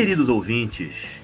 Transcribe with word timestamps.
Queridos 0.00 0.30
ouvintes, 0.30 1.20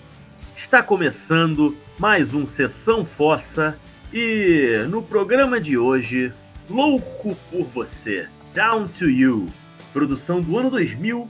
está 0.55 0.83
começando 0.83 1.75
mais 1.99 2.35
um 2.35 2.45
Sessão 2.45 3.07
Fossa 3.07 3.79
e 4.13 4.81
no 4.91 5.03
programa 5.03 5.59
de 5.59 5.79
hoje, 5.79 6.31
Louco 6.69 7.35
por 7.51 7.63
Você, 7.69 8.29
Down 8.53 8.87
to 8.87 9.09
You, 9.09 9.47
produção 9.95 10.43
do 10.43 10.59
ano 10.59 10.69
2000, 10.69 11.27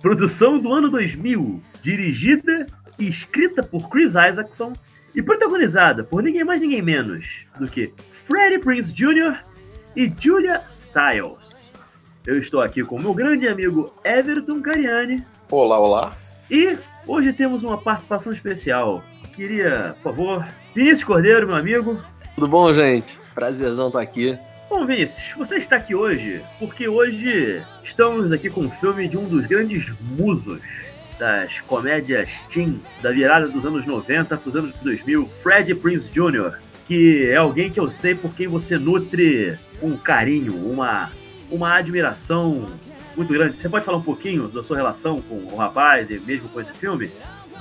produção 0.00 0.58
do 0.58 0.72
ano 0.72 0.88
2000, 0.88 1.60
dirigida 1.82 2.64
e 2.98 3.06
escrita 3.06 3.62
por 3.62 3.90
Chris 3.90 4.12
Isaacson 4.12 4.72
e 5.14 5.22
protagonizada 5.22 6.02
por 6.02 6.22
ninguém 6.22 6.44
mais 6.44 6.62
ninguém 6.62 6.80
menos 6.80 7.44
do 7.60 7.68
que 7.68 7.92
Freddie 8.10 8.58
Prinze 8.58 8.90
Jr. 8.94 9.36
e 9.94 10.10
Julia 10.18 10.62
Stiles. 10.66 11.70
Eu 12.26 12.36
estou 12.38 12.62
aqui 12.62 12.82
com 12.82 12.98
meu 12.98 13.12
grande 13.12 13.46
amigo 13.46 13.92
Everton 14.02 14.62
Cariani. 14.62 15.22
Olá, 15.50 15.78
olá. 15.78 16.25
E 16.50 16.78
hoje 17.06 17.32
temos 17.32 17.64
uma 17.64 17.78
participação 17.78 18.32
especial. 18.32 19.02
Queria, 19.34 19.96
por 20.02 20.14
favor, 20.14 20.46
Vinícius 20.74 21.04
Cordeiro, 21.04 21.46
meu 21.46 21.56
amigo. 21.56 22.00
Tudo 22.34 22.48
bom, 22.48 22.72
gente? 22.72 23.18
Prazerzão 23.34 23.88
estar 23.88 24.00
aqui. 24.00 24.38
Bom, 24.70 24.86
Vinícius, 24.86 25.34
você 25.36 25.56
está 25.56 25.76
aqui 25.76 25.94
hoje 25.94 26.42
porque 26.58 26.88
hoje 26.88 27.62
estamos 27.82 28.32
aqui 28.32 28.50
com 28.50 28.62
um 28.62 28.70
filme 28.70 29.08
de 29.08 29.16
um 29.16 29.24
dos 29.24 29.46
grandes 29.46 29.92
musos 30.00 30.60
das 31.18 31.60
comédias 31.60 32.40
teen 32.50 32.80
da 33.00 33.10
virada 33.10 33.48
dos 33.48 33.64
anos 33.64 33.86
90 33.86 34.36
para 34.36 34.48
os 34.48 34.56
anos 34.56 34.72
2000, 34.82 35.28
Fred 35.42 35.74
Prince 35.76 36.10
Jr., 36.10 36.58
que 36.86 37.28
é 37.28 37.36
alguém 37.36 37.70
que 37.70 37.80
eu 37.80 37.90
sei 37.90 38.14
por 38.14 38.34
quem 38.34 38.46
você 38.46 38.78
nutre 38.78 39.58
um 39.82 39.96
carinho, 39.96 40.54
uma, 40.54 41.10
uma 41.50 41.74
admiração 41.74 42.66
muito 43.16 43.32
grande. 43.32 43.60
Você 43.60 43.68
pode 43.68 43.84
falar 43.84 43.98
um 43.98 44.02
pouquinho 44.02 44.48
da 44.48 44.62
sua 44.62 44.76
relação 44.76 45.20
com 45.20 45.34
o 45.52 45.56
rapaz 45.56 46.10
e 46.10 46.20
mesmo 46.20 46.48
com 46.48 46.60
esse 46.60 46.72
filme? 46.72 47.10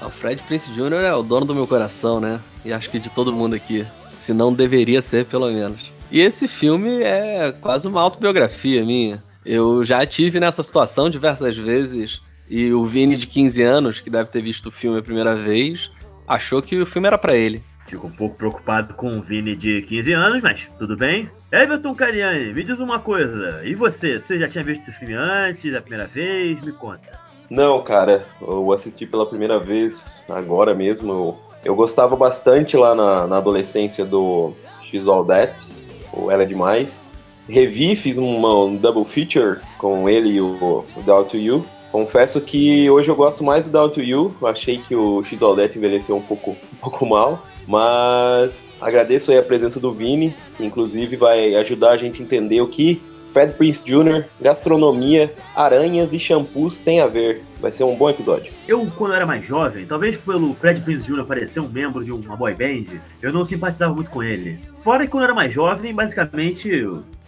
O 0.02 0.10
Fred 0.10 0.42
Prince 0.44 0.72
Jr. 0.72 1.04
é 1.04 1.14
o 1.14 1.24
dono 1.24 1.46
do 1.46 1.56
meu 1.56 1.66
coração, 1.66 2.20
né? 2.20 2.42
E 2.64 2.74
acho 2.74 2.90
que 2.90 3.00
de 3.00 3.10
todo 3.10 3.32
mundo 3.32 3.56
aqui. 3.56 3.86
Se 4.14 4.34
não 4.34 4.54
deveria 4.54 5.02
ser, 5.02 5.26
pelo 5.26 5.52
menos. 5.52 5.92
E 6.12 6.22
esse 6.22 6.48
filme 6.48 7.02
é 7.02 7.52
quase 7.52 7.88
uma 7.88 8.02
autobiografia 8.02 8.84
minha. 8.84 9.24
Eu 9.46 9.84
já 9.84 10.06
tive 10.06 10.40
nessa 10.40 10.64
situação 10.64 11.10
diversas 11.10 11.58
vezes. 11.58 12.22
E 12.50 12.72
o 12.72 12.86
Vini, 12.86 13.18
de 13.18 13.28
15 13.28 13.62
anos, 13.62 14.00
que 14.00 14.10
deve 14.10 14.30
ter 14.30 14.42
visto 14.42 14.68
o 14.68 14.72
filme 14.72 15.00
a 15.00 15.02
primeira 15.02 15.36
vez, 15.36 15.92
achou 16.28 16.62
que 16.62 16.80
o 16.80 16.86
filme 16.86 17.08
era 17.08 17.18
para 17.18 17.36
ele. 17.36 17.64
Fico 17.88 18.08
um 18.08 18.12
pouco 18.12 18.36
preocupado 18.36 18.96
com 18.96 19.10
o 19.10 19.22
Vini 19.22 19.56
de 19.56 19.84
15 19.84 20.14
anos, 20.14 20.42
mas 20.42 20.68
tudo 20.78 20.98
bem. 20.98 21.30
Everton 21.52 21.94
Cariani, 21.94 22.52
me 22.52 22.64
diz 22.64 22.80
uma 22.80 23.00
coisa. 23.00 23.62
E 23.64 23.76
você? 23.76 24.20
Você 24.20 24.40
já 24.40 24.48
tinha 24.48 24.64
visto 24.64 24.82
esse 24.82 24.92
filme 24.92 25.14
antes, 25.14 25.74
a 25.74 25.82
primeira 25.82 26.08
vez? 26.08 26.60
Me 26.66 26.72
conta. 26.72 27.20
Não, 27.50 27.84
cara. 27.84 28.26
Eu 28.42 28.72
assisti 28.72 29.06
pela 29.06 29.26
primeira 29.28 29.60
vez 29.60 30.26
agora 30.30 30.74
mesmo. 30.74 31.12
Eu, 31.12 31.40
eu 31.64 31.76
gostava 31.76 32.16
bastante 32.16 32.76
lá 32.76 32.96
na, 32.96 33.28
na 33.28 33.38
adolescência 33.38 34.04
do 34.04 34.54
X 34.90 35.08
All 35.08 35.24
That, 35.24 35.54
o 36.12 36.32
Ela 36.32 36.44
é 36.44 36.46
Demais. 36.46 37.14
Revi, 37.48 37.96
fiz 37.96 38.18
uma, 38.18 38.64
um 38.64 38.76
double 38.76 39.06
feature 39.06 39.60
com 39.78 40.10
ele 40.10 40.30
e 40.30 40.42
o, 40.42 40.84
o 40.96 41.02
Down 41.04 41.26
to 41.26 41.38
You. 41.38 41.64
Confesso 41.92 42.42
que 42.42 42.90
hoje 42.90 43.10
eu 43.10 43.16
gosto 43.16 43.44
mais 43.44 43.66
do 43.66 43.72
Down 43.72 43.90
to 43.90 44.02
You. 44.02 44.36
Achei 44.44 44.80
que 44.80 44.96
o 44.96 45.24
X 45.24 45.44
All 45.44 45.56
That 45.56 45.78
envelheceu 45.78 46.18
um 46.18 46.22
pouco, 46.22 46.52
um 46.52 46.78
pouco 46.82 47.06
mal. 47.06 47.46
Mas 47.68 48.74
agradeço 48.80 49.32
aí 49.32 49.38
a 49.38 49.44
presença 49.44 49.80
do 49.80 49.92
Vini, 49.92 50.36
que 50.56 50.66
inclusive 50.66 51.16
vai 51.16 51.56
ajudar 51.56 51.92
a 51.92 51.98
gente 51.98 52.22
a 52.22 52.24
entender 52.24 52.62
o 52.62 52.68
que 52.68 53.02
Fred 53.36 53.54
Prince 53.56 53.84
Jr., 53.84 54.24
gastronomia, 54.40 55.34
aranhas 55.54 56.14
e 56.14 56.20
shampoos 56.20 56.80
tem 56.80 57.02
a 57.02 57.06
ver. 57.08 57.44
Vai 57.60 57.70
ser 57.70 57.84
um 57.84 57.94
bom 57.94 58.10
episódio. 58.10 58.54
Eu, 58.66 58.90
quando 58.96 59.14
era 59.14 59.26
mais 59.26 59.46
jovem, 59.46 59.86
talvez 59.86 60.16
pelo 60.16 60.54
Fred 60.54 60.80
Prince 60.80 61.06
Jr. 61.06 61.26
parecer 61.26 61.60
um 61.60 61.68
membro 61.68 62.02
de 62.02 62.14
uma 62.14 62.38
boy 62.38 62.54
band, 62.54 62.98
eu 63.22 63.34
não 63.34 63.44
simpatizava 63.44 63.94
muito 63.94 64.10
com 64.10 64.24
ele. 64.24 64.58
Fora 64.82 65.04
que 65.04 65.12
quando 65.12 65.24
eu 65.24 65.26
era 65.26 65.34
mais 65.34 65.54
jovem, 65.54 65.94
basicamente, 65.94 66.70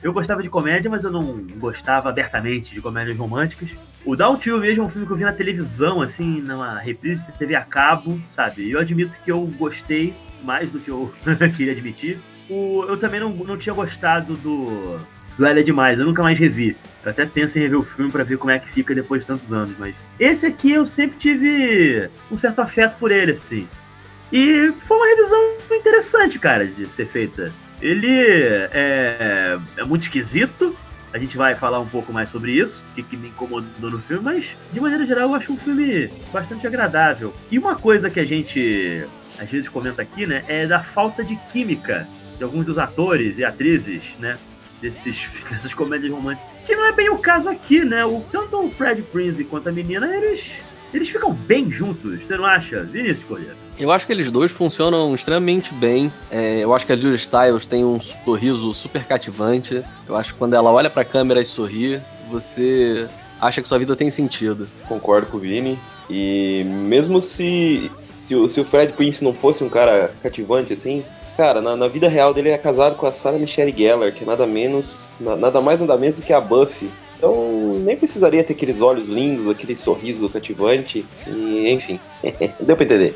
eu 0.02 0.14
gostava 0.14 0.42
de 0.42 0.50
comédia, 0.50 0.90
mas 0.90 1.04
eu 1.04 1.12
não 1.12 1.46
gostava 1.58 2.08
abertamente 2.08 2.74
de 2.74 2.80
comédias 2.80 3.18
românticas. 3.18 3.70
O 4.06 4.16
Down 4.16 4.40
You 4.46 4.60
mesmo 4.60 4.84
é 4.84 4.86
um 4.86 4.90
filme 4.90 5.06
que 5.06 5.12
eu 5.12 5.18
vi 5.18 5.26
na 5.26 5.34
televisão, 5.34 6.02
assim, 6.02 6.40
numa 6.40 6.80
reprise 6.80 7.26
de 7.26 7.34
TV 7.34 7.54
a 7.54 7.64
cabo, 7.64 8.18
sabe? 8.26 8.62
E 8.62 8.72
eu 8.72 8.80
admito 8.80 9.20
que 9.26 9.30
eu 9.30 9.42
gostei 9.58 10.14
mais 10.44 10.72
do 10.72 10.80
que 10.80 10.90
eu 10.90 11.14
queria 11.56 11.74
admitir. 11.74 12.20
O, 12.50 12.86
eu 12.88 12.98
também 12.98 13.20
não, 13.20 13.30
não 13.30 13.58
tinha 13.58 13.76
gostado 13.76 14.36
do, 14.38 14.98
do 15.38 15.46
Ela 15.46 15.60
é 15.60 15.64
Demais, 15.64 16.00
eu 16.00 16.06
nunca 16.06 16.24
mais 16.24 16.38
revi. 16.38 16.76
Eu 17.04 17.12
até 17.12 17.26
penso 17.26 17.58
em 17.58 17.62
rever 17.62 17.80
o 17.80 17.84
filme 17.84 18.12
para 18.12 18.24
ver 18.24 18.38
como 18.38 18.52
é 18.52 18.60
que 18.60 18.70
fica 18.70 18.96
depois 18.96 19.22
de 19.22 19.28
tantos 19.28 19.52
anos, 19.54 19.76
mas 19.78 19.96
esse 20.20 20.46
aqui 20.46 20.72
eu 20.72 20.86
sempre 20.86 21.18
tive 21.18 22.10
um 22.32 22.38
certo 22.38 22.60
afeto 22.60 22.98
por 22.98 23.12
ele, 23.12 23.32
assim. 23.32 23.68
E 24.32 24.74
foi 24.80 24.98
uma 24.98 25.08
revisão 25.08 25.54
interessante, 25.72 26.38
cara, 26.40 26.66
de 26.66 26.86
ser 26.86 27.08
feita. 27.08 27.52
Ele 27.82 28.10
é, 28.10 29.58
é 29.78 29.84
muito 29.84 30.02
esquisito, 30.04 30.76
a 31.14 31.18
gente 31.18 31.38
vai 31.38 31.56
falar 31.56 31.80
um 31.80 31.88
pouco 31.88 32.12
mais 32.12 32.30
sobre 32.30 32.52
isso, 32.52 32.84
o 32.92 32.96
que, 32.96 33.04
que, 33.04 33.16
me 33.16 33.30
incomodou 33.30 33.90
no 33.90 34.00
filme, 34.00 34.24
mas 34.24 34.58
de 34.74 34.80
maneira 34.80 35.06
geral 35.06 35.30
eu 35.30 35.36
acho 35.36 35.54
um 35.54 35.58
filme 35.58 36.10
bastante 36.34 36.68
agradável. 36.68 37.34
E 37.52 37.58
uma 37.58 37.76
coisa 37.76 38.10
que 38.10 38.20
a 38.20 38.26
gente 38.26 39.06
às 39.40 39.50
vezes 39.50 39.70
comenta 39.70 40.02
aqui, 40.02 40.26
né, 40.26 40.44
é 40.48 40.66
da 40.66 40.80
falta 40.80 41.24
de 41.24 41.36
química 41.52 42.08
de 42.38 42.44
alguns 42.44 42.66
dos 42.66 42.78
atores 42.78 43.38
e 43.38 43.46
atrizes, 43.46 44.16
né, 44.20 44.38
desses, 44.82 45.28
dessas 45.50 45.74
comédias 45.74 46.12
românticas. 46.12 46.48
Que 46.66 46.76
não 46.76 46.86
é 46.86 46.92
bem 46.92 47.10
o 47.10 47.18
caso 47.18 47.48
aqui, 47.48 47.86
né? 47.86 48.06
O, 48.06 48.22
tanto 48.30 48.60
o 48.60 48.70
Fred 48.70 49.02
Prinze 49.02 49.46
quanto 49.46 49.70
a 49.70 49.72
menina, 49.72 50.06
eles 50.14 50.52
eles 50.94 51.10
ficam 51.10 51.34
bem 51.34 51.70
juntos, 51.70 52.22
você 52.22 52.38
não 52.38 52.46
acha? 52.46 52.84
Vinícius 52.84 53.24
Correia? 53.24 53.56
Eu 53.78 53.92
acho 53.92 54.06
que 54.06 54.12
eles 54.12 54.32
dois 54.32 54.52
funcionam 54.52 55.14
extremamente 55.14 55.74
bem. 55.74 56.12
É, 56.32 56.64
eu 56.64 56.74
acho 56.74 56.86
que 56.86 56.94
a 56.94 56.96
Julia 56.96 57.18
Stiles 57.18 57.66
tem 57.66 57.84
um 57.84 58.00
sorriso 58.00 58.74
super 58.74 59.04
cativante. 59.04 59.84
Eu 60.08 60.16
acho 60.16 60.34
que 60.34 60.40
quando 60.40 60.54
ela 60.54 60.72
olha 60.72 60.90
pra 60.90 61.04
câmera 61.04 61.42
e 61.42 61.46
sorri, 61.46 62.02
você 62.32 63.08
acha 63.40 63.62
que 63.62 63.68
sua 63.68 63.78
vida 63.78 63.96
tem 63.96 64.10
sentido. 64.10 64.68
Concordo 64.88 65.28
com 65.28 65.38
o 65.38 65.40
Vini. 65.40 65.78
E 66.10 66.64
mesmo 66.66 67.22
se, 67.22 67.92
se, 68.28 68.36
o, 68.36 68.50
se 68.50 68.60
o 68.60 68.66
Fred 68.66 68.92
Prince 68.92 69.24
não 69.24 69.34
fosse 69.34 69.64
um 69.64 69.70
cara 69.70 70.12
cativante 70.22 70.74
assim, 70.74 71.06
cara, 71.38 71.62
na, 71.62 71.78
na, 71.78 71.88
vida 71.88 72.10
real 72.10 72.34
dele 72.34 72.50
é 72.50 72.58
casado 72.58 72.98
com 72.98 73.06
a 73.06 73.12
Sarah 73.12 73.40
Michelle 73.40 73.72
Gellar, 73.72 74.12
que 74.12 74.24
é 74.24 74.28
nada 74.28 74.46
menos, 74.46 74.98
nada 75.20 75.62
mais 75.62 75.80
nada 75.80 75.96
menos 75.96 76.18
do 76.18 76.24
que 76.24 76.34
a 76.34 76.42
Buffy. 76.42 76.90
Então 77.18 77.80
nem 77.80 77.96
precisaria 77.96 78.44
ter 78.44 78.52
aqueles 78.54 78.82
olhos 78.82 79.08
lindos, 79.08 79.48
aquele 79.48 79.78
sorriso 79.78 80.28
cativante, 80.30 81.06
e 81.26 81.70
enfim, 81.70 82.00
deu 82.60 82.76
pra 82.76 82.84
entender. 82.84 83.16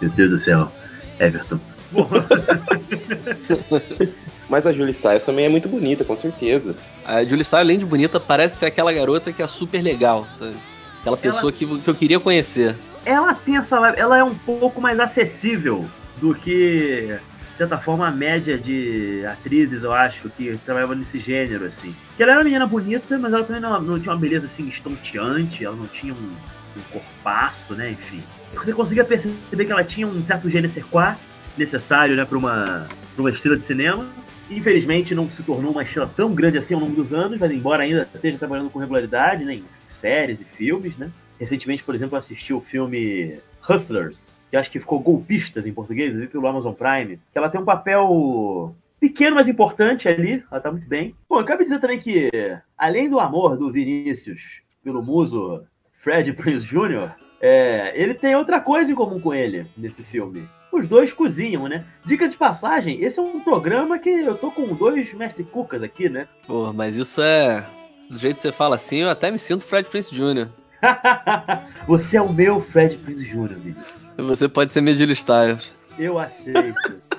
Meu 0.00 0.10
Deus 0.10 0.30
do 0.30 0.38
céu, 0.38 0.70
Everton. 1.18 1.58
Mas 4.48 4.64
a 4.64 4.72
Julie 4.72 4.94
Stiles 4.94 5.24
também 5.24 5.46
é 5.46 5.48
muito 5.48 5.68
bonita, 5.68 6.04
com 6.04 6.16
certeza. 6.16 6.76
A 7.04 7.24
Julie 7.24 7.44
Stiles, 7.44 7.54
além 7.54 7.80
de 7.80 7.84
bonita, 7.84 8.20
parece 8.20 8.58
ser 8.58 8.66
aquela 8.66 8.92
garota 8.92 9.32
que 9.32 9.42
é 9.42 9.48
super 9.48 9.82
legal, 9.82 10.24
sabe? 10.38 10.54
Aquela 11.00 11.16
pessoa 11.16 11.50
ela... 11.50 11.52
que, 11.52 11.66
que 11.66 11.90
eu 11.90 11.94
queria 11.94 12.20
conhecer. 12.20 12.76
Ela 13.06 13.32
tem 13.34 13.56
essa. 13.56 13.78
Ela 13.96 14.18
é 14.18 14.24
um 14.24 14.34
pouco 14.34 14.80
mais 14.80 15.00
acessível 15.00 15.86
do 16.20 16.34
que 16.34 17.18
de 17.56 17.60
certa 17.60 17.78
forma, 17.78 18.06
a 18.06 18.10
média 18.10 18.58
de 18.58 19.24
atrizes, 19.24 19.82
eu 19.82 19.90
acho, 19.90 20.28
que 20.28 20.58
trabalhavam 20.58 20.94
nesse 20.94 21.16
gênero, 21.16 21.64
assim. 21.64 21.96
Que 22.14 22.22
ela 22.22 22.32
era 22.32 22.40
uma 22.40 22.44
menina 22.44 22.66
bonita, 22.66 23.16
mas 23.16 23.32
ela 23.32 23.44
também 23.44 23.62
não, 23.62 23.80
não 23.80 23.98
tinha 23.98 24.12
uma 24.12 24.20
beleza, 24.20 24.44
assim, 24.44 24.68
estonteante, 24.68 25.64
ela 25.64 25.74
não 25.74 25.86
tinha 25.86 26.12
um, 26.12 26.36
um 26.76 26.82
corpaço, 26.92 27.74
né, 27.74 27.92
enfim. 27.92 28.22
Você 28.52 28.74
conseguia 28.74 29.06
perceber 29.06 29.64
que 29.64 29.72
ela 29.72 29.82
tinha 29.82 30.06
um 30.06 30.22
certo 30.22 30.50
gênero 30.50 30.68
sequá 30.68 31.16
necessário, 31.56 32.14
né, 32.14 32.26
para 32.26 32.36
uma, 32.36 32.86
pra 33.14 33.22
uma 33.22 33.30
estrela 33.30 33.56
de 33.56 33.64
cinema. 33.64 34.06
Infelizmente, 34.50 35.14
não 35.14 35.30
se 35.30 35.42
tornou 35.42 35.72
uma 35.72 35.82
estrela 35.82 36.12
tão 36.14 36.34
grande 36.34 36.58
assim 36.58 36.74
ao 36.74 36.80
longo 36.80 36.94
dos 36.94 37.14
anos, 37.14 37.40
mas 37.40 37.50
embora 37.50 37.84
ainda 37.84 38.02
esteja 38.02 38.36
trabalhando 38.36 38.68
com 38.68 38.78
regularidade, 38.78 39.46
né, 39.46 39.54
em 39.54 39.64
séries 39.88 40.42
e 40.42 40.44
filmes, 40.44 40.94
né. 40.98 41.08
Recentemente, 41.38 41.82
por 41.82 41.94
exemplo, 41.94 42.14
eu 42.14 42.18
assisti 42.18 42.52
o 42.52 42.60
filme 42.60 43.38
Hustlers, 43.68 44.38
que 44.50 44.56
acho 44.56 44.70
que 44.70 44.80
ficou 44.80 45.00
Golpistas 45.00 45.66
em 45.66 45.72
português, 45.72 46.14
vi 46.14 46.26
pelo 46.26 46.46
Amazon 46.46 46.72
Prime, 46.72 47.18
que 47.32 47.38
ela 47.38 47.48
tem 47.48 47.60
um 47.60 47.64
papel 47.64 48.74
pequeno, 48.98 49.36
mas 49.36 49.48
importante 49.48 50.08
ali, 50.08 50.42
ela 50.50 50.60
tá 50.60 50.70
muito 50.70 50.88
bem. 50.88 51.14
Bom, 51.28 51.36
eu 51.36 51.40
acabo 51.40 51.58
de 51.58 51.64
dizer 51.64 51.80
também 51.80 51.98
que, 51.98 52.30
além 52.76 53.08
do 53.08 53.20
amor 53.20 53.56
do 53.56 53.70
Vinícius 53.70 54.62
pelo 54.82 55.02
muso 55.02 55.64
Fred 55.92 56.32
Prince 56.32 56.66
Jr., 56.66 57.10
é, 57.40 57.92
ele 57.94 58.14
tem 58.14 58.34
outra 58.34 58.60
coisa 58.60 58.90
em 58.90 58.94
comum 58.94 59.20
com 59.20 59.34
ele 59.34 59.66
nesse 59.76 60.02
filme. 60.02 60.48
Os 60.72 60.88
dois 60.88 61.12
cozinham, 61.12 61.68
né? 61.68 61.84
Dicas 62.04 62.32
de 62.32 62.36
passagem, 62.36 63.02
esse 63.02 63.18
é 63.18 63.22
um 63.22 63.40
programa 63.40 63.98
que 63.98 64.10
eu 64.10 64.36
tô 64.36 64.50
com 64.50 64.74
dois 64.74 65.12
mestre 65.14 65.44
cucas 65.44 65.82
aqui, 65.82 66.08
né? 66.08 66.28
Pô, 66.46 66.72
mas 66.72 66.96
isso 66.96 67.20
é. 67.22 67.66
Do 68.10 68.18
jeito 68.18 68.36
que 68.36 68.42
você 68.42 68.52
fala 68.52 68.76
assim, 68.76 68.98
eu 68.98 69.10
até 69.10 69.30
me 69.30 69.38
sinto 69.38 69.64
Fred 69.64 69.88
Prince 69.88 70.14
Jr. 70.14 70.48
Você 71.86 72.16
é 72.16 72.22
o 72.22 72.32
meu 72.32 72.60
Fred 72.60 72.96
Prince 72.98 73.24
Jr., 73.24 73.54
Vinícius. 73.54 74.06
Você 74.16 74.48
pode 74.48 74.72
ser 74.72 74.80
Medilha 74.80 75.12
Styles. 75.12 75.70
Eu 75.98 76.18
aceito. 76.18 76.74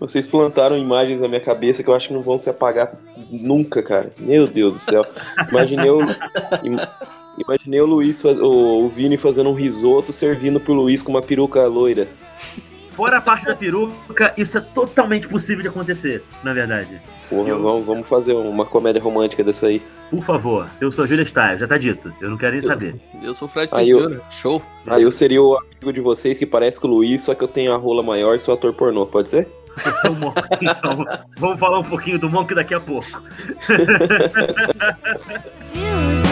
Vocês 0.00 0.26
plantaram 0.26 0.76
imagens 0.76 1.20
na 1.20 1.28
minha 1.28 1.40
cabeça 1.40 1.82
que 1.82 1.88
eu 1.88 1.94
acho 1.94 2.08
que 2.08 2.14
não 2.14 2.20
vão 2.20 2.38
se 2.38 2.50
apagar 2.50 2.92
nunca, 3.30 3.82
cara. 3.82 4.10
Meu 4.18 4.46
Deus 4.46 4.74
do 4.74 4.80
céu. 4.80 5.06
Imaginei 5.48 5.88
eu, 5.88 6.00
Imaginei 7.38 7.80
o 7.80 7.86
Luiz, 7.86 8.22
o, 8.24 8.84
o 8.84 8.88
Vini 8.88 9.16
fazendo 9.16 9.50
um 9.50 9.54
risoto 9.54 10.12
servindo 10.12 10.60
pro 10.60 10.72
Luiz 10.72 11.02
com 11.02 11.10
uma 11.10 11.22
peruca 11.22 11.66
loira. 11.66 12.06
Fora 12.94 13.18
a 13.18 13.20
parte 13.20 13.44
da 13.44 13.56
peruca, 13.56 14.32
isso 14.36 14.56
é 14.56 14.60
totalmente 14.60 15.26
possível 15.26 15.62
de 15.62 15.68
acontecer, 15.68 16.22
na 16.44 16.52
verdade. 16.52 17.00
Porra, 17.28 17.48
eu... 17.48 17.60
vamos, 17.60 17.84
vamos 17.84 18.08
fazer 18.08 18.32
uma 18.32 18.64
comédia 18.64 19.02
romântica 19.02 19.42
dessa 19.42 19.66
aí. 19.66 19.82
Por 20.10 20.22
favor, 20.22 20.68
eu 20.80 20.92
sou 20.92 21.06
Julia 21.06 21.26
Stiles, 21.26 21.58
já 21.58 21.66
tá 21.66 21.76
dito. 21.76 22.12
Eu 22.20 22.30
não 22.30 22.36
quero 22.36 22.52
nem 22.52 22.62
eu, 22.62 22.68
saber. 22.68 22.94
Eu 23.20 23.34
sou 23.34 23.48
o 23.48 23.50
Fred 23.50 23.68
Pisciano, 23.68 24.20
show. 24.30 24.62
Aí 24.86 25.02
eu 25.02 25.10
seria 25.10 25.42
o 25.42 25.56
amigo 25.56 25.92
de 25.92 26.00
vocês 26.00 26.38
que 26.38 26.46
parece 26.46 26.78
com 26.78 26.86
o 26.86 26.90
Luiz, 26.90 27.22
só 27.22 27.34
que 27.34 27.42
eu 27.42 27.48
tenho 27.48 27.72
a 27.72 27.76
rola 27.76 28.02
maior 28.02 28.34
e 28.34 28.38
sou 28.38 28.54
ator 28.54 28.72
pornô, 28.72 29.06
pode 29.06 29.30
ser? 29.30 29.48
Eu 29.84 29.92
sou 29.94 30.12
o 30.12 30.14
Monk, 30.14 30.40
então 30.62 31.04
vamos 31.36 31.58
falar 31.58 31.80
um 31.80 31.84
pouquinho 31.84 32.18
do 32.18 32.30
Monk 32.30 32.54
daqui 32.54 32.74
a 32.74 32.80
pouco. 32.80 33.08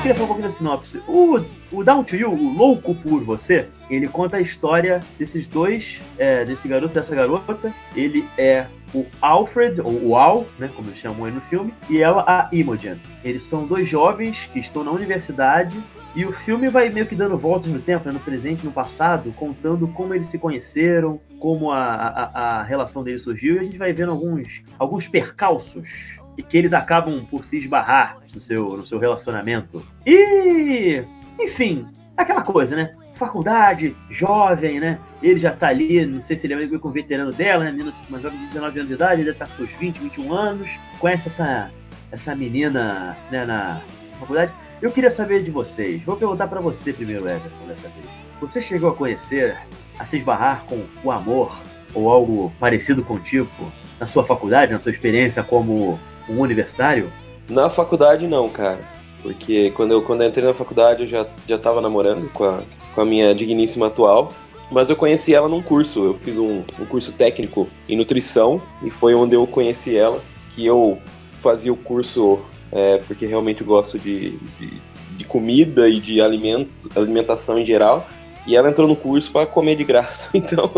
queria 0.00 0.14
falar 0.14 0.24
um 0.24 0.28
pouquinho 0.28 0.48
da 0.48 0.54
sinopse. 0.54 1.02
O, 1.06 1.40
o 1.70 1.84
Down 1.84 2.02
to 2.04 2.16
You, 2.16 2.32
o 2.32 2.52
Louco 2.54 2.94
por 2.94 3.22
Você, 3.22 3.68
ele 3.90 4.08
conta 4.08 4.38
a 4.38 4.40
história 4.40 5.00
desses 5.18 5.46
dois, 5.46 6.00
é, 6.18 6.42
desse 6.44 6.66
garoto 6.66 6.94
dessa 6.94 7.14
garota. 7.14 7.74
Ele 7.94 8.26
é 8.38 8.66
o 8.94 9.04
Alfred, 9.20 9.80
ou 9.82 10.08
o 10.08 10.16
Al, 10.16 10.46
né, 10.58 10.70
como 10.74 10.88
eles 10.88 10.98
chamam 10.98 11.26
aí 11.26 11.32
no 11.32 11.40
filme, 11.42 11.74
e 11.90 11.98
ela 11.98 12.24
a 12.26 12.48
Imogen. 12.50 12.98
Eles 13.22 13.42
são 13.42 13.66
dois 13.66 13.86
jovens 13.86 14.48
que 14.52 14.58
estão 14.58 14.82
na 14.82 14.90
universidade 14.90 15.78
e 16.16 16.24
o 16.24 16.32
filme 16.32 16.68
vai 16.68 16.88
meio 16.88 17.06
que 17.06 17.14
dando 17.14 17.36
voltas 17.36 17.70
no 17.70 17.78
tempo, 17.78 18.06
né, 18.06 18.12
no 18.12 18.20
presente 18.20 18.62
e 18.62 18.66
no 18.66 18.72
passado, 18.72 19.32
contando 19.36 19.86
como 19.86 20.14
eles 20.14 20.26
se 20.28 20.38
conheceram, 20.38 21.20
como 21.38 21.70
a, 21.70 21.84
a, 21.84 22.60
a 22.60 22.62
relação 22.62 23.04
deles 23.04 23.22
surgiu, 23.22 23.56
e 23.56 23.58
a 23.58 23.62
gente 23.62 23.76
vai 23.78 23.92
vendo 23.92 24.10
alguns, 24.10 24.62
alguns 24.78 25.06
percalços 25.06 26.18
e 26.40 26.42
que 26.42 26.56
eles 26.56 26.72
acabam 26.72 27.26
por 27.30 27.44
se 27.44 27.58
esbarrar 27.58 28.16
no 28.34 28.40
seu, 28.40 28.70
no 28.70 28.78
seu 28.82 28.98
relacionamento. 28.98 29.86
E, 30.06 31.04
enfim, 31.38 31.86
aquela 32.16 32.40
coisa, 32.40 32.74
né? 32.74 32.96
Faculdade, 33.12 33.94
jovem, 34.08 34.80
né? 34.80 34.98
Ele 35.22 35.38
já 35.38 35.52
tá 35.52 35.68
ali, 35.68 36.06
não 36.06 36.22
sei 36.22 36.38
se 36.38 36.46
ele 36.46 36.54
é 36.54 36.56
meio 36.56 36.80
com 36.80 36.88
o 36.88 36.92
veterano 36.92 37.30
dela, 37.30 37.70
né? 37.70 37.92
Uma 38.08 38.18
jovem 38.18 38.38
de 38.38 38.46
19 38.46 38.78
anos 38.78 38.88
de 38.88 38.94
idade, 38.94 39.20
ele 39.20 39.30
estar 39.30 39.44
tá 39.44 39.50
com 39.50 39.56
seus 39.58 39.70
20, 39.72 39.98
21 39.98 40.32
anos. 40.32 40.68
Conhece 40.98 41.28
essa, 41.28 41.70
essa 42.10 42.34
menina 42.34 43.18
né, 43.30 43.44
na 43.44 43.82
faculdade. 44.18 44.50
Eu 44.80 44.90
queria 44.90 45.10
saber 45.10 45.42
de 45.42 45.50
vocês. 45.50 46.02
Vou 46.02 46.16
perguntar 46.16 46.46
para 46.48 46.60
você 46.60 46.90
primeiro, 46.90 47.28
Everton, 47.28 47.66
dessa 47.68 47.88
vez. 47.88 48.06
Você 48.40 48.62
chegou 48.62 48.88
a 48.88 48.94
conhecer, 48.94 49.58
a 49.98 50.06
se 50.06 50.16
esbarrar 50.16 50.64
com 50.64 50.86
o 51.04 51.10
amor 51.10 51.54
ou 51.92 52.08
algo 52.08 52.50
parecido 52.58 53.04
com 53.04 53.14
o 53.14 53.20
tipo 53.20 53.70
na 53.98 54.06
sua 54.06 54.24
faculdade, 54.24 54.72
na 54.72 54.78
sua 54.78 54.90
experiência 54.90 55.42
como 55.42 56.00
um 56.30 56.40
universitário? 56.40 57.12
Na 57.48 57.68
faculdade 57.68 58.26
não, 58.26 58.48
cara. 58.48 58.80
Porque 59.22 59.70
quando 59.72 59.92
eu, 59.92 60.02
quando 60.02 60.22
eu 60.22 60.28
entrei 60.28 60.46
na 60.46 60.54
faculdade 60.54 61.02
eu 61.02 61.08
já, 61.08 61.26
já 61.46 61.58
tava 61.58 61.80
namorando 61.80 62.30
com 62.32 62.44
a, 62.44 62.62
com 62.94 63.00
a 63.00 63.04
minha 63.04 63.34
digníssima 63.34 63.88
atual. 63.88 64.32
Mas 64.70 64.88
eu 64.88 64.96
conheci 64.96 65.34
ela 65.34 65.48
num 65.48 65.60
curso. 65.60 66.04
Eu 66.04 66.14
fiz 66.14 66.38
um, 66.38 66.62
um 66.78 66.86
curso 66.86 67.12
técnico 67.12 67.68
em 67.88 67.96
nutrição 67.96 68.62
e 68.82 68.90
foi 68.90 69.14
onde 69.14 69.34
eu 69.34 69.46
conheci 69.46 69.96
ela. 69.96 70.20
Que 70.54 70.64
eu 70.64 70.98
fazia 71.42 71.72
o 71.72 71.76
curso 71.76 72.40
é, 72.70 72.98
porque 72.98 73.26
realmente 73.26 73.64
gosto 73.64 73.98
de, 73.98 74.38
de, 74.58 74.80
de, 75.16 75.24
comida 75.24 75.88
e 75.88 75.98
de 75.98 76.20
alimento, 76.20 76.70
alimentação 76.94 77.58
em 77.58 77.64
geral. 77.64 78.06
E 78.46 78.56
ela 78.56 78.70
entrou 78.70 78.86
no 78.86 78.96
curso 78.96 79.30
para 79.32 79.46
comer 79.46 79.76
de 79.76 79.84
graça. 79.84 80.30
Então 80.34 80.70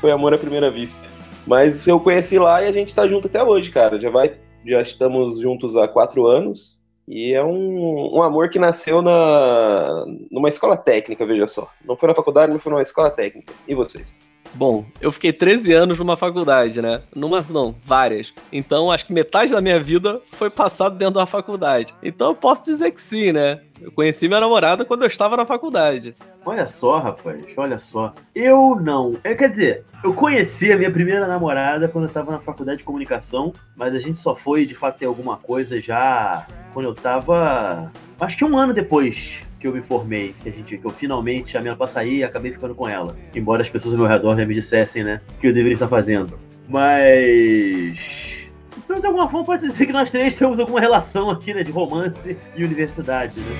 foi 0.00 0.10
amor 0.10 0.34
à 0.34 0.38
primeira 0.38 0.70
vista. 0.70 1.00
Mas 1.46 1.86
eu 1.86 1.98
conheci 2.00 2.38
lá 2.38 2.62
e 2.62 2.66
a 2.66 2.72
gente 2.72 2.94
tá 2.94 3.08
junto 3.08 3.28
até 3.28 3.42
hoje, 3.42 3.70
cara. 3.70 4.00
Já 4.00 4.10
vai 4.10 4.34
já 4.64 4.80
estamos 4.82 5.40
juntos 5.40 5.76
há 5.76 5.88
quatro 5.88 6.26
anos. 6.26 6.80
E 7.08 7.32
é 7.32 7.42
um, 7.42 8.18
um 8.18 8.22
amor 8.22 8.50
que 8.50 8.58
nasceu 8.58 9.02
na, 9.02 10.04
numa 10.30 10.48
escola 10.48 10.76
técnica, 10.76 11.26
veja 11.26 11.48
só. 11.48 11.68
Não 11.84 11.96
foi 11.96 12.08
na 12.08 12.14
faculdade, 12.14 12.52
mas 12.52 12.62
foi 12.62 12.70
numa 12.70 12.82
escola 12.82 13.10
técnica. 13.10 13.52
E 13.66 13.74
vocês? 13.74 14.22
Bom, 14.52 14.84
eu 15.00 15.12
fiquei 15.12 15.32
13 15.32 15.72
anos 15.72 15.98
numa 15.98 16.16
faculdade, 16.16 16.82
né? 16.82 17.02
Numa, 17.14 17.44
não, 17.48 17.74
várias. 17.84 18.34
Então, 18.52 18.90
acho 18.90 19.06
que 19.06 19.12
metade 19.12 19.52
da 19.52 19.60
minha 19.60 19.78
vida 19.80 20.20
foi 20.32 20.50
passado 20.50 20.96
dentro 20.96 21.14
da 21.14 21.26
faculdade. 21.26 21.94
Então, 22.02 22.28
eu 22.28 22.34
posso 22.34 22.64
dizer 22.64 22.90
que 22.90 23.00
sim, 23.00 23.32
né? 23.32 23.60
Eu 23.80 23.92
conheci 23.92 24.28
minha 24.28 24.40
namorada 24.40 24.84
quando 24.84 25.02
eu 25.02 25.06
estava 25.08 25.36
na 25.36 25.46
faculdade. 25.46 26.14
Olha 26.44 26.66
só, 26.66 26.98
rapaz, 26.98 27.44
olha 27.56 27.78
só. 27.78 28.12
Eu 28.34 28.76
não. 28.76 29.14
É, 29.22 29.34
quer 29.34 29.50
dizer, 29.50 29.84
eu 30.02 30.12
conheci 30.12 30.72
a 30.72 30.76
minha 30.76 30.90
primeira 30.90 31.26
namorada 31.26 31.88
quando 31.88 32.04
eu 32.04 32.08
estava 32.08 32.32
na 32.32 32.40
faculdade 32.40 32.78
de 32.78 32.84
comunicação, 32.84 33.52
mas 33.76 33.94
a 33.94 33.98
gente 33.98 34.20
só 34.20 34.34
foi 34.34 34.66
de 34.66 34.74
fato 34.74 34.98
ter 34.98 35.06
alguma 35.06 35.36
coisa 35.36 35.80
já 35.80 36.46
quando 36.72 36.86
eu 36.86 36.92
estava. 36.92 37.90
Acho 38.18 38.36
que 38.36 38.44
um 38.44 38.58
ano 38.58 38.74
depois 38.74 39.42
que 39.60 39.66
eu 39.66 39.72
me 39.72 39.82
formei, 39.82 40.34
que, 40.42 40.48
a 40.48 40.52
gente, 40.52 40.78
que 40.78 40.84
eu 40.84 40.90
finalmente 40.90 41.52
chamei 41.52 41.68
ela 41.68 41.76
pra 41.76 41.86
sair 41.86 42.16
e 42.16 42.24
acabei 42.24 42.50
ficando 42.50 42.74
com 42.74 42.88
ela. 42.88 43.14
Embora 43.34 43.60
as 43.60 43.68
pessoas 43.68 43.92
ao 43.94 44.00
meu 44.00 44.08
redor 44.08 44.34
já 44.36 44.46
me 44.46 44.54
dissessem, 44.54 45.04
né, 45.04 45.20
que 45.38 45.46
eu 45.46 45.52
deveria 45.52 45.74
estar 45.74 45.88
fazendo. 45.88 46.38
Mas. 46.66 48.48
Então, 48.78 48.98
de 48.98 49.06
alguma 49.06 49.28
forma, 49.28 49.44
pode 49.44 49.66
dizer 49.66 49.86
que 49.86 49.92
nós 49.92 50.10
três 50.10 50.34
temos 50.34 50.58
alguma 50.58 50.80
relação 50.80 51.30
aqui, 51.30 51.52
né, 51.52 51.62
de 51.62 51.70
romance 51.70 52.36
e 52.56 52.64
universidade, 52.64 53.38
né? 53.40 53.58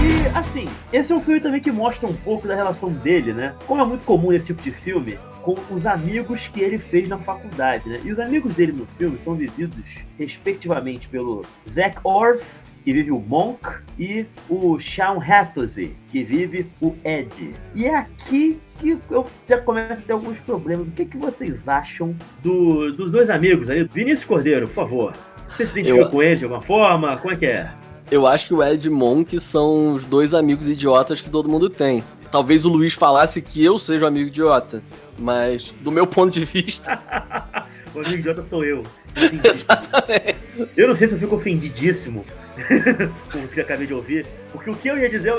E, 0.00 0.38
assim, 0.38 0.66
esse 0.92 1.12
é 1.12 1.16
um 1.16 1.20
filme 1.20 1.40
também 1.40 1.60
que 1.60 1.72
mostra 1.72 2.08
um 2.08 2.14
pouco 2.14 2.46
da 2.46 2.54
relação 2.54 2.90
dele, 2.90 3.32
né? 3.32 3.54
Como 3.66 3.82
é 3.82 3.84
muito 3.84 4.04
comum 4.04 4.30
nesse 4.30 4.46
tipo 4.46 4.62
de 4.62 4.70
filme, 4.70 5.18
com 5.56 5.74
os 5.74 5.86
amigos 5.86 6.48
que 6.48 6.60
ele 6.60 6.78
fez 6.78 7.08
na 7.08 7.18
faculdade, 7.18 7.88
né? 7.88 8.00
E 8.04 8.10
os 8.10 8.18
amigos 8.18 8.54
dele 8.54 8.72
no 8.72 8.86
filme 8.86 9.18
são 9.18 9.34
vividos, 9.34 10.04
respectivamente, 10.18 11.08
pelo 11.08 11.44
Zack 11.68 11.98
Orth, 12.04 12.42
que 12.84 12.92
vive 12.92 13.10
o 13.10 13.18
Monk, 13.18 13.68
e 13.98 14.24
o 14.48 14.80
Sean 14.80 15.18
Hattersley, 15.18 15.94
que 16.10 16.22
vive 16.22 16.66
o 16.80 16.94
Ed. 17.04 17.54
E 17.74 17.84
é 17.84 17.96
aqui 17.96 18.58
que 18.78 18.98
eu 19.10 19.26
já 19.46 19.58
começo 19.58 20.00
a 20.00 20.04
ter 20.04 20.12
alguns 20.12 20.38
problemas. 20.38 20.88
O 20.88 20.92
que, 20.92 21.04
que 21.04 21.16
vocês 21.16 21.68
acham 21.68 22.16
do, 22.42 22.92
dos 22.92 23.10
dois 23.10 23.28
amigos 23.28 23.68
aí? 23.68 23.84
Vinícius 23.84 24.24
Cordeiro, 24.24 24.68
por 24.68 24.74
favor. 24.74 25.12
Você 25.48 25.66
se 25.66 25.72
identifica 25.72 26.04
eu... 26.04 26.10
com 26.10 26.22
ele 26.22 26.36
de 26.36 26.44
alguma 26.44 26.62
forma? 26.62 27.16
Como 27.16 27.34
é 27.34 27.36
que 27.36 27.46
é? 27.46 27.70
Eu 28.10 28.26
acho 28.26 28.46
que 28.46 28.54
o 28.54 28.62
Ed 28.62 28.86
e 28.86 28.90
Monk 28.90 29.38
são 29.38 29.92
os 29.92 30.04
dois 30.04 30.32
amigos 30.32 30.66
idiotas 30.66 31.20
que 31.20 31.28
todo 31.28 31.46
mundo 31.46 31.68
tem. 31.68 32.02
Talvez 32.30 32.64
o 32.64 32.68
Luiz 32.68 32.94
falasse 32.94 33.40
que 33.40 33.64
eu 33.64 33.78
seja 33.78 34.04
um 34.04 34.08
amigo 34.08 34.28
idiota. 34.28 34.82
Mas, 35.18 35.74
do 35.80 35.90
meu 35.90 36.06
ponto 36.06 36.32
de 36.32 36.44
vista. 36.44 37.00
o 37.94 38.00
amigo 38.00 38.16
idiota 38.16 38.42
sou 38.42 38.64
eu. 38.64 38.84
Exatamente. 39.16 40.36
Eu 40.76 40.88
não 40.88 40.96
sei 40.96 41.08
se 41.08 41.14
eu 41.14 41.18
fico 41.18 41.36
ofendidíssimo 41.36 42.24
com 43.32 43.38
o 43.38 43.48
que 43.48 43.60
eu 43.60 43.64
acabei 43.64 43.86
de 43.86 43.94
ouvir, 43.94 44.26
porque 44.52 44.70
o 44.70 44.74
que 44.74 44.88
eu 44.88 44.98
ia 44.98 45.08
dizer 45.08 45.32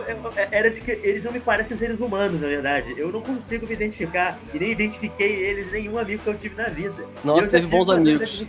era 0.52 0.70
de 0.70 0.82
que 0.82 0.92
eles 0.92 1.24
não 1.24 1.32
me 1.32 1.40
parecem 1.40 1.78
seres 1.78 2.00
humanos, 2.00 2.42
na 2.42 2.48
verdade. 2.48 2.94
Eu 2.98 3.12
não 3.12 3.22
consigo 3.22 3.68
me 3.68 3.74
identificar 3.74 4.40
e 4.54 4.60
nem 4.60 4.72
identifiquei 4.72 5.32
eles 5.32 5.72
nenhum 5.72 5.98
amigo 5.98 6.24
que 6.24 6.30
eu 6.30 6.36
tive 6.36 6.56
na 6.56 6.70
vida. 6.70 7.06
Nossa, 7.24 7.48
teve 7.50 7.68
bons 7.68 7.90
amigos. 7.90 8.46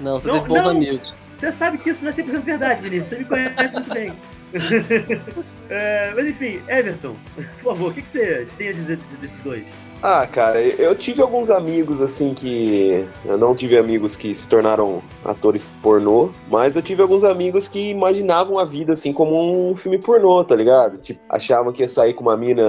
Não, 0.00 0.20
você 0.20 0.28
não, 0.28 0.34
teve 0.34 0.48
bons 0.48 0.64
não, 0.64 0.70
amigos. 0.70 1.14
Você 1.36 1.52
sabe 1.52 1.78
que 1.78 1.90
isso 1.90 2.02
não 2.02 2.10
é 2.10 2.14
100% 2.14 2.40
verdade, 2.40 2.82
Vinícius. 2.82 3.08
Você 3.08 3.18
me 3.18 3.24
conhece 3.24 3.74
muito 3.74 3.94
bem. 3.94 4.12
é, 5.68 6.12
mas 6.14 6.26
enfim, 6.26 6.60
Everton, 6.68 7.16
por 7.34 7.74
favor, 7.74 7.90
o 7.90 7.94
que, 7.94 8.02
que 8.02 8.10
você 8.10 8.48
tem 8.56 8.68
a 8.68 8.72
dizer 8.72 8.98
desses 9.20 9.42
dois? 9.42 9.64
Ah, 10.00 10.26
cara, 10.26 10.62
eu 10.62 10.94
tive 10.94 11.20
alguns 11.20 11.50
amigos 11.50 12.00
assim 12.00 12.32
que. 12.32 13.04
Eu 13.24 13.36
não 13.36 13.54
tive 13.54 13.76
amigos 13.76 14.16
que 14.16 14.32
se 14.32 14.48
tornaram 14.48 15.02
atores 15.24 15.68
pornô, 15.82 16.30
mas 16.48 16.76
eu 16.76 16.82
tive 16.82 17.02
alguns 17.02 17.24
amigos 17.24 17.66
que 17.66 17.90
imaginavam 17.90 18.58
a 18.58 18.64
vida 18.64 18.92
assim 18.92 19.12
como 19.12 19.70
um 19.70 19.76
filme 19.76 19.98
pornô, 19.98 20.44
tá 20.44 20.54
ligado? 20.54 20.98
Tipo, 20.98 21.20
achavam 21.28 21.72
que 21.72 21.82
ia 21.82 21.88
sair 21.88 22.14
com 22.14 22.22
uma 22.22 22.36
mina 22.36 22.62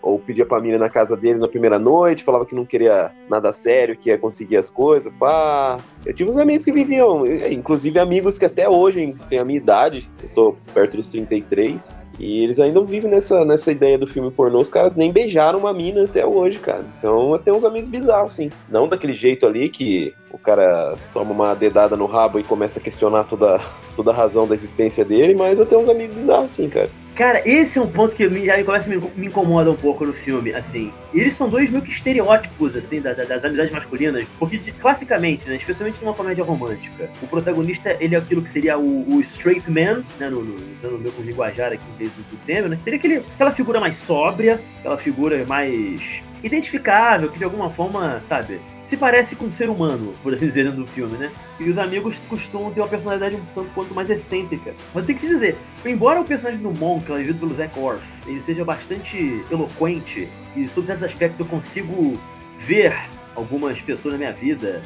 ou 0.00 0.20
pedia 0.20 0.46
pra 0.46 0.60
mina 0.60 0.78
na 0.78 0.88
casa 0.88 1.16
deles 1.16 1.40
na 1.40 1.48
primeira 1.48 1.80
noite, 1.80 2.22
falava 2.22 2.46
que 2.46 2.54
não 2.54 2.64
queria 2.64 3.10
nada 3.28 3.52
sério, 3.52 3.96
que 3.96 4.10
ia 4.10 4.18
conseguir 4.18 4.56
as 4.56 4.70
coisas, 4.70 5.12
pá. 5.18 5.80
Eu 6.04 6.14
tive 6.14 6.30
uns 6.30 6.38
amigos 6.38 6.64
que 6.64 6.70
viviam, 6.70 7.26
inclusive 7.50 7.98
amigos 7.98 8.38
que 8.38 8.44
até 8.44 8.68
hoje 8.68 9.16
têm 9.28 9.40
a 9.40 9.44
minha 9.44 9.58
idade, 9.58 10.08
eu 10.22 10.28
tô 10.28 10.56
perto 10.72 10.96
dos 10.96 11.10
33, 11.10 11.92
e 12.18 12.42
eles 12.42 12.58
ainda 12.58 12.80
vivem 12.80 13.10
nessa, 13.10 13.44
nessa 13.44 13.70
ideia 13.70 13.98
do 13.98 14.06
filme 14.06 14.30
pornô. 14.30 14.60
Os 14.60 14.70
caras 14.70 14.96
nem 14.96 15.12
beijaram 15.12 15.58
uma 15.58 15.72
mina 15.72 16.04
até 16.04 16.24
hoje, 16.24 16.58
cara. 16.58 16.84
Então 16.98 17.32
eu 17.32 17.38
tenho 17.38 17.56
uns 17.56 17.64
amigos 17.64 17.88
bizarros, 17.88 18.34
sim. 18.34 18.50
Não 18.68 18.88
daquele 18.88 19.14
jeito 19.14 19.46
ali 19.46 19.68
que 19.68 20.14
o 20.30 20.38
cara 20.38 20.96
toma 21.12 21.32
uma 21.32 21.54
dedada 21.54 21.96
no 21.96 22.06
rabo 22.06 22.38
e 22.38 22.44
começa 22.44 22.78
a 22.78 22.82
questionar 22.82 23.24
toda, 23.24 23.60
toda 23.94 24.10
a 24.10 24.14
razão 24.14 24.46
da 24.46 24.54
existência 24.54 25.04
dele, 25.04 25.34
mas 25.34 25.58
eu 25.58 25.66
tenho 25.66 25.80
uns 25.80 25.88
amigos 25.88 26.16
bizarros, 26.16 26.50
sim, 26.50 26.68
cara. 26.68 26.90
Cara, 27.16 27.40
esse 27.48 27.78
é 27.78 27.82
um 27.82 27.88
ponto 27.88 28.14
que 28.14 28.28
já 28.44 28.62
começa 28.62 28.92
a 28.92 28.94
me, 28.94 29.26
incomoda 29.26 29.70
um 29.70 29.74
pouco 29.74 30.04
no 30.04 30.12
filme, 30.12 30.52
assim. 30.52 30.92
Eles 31.14 31.34
são 31.34 31.48
dois 31.48 31.70
meio 31.70 31.82
que 31.82 31.90
estereótipos, 31.90 32.76
assim, 32.76 33.00
da, 33.00 33.14
da, 33.14 33.24
das 33.24 33.42
amizades 33.42 33.72
masculinas, 33.72 34.26
porque 34.38 34.58
classicamente, 34.72 35.48
né, 35.48 35.56
especialmente 35.56 35.98
numa 36.02 36.12
comédia 36.12 36.44
romântica, 36.44 37.08
o 37.22 37.26
protagonista, 37.26 37.96
ele 38.00 38.14
é 38.14 38.18
aquilo 38.18 38.42
que 38.42 38.50
seria 38.50 38.76
o, 38.76 39.16
o 39.16 39.18
straight 39.22 39.70
man, 39.70 40.02
né, 40.20 40.28
no, 40.28 40.44
no, 40.44 40.56
usando 40.76 40.96
o 40.96 40.98
meu 40.98 41.10
linguajar 41.20 41.72
aqui 41.72 41.84
do, 41.98 42.04
do 42.04 42.36
tema, 42.44 42.68
né, 42.68 42.78
seria 42.84 42.98
aquele, 42.98 43.16
aquela 43.34 43.50
figura 43.50 43.80
mais 43.80 43.96
sóbria, 43.96 44.60
aquela 44.80 44.98
figura 44.98 45.42
mais 45.46 46.20
identificável, 46.46 47.30
que 47.30 47.38
de 47.38 47.44
alguma 47.44 47.68
forma, 47.68 48.20
sabe, 48.20 48.60
se 48.84 48.96
parece 48.96 49.34
com 49.34 49.46
um 49.46 49.50
ser 49.50 49.68
humano, 49.68 50.14
por 50.22 50.32
assim 50.32 50.46
dizer, 50.46 50.70
do 50.70 50.86
filme, 50.86 51.18
né? 51.18 51.30
E 51.58 51.68
os 51.68 51.76
amigos 51.76 52.16
costumam 52.28 52.72
ter 52.72 52.80
uma 52.80 52.88
personalidade 52.88 53.34
um 53.34 53.44
tanto 53.54 53.68
quanto 53.74 53.94
mais 53.94 54.08
excêntrica. 54.08 54.74
Mas 54.94 55.04
tem 55.06 55.16
que 55.16 55.26
dizer, 55.26 55.56
embora 55.84 56.20
o 56.20 56.24
personagem 56.24 56.62
do 56.62 56.70
Monk, 56.72 57.10
vivido 57.12 57.40
pelo 57.40 57.54
Zack 57.54 57.78
Orth, 57.78 58.00
ele 58.26 58.40
seja 58.42 58.64
bastante 58.64 59.44
eloquente, 59.50 60.28
e 60.54 60.68
sob 60.68 60.86
certos 60.86 61.04
aspectos 61.04 61.40
eu 61.40 61.46
consigo 61.46 62.18
ver 62.58 62.96
algumas 63.34 63.80
pessoas 63.80 64.14
na 64.14 64.18
minha 64.18 64.32
vida, 64.32 64.82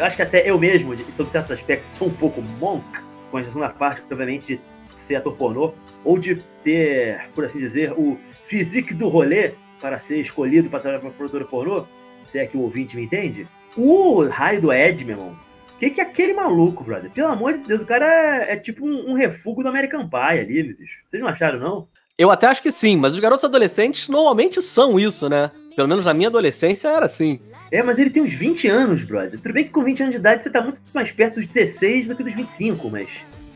acho 0.00 0.16
que 0.16 0.22
até 0.22 0.48
eu 0.48 0.58
mesmo, 0.58 0.96
sob 1.14 1.30
certos 1.30 1.52
aspectos, 1.52 1.94
sou 1.96 2.08
um 2.08 2.14
pouco 2.14 2.42
Monk, 2.58 2.84
com 3.30 3.38
exceção 3.38 3.60
da 3.60 3.68
parte, 3.68 4.02
obviamente, 4.10 4.58
de 4.96 5.04
ser 5.04 5.16
ator 5.16 5.34
pornô, 5.34 5.74
ou 6.02 6.18
de 6.18 6.36
ter, 6.64 7.28
por 7.34 7.44
assim 7.44 7.58
dizer, 7.58 7.92
o 7.92 8.18
physique 8.46 8.94
do 8.94 9.08
rolê 9.08 9.52
para 9.80 9.98
ser 9.98 10.18
escolhido 10.18 10.68
para 10.68 10.80
trabalhar 10.80 11.00
para 11.00 11.10
produtora 11.10 11.44
pornô, 11.44 11.86
se 12.24 12.38
é 12.38 12.46
que 12.46 12.56
o 12.56 12.60
ouvinte 12.60 12.96
me 12.96 13.04
entende. 13.04 13.46
O 13.76 14.24
raio 14.24 14.60
do 14.60 14.72
Ed, 14.72 15.04
meu 15.04 15.16
irmão, 15.16 15.36
o 15.74 15.78
que, 15.78 15.90
que 15.90 16.00
é 16.00 16.04
aquele 16.04 16.32
maluco, 16.32 16.82
brother? 16.82 17.10
Pelo 17.10 17.28
amor 17.28 17.56
de 17.56 17.66
Deus, 17.66 17.82
o 17.82 17.86
cara 17.86 18.06
é, 18.44 18.54
é 18.54 18.56
tipo 18.56 18.84
um, 18.84 19.10
um 19.10 19.14
refúgio 19.14 19.62
do 19.62 19.68
American 19.68 20.08
Pie 20.08 20.40
ali, 20.40 20.74
bicho. 20.74 20.98
Vocês 21.08 21.22
não 21.22 21.28
acharam, 21.28 21.58
não? 21.58 21.88
Eu 22.18 22.32
até 22.32 22.48
acho 22.48 22.60
que 22.60 22.72
sim, 22.72 22.96
mas 22.96 23.14
os 23.14 23.20
garotos 23.20 23.44
adolescentes 23.44 24.08
normalmente 24.08 24.60
são 24.60 24.98
isso, 24.98 25.28
né? 25.28 25.52
Pelo 25.76 25.86
menos 25.86 26.04
na 26.04 26.12
minha 26.12 26.28
adolescência 26.28 26.88
era 26.88 27.06
assim. 27.06 27.40
É, 27.70 27.80
mas 27.80 27.96
ele 27.98 28.10
tem 28.10 28.20
uns 28.20 28.32
20 28.32 28.66
anos, 28.66 29.04
brother. 29.04 29.38
Tudo 29.38 29.52
bem 29.52 29.64
que 29.64 29.70
com 29.70 29.84
20 29.84 30.00
anos 30.00 30.14
de 30.14 30.18
idade 30.18 30.42
você 30.42 30.50
tá 30.50 30.60
muito 30.60 30.80
mais 30.92 31.12
perto 31.12 31.36
dos 31.36 31.46
16 31.46 32.08
do 32.08 32.16
que 32.16 32.24
dos 32.24 32.34
25, 32.34 32.90
mas. 32.90 33.08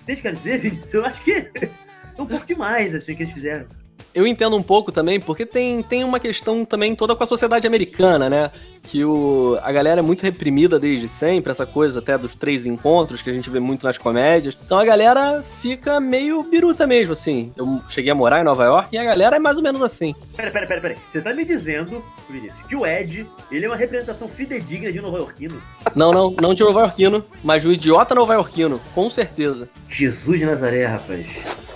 Vocês 0.05 0.21
querem 0.21 0.37
dizer, 0.37 0.59
Vinícius? 0.63 0.95
Eu 0.95 1.05
acho 1.05 1.21
que 1.25 1.33
é 1.59 1.69
um 2.17 2.27
pouco 2.27 2.47
demais, 2.47 2.95
assim, 2.95 3.17
que 3.17 3.25
eles 3.25 3.35
fizeram 3.35 3.67
eu 4.15 4.27
entendo 4.27 4.57
um 4.57 4.63
pouco 4.63 4.93
também, 4.93 5.21
porque 5.21 5.47
tem, 5.47 5.83
tem 5.83 6.05
uma 6.05 6.21
questão 6.21 6.65
também 6.65 6.95
toda 6.95 7.15
com 7.15 7.23
a 7.23 7.27
sociedade 7.27 7.67
americana, 7.67 8.29
né? 8.29 8.51
Que 8.83 9.05
o, 9.05 9.59
a 9.63 9.73
galera 9.73 10.01
é 10.01 10.03
muito 10.03 10.23
reprimida 10.23 10.79
desde 10.79 11.09
sempre, 11.09 11.51
essa 11.51 11.65
coisa 11.65 12.01
até 12.01 12.19
dos 12.19 12.35
três 12.35 12.67
encontros 12.67 13.23
que 13.23 13.31
a 13.31 13.33
gente 13.33 13.49
vê 13.49 13.61
muito 13.61 13.87
nas 13.87 13.97
comédias. 13.97 14.57
Então 14.65 14.79
a 14.79 14.85
galera 14.85 15.43
fica 15.61 16.01
meio 16.01 16.43
biruta 16.43 16.87
mesmo, 16.87 17.13
assim. 17.13 17.53
Eu 17.57 17.81
cheguei 17.89 18.11
a 18.11 18.15
morar 18.15 18.41
em 18.41 18.45
Nova 18.45 18.65
York 18.65 18.89
e 18.93 18.99
a 18.99 19.05
galera 19.05 19.37
é 19.37 19.39
mais 19.39 19.57
ou 19.57 19.63
menos 19.63 19.81
assim. 19.83 20.15
Pera, 20.37 20.51
pera, 20.51 20.67
pera, 20.67 20.81
pera. 20.81 20.97
Você 21.11 21.21
tá 21.21 21.33
me 21.33 21.45
dizendo, 21.45 22.05
Vinícius, 22.29 22.67
que 22.67 22.77
o 22.77 22.87
Ed, 22.87 23.27
ele 23.51 23.67
é 23.67 23.69
uma 23.69 23.77
representação 23.77 24.29
fidedigna 24.29 24.93
de 24.93 25.01
Nova 25.01 25.19
Yorkino? 25.19 25.63
Não, 25.95 26.13
não, 26.13 26.31
não 26.31 26.55
de 26.55 26.63
Nova 26.63 26.81
Yorkino, 26.81 27.25
mas 27.43 27.65
o 27.65 27.73
idiota 27.73 28.15
Nova 28.15 28.35
Yorkino, 28.35 28.81
com 28.95 29.09
certeza. 29.09 29.69
Jesus 29.89 30.39
de 30.39 30.45
Nazaré, 30.45 30.87
rapaz. 30.87 31.27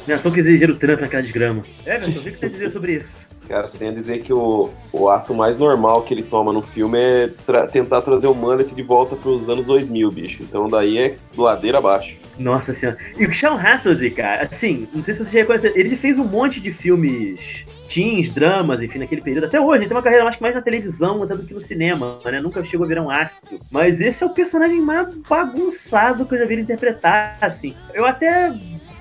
Não, 0.07 0.19
só 0.19 0.31
que 0.31 0.41
exagero 0.41 0.73
o 0.73 0.77
Trump 0.77 1.01
naquela 1.01 1.23
desgrama. 1.23 1.63
É, 1.85 1.97
Everton, 1.97 2.21
o 2.21 2.23
que 2.23 2.31
você 2.31 2.37
tem 2.37 2.49
a 2.49 2.53
dizer 2.53 2.71
sobre 2.71 2.93
isso? 2.95 3.27
Cara, 3.49 3.67
você 3.67 3.79
tem 3.79 3.89
a 3.89 3.93
dizer 3.93 4.23
que 4.23 4.33
o, 4.33 4.71
o 4.93 5.09
ato 5.09 5.35
mais 5.35 5.59
normal 5.59 6.03
que 6.03 6.15
ele 6.15 6.23
toma 6.23 6.53
no 6.53 6.63
filme 6.63 6.99
é 6.99 7.29
tra 7.47 7.67
tentar 7.67 8.03
trazer 8.03 8.27
o 8.27 8.35
mullet 8.35 8.75
de 8.75 8.83
volta 8.83 9.17
para 9.17 9.31
os 9.31 9.49
anos 9.49 9.67
2000, 9.67 10.11
bicho. 10.11 10.43
Então 10.43 10.69
daí 10.69 10.99
é 10.99 11.17
ladeira 11.37 11.79
abaixo. 11.79 12.17
Nossa 12.39 12.75
senhora. 12.75 12.99
E 13.17 13.25
o 13.25 13.35
Sean 13.35 13.55
Hattersley, 13.55 14.11
cara, 14.11 14.49
assim, 14.51 14.89
não 14.93 15.03
sei 15.03 15.15
se 15.15 15.25
você 15.25 15.41
já 15.41 15.47
conhece, 15.47 15.73
ele 15.75 15.97
fez 15.97 16.19
um 16.19 16.25
monte 16.25 16.61
de 16.61 16.73
filmes 16.73 17.65
teens, 17.89 18.33
dramas, 18.33 18.83
enfim, 18.83 18.99
naquele 18.99 19.23
período. 19.23 19.45
Até 19.45 19.61
hoje, 19.61 19.83
ele 19.83 19.89
tem 19.89 19.97
uma 19.97 20.03
carreira 20.03 20.25
mais, 20.25 20.39
mais 20.39 20.55
na 20.55 20.61
televisão 20.61 21.23
até 21.23 21.35
do 21.35 21.45
que 21.45 21.55
no 21.55 21.61
cinema, 21.61 22.19
né? 22.25 22.41
Nunca 22.41 22.65
chegou 22.65 22.85
a 22.85 22.89
virar 22.89 23.03
um 23.03 23.11
astro. 23.11 23.59
Mas 23.71 24.01
esse 24.01 24.23
é 24.23 24.27
o 24.27 24.31
personagem 24.31 24.81
mais 24.81 25.15
bagunçado 25.29 26.27
que 26.27 26.35
eu 26.35 26.39
já 26.39 26.45
vi 26.45 26.55
ele 26.55 26.63
interpretar, 26.63 27.39
assim. 27.41 27.75
Eu 27.95 28.05
até 28.05 28.53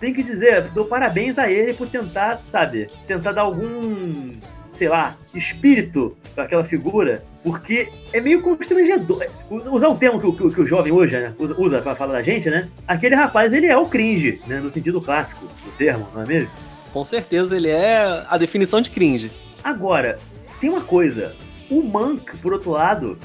tem 0.06 0.14
que 0.14 0.22
dizer, 0.22 0.70
dou 0.70 0.86
parabéns 0.86 1.40
a 1.40 1.50
ele 1.50 1.74
por 1.74 1.88
tentar, 1.88 2.40
sabe, 2.52 2.88
tentar 3.08 3.32
dar 3.32 3.42
algum, 3.42 4.34
sei 4.72 4.88
lá, 4.88 5.16
espírito 5.34 6.16
para 6.36 6.44
aquela 6.44 6.64
figura, 6.64 7.24
porque 7.44 7.90
é 8.14 8.22
meio 8.22 8.40
constrangedor. 8.44 9.26
Usar 9.50 9.88
o 9.88 9.98
termo 9.98 10.22
que, 10.22 10.32
que, 10.32 10.54
que 10.54 10.62
o 10.62 10.68
jovem 10.68 10.94
hoje 10.94 11.18
né, 11.18 11.34
usa, 11.40 11.56
usa 11.60 11.82
para 11.82 11.96
falar 11.96 12.14
da 12.14 12.22
gente, 12.22 12.52
né? 12.52 12.70
Aquele 12.88 13.16
rapaz, 13.16 13.52
ele 13.52 13.66
é 13.66 13.76
o 13.76 13.88
cringe, 13.88 14.40
né? 14.46 14.60
No 14.60 14.70
sentido 14.70 15.02
clássico 15.02 15.48
do 15.48 15.72
termo, 15.76 16.08
não 16.14 16.22
é 16.22 16.26
mesmo? 16.28 16.50
Com 16.94 17.04
certeza, 17.04 17.56
ele 17.56 17.70
é 17.70 18.24
a 18.30 18.38
definição 18.38 18.82
de 18.82 18.92
cringe. 18.92 19.32
Agora, 19.64 20.20
tem 20.62 20.70
uma 20.70 20.82
coisa. 20.82 21.34
O 21.68 21.82
Monk, 21.82 22.38
por 22.38 22.54
outro 22.54 22.70
lado, 22.70 23.18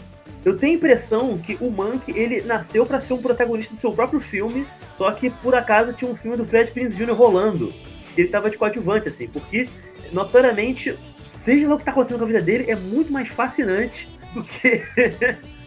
eu 0.44 0.56
tenho 0.56 0.72
a 0.72 0.76
impressão 0.76 1.36
que 1.36 1.56
o 1.60 1.70
Monk, 1.70 2.10
ele 2.18 2.40
nasceu 2.42 2.86
para 2.86 3.00
ser 3.00 3.12
um 3.12 3.20
protagonista 3.20 3.74
do 3.74 3.80
seu 3.80 3.92
próprio 3.92 4.20
filme, 4.20 4.66
só 4.96 5.10
que 5.12 5.28
por 5.28 5.54
acaso 5.54 5.92
tinha 5.92 6.10
um 6.10 6.16
filme 6.16 6.36
do 6.36 6.46
Fred 6.46 6.70
Prinze 6.70 6.96
Jr. 6.96 7.12
rolando. 7.12 7.72
Ele 8.16 8.28
tava 8.28 8.50
de 8.50 8.56
coadjuvante, 8.56 9.08
assim, 9.08 9.28
porque, 9.28 9.68
notoriamente, 10.12 10.96
seja 11.28 11.68
lá 11.68 11.74
o 11.74 11.78
que 11.78 11.84
tá 11.84 11.90
acontecendo 11.90 12.18
com 12.18 12.24
a 12.24 12.28
vida 12.28 12.40
dele, 12.40 12.70
é 12.70 12.76
muito 12.76 13.12
mais 13.12 13.28
fascinante 13.28 14.08
do 14.34 14.42
que 14.42 14.82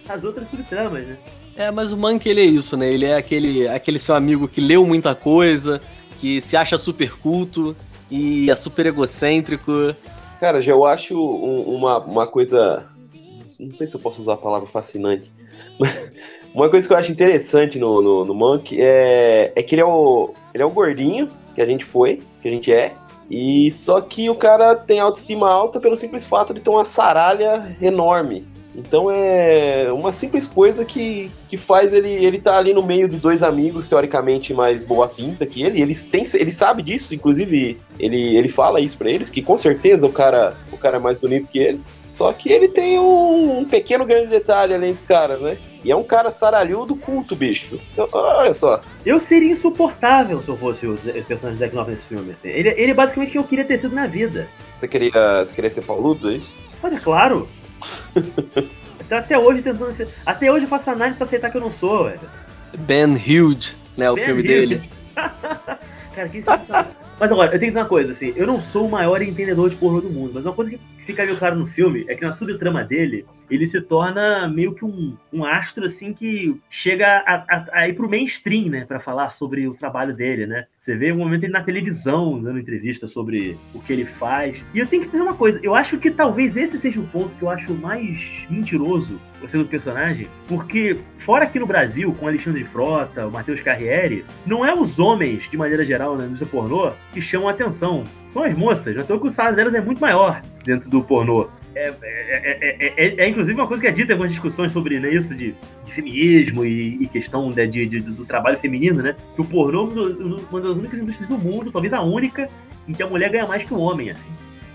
as 0.09 0.23
outras 0.23 0.49
subtramas, 0.49 1.05
né? 1.05 1.17
É, 1.55 1.69
mas 1.69 1.91
o 1.91 1.97
Monk, 1.97 2.27
ele 2.27 2.41
é 2.41 2.45
isso, 2.45 2.75
né? 2.75 2.91
Ele 2.91 3.05
é 3.05 3.15
aquele, 3.15 3.67
aquele 3.67 3.99
seu 3.99 4.15
amigo 4.15 4.47
que 4.47 4.59
leu 4.59 4.85
muita 4.87 5.13
coisa, 5.13 5.79
que 6.19 6.41
se 6.41 6.57
acha 6.57 6.79
super 6.79 7.11
culto 7.11 7.75
e 8.09 8.49
é 8.49 8.55
super 8.55 8.87
egocêntrico. 8.87 9.71
Cara, 10.39 10.63
já 10.63 10.71
eu 10.71 10.83
acho 10.83 11.15
um, 11.15 11.75
uma, 11.75 11.99
uma 11.99 12.27
coisa 12.27 12.87
não 13.59 13.73
sei 13.73 13.87
se 13.87 13.95
eu 13.95 13.99
posso 13.99 14.21
usar 14.21 14.33
a 14.33 14.37
palavra 14.37 14.67
fascinante, 14.67 15.31
uma 16.53 16.69
coisa 16.69 16.87
que 16.87 16.93
eu 16.93 16.97
acho 16.97 17.11
interessante 17.11 17.79
no, 17.79 18.01
no, 18.01 18.25
no 18.25 18.33
Monk 18.33 18.79
é, 18.79 19.51
é 19.55 19.63
que 19.63 19.75
ele 19.75 19.81
é, 19.81 19.85
o, 19.85 20.33
ele 20.53 20.63
é 20.63 20.65
o 20.65 20.71
gordinho 20.71 21.27
que 21.55 21.61
a 21.61 21.65
gente 21.65 21.83
foi, 21.83 22.19
que 22.41 22.47
a 22.47 22.51
gente 22.51 22.71
é, 22.71 22.93
e 23.29 23.71
só 23.71 24.01
que 24.01 24.29
o 24.29 24.35
cara 24.35 24.75
tem 24.75 24.99
autoestima 24.99 25.49
alta 25.49 25.79
pelo 25.79 25.95
simples 25.95 26.25
fato 26.25 26.53
de 26.53 26.61
ter 26.61 26.69
uma 26.69 26.85
saralha 26.85 27.75
enorme. 27.81 28.45
Então 28.75 29.09
é 29.11 29.87
uma 29.93 30.11
simples 30.11 30.47
coisa 30.47 30.83
que, 30.83 31.29
que 31.47 31.57
faz 31.57 31.93
ele 31.93 32.09
ele 32.09 32.41
tá 32.41 32.57
ali 32.57 32.73
no 32.73 32.81
meio 32.81 33.07
de 33.07 33.17
dois 33.17 33.43
amigos 33.43 33.87
teoricamente 33.87 34.51
mais 34.53 34.83
boa 34.83 35.07
pinta 35.07 35.45
que 35.45 35.61
ele. 35.61 35.81
Eles 35.81 36.03
têm, 36.03 36.23
ele 36.33 36.51
sabe 36.51 36.81
disso, 36.81 37.13
inclusive 37.13 37.79
ele, 37.99 38.35
ele 38.35 38.49
fala 38.49 38.81
isso 38.81 38.97
para 38.97 39.11
eles 39.11 39.29
que 39.29 39.43
com 39.43 39.57
certeza 39.57 40.07
o 40.07 40.11
cara 40.11 40.57
o 40.71 40.77
cara 40.77 40.97
é 40.97 40.99
mais 40.99 41.19
bonito 41.19 41.47
que 41.47 41.59
ele. 41.59 41.81
Só 42.17 42.31
que 42.31 42.51
ele 42.51 42.67
tem 42.67 42.99
um, 42.99 43.59
um 43.59 43.65
pequeno 43.65 44.05
grande 44.05 44.27
detalhe 44.27 44.73
além 44.73 44.93
dos 44.93 45.03
caras, 45.03 45.41
né? 45.41 45.57
E 45.83 45.91
é 45.91 45.95
um 45.95 46.03
cara 46.03 46.31
saralhudo 46.31 46.95
culto, 46.95 47.35
bicho. 47.35 47.79
Então, 47.91 48.07
olha 48.13 48.53
só. 48.53 48.79
Eu 49.05 49.19
seria 49.19 49.51
insuportável 49.51 50.41
se 50.41 50.47
eu 50.47 50.55
fosse 50.55 50.87
o 50.87 50.95
personagem 51.27 51.53
de 51.53 51.59
Zack 51.59 51.73
Snyder 51.73 51.93
nesse 51.93 52.05
filme. 52.05 52.31
Assim. 52.31 52.47
Ele, 52.47 52.69
ele 52.69 52.91
é 52.91 52.93
basicamente 52.93 53.29
o 53.29 53.31
que 53.31 53.37
eu 53.37 53.43
queria 53.43 53.65
ter 53.65 53.79
sido 53.79 53.93
na 53.93 54.07
vida. 54.07 54.47
Você 54.75 54.87
queria, 54.87 55.43
você 55.43 55.53
queria 55.53 55.69
ser 55.69 55.83
pauludo, 55.83 56.29
é 56.29 56.35
isso? 56.35 56.51
Mas 56.81 56.93
é 56.93 56.99
claro. 56.99 57.49
até 59.11 59.37
hoje 59.37 59.61
tentando 59.61 59.93
ser. 59.93 60.07
Até 60.25 60.51
hoje 60.51 60.65
eu 60.65 60.69
faço 60.69 60.89
análise 60.89 61.17
pra 61.17 61.27
aceitar 61.27 61.49
que 61.49 61.57
eu 61.57 61.61
não 61.61 61.73
sou, 61.73 62.05
velho. 62.05 62.19
Ben 62.79 63.13
Huge, 63.13 63.75
né? 63.97 64.09
O 64.09 64.15
ben 64.15 64.25
filme 64.25 64.41
Huge. 64.41 64.47
dele. 64.47 64.89
Cara, 66.15 66.29
que 66.29 66.37
sensacional. 66.37 66.87
Mas 67.19 67.31
agora, 67.31 67.47
eu 67.47 67.51
tenho 67.51 67.61
que 67.61 67.67
dizer 67.67 67.79
uma 67.79 67.85
coisa, 67.87 68.11
assim, 68.11 68.33
eu 68.35 68.45
não 68.45 68.61
sou 68.61 68.87
o 68.87 68.91
maior 68.91 69.21
entendedor 69.21 69.69
de 69.69 69.75
pornô 69.75 70.01
do 70.01 70.09
mundo, 70.09 70.31
mas 70.33 70.45
uma 70.45 70.53
coisa 70.53 70.71
que 70.71 70.79
fica 71.05 71.25
meio 71.25 71.37
claro 71.37 71.55
no 71.55 71.67
filme 71.67 72.05
é 72.07 72.15
que 72.15 72.23
na 72.23 72.31
subtrama 72.31 72.83
dele, 72.83 73.25
ele 73.49 73.67
se 73.67 73.79
torna 73.81 74.47
meio 74.47 74.73
que 74.73 74.83
um, 74.83 75.15
um 75.31 75.45
astro, 75.45 75.85
assim, 75.85 76.13
que 76.13 76.59
chega 76.69 77.23
a, 77.25 77.35
a, 77.47 77.65
a 77.73 77.87
ir 77.87 77.93
pro 77.93 78.09
mainstream, 78.09 78.69
né, 78.69 78.85
para 78.85 78.99
falar 78.99 79.29
sobre 79.29 79.67
o 79.67 79.75
trabalho 79.75 80.13
dele, 80.13 80.45
né? 80.45 80.65
Você 80.83 80.97
vê 80.97 81.13
um 81.13 81.17
momento 81.17 81.45
ele 81.45 81.53
na 81.53 81.63
televisão, 81.63 82.41
dando 82.41 82.59
entrevista 82.59 83.07
sobre 83.07 83.57
o 83.73 83.79
que 83.79 83.93
ele 83.93 84.03
faz. 84.03 84.61
E 84.73 84.79
eu 84.79 84.85
tenho 84.85 85.03
que 85.03 85.07
dizer 85.07 85.23
uma 85.23 85.33
coisa, 85.33 85.57
eu 85.63 85.73
acho 85.73 85.97
que 85.97 86.11
talvez 86.11 86.57
esse 86.57 86.77
seja 86.77 86.99
o 86.99 87.07
ponto 87.07 87.33
que 87.37 87.41
eu 87.41 87.49
acho 87.49 87.73
mais 87.73 88.45
mentiroso 88.49 89.17
você 89.39 89.57
do 89.57 89.63
personagem, 89.63 90.27
porque 90.45 90.97
fora 91.19 91.45
aqui 91.45 91.57
no 91.57 91.65
Brasil, 91.65 92.13
com 92.19 92.27
Alexandre 92.27 92.65
Frota, 92.65 93.25
o 93.25 93.31
Matheus 93.31 93.61
Carriere, 93.61 94.25
não 94.45 94.65
é 94.65 94.77
os 94.77 94.99
homens, 94.99 95.49
de 95.49 95.55
maneira 95.55 95.85
geral, 95.85 96.17
na 96.17 96.25
indústria 96.25 96.51
pornô, 96.51 96.91
que 97.13 97.21
chamam 97.21 97.47
a 97.47 97.51
atenção. 97.51 98.03
São 98.27 98.43
as 98.43 98.53
moças, 98.53 98.93
já 98.93 99.05
tô 99.05 99.17
que 99.17 99.27
o 99.27 99.29
salário 99.29 99.55
delas 99.55 99.75
é 99.75 99.79
muito 99.79 100.01
maior 100.01 100.41
dentro 100.65 100.89
do 100.89 101.01
pornô. 101.01 101.49
É, 101.75 101.91
é, 102.01 102.93
é, 102.97 103.15
é, 103.17 103.29
inclusive 103.29 103.59
uma 103.59 103.67
coisa 103.67 103.81
que 103.81 103.87
é 103.87 103.91
dita 103.91 104.11
em 104.11 104.13
algumas 104.13 104.31
discussões 104.31 104.71
sobre 104.71 104.99
né, 104.99 105.11
isso 105.11 105.33
de, 105.33 105.55
de 105.85 105.93
feminismo 105.93 106.63
e, 106.63 107.03
e 107.03 107.07
questão 107.07 107.49
né, 107.49 107.65
de, 107.65 107.85
de, 107.85 107.99
do 107.99 108.25
trabalho 108.25 108.59
feminino, 108.59 109.01
né? 109.01 109.15
Que 109.35 109.41
o 109.41 109.45
pornô 109.45 109.89
é 109.89 110.51
uma 110.51 110.61
das 110.61 110.77
únicas 110.77 110.99
indústrias 110.99 111.29
do 111.29 111.37
mundo, 111.37 111.71
talvez 111.71 111.93
a 111.93 112.01
única, 112.01 112.47
em 112.87 112.93
que 112.93 113.01
a 113.01 113.07
mulher 113.07 113.31
ganha 113.31 113.47
mais 113.47 113.63
que 113.63 113.73
o 113.73 113.79
homem, 113.79 114.11
assim. 114.11 114.29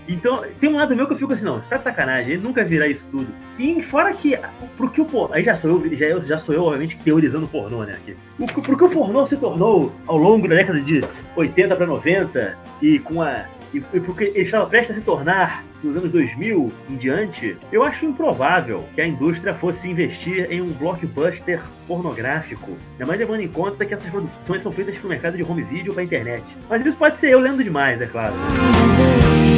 Então, 0.09 0.43
tem 0.59 0.67
um 0.67 0.75
lado 0.75 0.95
meu 0.95 1.05
que 1.05 1.13
eu 1.13 1.17
fico 1.17 1.31
assim, 1.31 1.45
não, 1.45 1.61
você 1.61 1.69
tá 1.69 1.77
de 1.77 1.83
sacanagem, 1.83 2.33
ele 2.33 2.41
nunca 2.41 2.65
virá 2.65 2.87
isso 2.87 3.07
tudo. 3.11 3.27
E 3.59 3.81
fora 3.83 4.11
que, 4.11 4.35
pro 4.75 4.89
que 4.89 4.99
o 4.99 5.05
pornô, 5.05 5.35
aí 5.35 5.43
já 5.43 5.55
sou 5.55 5.69
eu, 5.69 5.95
já, 5.95 6.05
eu, 6.07 6.21
já 6.23 6.37
sou 6.37 6.55
eu, 6.55 6.63
obviamente, 6.63 6.97
teorizando 6.97 7.45
o 7.45 7.47
pornô, 7.49 7.83
né, 7.83 7.93
aqui. 7.93 8.17
O, 8.39 8.47
pro 8.47 8.75
que 8.75 8.83
o 8.83 8.89
pornô 8.89 9.27
se 9.27 9.37
tornou 9.37 9.93
ao 10.07 10.17
longo 10.17 10.47
da 10.47 10.55
década 10.55 10.81
de 10.81 11.03
80 11.35 11.75
para 11.75 11.85
90, 11.85 12.57
e 12.81 12.97
com 12.97 13.21
a... 13.21 13.45
E, 13.71 13.77
e 13.77 13.99
porque 13.99 14.23
ele 14.23 14.39
estava 14.39 14.65
prestes 14.65 14.97
a 14.97 14.99
se 14.99 15.05
tornar 15.05 15.63
nos 15.83 15.95
anos 15.95 16.11
2000 16.11 16.71
em 16.89 16.95
diante, 16.95 17.57
eu 17.71 17.83
acho 17.83 18.05
improvável 18.05 18.83
que 18.95 19.01
a 19.01 19.07
indústria 19.07 19.53
fosse 19.53 19.89
investir 19.89 20.51
em 20.51 20.61
um 20.61 20.71
blockbuster 20.71 21.61
pornográfico, 21.87 22.77
ainda 22.93 23.05
mais 23.05 23.19
levando 23.19 23.41
em 23.41 23.47
conta 23.47 23.85
que 23.85 23.93
essas 23.93 24.09
produções 24.09 24.61
são 24.61 24.71
feitas 24.71 24.97
para 24.97 25.05
o 25.05 25.09
mercado 25.09 25.37
de 25.37 25.43
home 25.43 25.63
video 25.63 25.93
para 25.93 26.03
internet. 26.03 26.43
Mas 26.69 26.85
isso 26.85 26.97
pode 26.97 27.17
ser 27.19 27.31
eu 27.31 27.39
lendo 27.39 27.63
demais, 27.63 28.01
é 28.01 28.05
claro. 28.05 28.33
Né? 28.33 29.49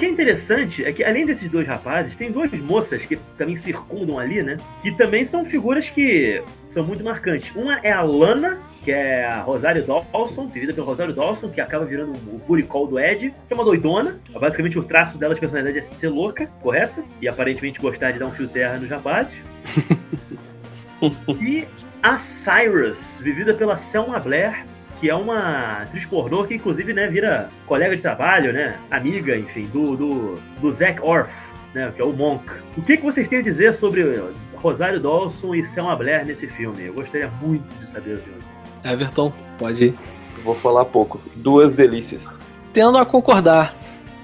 que 0.00 0.06
é 0.06 0.08
interessante 0.08 0.82
é 0.82 0.92
que, 0.94 1.04
além 1.04 1.26
desses 1.26 1.50
dois 1.50 1.68
rapazes, 1.68 2.16
tem 2.16 2.32
duas 2.32 2.50
moças 2.52 3.02
que 3.02 3.16
também 3.36 3.54
circundam 3.54 4.18
ali, 4.18 4.42
né? 4.42 4.56
Que 4.80 4.90
também 4.90 5.24
são 5.24 5.44
figuras 5.44 5.90
que 5.90 6.42
são 6.66 6.82
muito 6.82 7.04
marcantes. 7.04 7.54
Uma 7.54 7.78
é 7.80 7.92
a 7.92 8.00
Lana, 8.00 8.58
que 8.90 8.94
é 8.94 9.24
a 9.24 9.40
Rosário 9.42 9.84
Dawson, 9.84 10.48
vivida 10.48 10.74
pelo 10.74 10.84
Rosário 10.84 11.14
Dawson, 11.14 11.48
que 11.48 11.60
acaba 11.60 11.84
virando 11.84 12.10
o 12.10 12.66
call 12.66 12.88
do 12.88 12.98
Ed, 12.98 13.32
que 13.46 13.52
é 13.52 13.54
uma 13.54 13.62
doidona. 13.62 14.18
Basicamente, 14.32 14.76
o 14.80 14.82
traço 14.82 15.16
dela 15.16 15.32
de 15.32 15.38
personalidade 15.38 15.78
é 15.78 15.80
ser 15.80 16.08
louca, 16.08 16.48
correto? 16.60 17.04
E 17.22 17.28
aparentemente 17.28 17.78
gostar 17.78 18.10
de 18.10 18.18
dar 18.18 18.26
um 18.26 18.32
fio 18.32 18.48
terra 18.48 18.78
nos 18.78 18.90
rapazes. 18.90 19.32
e 21.40 21.68
a 22.02 22.18
Cyrus, 22.18 23.20
vivida 23.22 23.54
pela 23.54 23.76
Selma 23.76 24.18
Blair, 24.18 24.64
que 24.98 25.08
é 25.08 25.14
uma 25.14 25.82
atriz 25.82 26.04
pornô 26.04 26.42
que, 26.42 26.54
inclusive, 26.54 26.92
né, 26.92 27.06
vira 27.06 27.48
colega 27.66 27.94
de 27.94 28.02
trabalho, 28.02 28.52
né, 28.52 28.76
amiga, 28.90 29.36
enfim, 29.36 29.66
do, 29.72 29.96
do, 29.96 30.40
do 30.60 30.72
Zac 30.72 31.00
Orff, 31.00 31.32
né, 31.72 31.92
que 31.94 32.02
é 32.02 32.04
o 32.04 32.12
Monk. 32.12 32.44
O 32.76 32.82
que, 32.82 32.96
que 32.96 33.04
vocês 33.04 33.28
têm 33.28 33.38
a 33.38 33.42
dizer 33.42 33.72
sobre 33.72 34.02
Rosário 34.56 34.98
Dawson 34.98 35.54
e 35.54 35.64
Selma 35.64 35.94
Blair 35.94 36.26
nesse 36.26 36.48
filme? 36.48 36.86
Eu 36.86 36.94
gostaria 36.94 37.28
muito 37.40 37.64
de 37.78 37.88
saber, 37.88 38.18
filme. 38.18 38.39
Everton, 38.84 39.32
pode 39.58 39.86
ir. 39.86 39.98
Vou 40.44 40.54
falar 40.54 40.84
pouco. 40.86 41.20
Duas 41.36 41.74
delícias. 41.74 42.38
Tendo 42.72 42.96
a 42.98 43.04
concordar. 43.04 43.74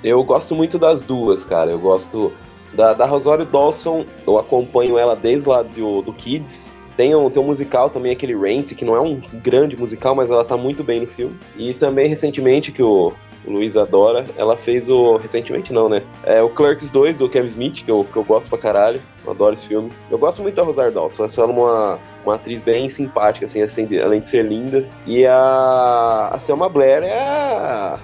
Eu 0.02 0.22
gosto 0.24 0.54
muito 0.54 0.78
das 0.78 1.02
duas, 1.02 1.44
cara. 1.44 1.70
Eu 1.70 1.78
gosto 1.78 2.32
da, 2.72 2.92
da 2.92 3.06
Rosário 3.06 3.44
Dawson, 3.44 4.04
eu 4.26 4.38
acompanho 4.38 4.98
ela 4.98 5.16
desde 5.16 5.48
lá 5.48 5.62
do, 5.62 6.02
do 6.02 6.12
Kids, 6.12 6.70
tem 6.96 7.14
um, 7.14 7.28
tem 7.28 7.42
um 7.42 7.46
musical 7.46 7.90
também, 7.90 8.12
aquele 8.12 8.34
Rent, 8.34 8.74
que 8.74 8.84
não 8.84 8.96
é 8.96 9.00
um 9.00 9.20
grande 9.34 9.76
musical, 9.76 10.14
mas 10.14 10.30
ela 10.30 10.44
tá 10.44 10.56
muito 10.56 10.82
bem 10.82 11.00
no 11.00 11.06
filme. 11.06 11.36
E 11.56 11.74
também, 11.74 12.08
recentemente, 12.08 12.72
que 12.72 12.82
o, 12.82 13.12
o 13.46 13.50
Luiz 13.52 13.76
adora, 13.76 14.24
ela 14.36 14.56
fez 14.56 14.90
o. 14.90 15.16
Recentemente 15.16 15.72
não, 15.72 15.88
né? 15.88 16.02
É 16.24 16.42
o 16.42 16.48
Clerks 16.48 16.90
2, 16.90 17.18
do 17.18 17.28
Kevin 17.28 17.46
Smith, 17.46 17.84
que 17.84 17.90
eu, 17.90 18.04
que 18.04 18.16
eu 18.16 18.24
gosto 18.24 18.48
pra 18.48 18.58
caralho. 18.58 19.00
Eu 19.24 19.32
adoro 19.32 19.54
esse 19.54 19.66
filme. 19.66 19.90
Eu 20.10 20.18
gosto 20.18 20.42
muito 20.42 20.54
da 20.54 20.62
Rosário 20.62 20.92
Dawson. 20.92 21.24
Essa 21.24 21.42
é 21.42 21.44
uma, 21.44 21.98
uma 22.24 22.34
atriz 22.34 22.62
bem 22.62 22.88
simpática, 22.88 23.44
assim, 23.44 23.62
assim, 23.62 23.98
além 23.98 24.20
de 24.20 24.28
ser 24.28 24.44
linda. 24.44 24.84
E 25.06 25.24
a, 25.26 26.30
a 26.32 26.38
Selma 26.38 26.68
Blair 26.68 27.02
é 27.04 27.18
a, 27.18 27.98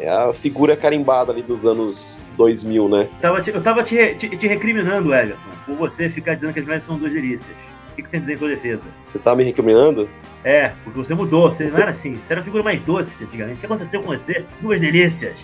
é 0.00 0.08
a 0.08 0.32
figura 0.32 0.76
carimbada 0.76 1.32
ali 1.32 1.42
dos 1.42 1.66
anos 1.66 2.26
2000, 2.36 2.88
né? 2.88 3.02
Eu 3.02 3.20
tava 3.20 3.42
te, 3.42 3.50
eu 3.50 3.62
tava 3.62 3.82
te, 3.82 4.14
te, 4.14 4.36
te 4.36 4.46
recriminando, 4.46 5.14
Everton, 5.14 5.38
por 5.66 5.76
você 5.76 6.08
ficar 6.08 6.34
dizendo 6.34 6.52
que 6.52 6.60
as 6.60 6.64
mulheres 6.64 6.84
são 6.84 6.96
duas 6.96 7.12
delícias 7.12 7.54
que, 7.98 8.02
que 8.02 8.08
você 8.08 8.10
tem 8.12 8.18
a 8.18 8.20
dizer 8.20 8.34
em 8.34 8.36
sua 8.36 8.48
defesa? 8.48 8.84
Você 9.10 9.18
tá 9.18 9.34
me 9.34 9.42
recriminando? 9.42 10.08
É, 10.44 10.72
porque 10.84 10.98
você 10.98 11.14
mudou. 11.14 11.52
Você 11.52 11.64
não 11.64 11.78
era 11.78 11.90
assim. 11.90 12.14
Você 12.14 12.32
era 12.32 12.40
a 12.40 12.44
figura 12.44 12.62
mais 12.62 12.80
doce 12.82 13.16
antigamente. 13.22 13.56
O 13.56 13.60
que 13.60 13.66
aconteceu 13.66 14.00
com 14.00 14.06
você? 14.08 14.44
Duas 14.60 14.80
delícias. 14.80 15.36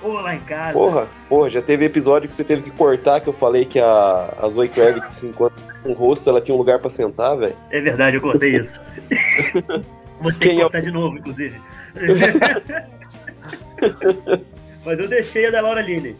Pô, 0.00 0.12
lá 0.12 0.36
em 0.36 0.40
casa. 0.40 0.74
Porra, 0.74 1.08
porra, 1.28 1.50
já 1.50 1.60
teve 1.60 1.84
episódio 1.84 2.28
que 2.28 2.34
você 2.34 2.44
teve 2.44 2.62
que 2.62 2.70
cortar, 2.70 3.20
que 3.20 3.28
eu 3.28 3.32
falei 3.32 3.64
que 3.64 3.80
a, 3.80 4.32
a 4.40 4.48
Zoe 4.48 4.68
Kravitz, 4.68 5.24
enquanto 5.24 5.60
com 5.82 5.90
o 5.90 5.92
rosto, 5.92 6.30
ela 6.30 6.40
tinha 6.40 6.54
um 6.54 6.58
lugar 6.58 6.78
pra 6.78 6.88
sentar, 6.88 7.36
velho. 7.36 7.56
É 7.70 7.80
verdade, 7.80 8.16
eu 8.16 8.20
cortei 8.20 8.56
isso. 8.56 8.80
Vou 10.20 10.32
ter 10.32 10.38
Quem 10.38 10.56
que 10.56 10.60
é 10.60 10.62
cortar 10.62 10.78
é... 10.78 10.82
de 10.82 10.92
novo, 10.92 11.18
inclusive. 11.18 11.60
Mas 14.84 14.98
eu 15.00 15.08
deixei 15.08 15.46
a 15.46 15.50
da 15.50 15.60
Laura 15.60 15.82
Line. 15.82 16.14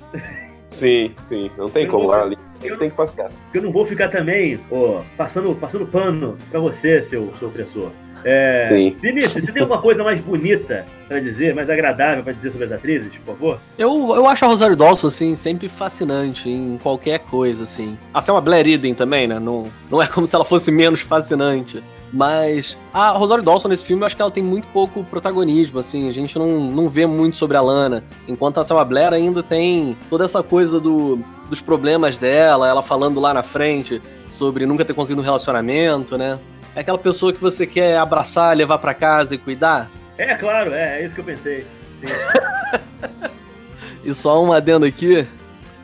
Sim, 0.69 1.15
sim, 1.29 1.51
não 1.57 1.71
tem 1.71 1.85
eu 1.85 1.91
como, 1.91 2.09
lá 2.09 2.23
ali 2.23 2.37
sempre 2.61 2.77
tem 2.77 2.91
que 2.91 2.97
passar. 2.97 3.31
Eu 3.53 3.63
não 3.63 3.73
vou 3.73 3.85
ficar 3.85 4.09
também, 4.09 4.61
ó, 4.71 5.03
passando, 5.17 5.55
passando 5.55 5.87
pano 5.87 6.37
pra 6.51 6.61
você, 6.61 7.01
seu, 7.01 7.33
seu 7.39 7.49
opressor. 7.49 7.91
É, 8.25 8.67
Sim. 8.69 8.97
Vinícius, 9.01 9.45
você 9.45 9.53
tem 9.53 9.63
alguma 9.63 9.81
coisa 9.81 10.03
mais 10.03 10.21
bonita 10.21 10.85
para 11.07 11.21
dizer, 11.21 11.55
mais 11.55 11.71
agradável 11.71 12.23
para 12.25 12.33
dizer 12.33 12.51
sobre 12.51 12.65
as 12.67 12.73
atrizes, 12.73 13.11
por 13.19 13.35
favor? 13.35 13.61
Eu, 13.79 14.15
eu 14.15 14.27
acho 14.27 14.45
a 14.45 14.49
Rosário 14.49 14.77
Dawson, 14.77 15.07
assim, 15.07 15.37
sempre 15.37 15.69
fascinante 15.69 16.49
em 16.49 16.79
qualquer 16.79 17.21
coisa, 17.21 17.65
assim. 17.65 17.97
A 18.13 18.21
Selma 18.21 18.41
Blair 18.41 18.67
Eden 18.67 18.95
também, 18.95 19.27
né? 19.27 19.39
Não, 19.39 19.71
não 19.91 20.03
é 20.03 20.07
como 20.07 20.27
se 20.27 20.35
ela 20.35 20.45
fosse 20.45 20.71
menos 20.71 21.01
fascinante. 21.01 21.83
Mas 22.13 22.77
a 22.93 23.11
Rosário 23.11 23.45
Dawson 23.45 23.69
nesse 23.69 23.85
filme, 23.85 24.03
eu 24.03 24.07
acho 24.07 24.17
que 24.17 24.23
ela 24.23 24.31
tem 24.31 24.43
muito 24.43 24.67
pouco 24.69 25.05
protagonismo, 25.05 25.79
assim, 25.79 26.09
a 26.09 26.13
gente 26.13 26.39
não, 26.39 26.71
não 26.71 26.89
vê 26.89 27.07
muito 27.07 27.37
sobre 27.37 27.57
a 27.57 27.61
Lana. 27.61 28.03
Enquanto 28.27 28.59
a 28.59 28.65
Selma 28.65 28.85
Blair 28.85 29.13
ainda 29.13 29.43
tem 29.43 29.97
toda 30.09 30.25
essa 30.25 30.43
coisa 30.43 30.81
do, 30.81 31.23
dos 31.49 31.61
problemas 31.61 32.19
dela, 32.19 32.69
ela 32.69 32.83
falando 32.83 33.21
lá 33.21 33.33
na 33.33 33.43
frente 33.43 34.03
sobre 34.31 34.67
nunca 34.67 34.85
ter 34.85 34.95
conseguido 34.95 35.23
um 35.23 35.25
relacionamento, 35.25 36.19
né? 36.19 36.39
É 36.75 36.81
aquela 36.81 36.99
pessoa 36.99 37.33
que 37.33 37.41
você 37.41 37.67
quer 37.67 37.99
abraçar, 37.99 38.57
levar 38.57 38.79
para 38.79 38.95
casa 38.95 39.35
e 39.35 39.39
cuidar? 39.39 39.91
É, 40.17 40.35
claro, 40.35 40.73
é, 40.73 41.01
é 41.01 41.05
isso 41.05 41.15
que 41.15 41.21
eu 41.21 41.25
pensei. 41.25 41.67
e 44.05 44.15
só 44.15 44.43
um 44.43 44.53
adendo 44.53 44.85
aqui. 44.85 45.27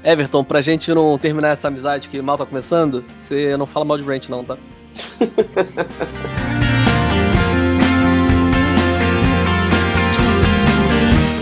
Everton, 0.02 0.44
pra 0.44 0.60
gente 0.60 0.92
não 0.92 1.16
terminar 1.16 1.48
essa 1.48 1.68
amizade 1.68 2.10
que 2.10 2.20
mal 2.20 2.36
tá 2.36 2.44
começando, 2.44 3.02
você 3.16 3.56
não 3.56 3.64
fala 3.64 3.86
mal 3.86 3.96
de 3.96 4.04
Brent 4.04 4.28
não, 4.28 4.44
tá? 4.44 4.58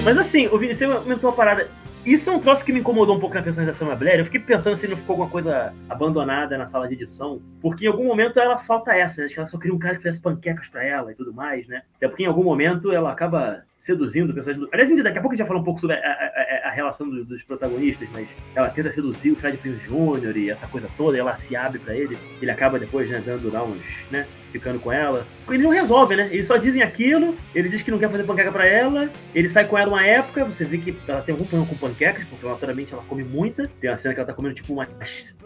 Mas 0.05 0.19
assim, 0.19 0.49
o 0.49 0.59
Vinicius 0.59 1.01
comentou 1.01 1.31
uma 1.31 1.37
parada. 1.37 1.69
Isso 2.05 2.29
é 2.31 2.33
um 2.33 2.41
troço 2.41 2.65
que 2.65 2.73
me 2.73 2.81
incomodou 2.81 3.17
um 3.17 3.21
pouco 3.21 3.37
na 3.37 3.43
personalização 3.43 3.87
da 3.87 3.95
Blair. 3.95 4.19
Eu 4.19 4.25
fiquei 4.25 4.41
pensando 4.41 4.75
se 4.75 4.89
não 4.89 4.97
ficou 4.97 5.15
alguma 5.15 5.31
coisa 5.31 5.73
abandonada 5.89 6.59
na 6.59 6.67
sala 6.67 6.89
de 6.89 6.95
edição. 6.95 7.41
Porque 7.61 7.85
em 7.85 7.89
algum 7.89 8.05
momento 8.05 8.41
ela 8.41 8.59
solta 8.59 8.93
essa, 8.93 9.21
né? 9.21 9.27
Acho 9.27 9.35
que 9.35 9.41
ela 9.41 9.47
só 9.47 9.57
queria 9.57 9.75
um 9.75 9.79
cara 9.79 9.95
que 9.95 10.03
fizesse 10.03 10.21
panquecas 10.21 10.69
pra 10.69 10.85
ela 10.85 11.13
e 11.13 11.15
tudo 11.15 11.33
mais, 11.33 11.69
né? 11.69 11.83
Até 11.97 12.09
porque 12.09 12.25
em 12.25 12.27
algum 12.27 12.43
momento 12.43 12.91
ela 12.91 13.13
acaba 13.13 13.63
seduzindo 13.79 14.35
pessoas. 14.35 14.59
Aliás, 14.73 15.03
daqui 15.03 15.19
a 15.19 15.21
pouco 15.21 15.35
a 15.35 15.37
gente 15.37 15.45
vai 15.45 15.47
falar 15.47 15.61
um 15.61 15.65
pouco 15.65 15.81
sobre 15.81 15.95
a, 15.95 16.01
a, 16.01 16.67
a, 16.67 16.69
a 16.69 16.71
relação 16.73 17.09
dos, 17.09 17.25
dos, 17.25 17.43
protagonistas, 17.45 18.09
mas 18.13 18.29
ela 18.55 18.69
tenta 18.69 18.91
seduzir 18.91 19.31
o 19.31 19.37
Fred 19.37 19.59
Prince 19.59 19.89
Jr. 19.89 20.37
e 20.37 20.51
essa 20.51 20.67
coisa 20.67 20.89
toda, 20.97 21.17
e 21.17 21.21
ela 21.21 21.37
se 21.37 21.55
abre 21.55 21.79
para 21.79 21.95
ele. 21.95 22.19
Ele 22.41 22.51
acaba 22.51 22.81
depois, 22.81 23.09
né, 23.09 23.23
dando 23.25 23.53
lá 23.53 23.63
uns, 23.63 24.05
né? 24.11 24.27
Ficando 24.53 24.79
com 24.79 24.93
ela. 24.93 25.27
Ele 25.49 25.63
não 25.63 25.71
resolve, 25.71 26.15
né? 26.15 26.29
Eles 26.31 26.47
só 26.47 26.57
dizem 26.57 26.83
aquilo, 26.83 27.37
ele 27.55 27.69
diz 27.69 27.83
que 27.83 27.91
não 27.91 27.99
quer 27.99 28.11
fazer 28.11 28.25
panqueca 28.25 28.53
para 28.53 28.67
ela, 28.67 29.11
ele 29.35 29.49
sai 29.49 29.67
com 29.67 29.77
ela 29.77 29.89
uma 29.89 30.07
época, 30.07 30.45
você 30.45 30.65
vê 30.65 30.79
que 30.79 30.95
ela 31.09 31.23
tem 31.23 31.33
algum 31.33 31.45
problema 31.45 31.69
com 31.69 31.77
panquecas, 31.77 32.25
porque 32.29 32.47
naturalmente 32.47 32.93
ela 32.93 33.03
come 33.03 33.25
muita. 33.25 33.69
Tem 33.81 33.91
uma 33.91 33.97
cena 33.97 34.15
que 34.15 34.21
ela 34.21 34.27
tá 34.27 34.35
comendo 34.35 34.55
tipo 34.55 34.73
umas 34.73 34.89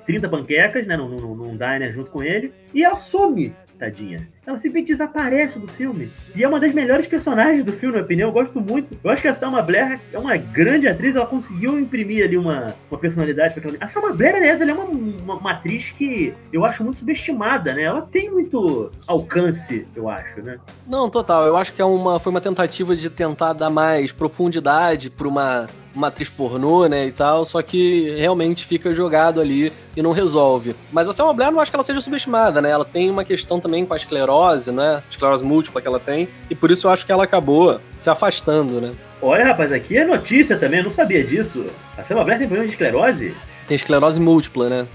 30 0.05 0.29
panquecas, 0.29 0.87
né, 0.87 0.97
num, 0.97 1.09
num, 1.09 1.35
num 1.35 1.57
diner 1.57 1.93
junto 1.93 2.11
com 2.11 2.23
ele, 2.23 2.53
e 2.75 2.85
ela 2.85 2.97
some 2.97 3.55
tadinha. 3.79 4.29
Ela 4.47 4.57
simplesmente 4.59 4.87
desaparece 4.87 5.59
do 5.59 5.67
filme. 5.67 6.09
E 6.35 6.45
é 6.45 6.49
uma 6.49 6.61
das 6.61 6.73
melhores 6.73 7.07
personagens 7.07 7.65
do 7.65 7.73
filme, 7.73 7.97
na 7.97 7.99
minha 7.99 8.05
opinião. 8.05 8.29
Eu 8.29 8.33
gosto 8.33 8.61
muito. 8.61 8.97
Eu 9.03 9.11
acho 9.11 9.21
que 9.21 9.29
a 9.29 9.35
Salma 9.35 9.61
Blair 9.61 10.01
é 10.13 10.19
uma 10.19 10.37
grande 10.37 10.87
atriz. 10.87 11.17
Ela 11.17 11.27
conseguiu 11.27 11.79
imprimir 11.81 12.25
ali 12.25 12.37
uma, 12.37 12.75
uma 12.89 12.99
personalidade 12.99 13.55
pra 13.55 13.63
aquela. 13.63 13.77
A 13.85 13.89
Salma 13.89 14.13
Blair, 14.13 14.37
aliás, 14.37 14.61
ela 14.61 14.71
é 14.71 14.75
uma, 14.75 14.85
uma, 14.85 15.35
uma, 15.35 15.51
atriz 15.51 15.91
que 15.91 16.33
eu 16.53 16.65
acho 16.65 16.85
muito 16.85 17.01
subestimada, 17.01 17.75
né? 17.75 17.83
Ela 17.83 18.03
tem 18.03 18.31
muito 18.31 18.93
alcance, 19.09 19.87
eu 19.97 20.09
acho, 20.09 20.41
né? 20.41 20.59
Não, 20.87 21.11
total. 21.11 21.45
Eu 21.45 21.57
acho 21.57 21.73
que 21.73 21.83
é 21.83 21.85
uma, 21.85 22.21
foi 22.21 22.31
uma 22.31 22.41
tentativa 22.41 22.95
de 22.95 23.11
tentar 23.11 23.53
dar 23.53 23.69
mais 23.69 24.13
profundidade 24.13 25.11
pra 25.11 25.27
uma 25.27 25.67
uma 25.97 26.09
atriz 26.09 26.29
pornô, 26.29 26.87
né, 26.87 27.07
e 27.07 27.13
tal, 27.13 27.45
só 27.45 27.63
que 27.63 28.15
realmente 28.19 28.67
fica 28.67 28.93
jogado 28.93 29.41
ali 29.41 29.73
e 29.97 30.03
não 30.03 30.13
resolve. 30.13 30.77
Mas 30.93 31.09
a 31.09 31.13
Selma 31.13 31.33
Blair 31.33 31.51
não 31.51 31.59
acho 31.59 31.71
que 31.73 31.77
ela 31.77 31.83
seja 31.83 32.03
subestimada, 32.03 32.61
né? 32.61 32.71
Ela 32.71 32.85
tem 32.85 33.09
uma 33.11 33.25
questão 33.25 33.59
também 33.59 33.87
com 33.87 33.95
a 33.95 33.97
esclerose, 33.97 34.27
né? 34.73 35.03
Esclerose 35.11 35.45
múltipla 35.45 35.81
que 35.81 35.89
ela 35.89 36.01
tem, 36.01 36.29
e 36.51 36.55
por 36.55 36.71
isso 36.71 36.87
eu 36.87 36.91
acho 36.91 37.05
que 37.05 37.13
ela 37.13 37.25
acabou 37.25 37.81
se 37.99 38.11
afastando, 38.11 38.81
né? 38.81 38.93
Olha, 39.21 39.45
rapaz, 39.45 39.73
aqui 39.73 39.97
é 39.97 40.05
notícia 40.05 40.57
também, 40.57 40.81
eu 40.81 40.85
não 40.85 40.91
sabia 40.91 41.25
disso. 41.25 41.67
A 41.97 42.05
Selma 42.05 42.23
Blair 42.25 42.39
tem 42.39 42.47
problema 42.47 42.67
de 42.67 42.73
esclerose? 42.73 43.35
Tem 43.67 43.75
esclerose 43.75 44.21
múltipla, 44.21 44.69
né? 44.69 44.87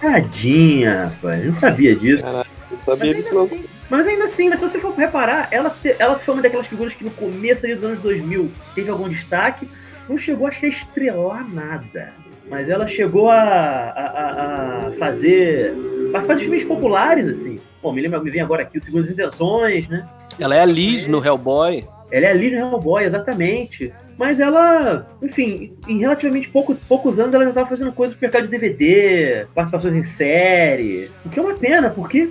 Tadinha, 0.00 1.04
rapaz, 1.04 1.44
eu 1.44 1.52
não 1.52 1.58
sabia 1.58 1.94
disso. 1.94 2.22
Caraca, 2.22 2.50
eu 2.70 2.78
sabia 2.78 3.14
disso 3.14 3.34
não. 3.34 3.44
Assim, 3.44 3.64
mas 3.88 4.06
ainda 4.06 4.24
assim, 4.24 4.48
mas 4.48 4.60
se 4.60 4.68
você 4.68 4.78
for 4.78 4.94
reparar, 4.94 5.48
ela, 5.50 5.74
ela 5.98 6.18
foi 6.18 6.34
uma 6.34 6.42
daquelas 6.42 6.66
figuras 6.66 6.94
que 6.94 7.04
no 7.04 7.10
começo 7.10 7.66
ali 7.66 7.74
dos 7.74 7.84
anos 7.84 7.98
2000 7.98 8.50
teve 8.74 8.90
algum 8.90 9.08
destaque, 9.08 9.68
não 10.08 10.16
chegou 10.16 10.46
acho 10.46 10.60
que 10.60 10.66
a 10.66 10.68
estrelar 10.68 11.46
nada. 11.52 12.12
Mas 12.48 12.68
ela 12.68 12.86
chegou 12.86 13.30
a, 13.30 13.40
a, 13.40 14.86
a 14.86 14.90
fazer. 14.98 15.72
participar 16.10 16.34
de 16.34 16.42
filmes 16.42 16.64
populares, 16.64 17.28
assim. 17.28 17.60
Bom, 17.82 17.92
me, 17.92 18.02
lembra, 18.02 18.20
me 18.20 18.30
vem 18.30 18.42
agora 18.42 18.62
aqui 18.62 18.78
o 18.78 18.80
Segundas 18.80 19.10
Intenções, 19.10 19.88
né? 19.88 20.06
Ela 20.38 20.54
é 20.54 20.60
a 20.60 20.66
Liz 20.66 21.06
no 21.06 21.24
Hellboy. 21.24 21.86
Ela 22.10 22.26
é 22.26 22.30
a 22.30 22.34
Liz 22.34 22.52
no 22.52 22.58
Hellboy, 22.58 23.04
exatamente. 23.04 23.92
Mas 24.18 24.38
ela, 24.38 25.06
enfim, 25.22 25.72
em 25.88 25.98
relativamente 25.98 26.48
pouco, 26.50 26.74
poucos 26.74 27.18
anos 27.18 27.34
ela 27.34 27.44
já 27.44 27.50
estava 27.50 27.68
fazendo 27.68 27.92
coisas 27.92 28.16
no 28.16 28.20
mercado 28.20 28.44
de 28.44 28.50
DVD, 28.50 29.46
participações 29.54 29.94
em 29.94 30.02
série. 30.02 31.10
O 31.24 31.30
que 31.30 31.38
é 31.38 31.42
uma 31.42 31.54
pena, 31.54 31.88
porque 31.88 32.28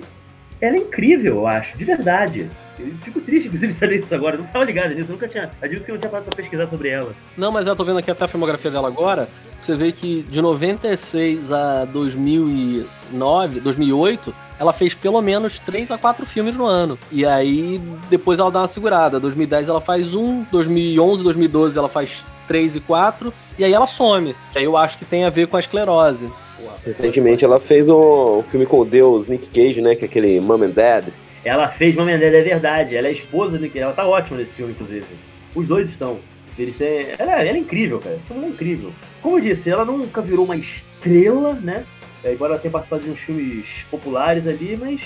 ela 0.60 0.76
é 0.76 0.78
incrível, 0.78 1.36
eu 1.36 1.46
acho, 1.46 1.76
de 1.76 1.84
verdade. 1.84 2.50
Eu 2.78 2.86
fico 2.96 3.20
triste, 3.20 3.48
inclusive, 3.48 3.72
saber 3.74 3.98
isso 3.98 4.14
agora. 4.14 4.36
Eu 4.36 4.40
não 4.40 4.46
estava 4.46 4.64
ligado 4.64 4.94
nisso, 4.94 5.10
eu 5.10 5.14
nunca 5.14 5.26
tinha. 5.26 5.50
Admito 5.60 5.84
que 5.84 5.90
eu 5.90 5.94
não 5.94 6.00
tinha 6.00 6.10
parado 6.10 6.28
pra 6.28 6.36
pesquisar 6.36 6.66
sobre 6.66 6.90
ela. 6.90 7.12
Não, 7.36 7.50
mas 7.50 7.66
eu 7.66 7.74
tô 7.74 7.84
vendo 7.84 7.98
aqui 7.98 8.10
até 8.10 8.24
a 8.24 8.28
filmografia 8.28 8.70
dela 8.70 8.86
agora. 8.86 9.28
Você 9.60 9.74
vê 9.74 9.90
que 9.90 10.22
de 10.22 10.40
96 10.40 11.50
a 11.50 11.86
2009, 11.86 13.60
2008, 13.60 14.34
ela 14.60 14.74
fez 14.74 14.92
pelo 14.92 15.22
menos 15.22 15.58
3 15.58 15.90
a 15.90 15.96
4 15.96 16.26
filmes 16.26 16.54
no 16.54 16.66
ano. 16.66 16.98
E 17.10 17.24
aí, 17.24 17.80
depois 18.10 18.38
ela 18.38 18.50
dá 18.50 18.60
uma 18.60 18.68
segurada. 18.68 19.18
2010 19.18 19.70
ela 19.70 19.80
faz 19.80 20.12
um, 20.12 20.44
2011, 20.52 21.24
2012 21.24 21.78
ela 21.78 21.88
faz 21.88 22.26
3 22.46 22.76
e 22.76 22.80
4, 22.80 23.32
e 23.58 23.64
aí 23.64 23.72
ela 23.72 23.86
some. 23.86 24.36
Que 24.52 24.58
aí 24.58 24.64
eu 24.64 24.76
acho 24.76 24.98
que 24.98 25.04
tem 25.06 25.24
a 25.24 25.30
ver 25.30 25.46
com 25.46 25.56
a 25.56 25.60
esclerose. 25.60 26.30
Recentemente 26.84 27.42
ela 27.42 27.58
fez 27.58 27.88
o, 27.88 28.38
o 28.38 28.42
filme 28.42 28.66
com 28.66 28.80
o 28.80 28.84
Deus 28.84 29.28
Nick 29.28 29.48
Cage, 29.48 29.80
né? 29.80 29.94
Que 29.94 30.04
é 30.04 30.08
aquele 30.08 30.38
Mom 30.40 30.62
and 30.62 30.70
Dad. 30.70 31.06
Ela 31.42 31.68
fez 31.68 31.96
Mom 31.96 32.02
and 32.02 32.18
Dad, 32.18 32.34
é 32.34 32.42
verdade. 32.42 32.96
Ela 32.96 33.08
é 33.08 33.12
esposa 33.12 33.56
do 33.56 33.62
Nick 33.62 33.78
Ela 33.78 33.94
tá 33.94 34.06
ótima 34.06 34.36
nesse 34.36 34.52
filme, 34.52 34.72
inclusive. 34.72 35.06
Os 35.54 35.66
dois 35.66 35.88
estão. 35.88 36.18
Eles 36.58 36.76
têm... 36.76 37.06
ela, 37.18 37.32
ela 37.32 37.56
é 37.56 37.58
incrível, 37.58 37.98
cara. 37.98 38.16
Essa 38.16 38.34
mulher 38.34 38.48
é 38.48 38.50
incrível. 38.50 38.92
Como 39.22 39.38
eu 39.38 39.40
disse, 39.40 39.70
ela 39.70 39.86
nunca 39.86 40.20
virou 40.20 40.44
uma 40.44 40.56
estrela, 40.56 41.54
né? 41.54 41.84
É, 42.22 42.32
embora 42.32 42.52
ela 42.52 42.60
tenha 42.60 42.72
participado 42.72 43.02
de 43.02 43.10
uns 43.10 43.20
filmes 43.20 43.84
populares 43.90 44.46
ali, 44.46 44.76
mas 44.76 45.00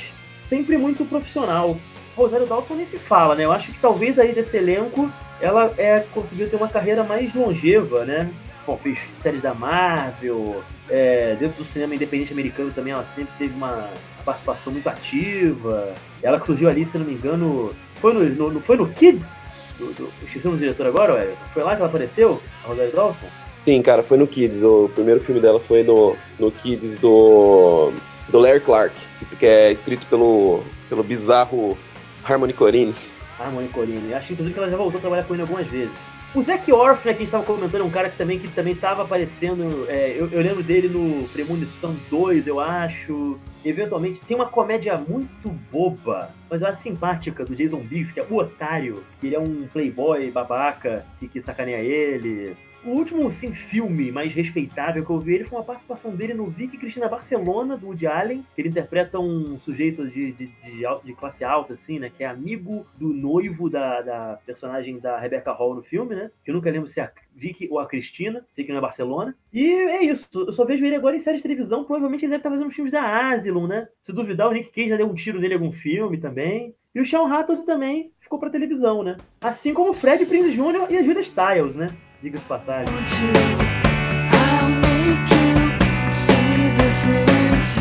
sempre 0.44 0.76
muito 0.76 1.04
profissional. 1.04 1.76
Rosário 2.16 2.46
Dawson 2.46 2.74
nem 2.74 2.86
se 2.86 2.98
fala, 2.98 3.34
né? 3.34 3.44
Eu 3.44 3.52
acho 3.52 3.72
que 3.72 3.78
talvez 3.78 4.18
aí 4.18 4.32
desse 4.32 4.56
elenco 4.56 5.10
ela 5.40 5.72
é, 5.76 6.00
conseguiu 6.12 6.48
ter 6.48 6.56
uma 6.56 6.68
carreira 6.68 7.02
mais 7.02 7.34
longeva, 7.34 8.04
né? 8.04 8.30
Bom, 8.66 8.78
fez 8.82 8.98
séries 9.20 9.42
da 9.42 9.52
Marvel, 9.52 10.62
é, 10.88 11.36
dentro 11.38 11.58
do 11.58 11.64
cinema 11.64 11.94
independente 11.94 12.32
americano 12.32 12.70
também 12.70 12.92
ela 12.92 13.04
sempre 13.04 13.32
teve 13.38 13.54
uma 13.54 13.90
participação 14.24 14.72
muito 14.72 14.88
ativa. 14.88 15.94
Ela 16.22 16.40
que 16.40 16.46
surgiu 16.46 16.68
ali, 16.68 16.84
se 16.84 16.96
não 16.96 17.04
me 17.04 17.12
engano, 17.12 17.74
foi 17.96 18.12
no, 18.12 18.50
no 18.50 18.60
foi 18.60 18.76
no 18.76 18.88
Kids? 18.88 19.44
Do, 19.78 19.86
do, 19.92 20.50
o 20.50 20.56
diretor 20.56 20.86
agora, 20.86 21.14
ué. 21.14 21.34
Foi 21.52 21.62
lá 21.62 21.74
que 21.74 21.82
ela 21.82 21.88
apareceu, 21.88 22.40
a 22.64 22.68
Rosário 22.68 22.92
Dawson? 22.92 23.26
Sim, 23.64 23.80
cara, 23.80 24.02
foi 24.02 24.18
no 24.18 24.26
Kids. 24.26 24.62
O 24.62 24.90
primeiro 24.94 25.20
filme 25.20 25.40
dela 25.40 25.58
foi 25.58 25.82
no, 25.82 26.14
no 26.38 26.50
Kids 26.50 26.98
do, 26.98 27.90
do 28.28 28.38
Larry 28.38 28.60
Clark, 28.60 28.94
que 29.38 29.46
é 29.46 29.72
escrito 29.72 30.06
pelo, 30.06 30.62
pelo 30.86 31.02
bizarro 31.02 31.74
Harmony 32.22 32.52
Corine. 32.52 32.94
Harmony 33.40 33.68
Corine. 33.68 34.12
Acho 34.12 34.34
inclusive 34.34 34.52
que 34.52 34.60
ela 34.60 34.70
já 34.70 34.76
voltou 34.76 34.98
a 34.98 35.00
trabalhar 35.00 35.24
com 35.24 35.32
ele 35.32 35.40
algumas 35.40 35.66
vezes. 35.66 35.90
O 36.34 36.42
Zac 36.42 36.70
né, 36.70 36.96
que 36.96 37.08
a 37.08 37.12
gente 37.12 37.22
estava 37.22 37.42
comentando, 37.42 37.80
é 37.80 37.84
um 37.84 37.90
cara 37.90 38.10
que 38.10 38.18
também 38.18 38.38
que 38.38 38.48
também 38.48 38.74
estava 38.74 39.02
aparecendo. 39.02 39.86
É, 39.88 40.14
eu, 40.14 40.28
eu, 40.30 40.42
lembro 40.42 40.62
dele 40.62 40.88
no 40.88 41.26
Premonição 41.28 41.96
2, 42.10 42.46
eu 42.46 42.60
acho. 42.60 43.38
Eventualmente, 43.64 44.20
tem 44.20 44.36
uma 44.36 44.48
comédia 44.48 44.94
muito 44.96 45.48
boba, 45.72 46.34
mas 46.50 46.60
eu 46.60 46.68
acho 46.68 46.82
simpática, 46.82 47.46
do 47.46 47.56
Jason 47.56 47.78
Biggs, 47.78 48.12
que 48.12 48.20
é 48.20 48.26
o 48.28 48.34
otário. 48.34 49.02
Ele 49.22 49.34
é 49.34 49.38
um 49.38 49.66
playboy 49.72 50.30
babaca 50.30 51.06
que, 51.18 51.28
que 51.28 51.40
sacaneia 51.40 51.78
ele. 51.78 52.54
O 52.84 52.90
último 52.90 53.26
assim, 53.28 53.54
filme 53.54 54.12
mais 54.12 54.34
respeitável 54.34 55.02
que 55.02 55.10
eu 55.10 55.18
vi 55.18 55.34
ele 55.34 55.44
foi 55.44 55.58
uma 55.58 55.64
participação 55.64 56.14
dele 56.14 56.34
no 56.34 56.46
Vicky 56.46 56.76
Cristina 56.76 57.08
Barcelona, 57.08 57.78
do 57.78 57.86
Woody 57.86 58.06
Allen. 58.06 58.44
Ele 58.58 58.68
interpreta 58.68 59.18
um 59.18 59.56
sujeito 59.56 60.06
de, 60.06 60.32
de, 60.32 60.46
de, 60.46 60.86
de, 61.04 61.14
classe 61.14 61.42
alta, 61.44 61.72
assim, 61.72 61.98
né? 61.98 62.10
Que 62.14 62.24
é 62.24 62.26
amigo 62.26 62.86
do 62.98 63.08
noivo 63.08 63.70
da, 63.70 64.02
da 64.02 64.38
personagem 64.44 64.98
da 64.98 65.18
Rebecca 65.18 65.50
Hall 65.52 65.74
no 65.74 65.82
filme, 65.82 66.14
né? 66.14 66.30
Que 66.44 66.50
eu 66.50 66.54
nunca 66.54 66.70
lembro 66.70 66.86
se 66.86 67.00
é 67.00 67.04
a 67.04 67.12
Vicky 67.34 67.68
ou 67.70 67.78
a 67.78 67.86
Cristina, 67.86 68.44
sei 68.52 68.64
que 68.64 68.70
não 68.70 68.78
é 68.78 68.82
Barcelona. 68.82 69.34
E 69.50 69.66
é 69.66 70.04
isso, 70.04 70.28
eu 70.34 70.52
só 70.52 70.66
vejo 70.66 70.84
ele 70.84 70.96
agora 70.96 71.16
em 71.16 71.20
séries 71.20 71.40
de 71.40 71.48
televisão. 71.48 71.84
Provavelmente 71.84 72.26
ele 72.26 72.32
deve 72.32 72.40
estar 72.40 72.50
fazendo 72.50 72.70
filmes 72.70 72.92
da 72.92 73.30
Asylum, 73.30 73.66
né? 73.66 73.88
Se 74.02 74.12
duvidar, 74.12 74.48
o 74.48 74.52
Nick 74.52 74.70
Cage 74.70 74.90
já 74.90 74.96
deu 74.96 75.06
um 75.06 75.14
tiro 75.14 75.40
nele 75.40 75.54
em 75.54 75.56
algum 75.56 75.72
filme 75.72 76.18
também. 76.18 76.74
E 76.94 77.00
o 77.00 77.04
Sean 77.04 77.26
Hattos 77.26 77.62
também 77.62 78.12
ficou 78.20 78.38
pra 78.38 78.50
televisão, 78.50 79.02
né? 79.02 79.16
Assim 79.40 79.72
como 79.72 79.90
o 79.90 79.94
Fred 79.94 80.26
Prinze 80.26 80.52
Jr. 80.52 80.90
e 80.90 80.96
a 80.98 81.02
Julia 81.02 81.22
Stiles, 81.22 81.74
né? 81.74 81.88
Diga 82.24 82.38
de 82.38 82.44
passagem. 82.46 82.94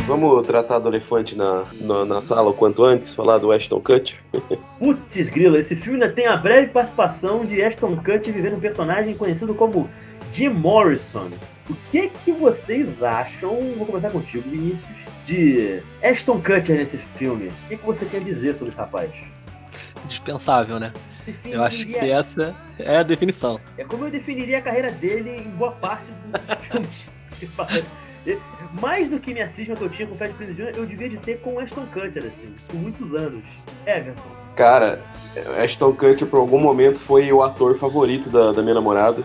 Vamos 0.05 0.45
tratar 0.45 0.79
do 0.79 0.89
elefante 0.89 1.33
na, 1.33 1.63
na, 1.79 2.03
na, 2.03 2.19
sala 2.19 2.49
o 2.49 2.53
quanto 2.53 2.83
antes, 2.83 3.13
falar 3.13 3.37
do 3.37 3.53
Ashton 3.53 3.79
Kutcher? 3.79 4.19
Putz, 4.77 5.29
grilo, 5.29 5.55
esse 5.55 5.77
filme 5.77 6.03
ainda 6.03 6.13
tem 6.13 6.27
a 6.27 6.35
breve 6.35 6.71
participação 6.71 7.45
de 7.45 7.63
Ashton 7.63 7.95
Kutcher 7.95 8.33
vivendo 8.33 8.57
um 8.57 8.59
personagem 8.59 9.15
conhecido 9.15 9.53
como 9.53 9.89
Jim 10.33 10.49
Morrison. 10.49 11.29
O 11.69 11.75
que 11.89 12.09
que 12.09 12.33
vocês 12.33 13.01
acham, 13.01 13.55
vou 13.77 13.85
começar 13.85 14.09
contigo, 14.09 14.49
Vinícius, 14.49 14.89
de 15.25 15.79
Ashton 16.03 16.41
Kutcher 16.41 16.75
nesse 16.75 16.97
filme? 16.97 17.47
O 17.47 17.69
que, 17.69 17.77
que 17.77 17.85
você 17.85 18.05
quer 18.05 18.21
dizer 18.21 18.53
sobre 18.55 18.71
esse 18.71 18.77
rapaz? 18.77 19.09
Dispensável, 20.05 20.81
né? 20.81 20.91
Definiria... 21.25 21.57
Eu 21.57 21.63
acho 21.63 21.85
que 21.85 21.95
essa 21.95 22.55
é 22.77 22.97
a 22.97 23.03
definição. 23.03 23.59
É 23.77 23.83
como 23.83 24.05
eu 24.05 24.11
definiria 24.11 24.57
a 24.57 24.61
carreira 24.61 24.91
dele 24.91 25.37
em 25.37 25.49
boa 25.51 25.71
parte 25.71 26.05
dos 26.05 26.65
filmes. 26.67 27.09
Mais 28.79 29.09
do 29.09 29.19
que 29.19 29.33
minha 29.33 29.47
cisma 29.47 29.75
que 29.75 29.83
eu 29.83 29.89
tinha 29.89 30.07
com 30.07 30.15
o 30.15 30.17
Fred 30.17 30.33
Prinze 30.33 30.53
Jr., 30.53 30.71
eu 30.75 30.85
devia 30.85 31.09
de 31.09 31.17
ter 31.17 31.39
com 31.39 31.55
o 31.55 31.59
Ashton 31.59 31.85
Kutcher, 31.87 32.25
assim, 32.25 32.53
por 32.67 32.75
muitos 32.75 33.13
anos. 33.13 33.43
Everton. 33.85 34.23
Cara, 34.55 35.01
Ashton 35.61 35.93
Kutcher 35.93 36.27
por 36.27 36.39
algum 36.39 36.59
momento 36.59 36.99
foi 37.01 37.31
o 37.31 37.43
ator 37.43 37.77
favorito 37.77 38.29
da, 38.29 38.51
da 38.51 38.61
minha 38.61 38.75
namorada. 38.75 39.21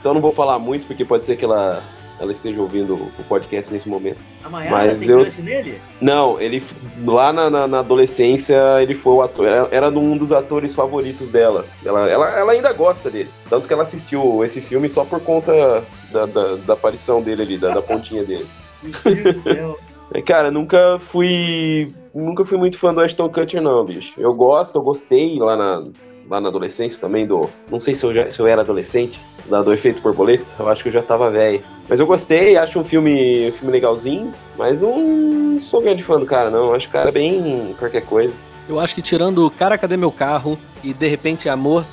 Então 0.00 0.14
não 0.14 0.20
vou 0.20 0.32
falar 0.32 0.58
muito, 0.58 0.86
porque 0.86 1.04
pode 1.04 1.26
ser 1.26 1.36
que 1.36 1.44
ela 1.44 1.82
ela 2.18 2.32
esteja 2.32 2.60
ouvindo 2.60 2.94
o 2.94 3.24
podcast 3.28 3.72
nesse 3.72 3.88
momento. 3.88 4.18
A 4.42 4.48
Mayara 4.48 4.88
Mas 4.88 5.00
tem 5.00 5.10
eu... 5.10 5.26
nele? 5.38 5.80
Não, 6.00 6.40
ele 6.40 6.62
lá 7.04 7.32
na, 7.32 7.50
na, 7.50 7.68
na, 7.68 7.78
adolescência 7.80 8.56
ele 8.80 8.94
foi 8.94 9.14
o 9.14 9.22
ator, 9.22 9.46
era, 9.46 9.68
era 9.70 9.88
um 9.90 10.16
dos 10.16 10.32
atores 10.32 10.74
favoritos 10.74 11.30
dela. 11.30 11.66
Ela, 11.84 12.08
ela, 12.08 12.30
ela 12.30 12.52
ainda 12.52 12.72
gosta 12.72 13.10
dele. 13.10 13.28
Tanto 13.50 13.66
que 13.66 13.72
ela 13.72 13.82
assistiu 13.82 14.44
esse 14.44 14.60
filme 14.60 14.88
só 14.88 15.04
por 15.04 15.20
conta 15.20 15.84
da, 16.10 16.26
da, 16.26 16.56
da 16.56 16.72
aparição 16.72 17.20
dele 17.20 17.42
ali, 17.42 17.58
da, 17.58 17.74
da 17.74 17.82
pontinha 17.82 18.24
dele. 18.24 18.46
Meu 18.82 19.14
Deus 19.14 19.34
do 19.36 19.42
céu. 19.42 19.78
É, 20.14 20.22
cara, 20.22 20.50
nunca 20.50 20.98
fui. 21.00 21.92
Nunca 22.14 22.44
fui 22.46 22.56
muito 22.56 22.78
fã 22.78 22.94
do 22.94 23.00
Ashton 23.00 23.28
Kutcher, 23.28 23.60
não, 23.60 23.84
bicho. 23.84 24.14
Eu 24.18 24.32
gosto, 24.32 24.76
eu 24.78 24.82
gostei 24.82 25.38
lá 25.38 25.56
na, 25.56 25.84
lá 26.28 26.40
na 26.40 26.48
adolescência 26.48 27.00
também 27.00 27.26
do. 27.26 27.48
Não 27.70 27.80
sei 27.80 27.94
se 27.94 28.04
eu, 28.04 28.14
já, 28.14 28.30
se 28.30 28.38
eu 28.40 28.46
era 28.46 28.62
adolescente, 28.62 29.20
da, 29.46 29.62
do 29.62 29.72
efeito 29.72 30.02
borboleta. 30.02 30.44
Eu 30.58 30.68
acho 30.68 30.82
que 30.82 30.88
eu 30.88 30.92
já 30.92 31.02
tava 31.02 31.30
velho. 31.30 31.62
Mas 31.88 32.00
eu 32.00 32.06
gostei, 32.06 32.56
acho 32.56 32.78
um 32.78 32.84
filme, 32.84 33.48
um 33.48 33.52
filme 33.52 33.72
legalzinho, 33.72 34.32
mas 34.56 34.80
não 34.80 35.58
sou 35.60 35.80
grande 35.80 36.02
fã 36.02 36.18
do 36.18 36.26
cara, 36.26 36.50
não. 36.50 36.74
Acho 36.74 36.88
o 36.88 36.90
cara 36.90 37.12
bem 37.12 37.74
qualquer 37.78 38.02
coisa. 38.02 38.42
Eu 38.68 38.80
acho 38.80 38.94
que 38.94 39.02
tirando 39.02 39.48
Cara, 39.50 39.78
Cadê 39.78 39.96
Meu 39.96 40.10
Carro 40.10 40.58
e 40.82 40.92
De 40.92 41.06
Repente 41.06 41.48
Amor, 41.48 41.84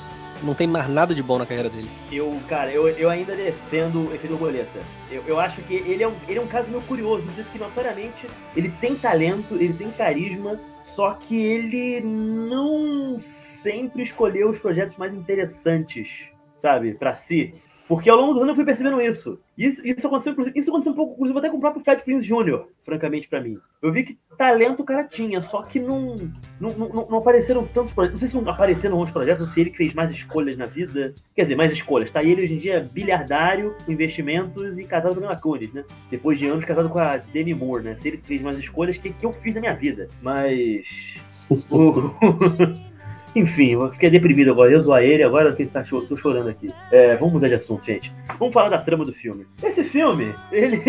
não 0.42 0.54
tem 0.54 0.66
mais 0.66 0.88
nada 0.88 1.14
de 1.14 1.22
bom 1.22 1.38
na 1.38 1.46
carreira 1.46 1.70
dele. 1.70 1.88
Eu, 2.10 2.36
cara, 2.48 2.70
eu, 2.72 2.88
eu 2.88 3.08
ainda 3.08 3.34
defendo 3.36 4.08
o 4.08 4.14
efeito 4.14 4.36
borboleta. 4.36 4.80
Eu, 5.10 5.22
eu 5.26 5.38
acho 5.38 5.62
que 5.62 5.74
ele 5.74 6.02
é, 6.02 6.08
um, 6.08 6.12
ele 6.28 6.38
é 6.38 6.42
um 6.42 6.46
caso 6.46 6.68
meio 6.68 6.82
curioso, 6.82 7.22
no 7.22 7.28
sentido 7.28 7.52
que, 7.52 7.58
notoriamente, 7.58 8.26
ele 8.56 8.68
tem 8.80 8.96
talento, 8.96 9.54
ele 9.54 9.72
tem 9.72 9.88
carisma, 9.92 10.58
só 10.84 11.14
que 11.14 11.42
ele 11.42 12.02
não 12.02 13.18
sempre 13.18 14.02
escolheu 14.02 14.50
os 14.50 14.58
projetos 14.58 14.98
mais 14.98 15.14
interessantes, 15.14 16.28
sabe, 16.54 16.92
para 16.92 17.14
si. 17.14 17.54
Porque 17.86 18.08
ao 18.08 18.16
longo 18.16 18.32
dos 18.32 18.42
anos 18.42 18.52
eu 18.52 18.56
fui 18.56 18.64
percebendo 18.64 19.00
isso. 19.00 19.38
Isso, 19.56 19.86
isso, 19.86 20.06
aconteceu, 20.06 20.34
isso 20.54 20.70
aconteceu 20.70 20.92
um 20.92 20.96
pouco, 20.96 21.14
inclusive, 21.14 21.38
até 21.38 21.50
com 21.50 21.58
o 21.58 21.60
próprio 21.60 21.84
Fred 21.84 22.02
Prince 22.02 22.26
Jr., 22.26 22.64
francamente, 22.84 23.28
para 23.28 23.40
mim. 23.40 23.58
Eu 23.82 23.92
vi 23.92 24.04
que 24.04 24.18
talento 24.38 24.80
o 24.80 24.84
cara 24.84 25.04
tinha, 25.04 25.40
só 25.40 25.62
que 25.62 25.78
não, 25.78 26.16
não, 26.58 26.70
não, 26.70 27.08
não 27.10 27.18
apareceram 27.18 27.66
tantos 27.66 27.92
projetos. 27.92 28.20
Não 28.20 28.28
sei 28.28 28.40
se 28.40 28.48
apareceram 28.48 28.96
outros 28.96 29.12
projetos 29.12 29.42
ou 29.42 29.46
se 29.46 29.60
ele 29.60 29.70
que 29.70 29.76
fez 29.76 29.92
mais 29.92 30.10
escolhas 30.12 30.56
na 30.56 30.66
vida. 30.66 31.14
Quer 31.36 31.42
dizer, 31.42 31.56
mais 31.56 31.72
escolhas. 31.72 32.10
Tá 32.10 32.22
ele 32.22 32.42
hoje 32.42 32.54
em 32.54 32.58
dia 32.58 32.86
bilhardário, 32.92 33.76
investimentos 33.86 34.78
e 34.78 34.84
casado 34.84 35.12
com 35.12 35.18
a 35.18 35.22
Mila 35.22 35.40
Kunis, 35.40 35.72
né? 35.72 35.84
Depois 36.10 36.38
de 36.38 36.46
anos 36.46 36.64
casado 36.64 36.88
com 36.88 36.98
a 36.98 37.18
Demi 37.18 37.54
Moore, 37.54 37.84
né? 37.84 37.96
Se 37.96 38.08
ele 38.08 38.20
fez 38.22 38.40
mais 38.40 38.58
escolhas, 38.58 38.96
o 38.96 39.00
que, 39.00 39.10
que 39.10 39.26
eu 39.26 39.32
fiz 39.32 39.54
na 39.54 39.60
minha 39.60 39.74
vida? 39.74 40.08
Mas. 40.22 41.14
Enfim, 43.34 43.72
eu 43.72 43.90
fiquei 43.92 44.10
deprimido 44.10 44.50
agora. 44.50 44.72
Eu 44.72 44.80
zoar 44.80 45.02
ele, 45.02 45.22
agora 45.22 45.54
eu 45.58 45.68
tá, 45.68 45.82
tô 46.08 46.16
chorando 46.16 46.48
aqui. 46.48 46.70
É, 46.90 47.16
vamos 47.16 47.34
mudar 47.34 47.48
de 47.48 47.54
assunto, 47.54 47.84
gente. 47.84 48.12
Vamos 48.38 48.54
falar 48.54 48.68
da 48.68 48.78
trama 48.78 49.04
do 49.04 49.12
filme. 49.12 49.46
Esse 49.62 49.82
filme, 49.82 50.34
ele. 50.52 50.80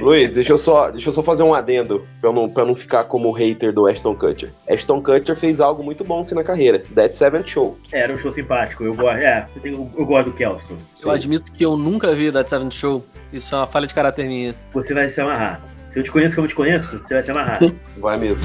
Luiz, 0.00 0.34
deixa 0.34 0.52
eu, 0.52 0.58
só, 0.58 0.90
deixa 0.90 1.08
eu 1.08 1.12
só 1.12 1.22
fazer 1.22 1.42
um 1.42 1.54
adendo 1.54 2.06
pra 2.20 2.28
eu, 2.28 2.32
não, 2.32 2.48
pra 2.48 2.64
não 2.64 2.76
ficar 2.76 3.04
como 3.04 3.32
hater 3.32 3.72
do 3.72 3.86
Ashton 3.86 4.14
Kutcher. 4.14 4.52
Ashton 4.68 5.02
Kutcher 5.02 5.34
fez 5.34 5.60
algo 5.60 5.82
muito 5.82 6.04
bom 6.04 6.20
assim 6.20 6.34
na 6.34 6.44
carreira. 6.44 6.82
Dead 6.90 7.12
Seventh 7.12 7.48
Show. 7.48 7.78
É, 7.90 8.00
era 8.00 8.12
um 8.12 8.18
show 8.18 8.30
simpático. 8.30 8.84
Eu 8.84 8.94
gosto, 8.94 9.16
é, 9.16 9.46
eu, 9.56 9.62
tenho, 9.62 9.90
eu 9.96 10.04
gosto 10.04 10.30
do 10.30 10.36
Kelson. 10.36 10.76
Eu 11.02 11.10
admito 11.10 11.50
que 11.50 11.64
eu 11.64 11.76
nunca 11.76 12.14
vi 12.14 12.30
Dead 12.30 12.46
Seventh 12.46 12.74
Show. 12.74 13.04
Isso 13.32 13.54
é 13.54 13.58
uma 13.58 13.66
falha 13.66 13.86
de 13.86 13.94
caráter 13.94 14.26
minha. 14.26 14.54
Você 14.72 14.92
vai 14.92 15.08
se 15.08 15.20
amarrar. 15.20 15.62
Se 15.90 15.98
eu 15.98 16.02
te 16.02 16.10
conheço 16.10 16.34
como 16.34 16.44
eu 16.44 16.50
te 16.50 16.54
conheço, 16.54 16.98
você 16.98 17.14
vai 17.14 17.22
se 17.22 17.30
amarrar. 17.30 17.58
vai 17.96 18.18
mesmo. 18.18 18.44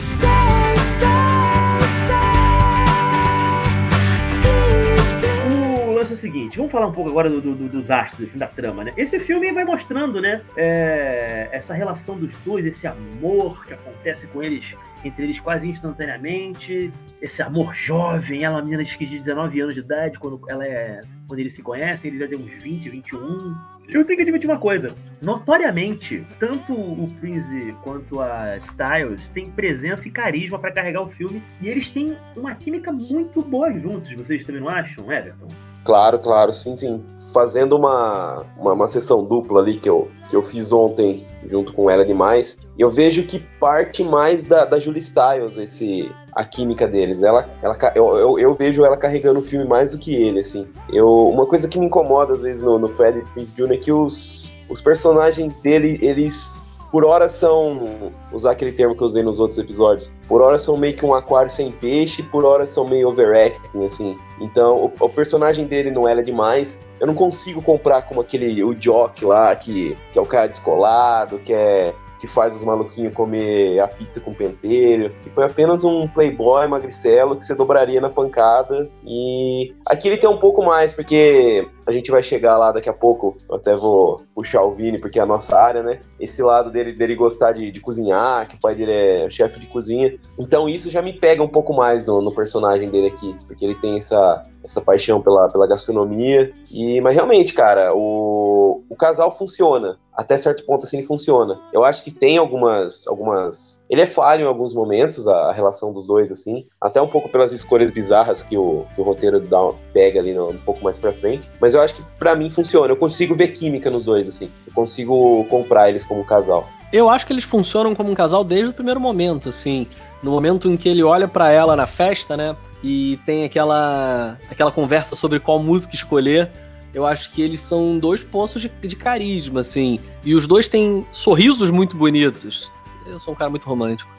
É 6.12 6.14
o 6.14 6.18
seguinte, 6.18 6.58
vamos 6.58 6.72
falar 6.72 6.88
um 6.88 6.92
pouco 6.92 7.10
agora 7.10 7.30
do, 7.30 7.42
do, 7.42 7.70
dos 7.70 7.90
astros, 7.90 8.34
da 8.34 8.48
trama, 8.48 8.84
né? 8.84 8.92
Esse 8.98 9.20
filme 9.20 9.52
vai 9.52 9.64
mostrando, 9.64 10.22
né, 10.22 10.42
é, 10.58 11.48
essa 11.52 11.74
relação 11.74 12.18
dos 12.18 12.34
dois, 12.46 12.66
esse 12.66 12.86
amor 12.86 13.66
que 13.66 13.74
acontece 13.74 14.28
com 14.28 14.44
eles, 14.44 14.76
entre 15.04 15.24
eles 15.24 15.40
quase 15.40 15.70
instantaneamente, 15.70 16.92
esse 17.22 17.42
amor 17.42 17.74
jovem, 17.74 18.44
ela, 18.44 18.62
menina 18.62 18.84
de 18.84 19.20
19 19.20 19.62
anos 19.62 19.74
de 19.74 19.80
idade, 19.80 20.20
quando 20.20 20.40
ela 20.48 20.66
é, 20.66 21.02
quando 21.28 21.40
eles 21.40 21.54
se 21.54 21.62
conhecem, 21.62 22.12
ele 22.12 22.20
já 22.20 22.28
tem 22.28 22.38
uns 22.38 22.52
20, 22.52 22.90
21. 22.90 23.56
Eu 23.92 24.06
tenho 24.06 24.16
que 24.16 24.22
admitir 24.22 24.50
uma 24.50 24.58
coisa, 24.58 24.96
notoriamente, 25.22 26.26
tanto 26.40 26.72
o 26.72 27.14
Prince 27.20 27.76
quanto 27.84 28.22
a 28.22 28.56
Styles 28.56 29.28
têm 29.28 29.52
presença 29.52 30.08
e 30.08 30.12
carisma 30.12 30.58
para 30.58 30.72
carregar 30.72 31.02
o 31.02 31.10
filme, 31.10 31.44
e 31.62 31.68
eles 31.68 31.90
têm 31.90 32.16
uma 32.34 32.56
química 32.56 32.90
muito 32.90 33.42
boa 33.42 33.70
juntos, 33.74 34.14
vocês 34.14 34.46
também 34.46 34.62
não 34.62 34.70
acham, 34.70 35.12
Everton? 35.12 35.50
Claro, 35.84 36.18
claro, 36.20 36.54
sim, 36.54 36.74
sim. 36.74 37.04
Fazendo 37.34 37.78
uma, 37.78 38.46
uma, 38.58 38.74
uma, 38.74 38.88
sessão 38.88 39.24
dupla 39.24 39.62
ali 39.62 39.78
que 39.78 39.90
eu, 39.90 40.10
que 40.30 40.36
eu 40.36 40.42
fiz 40.42 40.74
ontem 40.74 41.26
junto 41.48 41.74
com 41.74 41.90
ela 41.90 42.06
demais, 42.06 42.60
eu 42.78 42.90
vejo 42.90 43.24
que 43.24 43.40
parte 43.60 44.04
mais 44.04 44.46
da, 44.46 44.66
da 44.66 44.78
Julie 44.78 45.00
Styles 45.00 45.58
esse, 45.58 46.12
a 46.34 46.44
química 46.44 46.88
deles. 46.88 47.24
Ela, 47.24 47.48
ela, 47.62 47.78
eu, 47.96 48.18
eu, 48.18 48.40
eu, 48.40 48.54
vejo 48.54 48.84
ela 48.84 48.98
carregando 48.98 49.40
o 49.40 49.44
filme 49.44 49.66
mais 49.66 49.92
do 49.92 49.98
que 49.98 50.16
ele, 50.16 50.40
assim. 50.40 50.68
Eu, 50.92 51.08
uma 51.08 51.46
coisa 51.46 51.68
que 51.68 51.80
me 51.80 51.86
incomoda 51.86 52.34
às 52.34 52.42
vezes 52.42 52.64
no, 52.64 52.78
no 52.78 52.88
Fred 52.90 53.24
Prince 53.34 53.54
Jr. 53.54 53.74
é 53.74 53.78
que 53.78 53.92
os, 53.92 54.50
os 54.70 54.82
personagens 54.82 55.60
dele, 55.60 55.98
eles 56.02 56.62
por 56.92 57.06
hora 57.06 57.30
são, 57.30 58.12
usar 58.34 58.52
aquele 58.52 58.74
termo 58.74 58.94
que 58.94 59.02
eu 59.02 59.06
usei 59.06 59.24
nos 59.24 59.40
outros 59.40 59.58
episódios, 59.58 60.12
por 60.28 60.42
hora 60.42 60.60
são 60.60 60.76
meio 60.76 60.94
que 60.94 61.06
um 61.06 61.14
aquário 61.14 61.50
sem 61.50 61.72
peixe, 61.72 62.22
por 62.22 62.44
hora 62.44 62.66
são 62.66 62.86
meio 62.86 63.08
overacting, 63.08 63.86
assim. 63.86 64.18
Então, 64.42 64.92
o, 65.00 65.06
o 65.06 65.10
personagem 65.10 65.66
dele 65.66 65.92
não 65.92 66.08
era 66.08 66.24
demais. 66.24 66.80
Eu 67.00 67.08
não 67.08 67.14
consigo 67.14 67.62
comprar 67.62 68.02
como 68.02 68.22
aquele, 68.22 68.64
o 68.64 68.74
Jock 68.74 69.24
lá, 69.24 69.56
que, 69.56 69.96
que 70.12 70.18
é 70.18 70.22
o 70.22 70.26
cara 70.26 70.48
descolado, 70.48 71.40
que 71.40 71.54
é 71.54 71.94
que 72.22 72.28
faz 72.28 72.54
os 72.54 72.64
maluquinhos 72.64 73.16
comer 73.16 73.80
a 73.80 73.88
pizza 73.88 74.20
com 74.20 74.32
pentelho. 74.32 75.12
E 75.26 75.30
foi 75.32 75.44
apenas 75.44 75.84
um 75.84 76.08
playboy 76.08 76.68
magricelo 76.68 77.36
que 77.36 77.44
você 77.44 77.56
dobraria 77.56 78.00
na 78.00 78.12
pancada. 78.12 78.88
E 79.04 79.74
aqui 79.84 80.08
ele 80.08 80.18
tem 80.18 80.30
um 80.30 80.38
pouco 80.38 80.64
mais, 80.64 80.94
porque 80.94 81.68
a 81.88 81.92
gente 81.92 82.12
vai 82.12 82.22
chegar 82.22 82.60
lá 82.60 82.72
daqui 82.72 82.88
a 82.88 82.94
pouco. 82.94 83.40
Eu 83.50 83.56
até 83.56 83.76
vou 83.76 84.22
puxar 84.36 84.62
o 84.62 84.72
Vini, 84.72 85.00
porque 85.00 85.18
é 85.18 85.24
a 85.24 85.26
nossa 85.26 85.58
área, 85.58 85.82
né? 85.82 86.00
Esse 86.20 86.44
lado 86.44 86.70
dele, 86.70 86.94
dele 86.94 87.16
gostar 87.16 87.54
de, 87.54 87.72
de 87.72 87.80
cozinhar, 87.80 88.48
que 88.48 88.56
o 88.56 88.60
pai 88.60 88.76
dele 88.76 88.92
é 88.92 89.30
chefe 89.32 89.60
de 89.60 89.66
cozinha. 89.66 90.16
Então 90.38 90.70
isso 90.70 90.92
já 90.92 91.02
me 91.02 91.14
pega 91.14 91.42
um 91.42 91.50
pouco 91.50 91.74
mais 91.74 92.06
no, 92.06 92.22
no 92.22 92.32
personagem 92.32 92.88
dele 92.88 93.08
aqui, 93.08 93.36
porque 93.48 93.66
ele 93.66 93.76
tem 93.76 93.98
essa, 93.98 94.46
essa 94.64 94.82
paixão 94.82 95.22
pela, 95.22 95.50
pela 95.50 95.68
gastronomia. 95.68 96.52
E, 96.72 97.02
mas 97.02 97.16
realmente, 97.16 97.54
cara, 97.54 97.94
o, 97.94 98.84
o 98.90 98.96
casal 98.96 99.32
funciona. 99.32 99.98
Até 100.14 100.38
certo 100.38 100.66
ponto, 100.66 100.86
assim, 100.86 100.98
ele 100.98 101.08
funciona. 101.08 101.60
Eu 101.74 101.86
acho 101.86 102.04
que 102.04 102.12
tem 102.12 102.38
algumas. 102.38 103.08
algumas 103.08 103.82
Ele 103.90 104.02
é 104.02 104.06
falho 104.06 104.44
em 104.44 104.48
alguns 104.48 104.74
momentos, 104.74 105.28
a, 105.28 105.50
a 105.50 105.52
relação 105.52 105.94
dos 105.94 106.08
dois, 106.08 106.32
assim. 106.32 106.66
Até 106.80 107.02
um 107.02 107.08
pouco 107.08 107.30
pelas 107.30 107.54
escolhas 107.54 107.90
bizarras 107.92 108.44
que 108.44 108.58
o, 108.58 108.86
que 108.94 109.02
o 109.02 109.04
roteiro 109.04 109.40
dá, 109.40 109.58
pega 109.94 110.20
ali 110.20 110.34
no, 110.34 110.50
um 110.50 110.58
pouco 110.58 110.84
mais 110.84 110.98
pra 110.98 111.14
frente. 111.14 111.50
Mas 111.62 111.74
eu 111.74 111.82
acho 111.82 111.96
que 111.96 112.04
para 112.20 112.36
mim 112.36 112.50
funciona. 112.50 112.92
Eu 112.92 112.98
consigo 112.98 113.34
ver 113.34 113.50
química 113.50 113.90
nos 113.90 114.04
dois, 114.04 114.28
assim. 114.28 114.52
Eu 114.68 114.74
consigo 114.74 115.46
comprar 115.46 115.90
eles 115.90 116.04
como 116.04 116.26
casal. 116.26 116.68
Eu 116.92 117.10
acho 117.10 117.26
que 117.26 117.32
eles 117.32 117.46
funcionam 117.46 117.96
como 117.96 118.12
um 118.12 118.16
casal 118.16 118.44
desde 118.44 118.70
o 118.70 118.74
primeiro 118.74 119.00
momento, 119.00 119.48
assim. 119.48 119.88
No 120.22 120.30
momento 120.30 120.70
em 120.70 120.76
que 120.76 120.90
ele 120.90 121.02
olha 121.02 121.28
para 121.28 121.50
ela 121.50 121.74
na 121.74 121.88
festa, 121.88 122.36
né? 122.36 122.56
E 122.84 123.20
tem 123.26 123.44
aquela, 123.44 124.38
aquela 124.50 124.72
conversa 124.72 125.16
sobre 125.16 125.40
qual 125.40 125.60
música 125.60 125.96
escolher. 125.96 126.50
Eu 126.94 127.06
acho 127.06 127.32
que 127.32 127.42
eles 127.42 127.62
são 127.62 127.98
dois 127.98 128.24
poços 128.24 128.62
de, 128.62 128.70
de 128.70 128.96
carisma, 128.96 129.62
assim. 129.62 130.00
E 130.24 130.36
os 130.36 130.46
dois 130.48 130.68
têm 130.68 131.06
sorrisos 131.12 131.70
muito 131.70 131.96
bonitos. 131.96 132.70
Eu 133.06 133.20
sou 133.20 133.34
um 133.34 133.38
cara 133.38 133.50
muito 133.50 133.66
romântico. 133.66 134.12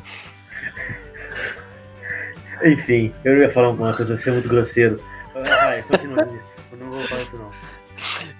Enfim, 2.64 3.12
eu 3.25 3.35
não 3.35 3.42
ia 3.42 3.51
falar 3.51 3.68
alguma 3.68 3.92
coisa 3.92 4.14
assim, 4.14 4.31
muito 4.31 4.48
grosseiro. 4.48 5.01
Vai, 5.35 5.83
continua 5.83 6.25
isso. 6.35 6.48
Eu 6.72 6.79
não 6.79 6.90
vou 6.90 7.01
falar 7.01 7.22
isso, 7.22 7.37
não. 7.37 7.51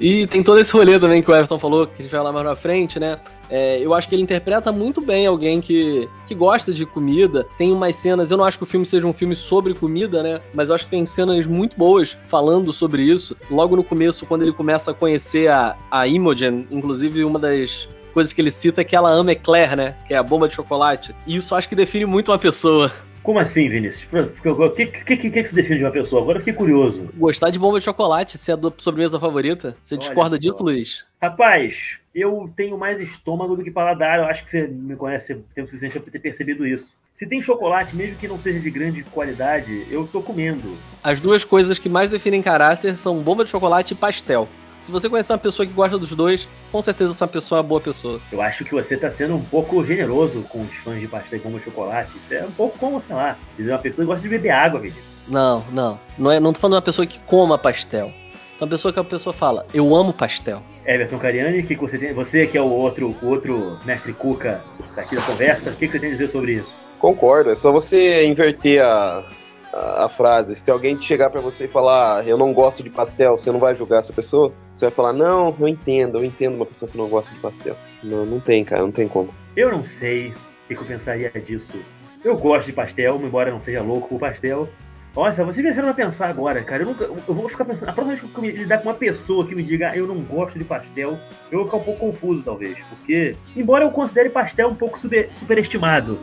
E 0.01 0.27
tem 0.27 0.43
todo 0.43 0.59
esse 0.59 0.73
rolê 0.73 0.99
também 0.99 1.23
que 1.23 1.31
o 1.31 1.35
Everton 1.35 1.59
falou, 1.59 1.87
que 1.87 1.95
a 1.99 2.03
gente 2.03 2.11
vai 2.11 2.23
lá 2.23 2.33
mais 2.33 2.45
na 2.45 2.57
frente, 2.57 2.99
né? 2.99 3.19
É, 3.53 3.79
eu 3.79 3.93
acho 3.93 4.09
que 4.09 4.15
ele 4.15 4.23
interpreta 4.23 4.73
muito 4.73 5.03
bem 5.03 5.27
alguém 5.27 5.61
que, 5.61 6.09
que 6.27 6.35
gosta 6.35 6.73
de 6.73 6.87
comida. 6.87 7.47
Tem 7.59 7.71
umas 7.71 7.95
cenas, 7.97 8.31
eu 8.31 8.39
não 8.39 8.47
acho 8.47 8.57
que 8.57 8.65
o 8.65 8.67
filme 8.67 8.87
seja 8.87 9.07
um 9.07 9.13
filme 9.13 9.37
sobre 9.37 9.75
comida, 9.75 10.23
né? 10.23 10.41
Mas 10.55 10.71
eu 10.71 10.75
acho 10.75 10.85
que 10.85 10.91
tem 10.91 11.05
cenas 11.05 11.47
muito 11.47 11.77
boas 11.77 12.17
falando 12.29 12.73
sobre 12.73 13.03
isso. 13.03 13.37
Logo 13.51 13.77
no 13.77 13.85
começo, 13.85 14.25
quando 14.25 14.41
ele 14.41 14.55
começa 14.55 14.93
a 14.93 14.95
conhecer 14.95 15.49
a, 15.49 15.77
a 15.91 16.09
Imogen, 16.09 16.67
inclusive 16.71 17.25
uma 17.25 17.39
das 17.39 17.87
coisas 18.15 18.33
que 18.33 18.41
ele 18.41 18.51
cita 18.51 18.81
é 18.81 18.85
que 18.85 18.97
ela 18.97 19.11
ama 19.11 19.33
eclair, 19.33 19.77
né? 19.77 19.97
Que 20.07 20.15
é 20.15 20.17
a 20.17 20.23
bomba 20.23 20.49
de 20.49 20.55
chocolate. 20.55 21.15
E 21.27 21.37
isso 21.37 21.55
acho 21.55 21.69
que 21.69 21.75
define 21.75 22.07
muito 22.07 22.33
uma 22.33 22.39
pessoa. 22.39 22.91
Como 23.23 23.39
assim, 23.39 23.69
Vinícius? 23.69 24.09
O 24.45 24.71
que, 24.71 24.87
que, 24.87 25.17
que, 25.17 25.31
que 25.31 25.47
se 25.47 25.55
define 25.55 25.79
de 25.79 25.85
uma 25.85 25.93
pessoa? 25.93 26.23
Agora 26.23 26.39
eu 26.39 26.41
fiquei 26.41 26.55
curioso. 26.55 27.09
Gostar 27.17 27.51
de 27.51 27.59
bomba 27.59 27.79
de 27.79 27.85
chocolate, 27.85 28.37
se 28.37 28.51
é 28.51 28.55
a 28.55 28.59
sobremesa 28.79 29.21
favorita. 29.21 29.77
Você 29.83 29.95
Olha 29.95 30.01
discorda 30.01 30.37
só. 30.37 30.41
disso, 30.41 30.63
Luiz? 30.63 31.05
Rapaz, 31.21 31.99
eu 32.13 32.53
tenho 32.57 32.77
mais 32.77 33.01
estômago 33.01 33.55
do 33.55 33.63
que 33.63 33.71
paladar. 33.71 34.19
Eu 34.19 34.25
acho 34.25 34.43
que 34.43 34.51
você 34.51 34.67
me 34.67 34.97
conhece 34.97 35.37
tempo 35.55 35.69
suficiente 35.69 36.01
para 36.01 36.11
ter 36.11 36.19
percebido 36.19 36.67
isso. 36.67 36.97
Se 37.13 37.27
tem 37.27 37.41
chocolate, 37.41 37.95
mesmo 37.95 38.17
que 38.17 38.27
não 38.27 38.41
seja 38.41 38.59
de 38.59 38.71
grande 38.71 39.05
qualidade, 39.05 39.87
eu 39.91 40.07
tô 40.07 40.21
comendo. 40.21 40.77
As 41.05 41.21
duas 41.21 41.45
coisas 41.45 41.79
que 41.79 41.89
mais 41.89 42.11
definem 42.11 42.43
caráter 42.43 42.97
são 42.97 43.23
bomba 43.23 43.45
de 43.45 43.51
chocolate 43.51 43.93
e 43.93 43.97
pastel. 43.97 44.49
Se 44.83 44.91
você 44.91 45.09
conhece 45.09 45.33
uma 45.33 45.39
pessoa 45.39 45.65
que 45.65 45.73
gosta 45.73 45.97
dos 45.97 46.13
dois, 46.13 46.49
com 46.73 46.83
certeza 46.83 47.13
essa 47.13 47.29
pessoa 47.29 47.59
é 47.59 47.63
uma 47.63 47.69
boa 47.69 47.81
pessoa. 47.81 48.21
Eu 48.33 48.43
acho 48.43 48.65
que 48.65 48.73
você 48.73 48.97
tá 48.97 49.11
sendo 49.13 49.37
um 49.37 49.43
pouco 49.43 49.85
generoso 49.85 50.43
com 50.49 50.61
os 50.61 50.75
fãs 50.75 51.01
de 51.01 51.07
pastel 51.07 51.39
como 51.41 51.61
chocolate. 51.61 52.11
Isso 52.17 52.35
é 52.35 52.45
um 52.45 52.51
pouco 52.51 52.77
como, 52.79 53.01
sei 53.07 53.15
lá, 53.15 53.39
dizer 53.57 53.71
uma 53.71 53.79
pessoa 53.79 54.05
que 54.05 54.07
gosta 54.07 54.23
de 54.23 54.29
beber 54.29 54.51
água, 54.51 54.81
velho. 54.81 54.95
Não, 55.29 55.65
não. 55.71 56.01
Não, 56.19 56.33
é, 56.33 56.41
não 56.41 56.53
tô 56.53 56.59
falando 56.59 56.73
de 56.73 56.77
uma 56.79 56.83
pessoa 56.83 57.07
que 57.07 57.21
coma 57.21 57.57
pastel. 57.57 58.13
Uma 58.61 58.67
pessoa 58.69 58.93
que 58.93 58.99
a 58.99 59.05
pessoa 59.05 59.33
fala, 59.33 59.65
eu 59.73 59.95
amo 59.95 60.13
pastel. 60.13 60.63
Everton 60.85 61.19
Cariani, 61.19 61.61
o 61.61 61.67
que, 61.67 61.77
que 61.77 61.81
você 61.81 61.97
tem? 61.97 62.13
Você 62.13 62.45
que 62.47 62.59
é 62.59 62.61
o 62.61 62.69
outro, 62.69 63.17
o 63.23 63.27
outro 63.27 63.79
mestre 63.85 64.13
Cuca 64.13 64.65
daqui 64.97 65.15
da 65.15 65.23
conversa, 65.23 65.71
o 65.71 65.75
que, 65.77 65.87
que 65.87 65.93
você 65.93 66.01
tem 66.01 66.09
a 66.09 66.13
dizer 66.13 66.29
sobre 66.29 66.55
isso? 66.55 66.75
Concordo, 66.99 67.51
é 67.51 67.57
só 67.57 67.71
você 67.71 68.27
inverter 68.27 68.85
a, 68.85 69.25
a, 69.73 70.09
frase. 70.09 70.55
Se 70.55 70.71
alguém 70.71 71.01
chegar 71.01 71.31
para 71.31 71.41
você 71.41 71.65
e 71.65 71.69
falar, 71.69 72.27
eu 72.27 72.37
não 72.37 72.53
gosto 72.53 72.83
de 72.83 72.91
pastel, 72.91 73.39
você 73.39 73.51
não 73.51 73.59
vai 73.59 73.75
julgar 73.75 73.99
essa 73.99 74.13
pessoa? 74.13 74.53
Você 74.73 74.85
vai 74.85 74.93
falar, 74.93 75.13
não, 75.13 75.55
eu 75.59 75.69
entendo, 75.69 76.19
eu 76.19 76.25
entendo 76.25 76.57
uma 76.57 76.67
pessoa 76.67 76.91
que 76.91 76.99
não 76.99 77.09
gosta 77.09 77.35
de 77.35 77.41
pastel. 77.41 77.77
Não, 78.03 78.27
não 78.27 78.41
tem, 78.41 78.65
cara, 78.65 78.83
não 78.83 78.93
tem 78.93 79.09
como. 79.09 79.35
Eu 79.57 79.71
não 79.71 79.83
sei 79.83 80.29
o 80.29 80.35
que, 80.69 80.75
eu 80.75 80.85
pensaria 80.85 81.31
disso. 81.31 81.83
Eu 82.25 82.37
gosto 82.37 82.67
de 82.67 82.73
pastel, 82.73 83.21
embora 83.23 83.51
não 83.51 83.63
seja 83.63 83.83
louco 83.83 84.09
por 84.09 84.21
pastel. 84.21 84.69
Nossa, 85.15 85.45
você 85.45 85.61
me 85.61 85.69
deixando 85.69 85.85
pra 85.85 85.95
pensar 85.95 86.31
agora, 86.31 86.63
cara. 86.63 86.83
Eu, 86.83 86.87
nunca, 86.87 87.05
eu 87.05 87.35
vou 87.35 87.49
ficar 87.49 87.67
pensando. 87.67 87.91
A 87.91 87.93
próxima 87.93 88.17
vez 88.17 88.33
que 88.33 88.39
eu 88.39 88.63
lidar 88.63 88.79
com 88.79 88.89
uma 88.89 88.95
pessoa 88.95 89.47
que 89.47 89.55
me 89.55 89.63
diga 89.63 89.91
ah, 89.91 89.97
eu 89.97 90.07
não 90.07 90.23
gosto 90.23 90.59
de 90.59 90.65
pastel, 90.65 91.19
eu 91.51 91.59
vou 91.59 91.67
ficar 91.67 91.77
um 91.77 91.85
pouco 91.85 92.01
confuso, 92.01 92.43
talvez. 92.43 92.79
Porque, 92.89 93.37
embora 93.55 93.85
eu 93.85 93.91
considere 93.91 94.31
pastel 94.31 94.69
um 94.69 94.75
pouco 94.75 94.99
super, 94.99 95.29
superestimado, 95.31 96.19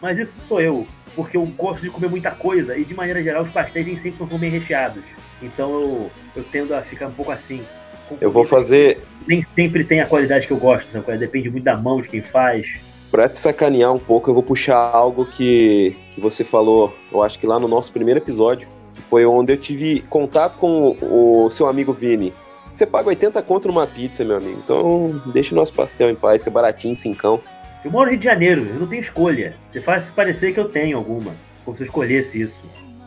mas 0.00 0.18
isso 0.18 0.40
sou 0.40 0.60
eu 0.60 0.86
porque 1.14 1.36
eu 1.36 1.44
gosto 1.46 1.82
de 1.82 1.90
comer 1.90 2.08
muita 2.08 2.30
coisa 2.30 2.76
e 2.76 2.84
de 2.84 2.94
maneira 2.94 3.22
geral 3.22 3.42
os 3.42 3.50
pastéis 3.50 3.86
nem 3.86 3.96
sempre 3.96 4.18
são 4.18 4.26
tão 4.26 4.38
bem 4.38 4.50
recheados. 4.50 5.02
Então 5.42 5.70
eu, 5.72 6.10
eu 6.36 6.44
tendo 6.44 6.74
a 6.74 6.82
ficar 6.82 7.08
um 7.08 7.12
pouco 7.12 7.32
assim. 7.32 7.62
Eu 8.20 8.30
vou 8.30 8.44
fazer. 8.44 9.00
Nem 9.26 9.42
sempre 9.42 9.84
tem 9.84 10.00
a 10.00 10.06
qualidade 10.06 10.46
que 10.46 10.52
eu 10.52 10.56
gosto, 10.56 10.90
sabe? 10.90 11.18
depende 11.18 11.50
muito 11.50 11.64
da 11.64 11.76
mão 11.76 12.00
de 12.00 12.08
quem 12.08 12.22
faz. 12.22 12.80
Pra 13.10 13.28
te 13.28 13.38
sacanear 13.38 13.92
um 13.92 13.98
pouco, 13.98 14.30
eu 14.30 14.34
vou 14.34 14.42
puxar 14.42 14.76
algo 14.76 15.26
que, 15.26 15.96
que 16.14 16.20
você 16.20 16.44
falou, 16.44 16.96
eu 17.10 17.22
acho 17.22 17.38
que 17.38 17.46
lá 17.46 17.58
no 17.58 17.66
nosso 17.66 17.92
primeiro 17.92 18.20
episódio, 18.20 18.68
que 18.94 19.02
foi 19.02 19.26
onde 19.26 19.52
eu 19.52 19.56
tive 19.56 20.00
contato 20.08 20.58
com 20.58 20.96
o, 21.00 21.46
o 21.46 21.50
seu 21.50 21.66
amigo 21.66 21.92
Vini. 21.92 22.32
Você 22.72 22.86
paga 22.86 23.08
80 23.08 23.42
conto 23.42 23.66
numa 23.66 23.84
pizza, 23.84 24.24
meu 24.24 24.36
amigo. 24.36 24.60
Então 24.62 25.20
deixa 25.32 25.52
o 25.52 25.56
nosso 25.56 25.74
pastel 25.74 26.08
em 26.08 26.14
paz, 26.14 26.44
que 26.44 26.48
é 26.48 26.52
baratinho, 26.52 26.94
cincão. 26.94 27.40
Eu 27.84 27.90
moro 27.90 28.06
no 28.06 28.10
Rio 28.10 28.18
de 28.18 28.24
Janeiro, 28.24 28.66
eu 28.66 28.74
não 28.80 28.86
tenho 28.86 29.00
escolha. 29.00 29.54
Você 29.70 29.80
faz 29.80 30.08
parecer 30.10 30.52
que 30.52 30.60
eu 30.60 30.68
tenho 30.68 30.98
alguma, 30.98 31.32
como 31.64 31.76
se 31.76 31.82
eu 31.82 31.86
escolhesse 31.86 32.42
isso. 32.42 32.60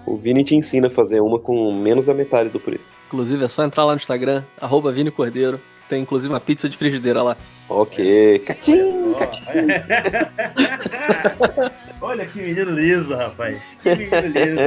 O 0.06 0.18
Vini 0.18 0.44
te 0.44 0.56
ensina 0.56 0.88
a 0.88 0.90
fazer 0.90 1.22
uma 1.22 1.40
com 1.40 1.72
menos 1.72 2.08
da 2.08 2.14
metade 2.14 2.50
do 2.50 2.60
preço. 2.60 2.90
Inclusive, 3.08 3.46
é 3.46 3.48
só 3.48 3.64
entrar 3.64 3.86
lá 3.86 3.92
no 3.94 3.98
Instagram, 3.98 4.44
arroba 4.60 4.92
Vini 4.92 5.12
Cordeiro. 5.12 5.62
Tem 5.88 6.02
inclusive 6.02 6.34
uma 6.34 6.40
pizza 6.40 6.68
de 6.68 6.76
frigideira 6.76 7.22
lá. 7.22 7.38
Ok. 7.70 8.40
Catim, 8.40 9.14
catim. 9.14 9.44
Olha 12.02 12.26
que 12.26 12.42
menino 12.42 12.72
liso, 12.72 13.16
rapaz. 13.16 13.58
Que 13.82 13.96
menino 13.96 14.28
liso. 14.28 14.60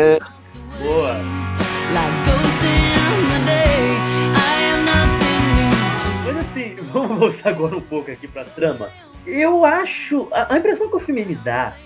Boa. 0.79 1.17
Mas 6.25 6.37
assim, 6.39 6.77
vamos 6.93 7.19
voltar 7.19 7.51
agora 7.51 7.77
um 7.77 7.81
pouco 7.81 8.11
aqui 8.11 8.29
pra 8.29 8.45
trama. 8.45 8.89
Eu 9.27 9.65
acho. 9.65 10.29
A, 10.33 10.55
a, 10.55 10.59
impressão 10.59 10.89
que 10.89 10.97
o 10.97 11.01
filme 11.01 11.25
me 11.25 11.35
dá 11.35 11.77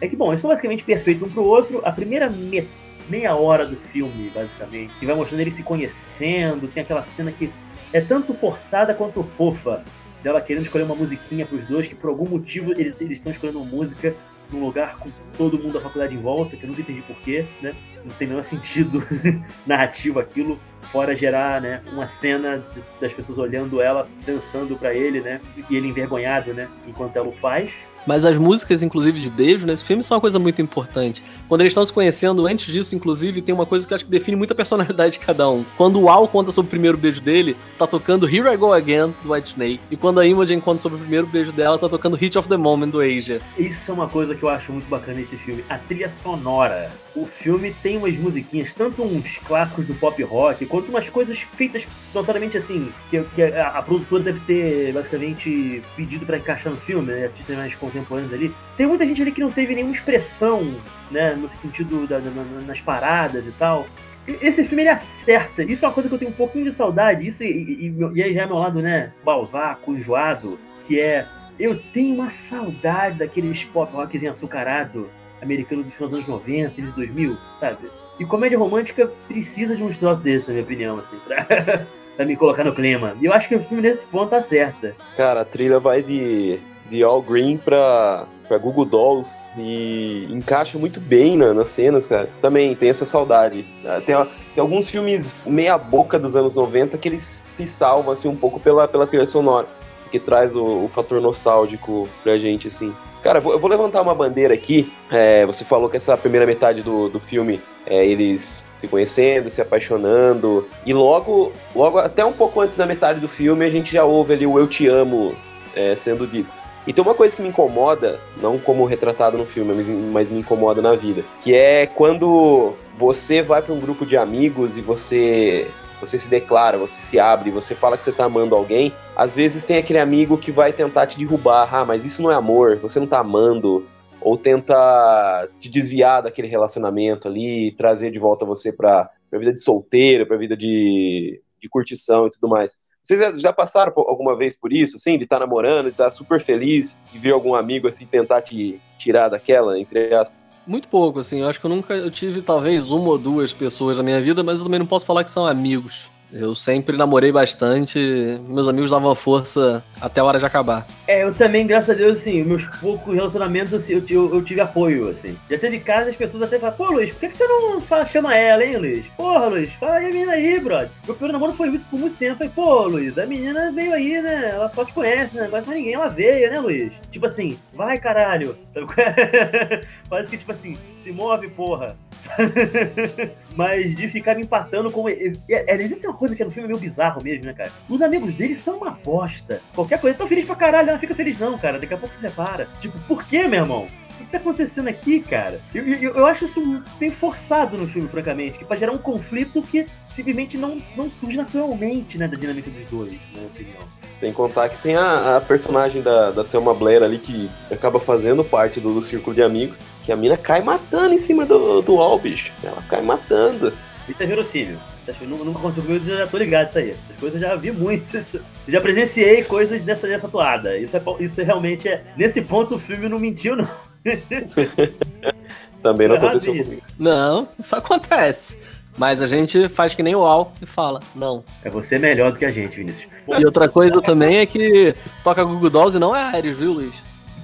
é 0.00 0.08
que, 0.08 0.16
bom, 0.16 0.30
eles 0.30 0.40
são 0.40 0.50
basicamente 0.50 0.82
perfeitos 0.82 1.22
um 1.22 1.30
pro 1.30 1.44
outro. 1.44 1.80
A 1.84 1.92
primeira 1.92 2.28
me, 2.28 2.66
meia 3.08 3.34
hora 3.34 3.64
do 3.64 3.76
filme, 3.76 4.30
basicamente, 4.30 4.92
que 4.98 5.06
vai 5.06 5.14
mostrando 5.14 5.40
eles 5.40 5.54
se 5.54 5.62
conhecendo, 5.62 6.68
tem 6.68 6.82
aquela 6.82 7.04
cena 7.04 7.32
que 7.32 7.50
é 7.92 8.00
tanto 8.00 8.34
forçada 8.34 8.92
quanto 8.94 9.22
fofa 9.22 9.82
dela 10.22 10.40
querendo 10.40 10.64
escolher 10.64 10.84
uma 10.84 10.94
musiquinha 10.94 11.46
pros 11.46 11.64
dois, 11.64 11.86
que 11.86 11.94
por 11.94 12.10
algum 12.10 12.28
motivo 12.28 12.72
eles, 12.72 13.00
eles 13.00 13.18
estão 13.18 13.32
escolhendo 13.32 13.60
uma 13.60 13.70
música 13.70 14.14
num 14.50 14.64
lugar 14.64 14.96
com 14.96 15.08
todo 15.36 15.58
mundo 15.58 15.74
da 15.74 15.80
faculdade 15.80 16.14
em 16.14 16.20
volta, 16.20 16.56
que 16.56 16.64
eu 16.64 16.68
nunca 16.68 16.80
entendi 16.80 17.02
porquê, 17.02 17.46
né? 17.62 17.74
Não 18.08 18.14
tem 18.14 18.26
nenhum 18.26 18.42
sentido 18.42 19.06
narrativo 19.66 20.18
aquilo, 20.18 20.58
fora 20.90 21.14
gerar, 21.14 21.60
né, 21.60 21.82
uma 21.92 22.08
cena 22.08 22.64
das 22.98 23.12
pessoas 23.12 23.36
olhando 23.36 23.82
ela, 23.82 24.08
dançando 24.24 24.76
para 24.76 24.94
ele, 24.94 25.20
né? 25.20 25.42
E 25.68 25.76
ele 25.76 25.88
envergonhado, 25.88 26.54
né, 26.54 26.68
enquanto 26.86 27.14
ela 27.16 27.28
o 27.28 27.32
faz. 27.32 27.70
Mas 28.08 28.24
as 28.24 28.38
músicas, 28.38 28.82
inclusive, 28.82 29.20
de 29.20 29.28
beijo 29.28 29.66
nesse 29.66 29.84
filme 29.84 30.02
são 30.02 30.16
uma 30.16 30.20
coisa 30.22 30.38
muito 30.38 30.62
importante. 30.62 31.22
Quando 31.46 31.60
eles 31.60 31.72
estão 31.72 31.84
se 31.84 31.92
conhecendo, 31.92 32.46
antes 32.46 32.72
disso, 32.72 32.94
inclusive, 32.94 33.42
tem 33.42 33.54
uma 33.54 33.66
coisa 33.66 33.86
que 33.86 33.92
eu 33.92 33.96
acho 33.96 34.06
que 34.06 34.10
define 34.10 34.34
muito 34.34 34.50
a 34.52 34.56
personalidade 34.56 35.12
de 35.12 35.18
cada 35.18 35.46
um. 35.50 35.62
Quando 35.76 36.00
o 36.00 36.08
Al 36.08 36.26
conta 36.26 36.50
sobre 36.50 36.68
o 36.68 36.70
primeiro 36.70 36.96
beijo 36.96 37.20
dele, 37.20 37.54
tá 37.78 37.86
tocando 37.86 38.26
Here 38.26 38.48
I 38.48 38.56
Go 38.56 38.72
Again, 38.72 39.14
do 39.22 39.34
White 39.34 39.50
Snake. 39.50 39.80
E 39.90 39.96
quando 39.96 40.20
a 40.20 40.26
Imogen 40.26 40.58
conta 40.58 40.80
sobre 40.80 40.96
o 40.96 41.00
primeiro 41.02 41.26
beijo 41.26 41.52
dela, 41.52 41.78
tá 41.78 41.86
tocando 41.86 42.16
Hit 42.16 42.38
of 42.38 42.48
the 42.48 42.56
Moment, 42.56 42.92
do 42.92 43.00
Asia. 43.02 43.42
Isso 43.58 43.90
é 43.90 43.94
uma 43.94 44.08
coisa 44.08 44.34
que 44.34 44.42
eu 44.42 44.48
acho 44.48 44.72
muito 44.72 44.88
bacana 44.88 45.18
nesse 45.18 45.36
filme. 45.36 45.62
A 45.68 45.76
trilha 45.76 46.08
sonora. 46.08 46.90
O 47.14 47.26
filme 47.26 47.74
tem 47.82 47.98
umas 47.98 48.16
musiquinhas, 48.16 48.72
tanto 48.72 49.02
uns 49.02 49.38
clássicos 49.38 49.84
do 49.84 49.92
pop 49.92 50.22
rock, 50.22 50.64
quanto 50.64 50.88
umas 50.88 51.10
coisas 51.10 51.40
feitas 51.40 51.86
notoriamente 52.14 52.56
assim, 52.56 52.90
que, 53.10 53.22
que 53.34 53.42
a, 53.42 53.70
a, 53.70 53.82
produtora 53.82 54.22
deve 54.22 54.40
ter 54.40 54.92
basicamente 54.92 55.82
pedido 55.96 56.24
para 56.24 56.38
encaixar 56.38 56.72
no 56.72 56.78
filme, 56.78 57.12
né? 57.12 57.24
Artistas 57.24 57.56
mais 57.56 57.74
contemporâneos 57.98 58.32
ali. 58.32 58.54
Tem 58.76 58.86
muita 58.86 59.06
gente 59.06 59.20
ali 59.20 59.32
que 59.32 59.40
não 59.40 59.50
teve 59.50 59.74
nenhuma 59.74 59.94
expressão, 59.94 60.74
né? 61.10 61.34
No 61.34 61.48
sentido 61.48 62.06
da, 62.06 62.20
nas 62.66 62.80
paradas 62.80 63.46
e 63.46 63.52
tal. 63.52 63.86
esse 64.26 64.64
filme 64.64 64.82
ele 64.82 64.90
acerta. 64.90 65.62
Isso 65.62 65.84
é 65.84 65.88
uma 65.88 65.94
coisa 65.94 66.08
que 66.08 66.14
eu 66.14 66.18
tenho 66.18 66.30
um 66.30 66.34
pouquinho 66.34 66.64
de 66.64 66.72
saudade. 66.72 67.26
Isso 67.26 67.44
e, 67.44 67.48
e, 67.48 67.94
e 68.14 68.22
aí 68.22 68.34
já 68.34 68.42
é 68.42 68.46
meu 68.46 68.56
lado, 68.56 68.80
né? 68.80 69.12
Balzaco, 69.24 69.92
enjoado, 69.92 70.58
que 70.86 71.00
é. 71.00 71.26
Eu 71.58 71.80
tenho 71.92 72.14
uma 72.14 72.28
saudade 72.28 73.18
daqueles 73.18 73.64
pop 73.64 73.92
rockzinho 73.92 74.30
açucarado 74.30 75.10
americano 75.42 75.82
dos 75.82 76.00
anos 76.00 76.26
90, 76.26 76.80
anos 76.80 76.92
2000, 76.92 77.36
sabe? 77.52 77.88
E 78.18 78.24
comédia 78.24 78.58
romântica 78.58 79.10
precisa 79.28 79.76
de 79.76 79.82
uns 79.82 79.98
troços 79.98 80.22
desses, 80.22 80.48
na 80.48 80.54
minha 80.54 80.64
opinião, 80.64 80.98
assim, 80.98 81.16
pra, 81.24 81.44
pra 82.16 82.26
me 82.26 82.36
colocar 82.36 82.64
no 82.64 82.74
clima. 82.74 83.16
E 83.20 83.26
eu 83.26 83.32
acho 83.32 83.48
que 83.48 83.54
o 83.54 83.62
filme 83.62 83.82
nesse 83.82 84.04
ponto 84.06 84.34
acerta. 84.34 84.94
Cara, 85.16 85.42
a 85.42 85.44
trilha 85.44 85.78
vai 85.78 86.02
de, 86.02 86.58
de 86.90 87.02
All 87.02 87.22
Green 87.22 87.56
pra, 87.56 88.26
pra 88.46 88.58
Google 88.58 88.84
Dolls 88.84 89.50
e 89.56 90.26
encaixa 90.30 90.78
muito 90.78 91.00
bem 91.00 91.36
na, 91.36 91.52
nas 91.52 91.70
cenas, 91.70 92.06
cara. 92.06 92.28
Também 92.40 92.74
tem 92.74 92.88
essa 92.88 93.04
saudade. 93.04 93.66
Tem, 94.06 94.16
tem 94.54 94.60
alguns 94.60 94.88
filmes 94.88 95.44
meia 95.46 95.76
boca 95.76 96.18
dos 96.18 96.34
anos 96.34 96.54
90 96.54 96.96
que 96.98 97.08
eles 97.08 97.22
se 97.22 97.66
salvam, 97.66 98.12
assim, 98.12 98.28
um 98.28 98.36
pouco 98.36 98.58
pela, 98.58 98.88
pela 98.88 99.06
trilha 99.06 99.26
sonora. 99.26 99.66
Que 100.10 100.18
traz 100.18 100.56
o, 100.56 100.84
o 100.84 100.88
fator 100.88 101.20
nostálgico 101.20 102.08
pra 102.22 102.38
gente, 102.38 102.68
assim. 102.68 102.94
Cara, 103.22 103.40
eu 103.44 103.58
vou 103.58 103.68
levantar 103.68 104.00
uma 104.00 104.14
bandeira 104.14 104.54
aqui. 104.54 104.90
É, 105.10 105.44
você 105.44 105.64
falou 105.64 105.88
que 105.88 105.96
essa 105.96 106.16
primeira 106.16 106.46
metade 106.46 106.82
do, 106.82 107.08
do 107.08 107.20
filme 107.20 107.60
é 107.84 108.06
eles 108.06 108.66
se 108.74 108.86
conhecendo, 108.86 109.50
se 109.50 109.60
apaixonando. 109.60 110.66
E 110.86 110.94
logo, 110.94 111.52
logo, 111.74 111.98
até 111.98 112.24
um 112.24 112.32
pouco 112.32 112.60
antes 112.60 112.76
da 112.76 112.86
metade 112.86 113.20
do 113.20 113.28
filme, 113.28 113.64
a 113.64 113.70
gente 113.70 113.92
já 113.92 114.04
ouve 114.04 114.34
ali 114.34 114.46
o 114.46 114.58
Eu 114.58 114.66
Te 114.66 114.86
Amo 114.86 115.34
é, 115.74 115.96
sendo 115.96 116.26
dito. 116.26 116.67
E 116.88 116.92
tem 116.94 117.04
uma 117.04 117.14
coisa 117.14 117.36
que 117.36 117.42
me 117.42 117.50
incomoda, 117.50 118.18
não 118.40 118.58
como 118.58 118.86
retratado 118.86 119.36
no 119.36 119.44
filme, 119.44 119.74
mas, 119.74 119.86
mas 119.86 120.30
me 120.30 120.40
incomoda 120.40 120.80
na 120.80 120.96
vida, 120.96 121.22
que 121.42 121.54
é 121.54 121.86
quando 121.86 122.72
você 122.96 123.42
vai 123.42 123.60
para 123.60 123.74
um 123.74 123.78
grupo 123.78 124.06
de 124.06 124.16
amigos 124.16 124.78
e 124.78 124.80
você 124.80 125.70
você 126.00 126.18
se 126.18 126.30
declara, 126.30 126.78
você 126.78 126.98
se 127.00 127.18
abre, 127.18 127.50
você 127.50 127.74
fala 127.74 127.98
que 127.98 128.04
você 128.04 128.12
tá 128.12 128.24
amando 128.24 128.54
alguém, 128.54 128.92
às 129.14 129.34
vezes 129.34 129.64
tem 129.64 129.76
aquele 129.76 129.98
amigo 129.98 130.38
que 130.38 130.50
vai 130.50 130.72
tentar 130.72 131.06
te 131.06 131.18
derrubar, 131.18 131.68
ah, 131.74 131.84
mas 131.84 132.06
isso 132.06 132.22
não 132.22 132.30
é 132.30 132.34
amor, 132.34 132.76
você 132.76 132.98
não 132.98 133.06
tá 133.06 133.18
amando, 133.18 133.84
ou 134.20 134.38
tenta 134.38 135.46
te 135.60 135.68
desviar 135.68 136.22
daquele 136.22 136.48
relacionamento 136.48 137.28
ali, 137.28 137.74
trazer 137.76 138.10
de 138.10 138.18
volta 138.18 138.46
você 138.46 138.72
pra, 138.72 139.10
pra 139.28 139.38
vida 139.38 139.52
de 139.52 139.60
solteiro, 139.60 140.26
pra 140.26 140.38
vida 140.38 140.56
de, 140.56 141.42
de 141.60 141.68
curtição 141.68 142.28
e 142.28 142.30
tudo 142.30 142.48
mais. 142.48 142.78
Vocês 143.08 143.20
já, 143.20 143.32
já 143.38 143.52
passaram 143.54 143.90
alguma 143.96 144.36
vez 144.36 144.54
por 144.54 144.70
isso, 144.70 144.96
assim, 144.96 145.16
de 145.16 145.24
estar 145.24 145.38
tá 145.38 145.46
namorando, 145.46 145.86
de 145.86 145.92
estar 145.92 146.04
tá 146.04 146.10
super 146.10 146.38
feliz, 146.38 147.00
e 147.10 147.18
ver 147.18 147.30
algum 147.30 147.54
amigo, 147.54 147.88
assim, 147.88 148.04
tentar 148.04 148.42
te 148.42 148.78
tirar 148.98 149.30
daquela, 149.30 149.80
entre 149.80 150.14
aspas? 150.14 150.54
Muito 150.66 150.88
pouco, 150.88 151.20
assim. 151.20 151.40
Eu 151.40 151.48
acho 151.48 151.58
que 151.58 151.64
eu 151.64 151.70
nunca 151.70 151.94
eu 151.94 152.10
tive 152.10 152.42
talvez 152.42 152.90
uma 152.90 153.08
ou 153.08 153.16
duas 153.16 153.50
pessoas 153.50 153.96
na 153.96 154.02
minha 154.02 154.20
vida, 154.20 154.42
mas 154.42 154.58
eu 154.58 154.64
também 154.64 154.78
não 154.78 154.84
posso 154.84 155.06
falar 155.06 155.24
que 155.24 155.30
são 155.30 155.46
amigos. 155.46 156.10
Eu 156.32 156.54
sempre 156.54 156.96
namorei 156.96 157.32
bastante, 157.32 157.98
meus 158.46 158.68
amigos 158.68 158.90
davam 158.90 159.14
força 159.14 159.82
até 159.98 160.20
a 160.20 160.24
hora 160.24 160.38
de 160.38 160.44
acabar. 160.44 160.86
É, 161.06 161.22
eu 161.22 161.34
também, 161.34 161.66
graças 161.66 161.90
a 161.90 161.94
Deus, 161.94 162.18
assim, 162.18 162.42
meus 162.42 162.66
poucos 162.66 163.14
relacionamentos 163.14 163.72
assim, 163.72 163.94
eu, 163.94 164.04
eu, 164.08 164.34
eu, 164.34 164.44
tive 164.44 164.60
apoio, 164.60 165.08
assim. 165.08 165.38
Já 165.50 165.58
teve 165.58 165.80
casos 165.80 166.08
as 166.08 166.16
pessoas 166.16 166.42
até 166.42 166.58
falam, 166.58 166.76
pô, 166.76 166.84
Luiz, 166.92 167.12
por 167.12 167.20
que, 167.20 167.28
que 167.30 167.38
você 167.38 167.46
não 167.46 167.80
fala, 167.80 168.04
chama 168.04 168.36
ela, 168.36 168.62
hein, 168.62 168.76
Luiz? 168.76 169.06
Porra, 169.16 169.46
Luiz, 169.46 169.72
fala 169.74 169.96
aí 169.96 170.06
a 170.06 170.08
menina 170.08 170.32
aí, 170.32 170.60
brother. 170.60 170.90
Meu 171.06 171.14
primeiro 171.14 171.32
namoro 171.32 171.52
foi 171.54 171.68
isso 171.70 171.86
por 171.86 171.98
muito 171.98 172.16
tempo. 172.16 172.44
Eu 172.44 172.50
pô, 172.50 172.86
Luiz, 172.86 173.16
a 173.16 173.24
menina 173.24 173.72
veio 173.72 173.94
aí, 173.94 174.20
né? 174.20 174.50
Ela 174.52 174.68
só 174.68 174.84
te 174.84 174.92
conhece, 174.92 175.34
né? 175.34 175.48
Conhece 175.48 175.70
ninguém, 175.70 175.94
ela 175.94 176.08
veio, 176.08 176.50
né, 176.50 176.60
Luiz? 176.60 176.92
Tipo 177.10 177.24
assim, 177.24 177.58
vai, 177.74 177.98
caralho. 177.98 178.54
Sabe 178.70 178.86
qual 178.86 179.06
é? 179.06 179.80
Parece 180.10 180.28
que, 180.28 180.36
tipo 180.36 180.52
assim, 180.52 180.76
se 181.02 181.10
move, 181.10 181.48
porra. 181.48 181.96
Mas 183.56 183.94
de 183.94 184.08
ficar 184.08 184.38
empatando 184.38 184.90
com. 184.90 185.08
É, 185.08 185.32
é, 185.48 185.82
existe 185.82 186.06
uma 186.06 186.16
coisa 186.16 186.34
que 186.34 186.44
no 186.44 186.50
filme 186.50 186.66
é 186.66 186.70
meio 186.70 186.80
bizarro 186.80 187.22
mesmo, 187.22 187.44
né, 187.44 187.52
cara? 187.52 187.70
Os 187.88 188.02
amigos 188.02 188.34
dele 188.34 188.54
são 188.54 188.78
uma 188.78 188.90
bosta. 188.90 189.60
Qualquer 189.74 190.00
coisa, 190.00 190.16
tão 190.16 190.28
feliz 190.28 190.44
pra 190.44 190.56
caralho, 190.56 190.92
não 190.92 190.98
fica 190.98 191.14
feliz 191.14 191.38
não, 191.38 191.58
cara. 191.58 191.78
Daqui 191.78 191.94
a 191.94 191.98
pouco 191.98 192.14
se 192.14 192.20
separa. 192.20 192.68
Tipo, 192.80 192.98
por 193.00 193.24
que, 193.24 193.46
meu 193.46 193.60
irmão? 193.60 193.88
O 194.14 194.18
que 194.18 194.32
tá 194.32 194.38
acontecendo 194.38 194.88
aqui, 194.88 195.20
cara? 195.20 195.60
Eu, 195.72 195.86
eu, 195.86 196.16
eu 196.16 196.26
acho 196.26 196.44
isso 196.44 196.82
bem 196.98 197.10
forçado 197.10 197.78
no 197.78 197.86
filme, 197.86 198.08
francamente, 198.08 198.58
que 198.58 198.64
pra 198.64 198.76
gerar 198.76 198.92
um 198.92 198.98
conflito 198.98 199.62
que 199.62 199.86
simplesmente 200.08 200.58
não, 200.58 200.82
não 200.96 201.08
surge 201.08 201.36
naturalmente, 201.36 202.18
né, 202.18 202.26
da 202.26 202.36
dinâmica 202.36 202.68
dos 202.68 202.84
dois, 202.90 203.12
na 203.12 203.38
minha 203.38 203.46
opinião. 203.46 203.98
Sem 204.18 204.32
contar 204.32 204.68
que 204.68 204.82
tem 204.82 204.96
a, 204.96 205.36
a 205.36 205.40
personagem 205.40 206.02
da, 206.02 206.32
da 206.32 206.44
Selma 206.44 206.74
Blair 206.74 207.04
ali 207.04 207.18
que 207.18 207.48
acaba 207.70 208.00
fazendo 208.00 208.42
parte 208.42 208.80
do, 208.80 208.92
do 208.92 209.00
círculo 209.00 209.32
de 209.32 209.42
amigos, 209.42 209.78
que 210.08 210.12
a 210.12 210.16
mina 210.16 210.38
cai 210.38 210.62
matando 210.62 211.12
em 211.12 211.18
cima 211.18 211.44
do, 211.44 211.82
do 211.82 212.00
Al, 212.00 212.18
bicho. 212.18 212.50
Ela 212.64 212.82
cai 212.88 213.02
matando. 213.02 213.74
Isso 214.08 214.22
é 214.22 214.24
verossímil. 214.24 214.78
Isso 215.06 215.24
nunca, 215.26 215.44
nunca 215.44 215.58
aconteceu 215.58 215.84
comigo, 215.84 216.10
eu 216.10 216.16
já 216.16 216.26
tô 216.26 216.38
ligado 216.38 216.70
isso 216.70 216.78
aí. 216.78 216.92
Essas 216.92 217.20
coisas 217.20 217.42
eu 217.42 217.46
já 217.46 217.54
vi 217.56 217.70
muito. 217.70 218.16
Isso, 218.16 218.40
já 218.66 218.80
presenciei 218.80 219.44
coisas 219.44 219.82
dessa, 219.82 220.08
dessa 220.08 220.26
toada. 220.26 220.78
Isso, 220.78 220.96
é, 220.96 221.02
isso 221.20 221.42
realmente 221.42 221.90
é. 221.90 222.02
Nesse 222.16 222.40
ponto 222.40 222.76
o 222.76 222.78
filme 222.78 223.06
não 223.06 223.18
mentiu, 223.18 223.54
não. 223.54 223.68
Também 225.82 226.08
não 226.08 226.16
aconteceu 226.16 226.56
comigo. 226.56 226.82
Não, 226.98 227.46
isso 227.62 227.76
acontece. 227.76 228.56
Mas 228.96 229.20
a 229.20 229.26
gente 229.26 229.68
faz 229.68 229.94
que 229.94 230.02
nem 230.02 230.14
o 230.14 230.24
Al 230.24 230.54
e 230.62 230.64
fala, 230.64 231.00
não. 231.14 231.44
É 231.62 231.68
você 231.68 231.98
melhor 231.98 232.32
do 232.32 232.38
que 232.38 232.46
a 232.46 232.50
gente, 232.50 232.78
Vinícius. 232.78 233.12
E 233.38 233.44
outra 233.44 233.68
coisa 233.68 234.00
também 234.00 234.38
é 234.38 234.46
que 234.46 234.94
toca 235.22 235.44
Google 235.44 235.68
Dolls 235.68 235.98
e 235.98 236.00
não 236.00 236.16
é 236.16 236.22
Ares, 236.22 236.56
viu, 236.56 236.72
Luiz? 236.72 236.94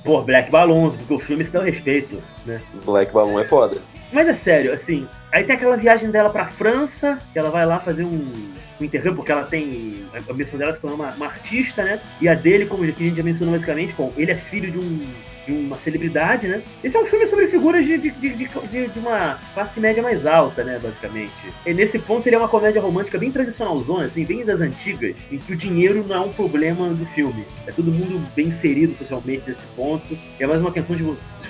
Pô, 0.02 0.22
Black 0.22 0.50
Balloons, 0.50 0.94
porque 0.96 1.14
o 1.14 1.20
filme 1.20 1.44
se 1.44 1.52
dá 1.52 1.62
respeito, 1.62 2.20
né? 2.44 2.60
Black 2.84 3.12
Balloon 3.12 3.40
é 3.40 3.44
foda. 3.44 3.78
Mas 4.12 4.28
é 4.28 4.34
sério, 4.34 4.72
assim, 4.72 5.08
aí 5.32 5.44
tem 5.44 5.56
aquela 5.56 5.76
viagem 5.76 6.10
dela 6.10 6.30
pra 6.30 6.46
França, 6.46 7.18
que 7.32 7.38
ela 7.38 7.50
vai 7.50 7.66
lá 7.66 7.80
fazer 7.80 8.04
um, 8.04 8.32
um 8.80 8.84
intercâmbio, 8.84 9.16
porque 9.16 9.32
ela 9.32 9.44
tem. 9.44 10.04
A 10.28 10.32
missão 10.32 10.58
dela 10.58 10.70
é 10.70 10.74
se 10.74 10.80
tornar 10.80 10.96
uma, 10.96 11.10
uma, 11.12 11.26
artista, 11.26 11.82
né? 11.82 12.00
E 12.20 12.28
a 12.28 12.34
dele, 12.34 12.66
como 12.66 12.84
a 12.84 12.86
gente 12.86 13.14
já 13.14 13.22
mencionou 13.22 13.52
basicamente, 13.52 13.92
bom, 13.94 14.12
ele 14.16 14.30
é 14.30 14.36
filho 14.36 14.70
de 14.70 14.78
um 14.78 15.06
de 15.46 15.52
uma 15.52 15.76
celebridade, 15.76 16.48
né? 16.48 16.62
Esse 16.82 16.96
é 16.96 17.00
um 17.00 17.04
filme 17.04 17.26
sobre 17.26 17.46
figuras 17.48 17.84
de, 17.84 17.98
de, 17.98 18.10
de, 18.10 18.34
de, 18.34 18.88
de 18.88 18.98
uma 18.98 19.38
classe 19.52 19.78
média 19.78 20.02
mais 20.02 20.26
alta, 20.26 20.64
né, 20.64 20.78
basicamente. 20.82 21.32
E 21.66 21.74
nesse 21.74 21.98
ponto 21.98 22.26
ele 22.26 22.36
é 22.36 22.38
uma 22.38 22.48
comédia 22.48 22.80
romântica 22.80 23.18
bem 23.18 23.30
tradicionalzona, 23.30 24.06
assim, 24.06 24.24
bem 24.24 24.44
das 24.44 24.60
antigas, 24.60 25.14
em 25.30 25.38
que 25.38 25.52
o 25.52 25.56
dinheiro 25.56 26.04
não 26.06 26.16
é 26.16 26.20
um 26.20 26.32
problema 26.32 26.88
do 26.88 27.04
filme. 27.06 27.44
É 27.66 27.72
todo 27.72 27.92
mundo 27.92 28.20
bem 28.34 28.48
inserido 28.48 28.94
socialmente 28.94 29.42
nesse 29.46 29.64
ponto. 29.76 30.14
E 30.38 30.42
é 30.42 30.46
mais 30.46 30.60
uma 30.60 30.72
questão 30.72 30.96
de 30.96 31.02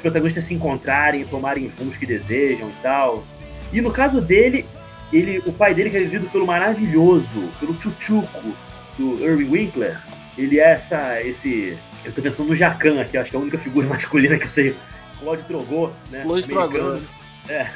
protagonistas 0.05 0.45
se 0.45 0.55
encontrarem, 0.55 1.25
tomarem 1.25 1.67
os 1.67 1.75
rumos 1.75 1.97
que 1.97 2.07
desejam 2.07 2.69
e 2.69 2.83
tal. 2.83 3.25
E 3.73 3.81
no 3.81 3.90
caso 3.90 4.21
dele, 4.21 4.67
ele, 5.12 5.38
o 5.47 5.53
pai 5.53 5.75
dele 5.75 5.90
que 5.90 5.97
é 5.97 6.01
vivido 6.01 6.29
pelo 6.31 6.47
maravilhoso, 6.47 7.49
pelo 7.59 7.81
Chuchuco, 7.81 8.55
do 8.99 9.25
Irving 9.25 9.51
Winkler, 9.51 9.99
ele 10.37 10.61
é 10.61 10.73
essa, 10.73 11.21
esse 11.23 11.77
eu 12.05 12.12
tô 12.12 12.21
pensando 12.21 12.49
no 12.49 12.57
Jacan 12.57 13.00
aqui, 13.00 13.17
acho 13.17 13.31
que 13.31 13.37
é 13.37 13.38
a 13.38 13.42
única 13.42 13.59
figura 13.59 13.87
masculina 13.88 14.38
que 14.38 14.46
eu 14.46 14.50
sei. 14.50 14.77
Claude 15.19 15.42
Trogô, 15.44 15.90
né? 16.11 16.23
Claude 16.23 16.46
Trogô. 16.46 17.00
É. 17.49 17.67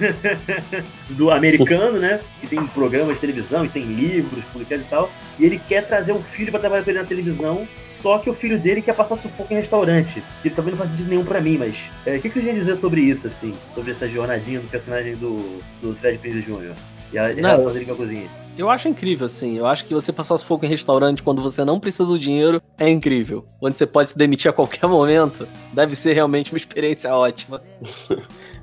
do 1.11 1.31
americano, 1.31 1.99
né? 1.99 2.21
Que 2.41 2.47
tem 2.47 2.65
programas 2.69 3.15
de 3.15 3.21
televisão 3.21 3.65
e 3.65 3.69
tem 3.69 3.83
livros 3.83 4.45
publicados 4.45 4.87
e 4.87 4.89
tal. 4.89 5.11
E 5.39 5.45
ele 5.45 5.61
quer 5.69 5.87
trazer 5.87 6.13
um 6.13 6.23
filho 6.23 6.51
para 6.51 6.61
trabalhar 6.61 6.83
com 6.83 6.91
ele 6.91 6.99
na 6.99 7.05
televisão. 7.05 7.67
Só 7.93 8.19
que 8.19 8.31
o 8.31 8.35
filho 8.35 8.59
dele 8.59 8.81
quer 8.81 8.95
passar 8.95 9.17
sufoco 9.17 9.53
em 9.53 9.57
restaurante. 9.57 10.23
Que 10.43 10.51
também 10.51 10.71
não 10.71 10.79
faz 10.79 10.91
sentido 10.91 11.09
nenhum 11.09 11.25
para 11.25 11.41
mim, 11.41 11.59
mas. 11.59 11.77
É, 12.07 12.17
o 12.17 12.21
que, 12.21 12.29
que 12.29 12.35
vocês 12.35 12.45
têm 12.45 12.55
a 12.55 12.59
dizer 12.59 12.77
sobre 12.77 13.01
isso, 13.01 13.27
assim? 13.27 13.55
Sobre 13.75 13.91
essa 13.91 14.09
jornadinha 14.09 14.61
do 14.61 14.69
personagem 14.69 15.17
do, 15.17 15.61
do 15.83 15.95
Fred 15.97 16.19
Prinze 16.19 16.43
Jr. 16.43 16.75
E 17.13 17.19
a 17.19 17.27
relação 17.29 17.73
dele 17.73 17.85
com 17.85 17.93
a 17.93 17.97
cozinha. 17.97 18.48
Eu 18.59 18.69
acho 18.69 18.89
incrível, 18.89 19.27
assim. 19.27 19.57
Eu 19.57 19.67
acho 19.67 19.85
que 19.85 19.95
você 19.95 20.13
passar 20.13 20.37
sufoco 20.37 20.67
em 20.67 20.69
restaurante 20.69 21.23
quando 21.23 21.41
você 21.41 21.65
não 21.65 21.79
precisa 21.79 22.05
do 22.05 22.19
dinheiro 22.19 22.61
é 22.77 22.89
incrível. 22.89 23.45
Onde 23.63 23.79
você 23.79 23.87
pode 23.87 24.11
se 24.11 24.19
demitir 24.19 24.51
a 24.51 24.53
qualquer 24.53 24.87
momento, 24.91 25.47
deve 25.73 25.95
ser 25.95 26.13
realmente 26.13 26.53
uma 26.53 26.59
experiência 26.59 27.15
ótima. 27.15 27.63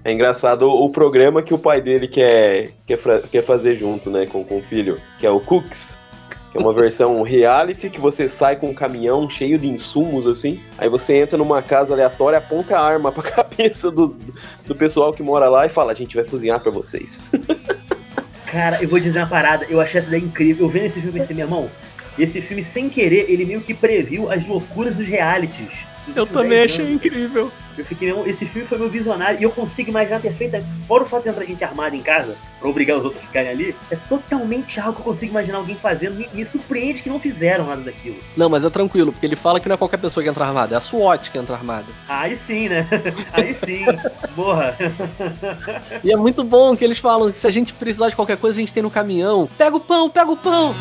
É 0.03 0.11
engraçado 0.11 0.69
o 0.69 0.89
programa 0.89 1.41
que 1.41 1.53
o 1.53 1.57
pai 1.57 1.81
dele 1.81 2.09
quer, 2.09 2.73
quer, 2.85 2.99
quer 3.31 3.41
fazer 3.45 3.79
junto, 3.79 4.09
né, 4.09 4.25
com, 4.25 4.43
com 4.43 4.57
o 4.57 4.61
filho, 4.61 4.99
que 5.17 5.25
é 5.25 5.29
o 5.31 5.39
Cooks. 5.39 5.97
É 6.53 6.59
uma 6.59 6.73
versão 6.73 7.21
reality 7.23 7.89
que 7.89 7.99
você 7.99 8.27
sai 8.27 8.57
com 8.57 8.67
um 8.67 8.73
caminhão 8.73 9.29
cheio 9.29 9.57
de 9.57 9.67
insumos, 9.67 10.27
assim. 10.27 10.59
Aí 10.77 10.89
você 10.89 11.15
entra 11.15 11.37
numa 11.37 11.61
casa 11.61 11.93
aleatória, 11.93 12.37
aponta 12.37 12.77
a 12.77 12.85
arma 12.85 13.11
pra 13.13 13.23
cabeça 13.23 13.89
dos, 13.89 14.17
do 14.65 14.75
pessoal 14.75 15.13
que 15.13 15.23
mora 15.23 15.47
lá 15.47 15.65
e 15.65 15.69
fala: 15.69 15.93
a 15.93 15.95
gente 15.95 16.15
vai 16.15 16.25
cozinhar 16.25 16.59
para 16.59 16.71
vocês. 16.71 17.31
Cara, 18.55 18.81
eu 18.81 18.87
vou 18.87 19.01
dizer 19.01 19.19
uma 19.19 19.27
parada, 19.27 19.65
eu 19.69 19.81
achei 19.81 19.99
essa 19.99 20.07
ideia 20.07 20.23
incrível. 20.23 20.65
Eu 20.65 20.69
vendo 20.69 20.85
esse 20.85 21.01
filme 21.01 21.19
pensei, 21.19 21.35
meu 21.35 21.45
irmão, 21.45 21.69
esse 22.17 22.39
filme, 22.39 22.63
sem 22.63 22.87
querer, 22.87 23.29
ele 23.29 23.43
meio 23.43 23.59
que 23.59 23.73
previu 23.73 24.31
as 24.31 24.47
loucuras 24.47 24.95
dos 24.95 25.05
realities. 25.05 25.67
Dos 26.07 26.15
eu 26.15 26.25
também 26.25 26.63
achei 26.63 26.85
anos. 26.85 26.95
incrível. 26.95 27.51
Eu 27.77 27.85
fiquei, 27.85 28.11
esse 28.25 28.45
filme 28.45 28.67
foi 28.67 28.77
meu 28.77 28.89
visionário 28.89 29.39
e 29.39 29.43
eu 29.43 29.51
consigo 29.51 29.89
imaginar 29.89 30.19
perfeita. 30.19 30.59
Fora 30.87 31.03
o 31.03 31.05
fato 31.05 31.23
de 31.23 31.29
entrar 31.29 31.45
gente 31.45 31.63
armada 31.63 31.95
em 31.95 32.01
casa, 32.01 32.35
pra 32.59 32.69
obrigar 32.69 32.97
os 32.97 33.05
outros 33.05 33.21
a 33.23 33.27
ficarem 33.27 33.49
ali, 33.49 33.75
é 33.91 33.95
totalmente 33.95 34.79
algo 34.79 34.93
que 34.93 34.99
eu 35.01 35.05
consigo 35.05 35.31
imaginar 35.31 35.57
alguém 35.57 35.75
fazendo. 35.75 36.15
Me, 36.15 36.29
me 36.33 36.45
surpreende 36.45 37.03
que 37.03 37.09
não 37.09 37.19
fizeram 37.19 37.67
nada 37.67 37.81
daquilo. 37.81 38.17
Não, 38.35 38.49
mas 38.49 38.63
é 38.65 38.69
tranquilo, 38.69 39.11
porque 39.11 39.25
ele 39.25 39.35
fala 39.35 39.59
que 39.59 39.67
não 39.67 39.75
é 39.75 39.77
qualquer 39.77 39.97
pessoa 39.97 40.23
que 40.23 40.29
entra 40.29 40.45
armada, 40.45 40.75
é 40.75 40.77
a 40.77 40.81
SWAT 40.81 41.31
que 41.31 41.37
entra 41.37 41.55
armada. 41.55 41.85
Aí 42.07 42.37
sim, 42.37 42.69
né? 42.69 42.87
Aí 43.33 43.53
sim. 43.53 43.85
Porra. 44.35 44.75
E 46.03 46.11
é 46.11 46.15
muito 46.17 46.43
bom 46.43 46.75
que 46.75 46.83
eles 46.83 46.97
falam 46.97 47.31
que 47.31 47.37
se 47.37 47.47
a 47.47 47.51
gente 47.51 47.73
precisar 47.73 48.09
de 48.09 48.15
qualquer 48.15 48.37
coisa, 48.37 48.57
a 48.57 48.61
gente 48.61 48.73
tem 48.73 48.83
no 48.83 48.91
caminhão. 48.91 49.49
Pega 49.57 49.75
o 49.75 49.79
pão, 49.79 50.09
pega 50.09 50.31
o 50.31 50.37
pão! 50.37 50.73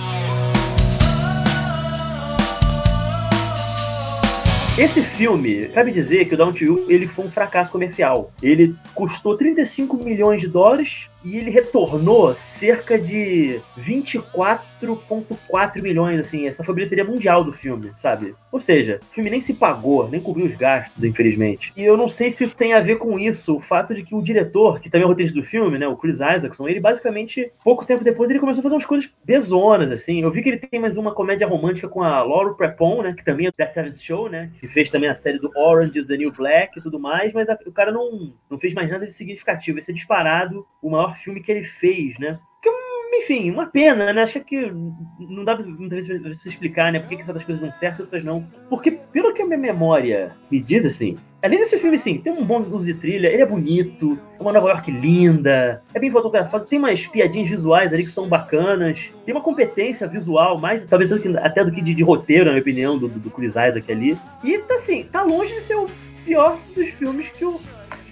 Esse 4.77 5.03
filme, 5.03 5.68
cabe 5.68 5.93
dizer 5.93 6.25
que 6.25 6.35
o 6.35 6.37
Down 6.37 6.53
to 6.53 6.64
You, 6.64 6.87
ele 6.89 7.07
foi 7.07 7.25
um 7.25 7.31
fracasso 7.31 7.70
comercial. 7.70 8.33
Ele 8.43 8.75
custou 8.93 9.39
35 9.39 9.97
milhões 9.99 10.41
de 10.41 10.49
dólares 10.49 11.09
e 11.25 11.39
ele 11.39 11.51
retornou 11.51 12.35
cerca 12.35 12.99
de 12.99 13.61
24,4 13.79 15.81
milhões, 15.81 16.20
assim, 16.20 16.47
essa 16.47 16.62
foi 16.62 16.72
a 16.72 16.77
bilheteria 16.77 17.05
mundial 17.05 17.43
do 17.43 17.53
filme, 17.53 17.91
sabe? 17.95 18.35
Ou 18.53 18.61
seja, 18.61 19.01
o 19.03 19.14
filme 19.14 19.31
nem 19.31 19.41
se 19.41 19.55
pagou, 19.55 20.07
nem 20.09 20.20
cobriu 20.20 20.47
os 20.47 20.55
gastos, 20.55 21.03
infelizmente. 21.03 21.72
E 21.77 21.83
eu 21.83 21.97
não 21.97 22.09
sei 22.09 22.31
se 22.31 22.47
tem 22.49 22.75
a 22.75 22.81
ver 22.81 22.99
com 22.99 23.18
isso, 23.18 23.57
o 23.57 23.61
fato 23.61 23.95
de 23.95 24.03
que 24.03 24.14
o 24.14 24.22
diretor, 24.22 24.81
que 24.81 24.91
também 24.91 25.05
é 25.05 25.07
o 25.07 25.09
roteirista 25.09 25.41
do 25.41 25.47
filme, 25.47 25.79
né, 25.79 25.89
o 25.89 25.97
Chris 25.97 26.16
Isaacson, 26.16 26.68
ele 26.68 26.81
basicamente, 26.81 27.51
pouco 27.64 27.87
tempo 27.87 28.05
depois, 28.05 28.29
ele 28.29 28.39
começou 28.39 28.61
a 28.61 28.64
fazer 28.64 28.75
umas 28.75 28.87
coisas 28.87 29.11
bezonas, 29.25 29.91
assim. 29.91 30.20
Eu 30.20 30.31
vi 30.31 30.43
que 30.43 30.51
ele 30.51 30.59
tem 30.59 30.79
mais 30.79 30.99
uma 30.99 31.14
comédia 31.14 31.47
romântica 31.47 31.89
com 31.89 32.03
a 32.03 32.22
Laura 32.22 32.53
Prepon, 32.55 33.03
né, 33.03 33.14
que 33.16 33.25
também 33.25 33.47
é 33.47 33.53
That 33.53 33.72
Seventh 33.72 33.97
Show, 33.97 34.29
né, 34.29 34.51
que 34.61 34.68
fez 34.68 34.91
também 34.91 35.09
a 35.09 35.14
série 35.14 35.39
do 35.39 35.51
Orange 35.57 35.99
is 35.99 36.07
the 36.07 36.16
New 36.16 36.33
Black 36.33 36.79
e 36.79 36.83
tudo 36.83 37.01
mais, 37.01 37.33
mas 37.33 37.49
a, 37.49 37.59
o 37.66 37.72
cara 37.72 37.91
não, 37.91 38.35
não 38.51 38.59
fez 38.59 38.75
mais 38.75 38.91
nada 38.91 39.07
de 39.07 39.12
significativo. 39.12 39.79
Esse 39.79 39.91
é 39.91 39.95
disparado 39.95 40.66
o 40.83 40.91
maior 40.91 41.13
filme 41.14 41.40
que 41.40 41.50
ele 41.50 41.64
fez, 41.64 42.18
né? 42.18 42.38
Que, 42.62 42.70
enfim, 43.18 43.50
uma 43.50 43.66
pena, 43.66 44.12
né? 44.12 44.22
Acho 44.22 44.40
que 44.40 44.72
não 45.18 45.44
dá 45.44 45.56
muitas 45.56 46.06
vezes 46.06 46.22
pra 46.22 46.32
você 46.32 46.48
explicar, 46.48 46.92
né? 46.92 46.98
Por 46.98 47.08
que, 47.08 47.24
certas 47.24 47.44
coisas 47.44 47.62
dão 47.62 47.72
certo 47.72 48.00
e 48.00 48.02
outras 48.02 48.24
não. 48.24 48.46
Porque, 48.68 48.90
pelo 48.90 49.32
que 49.32 49.42
a 49.42 49.46
minha 49.46 49.58
memória 49.58 50.36
me 50.50 50.60
diz, 50.60 50.84
assim, 50.84 51.14
além 51.42 51.58
desse 51.58 51.78
filme, 51.78 51.98
sim, 51.98 52.18
tem 52.18 52.32
um 52.32 52.44
bom 52.44 52.60
uso 52.60 52.86
de 52.86 52.94
trilha, 52.94 53.28
ele 53.28 53.42
é 53.42 53.46
bonito, 53.46 54.18
é 54.38 54.42
uma 54.42 54.52
Nova 54.52 54.68
York 54.70 54.90
linda, 54.90 55.82
é 55.92 55.98
bem 55.98 56.10
fotografado, 56.10 56.64
tem 56.64 56.78
umas 56.78 57.06
piadinhas 57.06 57.48
visuais 57.48 57.92
ali 57.92 58.04
que 58.04 58.10
são 58.10 58.28
bacanas, 58.28 59.10
tem 59.24 59.34
uma 59.34 59.42
competência 59.42 60.08
visual, 60.08 60.58
mais 60.58 60.84
talvez 60.86 61.10
até 61.42 61.64
do 61.64 61.70
que 61.70 61.82
de, 61.82 61.94
de 61.94 62.02
roteiro, 62.02 62.46
na 62.46 62.52
minha 62.52 62.62
opinião, 62.62 62.98
do, 62.98 63.08
do 63.08 63.30
Chris 63.30 63.52
Isaac 63.52 63.92
ali. 63.92 64.18
E, 64.42 64.62
assim, 64.70 65.04
tá 65.04 65.22
longe 65.22 65.54
de 65.54 65.60
ser 65.60 65.76
o 65.76 65.86
pior 66.24 66.58
dos 66.74 66.88
filmes 66.88 67.28
que 67.28 67.44
o 67.44 67.60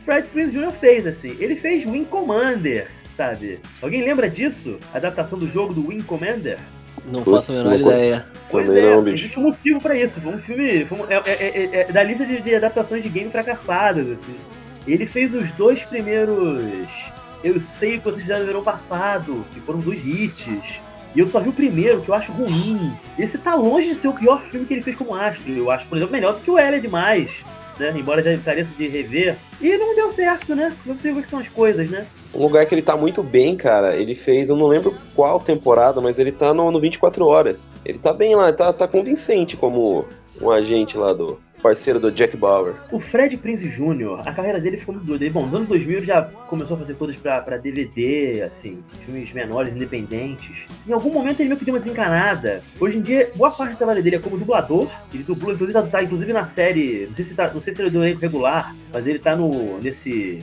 Fred 0.05 0.29
Prinze 0.29 0.59
Jr. 0.59 0.73
fez, 0.73 1.07
assim. 1.07 1.37
Ele 1.39 1.55
fez 1.57 1.85
Wing 1.87 2.05
Commander, 2.05 2.89
sabe? 3.15 3.61
Alguém 3.81 4.03
lembra 4.05 4.29
disso? 4.29 4.79
A 4.93 4.99
adaptação 4.99 5.39
do 5.39 5.49
jogo 5.49 5.73
do 5.73 5.89
Wing 5.89 6.03
Commander? 6.03 6.59
Não 7.05 7.23
Putz, 7.23 7.47
faço 7.47 7.67
a 7.67 7.71
menor 7.71 7.93
ideia. 7.93 8.27
Pois 8.51 8.71
é, 8.71 8.95
não, 8.95 9.09
existe 9.09 9.39
um 9.39 9.45
motivo 9.45 9.81
pra 9.81 9.97
isso. 9.97 10.21
Foi 10.21 10.35
um 10.35 10.39
filme. 10.39 10.85
Foi 10.85 10.99
um, 10.99 11.05
é, 11.11 11.23
é, 11.27 11.47
é, 11.47 11.81
é, 11.81 11.93
da 11.93 12.03
lista 12.03 12.25
de, 12.25 12.41
de, 12.41 12.55
adaptações 12.55 13.03
de 13.03 13.09
game 13.09 13.31
fracassadas. 13.31 14.11
Assim. 14.11 14.37
Ele 14.87 15.07
fez 15.07 15.35
os 15.35 15.51
dois 15.53 15.85
primeiros. 15.85 16.61
Eu 17.43 17.59
sei 17.59 17.99
que 17.99 18.05
vocês 18.05 18.23
fizeram 18.23 18.41
no 18.41 18.47
verão 18.47 18.63
passado, 18.63 19.45
que 19.53 19.61
foram 19.61 19.81
dois 19.81 20.01
hits. 20.05 20.81
E 21.15 21.19
eu 21.19 21.27
só 21.27 21.41
vi 21.41 21.49
o 21.49 21.53
primeiro, 21.53 22.01
que 22.01 22.09
eu 22.09 22.15
acho 22.15 22.33
ruim. 22.33 22.93
Esse 23.19 23.37
tá 23.37 23.55
longe 23.55 23.89
de 23.89 23.95
ser 23.95 24.09
o 24.09 24.15
pior 24.15 24.43
filme 24.43 24.65
que 24.65 24.75
ele 24.75 24.83
fez 24.83 24.97
como 24.97 25.15
astro. 25.15 25.51
Eu 25.53 25.71
acho, 25.71 25.87
por 25.87 25.97
exemplo, 25.97 26.13
melhor 26.13 26.35
do 26.35 26.41
que 26.41 26.51
o 26.51 26.59
L 26.59 26.77
é 26.77 26.81
demais 26.81 27.31
né? 27.79 27.93
Embora 27.97 28.23
já 28.23 28.37
pareça 28.39 28.71
de 28.77 28.89
rever. 28.89 29.37
E 29.61 29.77
não 29.77 29.95
deu 29.95 30.11
certo, 30.11 30.55
né? 30.55 30.75
Não 30.85 30.99
sei 30.99 31.13
o 31.13 31.23
que 31.23 31.29
são 31.29 31.39
as 31.39 31.49
coisas, 31.49 31.91
né? 31.91 32.07
Um 32.35 32.43
lugar 32.43 32.67
que 32.67 32.75
ele 32.75 32.83
tá 32.83 32.97
muito 32.97 33.23
bem, 33.23 33.57
cara, 33.57 33.97
ele 33.97 34.15
fez, 34.15 34.49
eu 34.49 34.57
não 34.57 34.67
lembro 34.67 34.95
qual 35.15 35.39
temporada, 35.41 36.01
mas 36.01 36.19
ele 36.19 36.33
tá 36.33 36.53
no, 36.53 36.71
no 36.71 36.81
24 36.81 37.25
Horas. 37.27 37.69
Ele 37.85 37.99
tá 37.99 38.13
bem 38.13 38.35
lá, 38.35 38.53
tá, 38.53 38.73
tá 38.73 38.89
convincente 38.89 39.57
como 39.57 40.05
um 40.41 40.51
agente 40.51 40.97
lá 40.97 41.13
do, 41.13 41.39
parceiro 41.63 42.01
do 42.01 42.11
Jack 42.11 42.37
Bauer. 42.37 42.75
O 42.91 42.99
Fred 42.99 43.37
Prince 43.37 43.69
Jr., 43.69 44.21
a 44.27 44.33
carreira 44.33 44.61
dele 44.61 44.77
ficou 44.77 44.95
muito 44.95 45.07
doida. 45.07 45.31
Bom, 45.31 45.47
nos 45.47 45.55
anos 45.55 45.69
2000 45.69 45.99
ele 45.99 46.07
já 46.07 46.23
começou 46.23 46.77
a 46.77 46.81
fazer 46.81 46.95
coisas 46.95 47.17
pra, 47.17 47.41
pra 47.41 47.57
DVD, 47.57 48.43
assim, 48.43 48.83
filmes 49.05 49.33
menores, 49.33 49.75
independentes. 49.75 50.67
Em 50.87 50.93
algum 50.93 51.13
momento 51.13 51.41
ele 51.41 51.49
meio 51.49 51.59
que 51.59 51.65
deu 51.65 51.75
uma 51.75 51.81
desencanada. 51.81 52.61
Hoje 52.81 52.99
em 52.99 53.01
dia, 53.01 53.31
boa 53.37 53.51
parte 53.51 53.73
da 53.73 53.77
trabalho 53.77 54.03
dele 54.03 54.17
é 54.17 54.19
como 54.19 54.37
dublador. 54.37 54.91
Ele 55.15 55.23
dublou, 55.23 55.53
inclusive, 55.53 55.79
tá, 55.79 55.83
tá, 55.87 56.03
inclusive 56.03 56.33
na 56.33 56.45
série, 56.45 57.07
não 57.09 57.15
sei 57.15 57.25
se, 57.25 57.35
tá, 57.35 57.51
não 57.53 57.63
sei 57.63 57.73
se 57.73 57.81
ele 57.81 57.89
é 57.89 58.15
do 58.15 58.21
regular, 58.21 58.75
mas 58.93 59.07
ele 59.07 59.19
tá 59.19 59.37
no, 59.37 59.81
nesse 59.81 60.43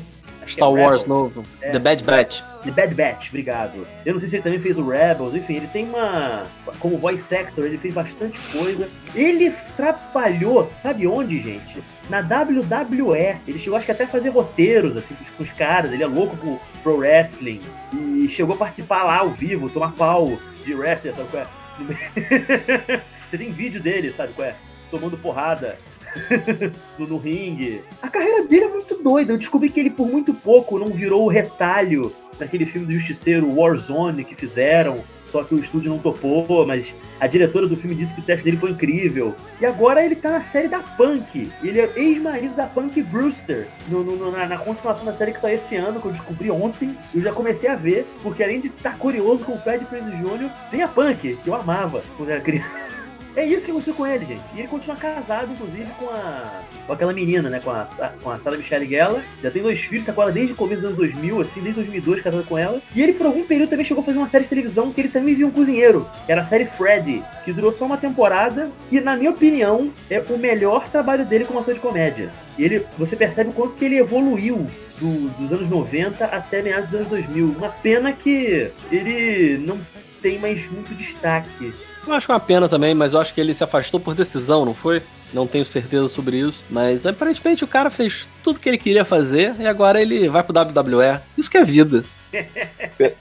Star 0.52 0.70
é 0.70 0.72
Wars 0.72 1.06
novo. 1.06 1.44
É, 1.62 1.72
The 1.72 1.80
Bad 1.80 2.04
Batch. 2.04 2.42
The 2.64 2.72
Bad 2.72 2.96
Batch, 2.96 3.30
obrigado. 3.30 3.88
Eu 4.06 4.14
não 4.14 4.20
sei 4.20 4.30
se 4.30 4.36
ele 4.36 4.44
também 4.44 4.60
fez 4.60 4.78
o 4.78 4.88
Rebels, 4.88 5.34
enfim, 5.34 5.56
ele 5.56 5.68
tem 5.68 5.86
uma. 5.86 6.48
Como 6.80 6.98
voice 6.98 7.36
actor, 7.36 7.66
ele 7.66 7.78
fez 7.78 7.94
bastante 7.94 8.40
coisa. 8.52 8.88
Ele 9.14 9.52
trabalhou, 9.76 10.70
sabe 10.76 11.08
onde, 11.08 11.42
gente? 11.42 11.82
Na 12.10 12.20
WWE. 12.20 13.38
Ele 13.48 13.60
chegou, 13.60 13.78
acho 13.78 13.86
que 13.86 13.92
até 13.92 14.04
a 14.04 14.08
fazer 14.08 14.30
roteiros, 14.30 14.98
assim, 14.98 15.16
com 15.38 15.44
os 15.44 15.52
caras. 15.52 15.92
Ele 15.92 16.04
é 16.04 16.08
louco 16.08 16.36
por 16.38 16.60
pro 16.84 16.98
wrestling. 16.98 17.62
E 17.94 18.28
chegou 18.30 18.56
a 18.56 18.58
participar 18.58 19.04
lá 19.04 19.18
ao 19.20 19.30
vivo, 19.30 19.70
tomar 19.70 19.92
pau 19.94 20.38
de 20.64 20.74
wrestling, 20.74 21.14
sabe 21.14 21.30
qual 21.30 21.44
é? 21.44 21.48
Você 23.30 23.38
tem 23.38 23.52
vídeo 23.52 23.82
dele, 23.82 24.12
sabe 24.12 24.34
qual 24.34 24.48
é? 24.48 24.56
Tomando 24.90 25.18
porrada 25.18 25.78
no, 26.98 27.08
no 27.08 27.18
ringue. 27.18 27.82
A 28.02 28.10
carreira 28.10 28.48
dele 28.48 28.66
é 28.66 28.70
muito 28.70 28.96
doida. 29.02 29.34
Eu 29.34 29.38
descobri 29.38 29.70
que 29.70 29.80
ele, 29.80 29.90
por 29.90 30.08
muito 30.08 30.34
pouco, 30.34 30.80
não 30.80 30.88
virou 30.88 31.26
o 31.26 31.30
retalho 31.30 32.14
daquele 32.40 32.66
filme 32.66 32.88
do 32.88 32.94
Justiceiro 32.94 33.54
Warzone 33.54 34.24
que 34.24 34.34
fizeram, 34.34 35.04
só 35.24 35.44
que 35.44 35.54
o 35.54 35.60
estúdio 35.60 35.92
não 35.92 36.00
topou, 36.00 36.66
mas 36.66 36.96
a 37.20 37.28
diretora 37.28 37.68
do 37.68 37.76
filme 37.76 37.94
disse 37.94 38.16
que 38.16 38.22
o 38.22 38.24
teste 38.24 38.46
dele 38.46 38.58
foi 38.58 38.72
incrível. 38.72 39.36
E 39.62 39.66
agora 39.66 40.04
ele 40.04 40.16
tá 40.16 40.32
na 40.32 40.42
série 40.42 40.68
da 40.68 40.80
Punk. 40.80 41.52
Ele 41.62 41.82
é 41.82 41.92
ex-marido 41.96 42.56
da 42.56 42.66
Punk 42.66 43.04
Brewster. 43.04 43.68
No, 43.90 44.04
no, 44.04 44.32
na, 44.32 44.48
na, 44.48 44.58
continuação 44.58 45.06
da 45.06 45.14
série 45.14 45.34
que 45.34 45.42
saiu 45.42 45.56
esse 45.56 45.76
ano, 45.76 46.02
que 46.02 46.08
eu 46.08 46.12
descobri 46.14 46.50
ontem, 46.50 46.96
eu 47.14 47.22
já 47.22 47.34
comecei 47.34 47.70
a 47.70 47.76
ver, 47.76 48.08
porque 48.24 48.42
além 48.42 48.62
de 48.62 48.68
estar 48.70 48.92
tá 48.92 48.98
curioso 48.98 49.44
com 49.44 49.54
o 49.54 49.60
Fred 49.60 49.86
Prinze 49.86 50.10
Jr., 50.10 50.50
tem 50.72 50.82
a 50.82 50.88
Punk, 50.88 51.36
que 51.36 51.48
eu 51.48 51.54
amava 51.54 52.02
quando 52.18 52.30
era 52.30 52.42
criança. 52.42 52.99
É 53.36 53.46
isso 53.46 53.66
que 53.66 53.72
aconteceu 53.72 53.94
com 53.94 54.08
ele, 54.08 54.26
gente. 54.26 54.42
E 54.56 54.60
ele 54.60 54.68
continua 54.68 54.98
casado, 54.98 55.52
inclusive, 55.52 55.88
com 56.00 56.10
a. 56.10 56.64
com 56.88 56.94
aquela 56.94 57.14
menina, 57.14 57.50
né? 57.50 57.60
Com 57.60 57.72
a, 57.72 57.86
com 58.22 58.32
a 58.32 58.40
Sarah 58.40 58.58
Michelle 58.58 58.88
Gellar. 58.88 59.24
Já 59.42 59.52
tem 59.52 59.62
dois 59.62 59.80
filhos, 59.82 60.06
tá 60.06 60.14
com 60.14 60.22
ela 60.22 60.32
desde 60.32 60.54
o 60.54 60.56
começo 60.56 60.82
dos 60.82 60.86
anos 60.86 60.98
2000, 60.98 61.42
assim, 61.42 61.62
desde 61.62 61.82
2002, 61.82 62.22
casado 62.22 62.44
com 62.44 62.58
ela. 62.58 62.82
E 62.96 63.02
ele, 63.02 63.14
por 63.14 63.28
algum 63.28 63.46
período, 63.46 63.70
também 63.70 63.86
chegou 63.86 64.02
a 64.02 64.06
fazer 64.06 64.18
uma 64.18 64.28
série 64.28 64.44
de 64.44 64.50
televisão 64.50 64.92
que 64.92 65.00
ele 65.00 65.10
também 65.10 65.36
viu 65.36 65.48
um 65.48 65.52
cozinheiro. 65.52 66.10
Que 66.26 66.32
era 66.32 66.42
a 66.42 66.46
série 66.46 66.66
Freddy, 66.66 67.24
que 67.46 67.54
durou 67.54 67.72
só 67.72 67.86
uma 67.86 67.98
temporada. 67.98 68.72
Que, 68.90 69.00
na 69.00 69.16
minha 69.16 69.32
opinião, 69.32 69.92
é 70.10 70.20
o 70.20 70.38
melhor 70.38 70.90
trabalho 70.90 71.26
dele 71.26 71.46
como 71.46 71.60
ator 71.60 71.74
de 71.74 71.80
comédia. 71.80 72.32
E 72.58 72.64
ele, 72.64 72.86
você 72.98 73.16
percebe 73.16 73.52
o 73.52 73.54
quanto 73.54 73.74
que 73.76 73.86
ele 73.86 73.98
evoluiu 73.98 74.66
do, 75.00 75.30
dos 75.38 75.54
anos 75.54 75.70
90 75.70 76.26
até 76.26 76.62
meados 76.62 76.90
dos 76.90 76.96
anos 76.96 77.08
2000. 77.10 77.56
Uma 77.58 77.70
pena 77.70 78.12
que 78.12 78.70
ele 78.92 79.58
não 79.60 79.80
tem 80.22 80.38
mais 80.40 80.70
muito 80.70 80.94
destaque 80.94 81.74
eu 82.06 82.14
acho 82.14 82.32
uma 82.32 82.40
pena 82.40 82.68
também, 82.68 82.94
mas 82.94 83.14
eu 83.14 83.20
acho 83.20 83.34
que 83.34 83.42
ele 83.42 83.54
se 83.54 83.64
afastou 83.64 84.00
por 84.00 84.16
decisão, 84.16 84.66
não 84.66 84.74
foi? 84.74 85.02
Não 85.34 85.46
tenho 85.46 85.66
certeza 85.66 86.08
sobre 86.08 86.38
isso. 86.38 86.66
Mas 86.70 87.06
aparentemente 87.06 87.64
o 87.64 87.68
cara 87.68 87.90
fez 87.90 88.28
tudo 88.44 88.60
que 88.60 88.68
ele 88.68 88.78
queria 88.78 89.06
fazer 89.06 89.56
e 89.60 89.68
agora 89.68 90.02
ele 90.02 90.28
vai 90.28 90.44
pro 90.44 90.58
WWE. 90.58 91.20
Isso 91.38 91.50
que 91.50 91.58
é 91.58 91.64
vida. 91.64 92.04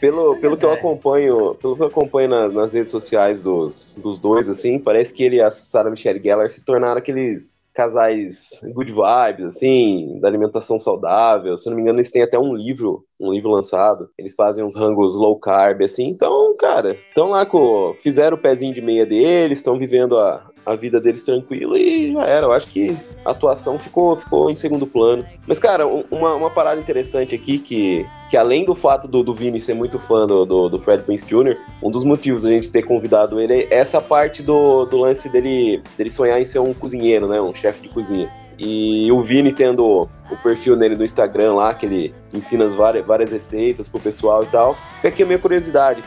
pelo, 0.00 0.36
pelo 0.36 0.56
que 0.56 0.64
eu 0.64 0.72
acompanho, 0.72 1.54
pelo 1.54 1.76
que 1.76 1.82
eu 1.82 1.86
acompanho 1.86 2.28
nas, 2.28 2.52
nas 2.52 2.74
redes 2.74 2.90
sociais 2.90 3.42
dos, 3.42 3.98
dos 4.02 4.18
dois, 4.18 4.48
assim, 4.48 4.78
parece 4.78 5.12
que 5.12 5.22
ele 5.22 5.36
e 5.36 5.40
a 5.40 5.50
Sarah 5.50 5.90
Michelle 5.90 6.22
Gellar 6.22 6.50
se 6.50 6.62
tornaram 6.62 6.98
aqueles 6.98 7.60
casais 7.74 8.60
good 8.72 8.92
vibes, 8.92 9.44
assim, 9.44 10.18
da 10.20 10.28
alimentação 10.28 10.78
saudável. 10.78 11.56
Se 11.56 11.68
eu 11.68 11.70
não 11.70 11.76
me 11.76 11.82
engano, 11.82 11.98
eles 11.98 12.10
têm 12.10 12.22
até 12.22 12.38
um 12.38 12.54
livro, 12.54 13.04
um 13.20 13.32
livro 13.32 13.50
lançado. 13.50 14.08
Eles 14.16 14.34
fazem 14.34 14.64
uns 14.64 14.76
rangos 14.76 15.14
low 15.16 15.38
carb, 15.38 15.82
assim. 15.82 16.08
Então, 16.08 16.56
cara, 16.56 16.96
estão 17.08 17.28
lá 17.28 17.44
com. 17.44 17.94
Fizeram 17.98 18.36
o 18.36 18.40
pezinho 18.40 18.72
de 18.72 18.80
meia 18.80 19.04
deles, 19.04 19.58
estão 19.58 19.78
vivendo 19.78 20.16
a, 20.16 20.50
a 20.66 20.76
vida 20.76 21.00
deles 21.00 21.22
tranquila 21.22 21.78
e 21.78 22.12
já 22.12 22.24
era. 22.24 22.46
Eu 22.46 22.52
acho 22.52 22.66
que 22.68 22.96
a 23.24 23.30
atuação 23.30 23.78
ficou, 23.78 24.16
ficou 24.16 24.50
em 24.50 24.54
segundo 24.54 24.86
plano. 24.86 25.24
Mas, 25.46 25.58
cara, 25.58 25.86
uma, 25.86 26.34
uma 26.34 26.50
parada 26.50 26.80
interessante 26.80 27.34
aqui 27.34 27.58
que, 27.58 28.06
que 28.30 28.36
além 28.36 28.64
do 28.64 28.74
fato 28.74 29.06
do, 29.06 29.22
do 29.22 29.34
Vini 29.34 29.60
ser 29.60 29.74
muito 29.74 29.98
fã 29.98 30.26
do, 30.26 30.44
do, 30.44 30.68
do 30.68 30.80
Fred 30.80 31.02
Prince 31.02 31.24
Jr., 31.26 31.56
um 31.82 31.90
dos 31.90 32.04
motivos 32.04 32.44
a 32.44 32.50
gente 32.50 32.70
ter 32.70 32.82
convidado 32.82 33.40
ele 33.40 33.54
é 33.54 33.74
essa 33.74 34.00
parte 34.00 34.42
do, 34.42 34.84
do 34.86 34.98
lance 34.98 35.28
dele, 35.28 35.82
dele 35.96 36.10
sonhar 36.10 36.40
em 36.40 36.44
ser 36.44 36.58
um 36.58 36.72
cozinheiro, 36.72 37.26
né? 37.28 37.40
Um 37.40 37.54
chefe 37.54 37.82
de 37.82 37.88
cozinha. 37.88 38.30
E 38.58 39.10
o 39.10 39.22
Vini 39.22 39.52
tendo 39.52 40.08
o 40.30 40.36
perfil 40.42 40.76
nele 40.76 40.94
do 40.94 41.04
Instagram 41.04 41.54
lá, 41.54 41.74
que 41.74 41.86
ele 41.86 42.14
ensina 42.32 42.68
várias, 42.68 43.04
várias 43.04 43.32
receitas 43.32 43.88
pro 43.88 44.00
pessoal 44.00 44.44
e 44.44 44.46
tal. 44.46 44.74
Fica 44.96 45.08
aqui 45.08 45.22
a 45.22 45.26
minha 45.26 45.38
curiosidade. 45.38 46.02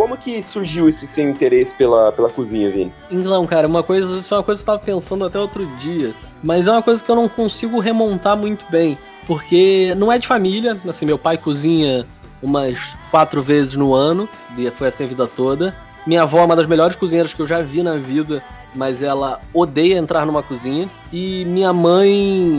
Como 0.00 0.16
que 0.16 0.40
surgiu 0.40 0.88
esse 0.88 1.06
seu 1.06 1.28
interesse 1.28 1.74
pela, 1.74 2.10
pela 2.10 2.30
cozinha, 2.30 2.70
Vini? 2.70 2.90
Então, 3.10 3.46
cara, 3.46 3.68
uma 3.68 3.82
coisa, 3.82 4.20
isso 4.20 4.32
é 4.32 4.38
uma 4.38 4.42
coisa 4.42 4.64
que 4.64 4.70
eu 4.70 4.74
tava 4.74 4.82
pensando 4.82 5.26
até 5.26 5.38
outro 5.38 5.66
dia. 5.78 6.14
Mas 6.42 6.66
é 6.66 6.72
uma 6.72 6.82
coisa 6.82 7.04
que 7.04 7.10
eu 7.10 7.14
não 7.14 7.28
consigo 7.28 7.78
remontar 7.78 8.34
muito 8.34 8.64
bem. 8.70 8.96
Porque 9.26 9.94
não 9.98 10.10
é 10.10 10.18
de 10.18 10.26
família, 10.26 10.74
assim, 10.88 11.04
meu 11.04 11.18
pai 11.18 11.36
cozinha 11.36 12.06
umas 12.42 12.94
quatro 13.10 13.42
vezes 13.42 13.76
no 13.76 13.92
ano, 13.92 14.26
foi 14.72 14.88
assim 14.88 15.04
a 15.04 15.06
vida 15.06 15.26
toda. 15.26 15.76
Minha 16.06 16.22
avó 16.22 16.38
é 16.38 16.44
uma 16.46 16.56
das 16.56 16.64
melhores 16.64 16.96
cozinheiras 16.96 17.34
que 17.34 17.42
eu 17.42 17.46
já 17.46 17.60
vi 17.60 17.82
na 17.82 17.96
vida 17.96 18.42
mas 18.74 19.02
ela 19.02 19.40
odeia 19.52 19.98
entrar 19.98 20.24
numa 20.24 20.42
cozinha. 20.42 20.88
E 21.12 21.44
minha 21.44 21.74
mãe, 21.74 22.10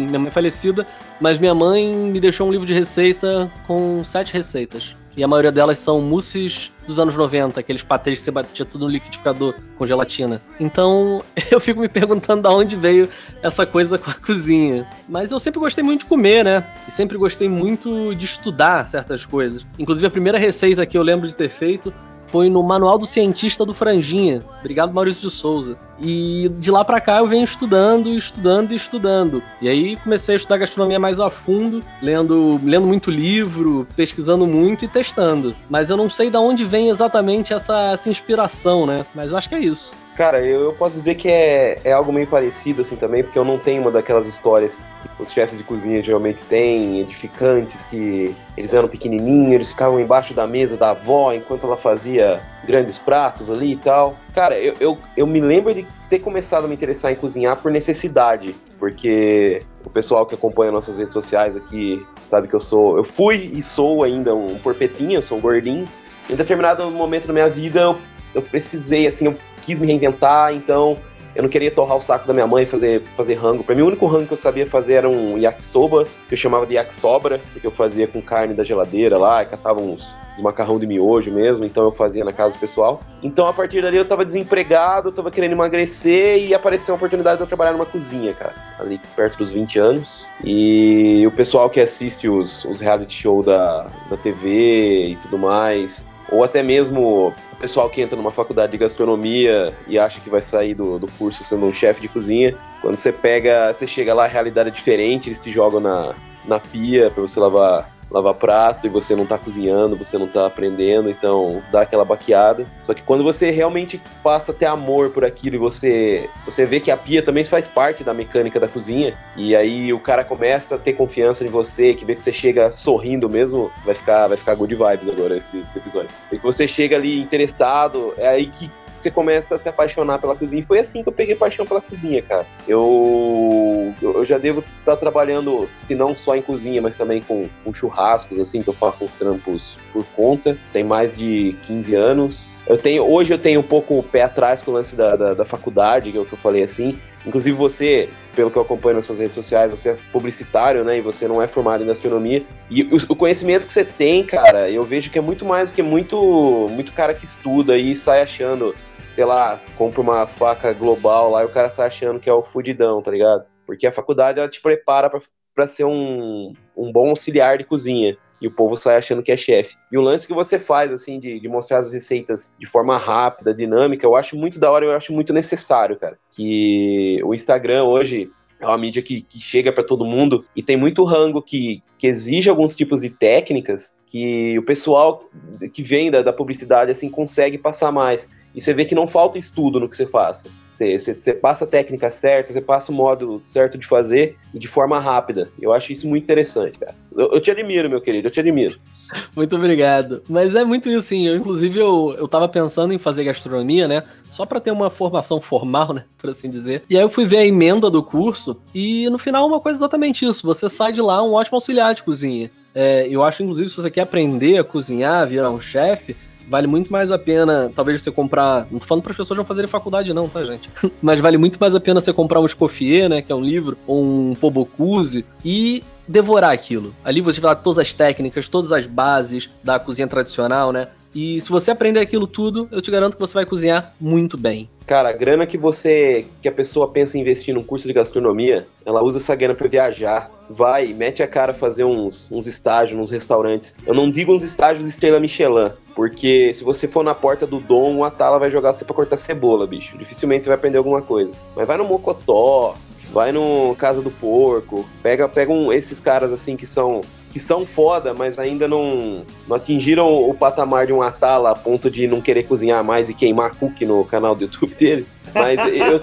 minha 0.08 0.20
mãe 0.20 0.28
é 0.28 0.32
falecida, 0.32 0.86
mas 1.20 1.40
minha 1.40 1.56
mãe 1.56 1.92
me 1.92 2.20
deixou 2.20 2.48
um 2.48 2.52
livro 2.52 2.68
de 2.68 2.74
receita 2.74 3.52
com 3.66 4.04
sete 4.04 4.32
receitas. 4.34 4.96
E 5.16 5.24
a 5.24 5.28
maioria 5.28 5.52
delas 5.52 5.78
são 5.80 6.02
mousses 6.02 6.72
dos 6.88 7.00
anos 7.00 7.16
90, 7.16 7.60
aqueles 7.60 7.84
patês 7.84 8.18
que 8.18 8.24
você 8.24 8.32
batia 8.32 8.66
tudo 8.66 8.86
no 8.86 8.92
liquidificador 8.92 9.54
com 9.78 9.86
gelatina. 9.86 10.42
Então 10.60 11.24
eu 11.52 11.60
fico 11.60 11.80
me 11.82 11.90
perguntando 11.90 12.42
de 12.42 12.48
onde 12.48 12.76
veio 12.76 13.10
essa 13.44 13.66
coisa 13.66 13.98
com 13.98 14.10
a 14.10 14.14
cozinha. 14.14 14.88
Mas 15.08 15.32
eu 15.32 15.40
sempre 15.40 15.60
gostei 15.60 15.84
muito 15.84 16.02
de 16.02 16.06
comer, 16.06 16.46
né? 16.46 16.66
E 16.88 16.92
sempre 16.92 17.18
gostei 17.18 17.50
muito 17.50 18.16
de 18.16 18.26
estudar 18.26 18.88
certas 18.88 19.26
coisas. 19.26 19.66
Inclusive 19.78 20.08
a 20.08 20.12
primeira 20.12 20.38
receita 20.38 20.86
que 20.86 20.98
eu 20.98 21.04
lembro 21.04 21.28
de 21.28 21.36
ter 21.36 21.50
feito 21.50 21.94
foi 22.28 22.50
no 22.50 22.64
Manual 22.64 22.98
do 22.98 23.06
Cientista 23.06 23.66
do 23.66 23.74
Franjinha. 23.74 24.42
Obrigado, 24.60 24.94
Maurício 24.94 25.24
de 25.24 25.30
Souza. 25.30 25.78
E 26.02 26.50
de 26.58 26.72
lá 26.72 26.84
para 26.84 27.00
cá 27.00 27.20
eu 27.20 27.28
venho 27.28 27.44
estudando, 27.44 28.10
estudando 28.10 28.72
e 28.72 28.76
estudando. 28.76 29.44
E 29.62 29.70
aí 29.70 29.96
comecei 29.98 30.34
a 30.34 30.38
estudar 30.38 30.58
gastronomia 30.58 31.00
mais 31.00 31.20
a 31.20 31.30
fundo, 31.30 31.84
lendo, 32.02 32.60
lendo 32.64 32.88
muito 32.88 33.12
livro, 33.12 33.88
pesquisando 33.96 34.48
muito 34.48 34.84
e 34.84 34.88
testando. 34.88 35.56
Mas 35.70 35.90
eu 35.90 35.98
não 35.98 36.10
sei 36.10 36.30
de 36.30 36.38
onde 36.38 36.66
vem 36.66 36.90
exatamente 36.90 37.54
essa, 37.54 37.92
essa 37.92 38.10
inspiração, 38.10 38.86
né? 38.86 39.06
Mas 39.14 39.34
acho 39.34 39.48
que 39.48 39.56
é 39.56 39.60
isso. 39.60 39.96
Cara, 40.16 40.46
eu, 40.46 40.66
eu 40.66 40.74
posso 40.74 40.96
dizer 40.96 41.16
que 41.16 41.30
é, 41.30 41.80
é 41.84 41.92
algo 41.94 42.12
meio 42.12 42.28
parecido 42.28 42.82
assim 42.82 42.96
também, 42.96 43.24
porque 43.24 43.40
eu 43.40 43.46
não 43.46 43.58
tenho 43.58 43.82
uma 43.82 43.92
daquelas 43.92 44.28
histórias 44.28 44.78
que 45.02 45.24
os 45.24 45.32
chefes 45.32 45.58
de 45.58 45.64
cozinha 45.64 46.02
geralmente 46.02 46.44
têm, 46.44 47.00
edificantes, 47.00 47.86
que 47.86 48.36
eles 48.58 48.74
eram 48.74 48.88
pequenininhos, 48.88 49.54
eles 49.54 49.72
ficavam 49.72 50.00
embaixo 50.00 50.34
da 50.34 50.46
mesa 50.46 50.76
da 50.76 50.92
avó 50.92 51.32
enquanto 51.34 51.66
ela 51.66 51.78
fazia 51.78 52.42
grandes 52.66 52.98
pratos 52.98 53.50
ali 53.50 53.74
e 53.74 53.78
tal. 53.78 54.16
Cara, 54.34 54.58
eu, 54.58 54.76
eu, 54.80 54.98
eu 55.18 55.28
me 55.28 55.42
lembro 55.42 55.74
de 55.74 55.86
ter 56.10 56.20
começado 56.20 56.66
a 56.66 56.68
me 56.68 56.74
interessar 56.74 57.12
em 57.12 57.16
cozinhar 57.16 57.58
por 57.58 57.72
necessidade, 57.72 58.56
porque 58.80 59.64
o 59.84 59.90
pessoal 59.90 60.26
que 60.26 60.36
acompanha 60.36 60.72
nossas 60.72 60.98
redes 60.98 61.14
sociais 61.14 61.56
aqui 61.56 62.06
sabe 62.28 62.48
que 62.48 62.56
eu 62.56 62.60
sou, 62.60 62.98
eu 62.98 63.04
fui 63.04 63.52
e 63.54 63.62
sou 63.62 64.04
ainda 64.04 64.34
um 64.34 64.58
porpetinho, 64.60 65.22
sou 65.22 65.38
um 65.38 65.42
gordinho. 65.42 65.88
Em 66.30 66.36
determinado 66.36 66.90
momento 66.90 67.28
da 67.28 67.34
minha 67.34 67.50
vida 67.50 67.82
eu, 67.82 67.98
eu 68.34 68.42
precisei, 68.42 69.06
assim, 69.06 69.26
eu 69.26 69.36
quis 69.66 69.80
me 69.80 69.88
reinventar, 69.88 70.54
então 70.54 70.98
eu 71.36 71.44
não 71.44 71.50
queria 71.50 71.72
torrar 71.72 71.98
o 71.98 72.02
saco 72.02 72.28
da 72.28 72.34
minha 72.34 72.48
mãe 72.48 72.64
e 72.64 72.68
fazer, 72.68 73.02
fazer 73.16 73.36
rango. 73.36 73.64
Pra 73.64 73.76
mim, 73.76 73.82
o 73.82 73.88
único 73.88 74.06
rango 74.06 74.28
que 74.28 74.34
eu 74.34 74.38
sabia 74.38 74.68
fazer 74.68 74.96
era 74.96 75.10
um 75.10 75.38
yakisoba, 75.38 76.06
que 76.28 76.34
eu 76.34 76.38
chamava 76.38 76.66
de 76.66 76.76
yakisobra, 76.76 77.42
que 77.60 77.66
eu 77.66 77.72
fazia 77.72 78.08
com 78.08 78.22
carne 78.22 78.54
da 78.54 78.64
geladeira 78.64 79.18
lá, 79.18 79.44
catava 79.46 79.80
uns, 79.80 80.16
uns 80.34 80.42
macarrão 80.42 80.78
de 80.78 80.86
miojo 80.86 81.32
mesmo, 81.32 81.66
então 81.66 81.84
eu 81.84 81.92
fazia 81.92 82.24
na 82.26 82.34
casa 82.34 82.56
do 82.56 82.60
pessoal. 82.60 83.02
Então, 83.24 83.48
a 83.48 83.54
partir 83.54 83.82
dali, 83.82 83.98
eu 83.98 84.06
tava 84.06 84.26
desempregado, 84.26 85.12
tava 85.12 85.32
querendo 85.32 85.54
emagrecer 85.54 86.44
e 86.44 86.54
apareceu 86.54 86.94
a 86.94 86.98
oportunidade 86.98 87.38
de 87.38 87.44
eu 87.44 87.48
trabalhar 87.48 87.72
numa 87.72 87.86
cozinha, 87.86 88.34
cara, 88.34 88.54
ali 88.80 89.00
perto 89.16 89.38
dos 89.38 89.52
20 89.52 89.80
anos. 89.80 90.28
E 90.44 91.24
o 91.26 91.32
pessoal 91.32 91.70
que 91.70 91.80
assiste 91.80 92.28
os, 92.28 92.66
os 92.66 92.80
reality 92.80 93.14
show 93.14 93.42
da, 93.42 93.88
da 94.10 94.18
TV 94.18 95.10
e 95.10 95.16
tudo 95.18 95.38
mais, 95.38 96.06
ou 96.30 96.44
até 96.44 96.64
mesmo 96.64 97.34
pessoal 97.62 97.88
que 97.90 98.02
entra 98.02 98.18
numa 98.18 98.32
faculdade 98.32 98.72
de 98.72 98.78
gastronomia 98.80 99.72
e 99.88 100.00
acha 100.00 100.20
que 100.20 100.30
vai 100.30 100.42
sair 100.42 100.74
do, 100.74 100.98
do 100.98 101.08
curso 101.12 101.44
sendo 101.44 101.68
um 101.68 101.74
chefe 101.74 102.02
de 102.02 102.08
cozinha, 102.08 102.58
quando 102.82 102.96
você 102.96 103.12
pega, 103.12 103.72
você 103.72 103.86
chega 103.86 104.16
lá, 104.16 104.26
a 104.26 104.28
realidade 104.28 104.70
é 104.70 104.72
diferente, 104.72 105.30
eles 105.30 105.44
te 105.44 105.52
jogam 105.52 105.80
na, 105.80 106.16
na 106.44 106.60
pia 106.60 107.12
para 107.12 107.22
você 107.22 107.40
lavar 107.40 107.91
lavar 108.12 108.34
prato 108.34 108.86
e 108.86 108.90
você 108.90 109.16
não 109.16 109.26
tá 109.26 109.38
cozinhando, 109.38 109.96
você 109.96 110.18
não 110.18 110.28
tá 110.28 110.46
aprendendo, 110.46 111.10
então 111.10 111.62
dá 111.72 111.82
aquela 111.82 112.04
baqueada. 112.04 112.66
Só 112.84 112.94
que 112.94 113.02
quando 113.02 113.24
você 113.24 113.50
realmente 113.50 114.02
passa 114.22 114.52
a 114.52 114.56
ter 114.56 114.66
amor 114.66 115.10
por 115.12 115.24
aquilo 115.24 115.56
e 115.56 115.60
você, 115.60 116.30
você 116.46 116.66
vê 116.66 116.80
que 116.80 116.92
a 116.92 116.98
pia 116.98 117.24
também 117.24 117.44
faz 117.46 117.68
parte 117.68 118.04
da 118.04 118.14
mecânica 118.14 118.60
da 118.60 118.68
cozinha, 118.68 119.18
e 119.36 119.56
aí 119.56 119.94
o 119.94 120.00
cara 120.00 120.24
começa 120.24 120.76
a 120.76 120.78
ter 120.78 120.94
confiança 120.94 121.46
em 121.46 121.50
você, 121.50 121.94
que 121.94 122.06
vê 122.06 122.16
que 122.16 122.22
você 122.22 122.34
chega 122.34 122.72
sorrindo 122.72 123.30
mesmo, 123.30 123.72
vai 123.86 123.96
ficar, 123.96 124.28
vai 124.28 124.38
ficar 124.38 124.56
good 124.56 124.76
vibes 124.76 125.08
agora 125.08 125.38
esse, 125.38 125.58
esse 125.60 125.78
episódio. 125.78 126.10
E 126.32 126.38
que 126.38 126.44
você 126.44 126.68
chega 126.68 126.98
ali 126.98 127.22
interessado, 127.22 128.14
é 128.18 128.28
aí 128.28 128.48
que 128.48 128.70
você 129.02 129.12
começa 129.12 129.56
a 129.56 129.58
se 129.58 129.68
apaixonar 129.70 130.20
pela 130.20 130.36
cozinha. 130.36 130.62
E 130.62 130.66
foi 130.66 130.80
assim 130.80 131.04
que 131.04 131.10
eu 131.10 131.14
peguei 131.14 131.36
paixão 131.36 131.66
pela 131.66 131.82
cozinha, 131.82 132.22
cara. 132.22 132.46
Eu, 132.68 133.94
eu 134.02 134.26
já 134.26 134.38
devo 134.38 134.60
estar 134.60 134.94
tá 134.94 134.98
trabalhando, 134.98 135.70
se 135.74 135.96
não 135.96 136.16
só 136.16 136.36
em 136.36 136.42
cozinha, 136.42 136.82
mas 136.82 136.98
também 136.98 137.22
com, 137.22 137.48
com 137.64 137.74
churrascos, 137.74 138.40
assim, 138.40 138.62
que 138.62 138.70
eu 138.70 138.74
faço 138.74 139.04
uns 139.04 139.14
trampos 139.14 139.78
por 139.92 140.06
conta. 140.16 140.58
Tem 140.72 140.84
mais 140.84 141.18
de 141.18 141.56
15 141.66 141.96
anos. 141.96 142.60
Eu 142.68 142.78
tenho, 142.78 143.04
hoje 143.04 143.34
eu 143.34 143.38
tenho 143.38 143.60
um 143.60 143.64
pouco 143.64 143.98
o 143.98 144.04
pé 144.04 144.24
atrás 144.24 144.62
com 144.64 144.72
o 144.72 144.74
lance 144.74 144.96
da, 144.96 145.16
da, 145.16 145.34
da 145.34 145.46
faculdade, 145.46 146.12
que 146.12 146.18
é 146.18 146.22
o 146.22 146.26
que 146.26 146.34
eu 146.34 146.38
falei 146.38 146.64
assim. 146.64 146.98
Inclusive 147.26 147.56
você, 147.56 148.10
pelo 148.36 148.50
que 148.50 148.58
eu 148.58 148.62
acompanho 148.64 148.96
nas 148.96 149.06
suas 149.06 149.20
redes 149.20 149.34
sociais, 149.34 149.70
você 149.70 149.92
é 149.92 149.98
publicitário, 150.12 150.84
né? 150.84 150.98
E 150.98 151.02
você 151.02 151.28
não 151.28 151.42
é 151.42 151.48
formado 151.48 151.84
em 151.84 151.88
gastronomia. 151.88 152.42
E 152.70 152.84
o, 152.84 152.98
o 153.10 153.16
conhecimento 153.16 153.68
que 153.68 153.74
você 153.74 153.86
tem, 153.86 154.26
cara, 154.26 154.70
eu 154.70 154.84
vejo 154.84 155.12
que 155.12 155.20
é 155.20 155.22
muito 155.22 155.46
mais 155.46 155.72
do 155.72 155.76
que 155.76 155.84
muito, 155.84 156.68
muito 156.72 156.92
cara 156.94 157.14
que 157.14 157.24
estuda 157.24 157.78
e 157.78 157.96
sai 157.96 158.22
achando 158.22 158.76
sei 159.22 159.28
lá, 159.28 159.62
compra 159.78 160.02
uma 160.02 160.26
faca 160.26 160.74
global 160.74 161.30
lá 161.30 161.44
e 161.44 161.46
o 161.46 161.50
cara 161.50 161.70
sai 161.70 161.86
achando 161.86 162.20
que 162.20 162.28
é 162.28 162.34
o 162.34 162.42
fudidão, 162.42 163.04
tá 163.04 163.12
ligado? 163.12 163.46
Porque 163.68 163.86
a 163.86 163.92
faculdade 163.92 164.40
ela 164.40 164.50
te 164.50 164.60
prepara 164.60 165.12
para 165.54 165.68
ser 165.68 165.84
um, 165.84 166.54
um 166.76 166.92
bom 166.92 167.10
auxiliar 167.10 167.60
de 167.60 167.64
cozinha. 167.64 168.18
E 168.42 168.48
o 168.48 168.52
povo 168.52 168.76
sai 168.76 168.96
achando 168.96 169.22
que 169.22 169.32
é 169.32 169.38
chefe. 169.38 169.76
E 169.92 169.98
o 170.00 170.02
lance 170.02 170.26
que 170.26 170.34
você 170.34 170.58
faz, 170.58 170.92
assim, 170.92 171.20
de, 171.20 171.40
de 171.40 171.48
mostrar 171.48 171.78
as 171.78 171.94
receitas 171.94 172.52
de 172.58 172.66
forma 172.66 172.98
rápida, 172.98 173.54
dinâmica, 173.54 174.08
eu 174.08 174.16
acho 174.16 174.36
muito 174.36 174.60
da 174.60 174.72
hora, 174.72 174.86
eu 174.86 174.92
acho 174.92 175.14
muito 175.14 175.32
necessário, 175.32 175.96
cara. 175.96 176.18
Que 176.32 177.22
o 177.24 177.36
Instagram 177.36 177.84
hoje, 177.84 178.32
é 178.60 178.66
uma 178.66 178.78
mídia 178.80 179.04
que, 179.04 179.22
que 179.22 179.40
chega 179.40 179.72
para 179.72 179.84
todo 179.84 180.04
mundo 180.04 180.44
e 180.56 180.64
tem 180.64 180.76
muito 180.76 181.04
rango 181.04 181.44
que, 181.44 181.84
que 182.00 182.08
exige 182.08 182.50
alguns 182.50 182.76
tipos 182.76 183.02
de 183.02 183.12
técnicas 183.12 183.96
que 184.08 184.58
o 184.58 184.64
pessoal 184.64 185.30
que 185.72 185.84
vem 185.84 186.10
da, 186.10 186.24
da 186.24 186.34
publicidade 186.34 186.90
assim 186.90 187.08
consegue 187.08 187.60
passar 187.60 187.92
mais 187.92 188.28
e 188.54 188.62
você 188.62 188.74
vê 188.74 188.86
que 188.86 188.96
não 188.96 189.08
falta 189.08 189.38
estudo 189.38 189.80
no 189.80 189.88
que 189.88 189.96
você 189.96 190.06
faça. 190.06 190.50
Você, 190.70 190.98
você, 190.98 191.14
você, 191.14 191.34
passa 191.34 191.66
a 191.66 191.68
técnica 191.68 192.10
certa, 192.10 192.52
você 192.52 192.62
passa 192.62 192.92
o 192.92 192.96
modo 192.96 193.42
certo 193.44 193.78
de 193.78 193.86
fazer 193.86 194.38
e 194.54 194.60
de 194.60 194.68
forma 194.68 195.00
rápida. 195.00 195.50
Eu 195.62 195.74
acho 195.74 195.92
isso 195.92 196.08
muito 196.08 196.24
interessante, 196.24 196.78
cara. 196.78 196.96
Eu, 197.16 197.34
eu 197.34 197.42
te 197.42 197.52
admiro, 197.52 197.90
meu 197.90 198.02
querido, 198.02 198.28
eu 198.28 198.32
te 198.32 198.40
admiro. 198.40 198.80
Muito 199.36 199.56
obrigado. 199.58 200.24
Mas 200.30 200.56
é 200.56 200.64
muito 200.64 200.90
isso, 200.90 201.10
sim. 201.10 201.28
Eu, 201.28 201.36
inclusive, 201.36 201.78
eu, 201.78 202.16
eu 202.18 202.30
tava 202.30 202.48
pensando 202.48 202.94
em 202.94 202.98
fazer 202.98 203.26
gastronomia, 203.26 203.86
né? 203.86 204.04
Só 204.30 204.46
para 204.46 204.62
ter 204.62 204.72
uma 204.72 204.90
formação 204.90 205.42
formal, 205.42 205.94
né? 205.94 206.06
Por 206.18 206.30
assim 206.30 206.50
dizer. 206.50 206.84
E 206.90 206.96
aí 206.96 207.02
eu 207.02 207.10
fui 207.10 207.26
ver 207.26 207.40
a 207.40 207.46
emenda 207.46 207.90
do 207.90 208.02
curso 208.02 208.62
e 208.74 209.10
no 209.10 209.18
final 209.18 209.46
uma 209.46 209.60
coisa 209.60 209.80
exatamente 209.80 210.26
isso. 210.26 210.48
Você 210.48 210.70
sai 210.70 210.94
de 210.94 211.02
lá 211.02 211.22
um 211.22 211.34
ótimo 211.34 211.58
auxiliar 211.58 211.94
de 211.94 212.04
cozinha. 212.04 212.50
É, 212.74 213.06
eu 213.10 213.22
acho, 213.22 213.44
inclusive, 213.44 213.70
se 213.70 213.76
você 213.76 213.92
quer 213.92 214.02
aprender 214.02 214.58
a 214.58 214.64
cozinhar, 214.64 215.28
virar 215.28 215.52
um 215.52 215.60
chefe, 215.60 216.16
vale 216.52 216.68
muito 216.68 216.92
mais 216.92 217.10
a 217.12 217.18
pena, 217.18 217.72
talvez 217.74 218.04
você 218.04 218.12
comprar. 218.12 218.68
Não 218.70 218.78
tô 218.78 218.86
falando 218.86 219.04
para 219.04 219.12
as 219.14 219.18
pessoas 219.18 219.38
não 219.38 219.46
fazerem 219.46 219.70
faculdade, 219.70 220.14
não, 220.14 220.28
tá, 220.28 220.44
gente? 220.44 220.70
Mas 221.02 221.22
vale 221.22 221.38
muito 221.38 221.58
mais 221.58 221.74
a 221.74 221.80
pena 221.80 222.02
você 222.02 222.12
comprar 222.12 222.42
um 222.42 222.46
Escoffier, 222.46 223.08
né? 223.08 223.22
Que 223.22 223.32
é 223.32 223.36
um 223.36 223.42
livro, 223.42 223.78
ou 223.88 224.04
um 224.04 224.36
Pobocuse, 224.36 225.24
e 225.46 225.82
devorar 226.06 226.52
aquilo. 226.52 226.94
Ali 227.06 227.22
você 227.22 227.40
vai 227.40 227.56
todas 227.56 227.80
as 227.80 227.94
técnicas, 227.94 228.50
todas 228.50 228.74
as 228.74 228.86
bases 228.86 229.50
da 229.64 229.80
cozinha 229.80 230.10
tradicional, 230.10 230.74
né? 230.74 230.90
E 231.16 231.40
se 231.40 231.50
você 231.50 231.72
aprender 231.72 232.02
aquilo 232.02 232.28
tudo, 232.28 232.68
eu 232.70 232.82
te 232.82 232.92
garanto 232.92 233.16
que 233.16 233.20
você 233.22 233.34
vai 233.34 233.46
cozinhar 233.46 233.94
muito 234.00 234.38
bem. 234.38 234.70
Cara, 234.92 235.08
a 235.08 235.14
grana 235.14 235.48
que 235.48 235.58
você. 235.58 236.26
que 236.42 236.50
a 236.50 236.52
pessoa 236.52 236.86
pensa 236.86 237.18
em 237.18 237.22
investir 237.22 237.56
num 237.56 237.64
curso 237.64 237.88
de 237.88 237.94
gastronomia, 237.94 238.68
ela 238.86 239.02
usa 239.02 239.20
essa 239.20 239.34
grana 239.34 239.56
pra 239.56 239.70
viajar. 239.70 240.30
Vai, 240.50 240.88
mete 240.88 241.24
a 241.24 241.28
cara 241.30 241.54
fazer 241.54 241.86
uns, 241.86 242.30
uns 242.30 242.46
estágios 242.46 243.00
nos 243.00 243.10
restaurantes. 243.10 243.74
Eu 243.88 243.94
não 243.94 244.12
digo 244.12 244.34
uns 244.34 244.44
estágios 244.44 244.86
estrela 244.86 245.18
Michelin, 245.18 245.72
porque 245.96 246.54
se 246.54 246.66
você 246.66 246.90
for 246.90 247.06
na 247.06 247.16
porta 247.16 247.48
do 247.48 247.58
Dom, 247.58 248.00
o 248.00 248.04
Atala 248.04 248.38
vai 248.38 248.52
jogar 248.52 248.74
você 248.74 248.84
pra 248.84 248.94
cortar 248.94 249.16
cebola, 249.16 249.66
bicho. 249.66 249.98
Dificilmente 249.98 250.44
você 250.44 250.50
vai 250.50 250.58
aprender 250.58 250.80
alguma 250.80 251.02
coisa. 251.02 251.32
Mas 251.56 251.66
vai 251.66 251.78
no 251.78 251.86
Mocotó, 251.86 252.76
vai 253.14 253.32
no 253.32 253.74
Casa 253.80 254.02
do 254.02 254.12
Porco, 254.12 254.86
pega, 255.02 255.30
pega 255.30 255.54
um, 255.54 255.72
esses 255.72 256.02
caras 256.02 256.34
assim 256.34 256.58
que 256.58 256.66
são 256.66 257.00
que 257.32 257.40
são 257.40 257.66
foda, 257.66 258.14
mas 258.14 258.38
ainda 258.38 258.68
não, 258.68 259.24
não 259.48 259.56
atingiram 259.56 260.08
o 260.08 260.34
patamar 260.34 260.86
de 260.86 260.94
um 260.94 261.02
Atala 261.02 261.52
a 261.52 261.56
ponto 261.56 261.90
de 261.90 262.06
não 262.08 262.20
querer 262.20 262.44
cozinhar 262.44 262.84
mais 262.84 263.10
e 263.10 263.14
queimar 263.14 263.56
cookie 263.56 263.86
no 263.86 264.04
canal 264.04 264.36
do 264.36 264.44
YouTube 264.44 264.76
dele. 264.76 265.06
Mas 265.34 265.58
eu 265.60 266.00
tenho... 266.00 266.02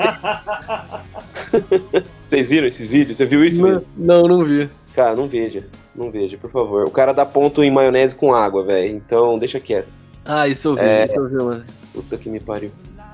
Vocês 2.27 2.49
viram 2.49 2.67
esses 2.67 2.91
vídeos? 2.91 3.17
Você 3.17 3.27
viu 3.27 3.45
isso? 3.45 3.61
Não, 3.61 3.83
não, 3.97 4.23
não 4.23 4.45
vi. 4.45 4.69
Cara, 4.95 5.15
não 5.15 5.29
veja. 5.29 5.67
Não 5.95 6.11
veja, 6.11 6.37
por 6.39 6.51
favor. 6.51 6.87
O 6.87 6.91
cara 6.91 7.13
dá 7.13 7.25
ponto 7.27 7.63
em 7.63 7.71
maionese 7.71 8.15
com 8.15 8.35
água, 8.35 8.65
velho. 8.65 8.97
Então, 8.97 9.39
deixa 9.39 9.61
quieto. 9.61 9.89
Ah, 10.25 10.49
isso 10.49 10.69
eu 10.69 10.75
vi, 10.75 10.81
é... 10.83 11.05
isso 11.05 11.17
eu 11.17 11.29
vi, 11.29 11.37
mano. 11.37 11.65
Puta 11.93 12.17
que 12.17 12.29
me 12.29 12.41
pariu. 12.41 12.71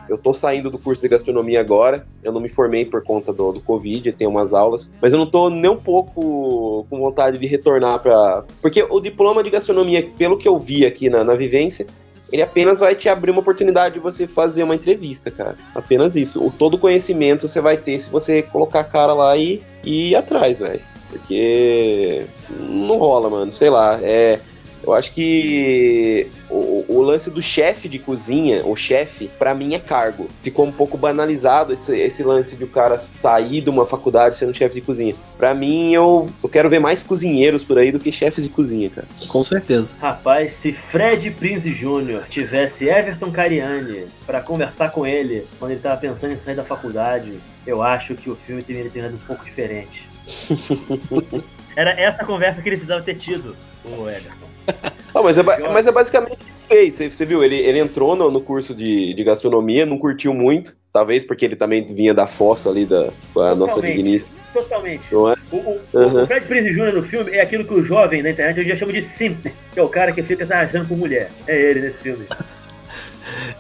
Eu 0.09 0.19
tô 0.19 0.33
saindo 0.33 0.71
do 0.71 0.79
curso 0.79 1.03
de 1.03 1.09
gastronomia 1.09 1.61
agora. 1.61 2.07
Eu 2.23 2.33
não 2.33 2.41
me 2.41 2.49
formei 2.49 2.85
por 2.85 3.03
conta 3.03 3.33
do, 3.33 3.53
do 3.53 3.61
Covid, 3.61 4.13
tenho 4.13 4.31
umas 4.31 4.53
aulas. 4.53 4.91
Mas 5.01 5.13
eu 5.13 5.19
não 5.19 5.27
tô 5.27 5.49
nem 5.49 5.71
um 5.71 5.77
pouco 5.77 6.87
com 6.89 6.99
vontade 6.99 7.39
de 7.39 7.47
retornar 7.47 7.99
pra. 8.01 8.45
Porque 8.61 8.83
o 8.83 9.01
diploma 9.01 9.43
de 9.43 9.51
gastronomia, 9.51 10.09
pelo 10.17 10.37
que 10.37 10.49
eu 10.49 10.59
vi 10.59 10.85
aqui 10.85 11.09
na, 11.09 11.25
na 11.25 11.35
vivência, 11.35 11.87
ele 12.33 12.43
apenas 12.43 12.79
vai 12.79 12.95
te 12.95 13.09
abrir 13.09 13.31
uma 13.31 13.41
oportunidade 13.41 13.95
de 13.95 14.01
você 14.01 14.27
fazer 14.27 14.63
uma 14.63 14.75
entrevista, 14.75 15.31
cara. 15.31 15.57
Apenas 15.75 16.17
isso. 16.17 16.45
O 16.45 16.51
todo 16.51 16.79
conhecimento 16.79 17.47
você 17.47 17.61
vai 17.61 17.77
ter 17.77 17.99
se 17.99 18.11
você 18.11 18.43
colocar 18.43 18.81
a 18.81 18.85
cara 18.85 19.15
lá 19.15 19.37
e, 19.37 19.63
e 19.85 20.11
ir 20.11 20.17
atrás, 20.17 20.59
velho. 20.59 20.81
Porque 21.11 22.27
não 22.59 22.99
rola, 22.99 23.31
mano. 23.31 23.53
Sei 23.53 23.71
lá. 23.71 23.99
É 24.03 24.41
eu 24.87 24.93
acho 24.93 25.13
que 25.13 26.29
o, 26.51 26.85
o 26.89 27.03
lance 27.03 27.31
do 27.31 27.41
chefe 27.41 27.89
de 27.89 27.99
cozinha, 27.99 28.65
o 28.65 28.77
chefe, 28.77 29.31
para 29.39 29.55
mim 29.55 29.75
é 29.75 29.79
cargo. 29.79 30.29
Ficou 30.43 30.67
um 30.67 30.73
pouco 30.73 30.97
banalizado 30.99 31.73
esse, 31.73 31.97
esse 31.97 32.23
lance 32.23 32.57
de 32.57 32.65
o 32.65 32.69
cara 32.69 32.99
sair 32.99 33.61
de 33.61 33.71
uma 33.71 33.87
faculdade 33.87 34.37
sendo 34.37 34.55
chefe 34.55 34.77
de 34.77 34.81
cozinha. 34.81 35.15
Para 35.37 35.55
mim, 35.55 35.93
eu, 35.93 36.29
eu 36.43 36.49
quero 36.49 36.69
ver 36.69 36.79
mais 36.79 37.03
cozinheiros 37.03 37.65
por 37.65 37.79
aí 37.79 37.91
do 37.91 37.99
que 37.99 38.13
chefes 38.13 38.45
de 38.45 38.51
cozinha, 38.51 38.91
cara. 38.91 39.07
Com 39.29 39.43
certeza. 39.43 39.95
Rapaz, 40.01 40.53
se 40.55 40.73
Fred 40.73 41.31
Prince 41.31 41.71
Jr. 41.71 42.29
tivesse 42.29 42.87
Everton 42.87 43.31
Cariani 43.31 44.07
para 44.27 44.41
conversar 44.41 44.91
com 44.91 45.07
ele 45.07 45.47
quando 45.59 45.73
ele 45.73 45.81
tava 45.81 46.01
pensando 46.01 46.33
em 46.33 46.39
sair 46.39 46.55
da 46.55 46.65
faculdade, 46.65 47.41
eu 47.67 47.83
acho 47.83 48.15
que 48.15 48.29
o 48.29 48.37
filme 48.37 48.63
teria 48.63 48.85
terminado 48.91 49.17
um 49.17 49.27
pouco 49.27 49.45
diferente. 49.45 50.09
Era 51.77 51.91
essa 52.01 52.25
conversa 52.25 52.63
que 52.63 52.69
ele 52.69 52.77
precisava 52.77 53.03
ter 53.03 53.17
tido, 53.17 53.57
o 53.85 54.09
Everton. 54.09 54.54
Mas, 55.23 55.39
é, 55.39 55.43
mas 55.43 55.87
é 55.87 55.93
basicamente 55.93 56.39
fez. 56.69 56.95
Você, 56.95 57.25
viu, 57.25 57.43
ele, 57.43 57.57
ele 57.57 57.79
entrou 57.79 58.17
no, 58.17 58.31
no 58.31 58.41
curso 58.41 58.75
de, 58.75 59.15
de, 59.15 59.25
gastronomia, 59.25 59.87
não 59.87 59.99
curtiu 59.99 60.35
muito. 60.35 60.77
Talvez 60.93 61.25
porque 61.25 61.45
ele 61.45 61.57
também 61.57 61.85
vinha 61.85 62.15
da 62.15 62.27
fossa 62.27 62.71
ali 62.71 62.87
da 62.87 63.09
a 63.37 63.55
nossa 63.55 63.81
digníssima. 63.81 64.37
Totalmente. 64.53 65.03
É? 65.13 65.17
O, 65.17 65.57
o, 65.57 65.81
uhum. 65.93 66.23
o, 66.23 66.27
Fred 66.27 66.47
Prinze 66.47 66.71
Jr. 66.71 66.93
no 66.93 67.03
filme 67.03 67.33
é 67.33 67.41
aquilo 67.41 67.65
que 67.65 67.75
o 67.75 67.85
jovem 67.85 68.23
na 68.23 68.31
internet 68.31 68.61
hoje 68.61 68.69
já 68.69 68.77
chama 68.77 68.93
de 68.93 69.03
simp, 69.03 69.47
que 69.73 69.81
é 69.81 69.83
o 69.83 69.89
cara 69.89 70.13
que 70.13 70.23
fica 70.23 70.47
se 70.47 70.53
arrastando 70.53 70.89
com 70.89 70.95
mulher. 70.95 71.31
É 71.47 71.61
ele 71.61 71.81
nesse 71.81 71.99
filme. 71.99 72.27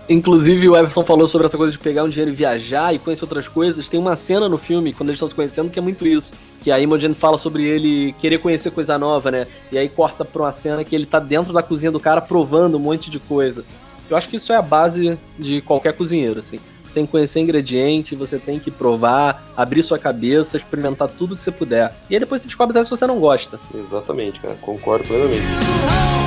Inclusive, 0.09 0.69
o 0.69 0.77
Everson 0.77 1.05
falou 1.05 1.27
sobre 1.27 1.47
essa 1.47 1.57
coisa 1.57 1.73
de 1.73 1.79
pegar 1.79 2.05
um 2.05 2.09
dinheiro 2.09 2.31
e 2.31 2.35
viajar 2.35 2.95
e 2.95 2.99
conhecer 2.99 3.25
outras 3.25 3.49
coisas. 3.49 3.89
Tem 3.89 3.99
uma 3.99 4.17
cena 4.17 4.49
no 4.49 4.59
filme, 4.59 4.93
quando 4.93 5.09
eles 5.09 5.17
estão 5.17 5.29
se 5.29 5.35
conhecendo, 5.35 5.71
que 5.71 5.79
é 5.79 5.83
muito 5.83 6.07
isso. 6.07 6.35
Que 6.63 6.71
a 6.71 6.79
Imogen 6.79 7.15
fala 7.15 7.39
sobre 7.39 7.65
ele 7.65 8.15
querer 8.21 8.39
conhecer 8.39 8.71
coisa 8.71 8.99
nova, 8.99 9.31
né? 9.31 9.47
E 9.73 9.79
aí 9.79 9.89
corta 9.89 10.25
pra 10.25 10.43
uma 10.43 10.53
cena 10.53 10.85
que 10.85 10.95
ele 10.95 11.07
tá 11.07 11.19
dentro 11.19 11.53
da 11.53 11.63
cozinha 11.63 11.91
do 11.91 12.01
cara 12.01 12.21
provando 12.21 12.77
um 12.77 12.81
monte 12.81 13.11
de 13.11 13.19
coisa. 13.19 13.65
Eu 14.09 14.17
acho 14.17 14.29
que 14.29 14.37
isso 14.37 14.53
é 14.53 14.57
a 14.57 14.63
base 14.63 15.19
de 15.39 15.63
qualquer 15.63 15.95
cozinheiro, 15.95 16.39
assim. 16.39 16.61
Você 16.85 16.95
tem 16.95 17.07
que 17.07 17.13
conhecer 17.13 17.41
ingrediente, 17.41 18.15
você 18.15 18.39
tem 18.39 18.59
que 18.59 18.71
provar, 18.71 19.43
abrir 19.57 19.83
sua 19.83 19.99
cabeça, 19.99 20.59
experimentar 20.59 21.09
tudo 21.09 21.35
que 21.35 21.43
você 21.43 21.51
puder. 21.51 21.95
E 22.11 22.15
aí 22.15 22.21
depois 22.21 22.43
você 22.43 22.49
descobre 22.49 22.77
até 22.77 22.85
se 22.85 22.91
você 22.91 23.07
não 23.07 23.19
gosta. 23.19 23.59
Exatamente, 23.75 24.39
cara. 24.39 24.55
Concordo 24.61 25.05
plenamente. 25.05 26.24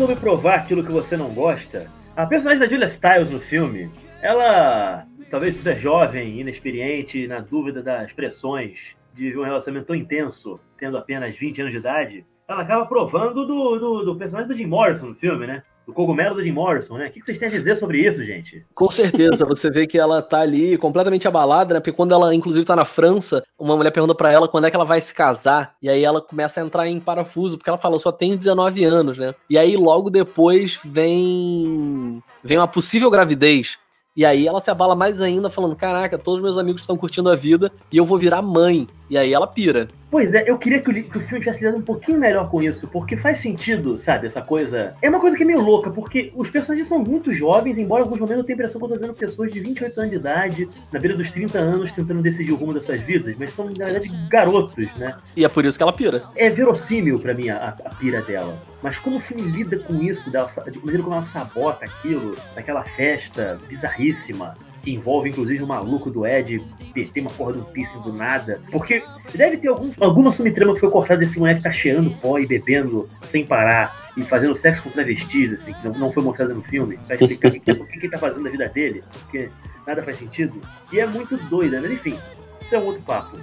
Sobre 0.00 0.16
provar 0.16 0.54
aquilo 0.54 0.82
que 0.82 0.90
você 0.90 1.14
não 1.14 1.28
gosta, 1.28 1.90
a 2.16 2.24
personagem 2.24 2.58
da 2.58 2.66
Julia 2.66 2.88
Stiles 2.88 3.28
no 3.28 3.38
filme, 3.38 3.90
ela, 4.22 5.06
talvez 5.30 5.54
por 5.54 5.62
ser 5.62 5.78
jovem, 5.78 6.40
inexperiente, 6.40 7.28
na 7.28 7.40
dúvida 7.40 7.82
das 7.82 8.06
expressões 8.06 8.96
de 9.12 9.36
um 9.38 9.42
relacionamento 9.42 9.88
tão 9.88 9.94
intenso, 9.94 10.58
tendo 10.78 10.96
apenas 10.96 11.36
20 11.36 11.60
anos 11.60 11.72
de 11.74 11.80
idade, 11.80 12.26
ela 12.48 12.62
acaba 12.62 12.86
provando 12.86 13.44
do, 13.44 13.78
do, 13.78 14.04
do 14.06 14.16
personagem 14.16 14.48
do 14.48 14.56
Jim 14.56 14.64
Morrison 14.64 15.08
no 15.08 15.14
filme, 15.14 15.46
né? 15.46 15.62
O 15.90 15.94
cogumelo 15.94 16.34
do 16.34 16.42
Jim 16.42 16.52
Morrison, 16.52 16.96
né? 16.96 17.08
O 17.08 17.10
que 17.10 17.24
vocês 17.24 17.38
têm 17.38 17.48
a 17.48 17.50
dizer 17.50 17.76
sobre 17.76 17.98
isso, 17.98 18.24
gente? 18.24 18.64
Com 18.74 18.90
certeza, 18.90 19.44
você 19.44 19.70
vê 19.70 19.86
que 19.86 19.98
ela 19.98 20.22
tá 20.22 20.40
ali 20.40 20.78
completamente 20.78 21.26
abalada, 21.28 21.74
né? 21.74 21.80
Porque 21.80 21.92
quando 21.92 22.14
ela, 22.14 22.34
inclusive, 22.34 22.64
tá 22.64 22.76
na 22.76 22.84
França, 22.84 23.42
uma 23.58 23.76
mulher 23.76 23.90
pergunta 23.90 24.14
para 24.14 24.32
ela 24.32 24.48
quando 24.48 24.66
é 24.66 24.70
que 24.70 24.76
ela 24.76 24.84
vai 24.84 25.00
se 25.00 25.14
casar, 25.14 25.74
e 25.82 25.88
aí 25.88 26.04
ela 26.04 26.20
começa 26.20 26.60
a 26.60 26.64
entrar 26.64 26.88
em 26.88 27.00
parafuso, 27.00 27.58
porque 27.58 27.68
ela 27.68 27.78
falou, 27.78 28.00
só 28.00 28.12
tem 28.12 28.36
19 28.36 28.84
anos, 28.84 29.18
né? 29.18 29.34
E 29.48 29.58
aí 29.58 29.76
logo 29.76 30.10
depois 30.10 30.78
vem 30.84 32.22
vem 32.42 32.56
uma 32.56 32.68
possível 32.68 33.10
gravidez. 33.10 33.78
E 34.16 34.24
aí 34.24 34.46
ela 34.46 34.60
se 34.60 34.70
abala 34.70 34.96
mais 34.96 35.20
ainda, 35.20 35.48
falando: 35.48 35.76
Caraca, 35.76 36.18
todos 36.18 36.42
meus 36.42 36.58
amigos 36.58 36.80
estão 36.80 36.96
curtindo 36.96 37.30
a 37.30 37.36
vida 37.36 37.70
e 37.92 37.96
eu 37.96 38.04
vou 38.04 38.18
virar 38.18 38.42
mãe. 38.42 38.88
E 39.08 39.16
aí 39.16 39.32
ela 39.32 39.46
pira. 39.46 39.88
Pois 40.10 40.34
é, 40.34 40.44
eu 40.44 40.58
queria 40.58 40.80
que 40.80 40.90
o, 40.90 40.92
que 40.92 41.18
o 41.18 41.20
filme 41.20 41.40
tivesse 41.40 41.60
lidado 41.60 41.78
um 41.78 41.82
pouquinho 41.82 42.18
melhor 42.18 42.50
com 42.50 42.60
isso, 42.60 42.88
porque 42.88 43.16
faz 43.16 43.38
sentido, 43.38 43.96
sabe, 43.96 44.26
essa 44.26 44.42
coisa. 44.42 44.92
É 45.00 45.08
uma 45.08 45.20
coisa 45.20 45.36
que 45.36 45.44
é 45.44 45.46
meio 45.46 45.60
louca, 45.60 45.88
porque 45.90 46.32
os 46.34 46.50
personagens 46.50 46.88
são 46.88 46.98
muito 46.98 47.32
jovens, 47.32 47.78
embora 47.78 48.02
em 48.02 48.04
alguns 48.04 48.20
momentos 48.20 48.40
eu 48.40 48.44
tenha 48.44 48.54
a 48.54 48.58
impressão 48.58 48.80
que 48.80 48.84
eu 48.86 48.90
tô 48.90 48.98
vendo 48.98 49.14
pessoas 49.14 49.52
de 49.52 49.60
28 49.60 50.00
anos 50.00 50.10
de 50.10 50.16
idade, 50.16 50.68
na 50.92 50.98
beira 50.98 51.16
dos 51.16 51.30
30 51.30 51.58
anos, 51.58 51.92
tentando 51.92 52.20
decidir 52.20 52.52
o 52.52 52.56
rumo 52.56 52.74
das 52.74 52.84
suas 52.84 53.00
vidas, 53.00 53.36
mas 53.38 53.52
são, 53.52 53.66
na 53.66 53.84
verdade, 53.84 54.10
garotos, 54.28 54.92
né? 54.96 55.16
E 55.36 55.44
é 55.44 55.48
por 55.48 55.64
isso 55.64 55.78
que 55.78 55.82
ela 55.82 55.92
pira. 55.92 56.22
É 56.34 56.50
verossímil 56.50 57.18
para 57.20 57.32
mim 57.32 57.48
a, 57.48 57.68
a, 57.84 57.94
pira 57.94 58.20
dela. 58.22 58.56
Mas 58.82 58.98
como 58.98 59.18
o 59.18 59.20
filme 59.20 59.42
lida 59.42 59.78
com 59.78 59.94
isso, 59.94 60.30
dela, 60.30 60.48
de 60.70 60.78
maneira 60.78 61.02
como 61.02 61.14
ela 61.14 61.24
sabota 61.24 61.84
aquilo, 61.84 62.34
naquela 62.56 62.82
festa 62.82 63.58
bizarríssima, 64.00 64.56
que 64.82 64.92
envolve 64.92 65.28
inclusive 65.28 65.62
o 65.62 65.66
maluco 65.66 66.10
do 66.10 66.26
Ed 66.26 66.64
ter 67.12 67.20
uma 67.20 67.30
porra 67.30 67.52
de 67.52 67.58
um 67.60 67.64
piercing 67.64 68.00
do 68.00 68.12
nada. 68.12 68.60
Porque 68.70 69.02
deve 69.34 69.58
ter 69.58 69.68
algum, 69.68 69.90
alguma 70.00 70.32
subtrama 70.32 70.74
que 70.74 70.80
foi 70.80 70.90
cortada 70.90 71.20
desse 71.20 71.38
moleque 71.38 71.62
tá 71.62 71.70
cheirando 71.70 72.10
pó 72.16 72.38
e 72.38 72.46
bebendo 72.46 73.08
sem 73.22 73.46
parar 73.46 74.10
e 74.16 74.22
fazendo 74.22 74.56
sexo 74.56 74.82
com 74.82 74.90
travestis, 74.90 75.52
assim, 75.52 75.72
que 75.72 75.86
não, 75.86 75.92
não 75.94 76.12
foi 76.12 76.22
mostrado 76.22 76.54
no 76.54 76.62
filme, 76.62 76.98
pra 77.06 77.16
explicar 77.16 77.48
o 77.48 77.52
que, 77.52 77.60
que, 77.60 77.74
que, 77.74 77.98
ele 77.98 78.10
tá 78.10 78.18
fazendo 78.18 78.44
na 78.44 78.50
vida 78.50 78.68
dele, 78.68 79.04
porque 79.20 79.48
nada 79.86 80.02
faz 80.02 80.16
sentido. 80.16 80.60
E 80.92 80.98
é 80.98 81.06
muito 81.06 81.36
doida, 81.48 81.80
né? 81.80 81.92
Enfim, 81.92 82.18
isso 82.60 82.74
é 82.74 82.78
um 82.78 82.84
outro 82.84 83.02
papo. 83.02 83.38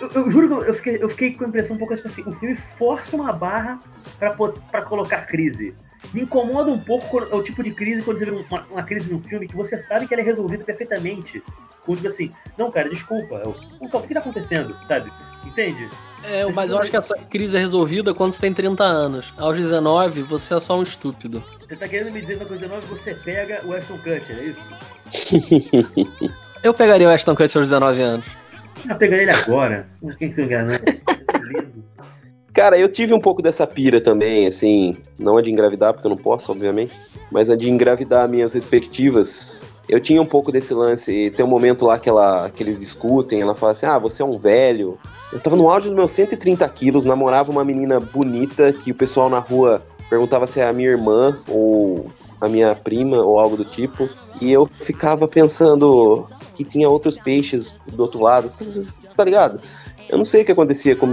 Eu, 0.00 0.10
eu, 0.10 0.30
juro 0.30 0.48
que 0.48 0.68
eu 0.68 0.74
fiquei, 0.74 0.98
eu 1.00 1.08
fiquei 1.08 1.32
com 1.34 1.44
a 1.44 1.48
impressão 1.48 1.76
um 1.76 1.78
pouco 1.78 1.94
tipo 1.94 2.08
assim, 2.08 2.22
o 2.26 2.32
filme 2.32 2.56
força 2.56 3.16
uma 3.16 3.32
barra 3.32 3.78
para 4.18 4.82
colocar 4.82 5.26
crise. 5.26 5.74
Me 6.12 6.22
incomoda 6.22 6.70
um 6.70 6.78
pouco 6.78 7.18
o 7.18 7.42
tipo 7.42 7.62
de 7.62 7.70
crise 7.70 8.02
quando 8.02 8.18
você 8.18 8.26
vê 8.26 8.30
uma, 8.30 8.62
uma, 8.70 8.82
crise 8.82 9.12
no 9.12 9.20
filme 9.20 9.48
que 9.48 9.56
você 9.56 9.78
sabe 9.78 10.06
que 10.06 10.12
ela 10.12 10.22
é 10.22 10.26
resolvida 10.26 10.62
perfeitamente. 10.62 11.42
Com 11.84 11.94
tipo 11.94 12.08
assim, 12.08 12.30
não, 12.58 12.70
cara, 12.70 12.88
desculpa, 12.88 13.36
eu, 13.44 13.56
o 13.80 14.02
que 14.02 14.14
tá 14.14 14.20
acontecendo, 14.20 14.76
sabe? 14.86 15.10
Entende? 15.44 15.88
É, 16.24 16.44
mas 16.46 16.70
eu 16.70 16.78
acho 16.78 16.90
que 16.90 16.96
essa 16.96 17.16
crise 17.16 17.56
é 17.56 17.60
resolvida 17.60 18.14
quando 18.14 18.32
você 18.32 18.40
tem 18.40 18.54
30 18.54 18.84
anos. 18.84 19.32
Aos 19.36 19.56
19, 19.56 20.22
você 20.22 20.54
é 20.54 20.60
só 20.60 20.78
um 20.78 20.82
estúpido. 20.82 21.42
Você 21.58 21.74
tá 21.74 21.88
querendo 21.88 22.12
me 22.12 22.20
dizer 22.20 22.36
que 22.36 22.42
aos 22.42 22.60
19 22.60 22.86
você 22.86 23.14
pega 23.14 23.60
o 23.64 23.74
Ashton 23.74 23.98
Kutcher, 23.98 24.38
é 24.38 24.44
isso? 24.44 24.62
eu 26.62 26.72
pegaria 26.72 27.08
o 27.08 27.10
Ashton 27.10 27.34
Kutcher 27.34 27.60
aos 27.60 27.68
19 27.68 28.02
anos. 28.02 28.26
Eu 28.88 28.96
pegaria 28.96 29.22
ele 29.22 29.30
agora. 29.30 29.88
Quem 30.18 30.32
que 30.32 30.42
enganando? 30.42 30.82
Cara, 32.54 32.78
eu 32.78 32.86
tive 32.86 33.14
um 33.14 33.20
pouco 33.20 33.40
dessa 33.40 33.66
pira 33.66 33.98
também, 33.98 34.46
assim, 34.46 34.96
não 35.18 35.38
a 35.38 35.42
de 35.42 35.50
engravidar, 35.50 35.94
porque 35.94 36.06
eu 36.06 36.10
não 36.10 36.18
posso, 36.18 36.52
obviamente, 36.52 36.94
mas 37.30 37.48
a 37.48 37.56
de 37.56 37.70
engravidar 37.70 38.28
minhas 38.28 38.52
respectivas. 38.52 39.62
Eu 39.88 39.98
tinha 39.98 40.20
um 40.20 40.26
pouco 40.26 40.52
desse 40.52 40.74
lance, 40.74 41.30
tem 41.30 41.44
um 41.44 41.48
momento 41.48 41.86
lá 41.86 41.98
que, 41.98 42.10
ela, 42.10 42.50
que 42.50 42.62
eles 42.62 42.78
discutem, 42.78 43.40
ela 43.40 43.54
fala 43.54 43.72
assim, 43.72 43.86
ah, 43.86 43.98
você 43.98 44.22
é 44.22 44.24
um 44.24 44.36
velho. 44.36 44.98
Eu 45.32 45.40
tava 45.40 45.56
no 45.56 45.70
auge 45.70 45.88
dos 45.88 45.96
meus 45.96 46.10
130 46.12 46.68
quilos, 46.68 47.06
namorava 47.06 47.50
uma 47.50 47.64
menina 47.64 47.98
bonita 47.98 48.70
que 48.70 48.90
o 48.90 48.94
pessoal 48.94 49.30
na 49.30 49.38
rua 49.38 49.82
perguntava 50.10 50.46
se 50.46 50.60
é 50.60 50.68
a 50.68 50.72
minha 50.74 50.90
irmã 50.90 51.38
ou 51.48 52.06
a 52.38 52.48
minha 52.48 52.74
prima 52.74 53.16
ou 53.22 53.40
algo 53.40 53.56
do 53.56 53.64
tipo. 53.64 54.10
E 54.42 54.52
eu 54.52 54.66
ficava 54.66 55.26
pensando 55.26 56.26
que 56.54 56.64
tinha 56.64 56.88
outros 56.88 57.16
peixes 57.16 57.74
do 57.88 58.02
outro 58.02 58.20
lado, 58.20 58.52
tá 59.16 59.24
ligado? 59.24 59.58
Eu 60.12 60.18
não 60.18 60.26
sei 60.26 60.42
o 60.42 60.44
que 60.44 60.52
acontecia 60.52 60.94
com 60.94 61.06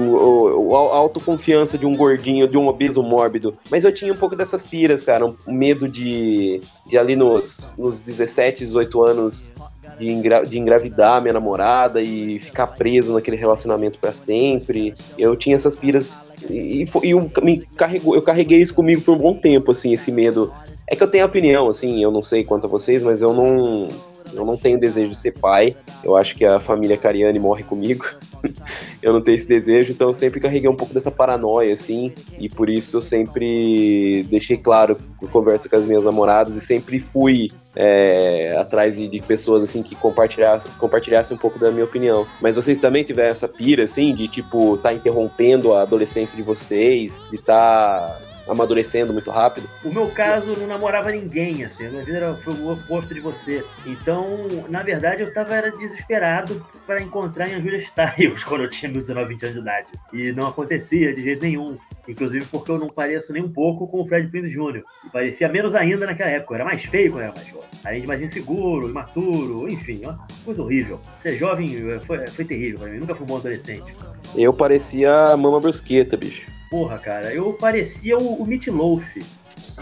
a 0.75 0.97
autoconfiança 0.97 1.77
de 1.77 1.85
um 1.85 1.95
gordinho, 1.95 2.49
de 2.49 2.57
um 2.57 2.67
obeso 2.67 3.01
mórbido, 3.01 3.57
mas 3.71 3.85
eu 3.85 3.93
tinha 3.93 4.11
um 4.11 4.17
pouco 4.17 4.35
dessas 4.35 4.65
piras, 4.65 5.01
cara, 5.01 5.25
um 5.25 5.35
medo 5.47 5.87
de, 5.87 6.59
de 6.85 6.97
ali 6.97 7.15
nos, 7.15 7.77
nos 7.79 8.03
17, 8.03 8.59
18 8.65 9.01
anos 9.01 9.55
de, 9.97 10.11
engra 10.11 10.45
de 10.45 10.59
engravidar 10.59 11.21
minha 11.21 11.33
namorada 11.33 12.01
e 12.01 12.39
ficar 12.39 12.67
preso 12.67 13.13
naquele 13.13 13.37
relacionamento 13.37 13.97
para 13.99 14.11
sempre. 14.11 14.93
Eu 15.17 15.33
tinha 15.37 15.55
essas 15.55 15.77
piras 15.77 16.35
e, 16.49 16.83
e, 16.83 16.85
e 17.03 17.09
eu, 17.11 17.31
me 17.41 17.59
carregou, 17.77 18.15
eu 18.15 18.21
carreguei 18.21 18.59
isso 18.59 18.75
comigo 18.75 19.01
por 19.01 19.15
um 19.15 19.17
bom 19.17 19.33
tempo, 19.33 19.71
assim, 19.71 19.93
esse 19.93 20.11
medo. 20.11 20.53
É 20.85 20.93
que 20.93 21.01
eu 21.01 21.07
tenho 21.07 21.25
opinião, 21.25 21.69
assim, 21.69 22.03
eu 22.03 22.11
não 22.11 22.21
sei 22.21 22.43
quanto 22.43 22.67
a 22.67 22.69
vocês, 22.69 23.01
mas 23.01 23.21
eu 23.21 23.33
não, 23.33 23.87
eu 24.33 24.43
não 24.43 24.57
tenho 24.57 24.77
desejo 24.77 25.11
de 25.11 25.17
ser 25.17 25.31
pai. 25.31 25.73
Eu 26.03 26.17
acho 26.17 26.35
que 26.35 26.43
a 26.43 26.59
família 26.59 26.97
Cariani 26.97 27.39
morre 27.39 27.63
comigo. 27.63 28.05
eu 29.01 29.13
não 29.13 29.21
tenho 29.21 29.35
esse 29.35 29.47
desejo, 29.47 29.91
então 29.91 30.09
eu 30.09 30.13
sempre 30.13 30.39
carreguei 30.39 30.69
um 30.69 30.75
pouco 30.75 30.93
dessa 30.93 31.11
paranoia, 31.11 31.73
assim, 31.73 32.13
e 32.37 32.49
por 32.49 32.69
isso 32.69 32.97
eu 32.97 33.01
sempre 33.01 34.23
deixei 34.29 34.57
claro 34.57 34.97
conversa 35.27 35.67
com 35.67 35.75
as 35.75 35.87
minhas 35.87 36.05
namoradas 36.05 36.55
e 36.55 36.61
sempre 36.61 36.99
fui 36.99 37.51
é, 37.75 38.55
atrás 38.57 38.95
de, 38.95 39.21
pessoas, 39.21 39.63
assim, 39.63 39.83
que 39.83 39.95
compartilhassem, 39.95 40.71
compartilhassem 40.77 41.35
um 41.35 41.39
pouco 41.39 41.59
da 41.59 41.71
minha 41.71 41.85
opinião. 41.85 42.25
Mas 42.41 42.55
vocês 42.55 42.79
também 42.79 43.03
tiveram 43.03 43.31
essa 43.31 43.47
pira, 43.47 43.83
assim, 43.83 44.13
de, 44.13 44.27
tipo, 44.27 44.77
tá 44.77 44.93
interrompendo 44.93 45.73
a 45.73 45.81
adolescência 45.81 46.35
de 46.35 46.43
vocês, 46.43 47.21
de 47.31 47.37
tá 47.37 48.19
amadurecendo 48.49 49.13
muito 49.13 49.29
rápido? 49.29 49.69
O 49.83 49.93
meu 49.93 50.07
caso, 50.07 50.55
não 50.57 50.67
namorava 50.67 51.11
ninguém, 51.11 51.63
assim, 51.63 51.85
a 51.85 51.89
minha 51.89 52.03
vida 52.03 52.17
era, 52.17 52.35
foi 52.35 52.53
o 52.53 52.73
oposto 52.73 53.13
de 53.13 53.19
você. 53.19 53.63
Então, 53.85 54.47
na 54.67 54.83
verdade, 54.83 55.21
eu 55.21 55.33
tava 55.33 55.55
era 55.55 55.71
desesperado 55.71 56.65
para 56.85 57.01
encontrar 57.01 57.47
em 57.47 57.61
Julia 57.61 57.79
Styles 57.79 58.43
quando 58.45 58.63
eu 58.63 58.69
tinha 58.69 58.91
meus 58.91 59.07
19, 59.07 59.33
20 59.33 59.43
anos 59.43 59.55
de 59.55 59.61
idade. 59.61 59.87
E 60.13 60.31
não 60.31 60.47
acontecia 60.47 61.13
de 61.13 61.23
jeito 61.23 61.43
nenhum. 61.43 61.77
Inclusive 62.07 62.45
porque 62.47 62.71
eu 62.71 62.79
não 62.79 62.89
pareço 62.89 63.31
nem 63.31 63.43
um 63.43 63.51
pouco 63.51 63.87
com 63.87 64.01
o 64.01 64.07
Fred 64.07 64.27
Prinze 64.29 64.49
Jr. 64.49 64.83
E 65.05 65.09
parecia 65.11 65.47
menos 65.47 65.75
ainda 65.75 66.07
naquela 66.07 66.31
época. 66.31 66.53
Eu 66.53 66.55
era 66.55 66.65
mais 66.65 66.83
feio 66.83 67.11
quando 67.11 67.21
eu 67.21 67.27
era 67.27 67.35
mais 67.35 67.47
jovem. 67.47 67.69
Além 67.85 68.01
de 68.01 68.07
mais 68.07 68.21
inseguro, 68.21 68.89
imaturo, 68.89 69.69
enfim, 69.69 70.01
uma 70.03 70.27
coisa 70.43 70.63
horrível. 70.63 70.99
Ser 71.19 71.37
jovem 71.37 71.75
eh, 71.91 71.99
foi, 71.99 72.25
foi 72.27 72.45
terrível 72.45 72.79
pra 72.79 72.89
mim. 72.89 72.99
Nunca 72.99 73.13
fui 73.13 73.23
um 73.23 73.27
bom 73.27 73.37
adolescente. 73.37 73.95
Eu 74.35 74.51
parecia 74.51 75.37
Mama 75.37 75.59
Brusqueta, 75.59 76.17
bicho 76.17 76.58
porra, 76.69 76.99
cara, 76.99 77.33
eu 77.33 77.53
parecia 77.53 78.17
o, 78.17 78.41
o 78.41 78.45
Meatloaf. 78.45 79.25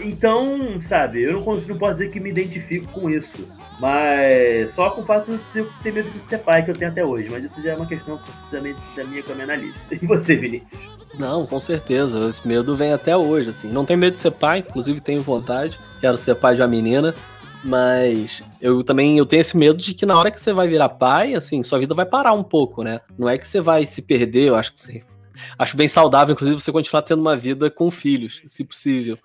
Então, 0.00 0.80
sabe, 0.80 1.22
eu 1.22 1.32
não, 1.32 1.40
não 1.40 1.78
posso 1.78 1.94
dizer 1.94 2.10
que 2.10 2.20
me 2.20 2.30
identifico 2.30 2.86
com 2.92 3.10
isso. 3.10 3.48
Mas 3.80 4.72
só 4.72 4.90
com 4.90 5.02
o 5.02 5.06
fato 5.06 5.38
de 5.52 5.58
eu 5.58 5.70
ter 5.82 5.92
medo 5.92 6.10
de 6.10 6.18
ser 6.18 6.38
pai 6.38 6.64
que 6.64 6.70
eu 6.70 6.76
tenho 6.76 6.90
até 6.90 7.04
hoje. 7.04 7.28
Mas 7.30 7.44
isso 7.44 7.62
já 7.62 7.72
é 7.72 7.76
uma 7.76 7.86
questão 7.86 8.20
também 8.50 8.74
da 8.96 9.04
minha 9.04 9.22
com 9.22 9.32
a 9.32 9.34
minha 9.34 9.44
analista. 9.44 9.78
E 10.00 10.06
você, 10.06 10.36
Vinícius? 10.36 10.80
Não, 11.18 11.46
com 11.46 11.60
certeza. 11.60 12.28
Esse 12.28 12.46
medo 12.46 12.76
vem 12.76 12.92
até 12.92 13.16
hoje, 13.16 13.50
assim. 13.50 13.68
Não 13.68 13.84
tenho 13.84 13.98
medo 13.98 14.14
de 14.14 14.20
ser 14.20 14.32
pai, 14.32 14.60
inclusive 14.60 15.00
tenho 15.00 15.20
vontade. 15.20 15.78
Quero 16.00 16.16
ser 16.16 16.34
pai 16.34 16.54
de 16.54 16.62
uma 16.62 16.68
menina. 16.68 17.14
Mas 17.64 18.42
eu 18.60 18.84
também 18.84 19.18
eu 19.18 19.26
tenho 19.26 19.40
esse 19.40 19.56
medo 19.56 19.78
de 19.78 19.94
que 19.94 20.06
na 20.06 20.18
hora 20.18 20.30
que 20.30 20.40
você 20.40 20.52
vai 20.52 20.68
virar 20.68 20.88
pai, 20.90 21.34
assim, 21.34 21.62
sua 21.62 21.78
vida 21.78 21.94
vai 21.94 22.06
parar 22.06 22.32
um 22.32 22.44
pouco, 22.44 22.84
né? 22.84 23.00
Não 23.18 23.28
é 23.28 23.36
que 23.36 23.46
você 23.48 23.60
vai 23.60 23.84
se 23.84 24.00
perder, 24.00 24.48
eu 24.48 24.54
acho 24.54 24.72
que 24.72 24.80
você 24.80 25.02
acho 25.58 25.76
bem 25.76 25.88
saudável, 25.88 26.32
inclusive, 26.32 26.60
você 26.60 26.72
continuar 26.72 27.02
tendo 27.02 27.20
uma 27.20 27.36
vida 27.36 27.70
com 27.70 27.90
filhos, 27.90 28.42
se 28.46 28.64
possível. 28.64 29.18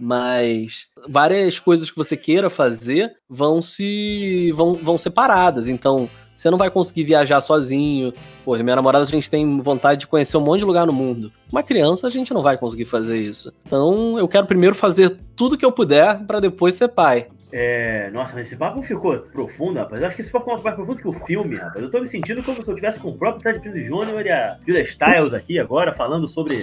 Mas 0.00 0.86
várias 1.08 1.58
coisas 1.58 1.90
que 1.90 1.96
você 1.96 2.16
queira 2.16 2.48
fazer 2.48 3.12
vão 3.28 3.60
se 3.60 4.52
vão, 4.52 4.74
vão 4.74 4.96
ser 4.96 5.10
paradas. 5.10 5.66
Então, 5.66 6.08
você 6.38 6.52
não 6.52 6.58
vai 6.58 6.70
conseguir 6.70 7.02
viajar 7.02 7.40
sozinho. 7.40 8.12
Pô, 8.44 8.56
minha 8.56 8.76
namorada, 8.76 9.04
a 9.04 9.08
gente 9.08 9.28
tem 9.28 9.60
vontade 9.60 10.00
de 10.00 10.06
conhecer 10.06 10.36
um 10.36 10.40
monte 10.40 10.60
de 10.60 10.66
lugar 10.66 10.86
no 10.86 10.92
mundo. 10.92 11.32
Uma 11.50 11.64
criança, 11.64 12.06
a 12.06 12.10
gente 12.10 12.32
não 12.32 12.42
vai 12.42 12.56
conseguir 12.56 12.84
fazer 12.84 13.18
isso. 13.18 13.52
Então, 13.66 14.16
eu 14.16 14.28
quero 14.28 14.46
primeiro 14.46 14.76
fazer 14.76 15.16
tudo 15.34 15.58
que 15.58 15.64
eu 15.64 15.72
puder 15.72 16.20
para 16.26 16.38
depois 16.38 16.76
ser 16.76 16.88
pai. 16.88 17.26
É, 17.52 18.08
nossa, 18.12 18.36
mas 18.36 18.46
esse 18.46 18.56
papo 18.56 18.80
ficou 18.82 19.18
profundo, 19.18 19.80
rapaz. 19.80 20.00
Eu 20.00 20.06
acho 20.06 20.14
que 20.14 20.22
esse 20.22 20.30
papo 20.30 20.48
é 20.48 20.62
mais 20.62 20.76
profundo 20.76 21.00
que 21.00 21.08
o 21.08 21.12
filme, 21.12 21.56
rapaz. 21.56 21.82
Eu 21.82 21.90
tô 21.90 21.98
me 21.98 22.06
sentindo 22.06 22.40
como 22.40 22.62
se 22.62 22.68
eu 22.68 22.74
estivesse 22.74 23.00
com 23.00 23.08
o 23.08 23.18
próprio 23.18 23.42
Fred 23.42 23.58
Prinze 23.58 23.82
Jr. 23.82 24.24
e 24.24 24.30
a 24.30 24.58
Julia 24.64 24.82
Styles 24.82 25.34
aqui 25.34 25.58
agora, 25.58 25.92
falando 25.92 26.28
sobre 26.28 26.58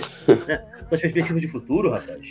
né, 0.48 0.64
suas 0.88 1.02
perspectivas 1.02 1.42
de 1.42 1.50
futuro, 1.50 1.92
rapaz. 1.92 2.22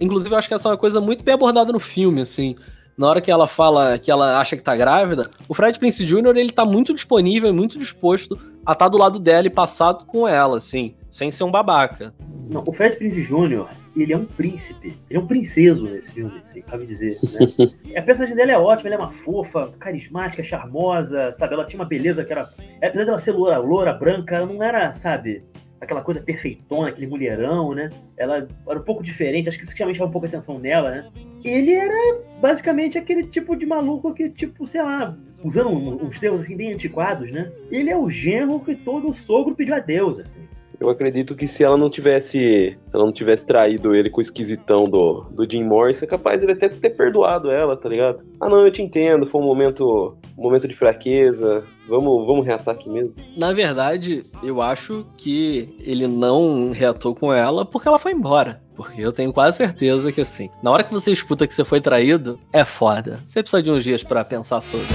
Inclusive, 0.00 0.34
eu 0.34 0.38
acho 0.38 0.48
que 0.48 0.54
essa 0.54 0.68
é 0.68 0.72
uma 0.72 0.78
coisa 0.78 1.00
muito 1.00 1.22
bem 1.22 1.34
abordada 1.34 1.72
no 1.72 1.78
filme, 1.78 2.22
assim 2.22 2.56
na 2.96 3.08
hora 3.08 3.20
que 3.20 3.30
ela 3.30 3.46
fala 3.46 3.98
que 3.98 4.10
ela 4.10 4.38
acha 4.38 4.56
que 4.56 4.62
tá 4.62 4.76
grávida, 4.76 5.30
o 5.48 5.54
Fred 5.54 5.78
Prince 5.78 6.04
Jr. 6.04 6.36
ele 6.36 6.52
tá 6.52 6.64
muito 6.64 6.92
disponível 6.94 7.50
e 7.50 7.52
muito 7.52 7.78
disposto 7.78 8.38
a 8.64 8.72
estar 8.72 8.84
tá 8.84 8.88
do 8.88 8.98
lado 8.98 9.18
dela 9.18 9.46
e 9.46 9.50
passado 9.50 10.04
com 10.04 10.26
ela, 10.26 10.58
assim, 10.58 10.94
sem 11.10 11.30
ser 11.30 11.44
um 11.44 11.50
babaca. 11.50 12.14
Não, 12.50 12.62
o 12.66 12.72
Fred 12.72 12.96
Prince 12.96 13.22
Jr., 13.22 13.66
ele 13.96 14.12
é 14.12 14.16
um 14.16 14.24
príncipe, 14.24 14.96
ele 15.08 15.18
é 15.18 15.22
um 15.22 15.26
princeso 15.26 15.86
nesse 15.86 16.12
filme, 16.12 16.42
assim, 16.44 16.60
cabe 16.62 16.86
dizer, 16.86 17.18
né? 17.22 17.72
a 17.96 18.02
personagem 18.02 18.36
dela 18.36 18.52
é 18.52 18.58
ótima, 18.58 18.88
ela 18.88 18.96
é 18.96 18.98
uma 18.98 19.12
fofa, 19.12 19.72
carismática, 19.78 20.42
charmosa, 20.42 21.32
sabe? 21.32 21.54
Ela 21.54 21.64
tinha 21.64 21.80
uma 21.80 21.88
beleza 21.88 22.24
que 22.24 22.32
era, 22.32 22.48
apesar 22.82 23.04
dela 23.04 23.18
ser 23.18 23.32
loura, 23.32 23.58
loura 23.58 23.92
branca, 23.92 24.36
ela 24.36 24.46
não 24.46 24.62
era, 24.62 24.92
sabe, 24.92 25.44
aquela 25.82 26.00
coisa 26.00 26.20
perfeitona, 26.20 26.88
aquele 26.88 27.08
mulherão, 27.08 27.74
né? 27.74 27.90
Ela 28.16 28.46
era 28.68 28.78
um 28.78 28.84
pouco 28.84 29.02
diferente, 29.02 29.48
acho 29.48 29.58
que 29.58 29.64
isso 29.64 29.76
chamava 29.76 30.04
um 30.04 30.10
pouco 30.10 30.26
a 30.26 30.28
atenção 30.28 30.58
nela, 30.58 30.90
né? 30.90 31.10
Ele 31.44 31.72
era 31.72 32.20
basicamente 32.40 32.96
aquele 32.96 33.24
tipo 33.24 33.56
de 33.56 33.66
maluco 33.66 34.14
que, 34.14 34.30
tipo, 34.30 34.64
sei 34.64 34.80
lá, 34.80 35.18
usando 35.42 35.70
uns 35.70 36.20
termos 36.20 36.42
assim 36.42 36.56
bem 36.56 36.72
antiquados, 36.72 37.32
né? 37.32 37.50
Ele 37.68 37.90
é 37.90 37.96
o 37.96 38.08
genro 38.08 38.60
que 38.60 38.76
todo 38.76 39.12
sogro 39.12 39.56
pediu 39.56 39.74
a 39.74 39.80
Deus, 39.80 40.20
assim. 40.20 40.40
Eu 40.82 40.90
acredito 40.90 41.36
que 41.36 41.46
se 41.46 41.62
ela 41.62 41.76
não 41.76 41.88
tivesse. 41.88 42.76
Se 42.88 42.96
ela 42.96 43.04
não 43.04 43.12
tivesse 43.12 43.46
traído 43.46 43.94
ele 43.94 44.10
com 44.10 44.18
o 44.18 44.20
esquisitão 44.20 44.82
do, 44.82 45.24
do 45.30 45.48
Jim 45.48 45.62
Morrison, 45.62 46.04
é 46.04 46.08
capaz 46.08 46.42
ele 46.42 46.52
até 46.52 46.68
ter 46.68 46.90
perdoado 46.90 47.52
ela, 47.52 47.76
tá 47.76 47.88
ligado? 47.88 48.18
Ah 48.40 48.48
não, 48.48 48.66
eu 48.66 48.72
te 48.72 48.82
entendo, 48.82 49.28
foi 49.28 49.40
um 49.40 49.44
momento. 49.44 50.16
Um 50.36 50.42
momento 50.42 50.66
de 50.66 50.74
fraqueza. 50.74 51.62
Vamos, 51.88 52.26
vamos 52.26 52.44
reatar 52.44 52.74
aqui 52.74 52.90
mesmo. 52.90 53.14
Na 53.36 53.52
verdade, 53.52 54.24
eu 54.42 54.60
acho 54.60 55.06
que 55.16 55.68
ele 55.78 56.08
não 56.08 56.72
reatou 56.72 57.14
com 57.14 57.32
ela 57.32 57.64
porque 57.64 57.86
ela 57.86 57.98
foi 57.98 58.10
embora. 58.10 58.60
Porque 58.74 59.00
eu 59.00 59.12
tenho 59.12 59.32
quase 59.32 59.58
certeza 59.58 60.10
que 60.10 60.20
assim, 60.20 60.50
na 60.60 60.72
hora 60.72 60.82
que 60.82 60.92
você 60.92 61.12
escuta 61.12 61.46
que 61.46 61.54
você 61.54 61.64
foi 61.64 61.80
traído, 61.80 62.40
é 62.52 62.64
foda. 62.64 63.20
Você 63.24 63.40
precisa 63.40 63.62
de 63.62 63.70
uns 63.70 63.84
dias 63.84 64.02
para 64.02 64.24
pensar 64.24 64.60
sobre. 64.60 64.86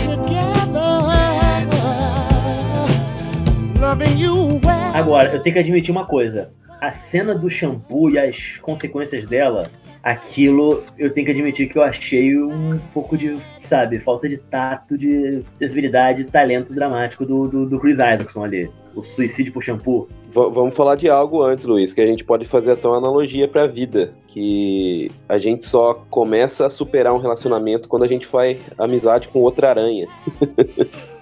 Agora, 4.97 5.31
eu 5.31 5.39
tenho 5.43 5.53
que 5.53 5.59
admitir 5.59 5.91
uma 5.91 6.07
coisa. 6.07 6.51
A 6.81 6.89
cena 6.89 7.35
do 7.35 7.47
shampoo 7.51 8.09
e 8.09 8.17
as 8.17 8.57
consequências 8.57 9.27
dela, 9.27 9.67
aquilo 10.01 10.83
eu 10.97 11.11
tenho 11.11 11.23
que 11.23 11.31
admitir 11.31 11.69
que 11.69 11.77
eu 11.77 11.83
achei 11.83 12.35
um 12.35 12.79
pouco 12.91 13.15
de, 13.15 13.37
sabe, 13.61 13.99
falta 13.99 14.27
de 14.27 14.39
tato, 14.39 14.97
de 14.97 15.43
sensibilidade, 15.59 16.23
de 16.23 16.31
talento 16.31 16.73
dramático 16.73 17.27
do, 17.27 17.47
do, 17.47 17.65
do 17.67 17.79
Chris 17.79 17.93
Isaacson 17.93 18.43
ali. 18.43 18.71
O 18.95 19.03
suicídio 19.03 19.53
por 19.53 19.61
shampoo. 19.61 20.09
V 20.31 20.49
vamos 20.49 20.75
falar 20.75 20.95
de 20.95 21.07
algo 21.07 21.43
antes, 21.43 21.65
Luiz, 21.65 21.93
que 21.93 22.01
a 22.01 22.07
gente 22.07 22.23
pode 22.23 22.45
fazer 22.45 22.71
até 22.71 22.87
uma 22.87 22.97
analogia 22.97 23.47
pra 23.47 23.67
vida. 23.67 24.15
Que 24.27 25.11
a 25.29 25.37
gente 25.37 25.63
só 25.63 25.93
começa 26.09 26.65
a 26.65 26.71
superar 26.71 27.13
um 27.13 27.19
relacionamento 27.19 27.87
quando 27.87 28.03
a 28.03 28.07
gente 28.07 28.25
faz 28.25 28.57
amizade 28.79 29.27
com 29.27 29.41
outra 29.41 29.69
aranha. 29.69 30.07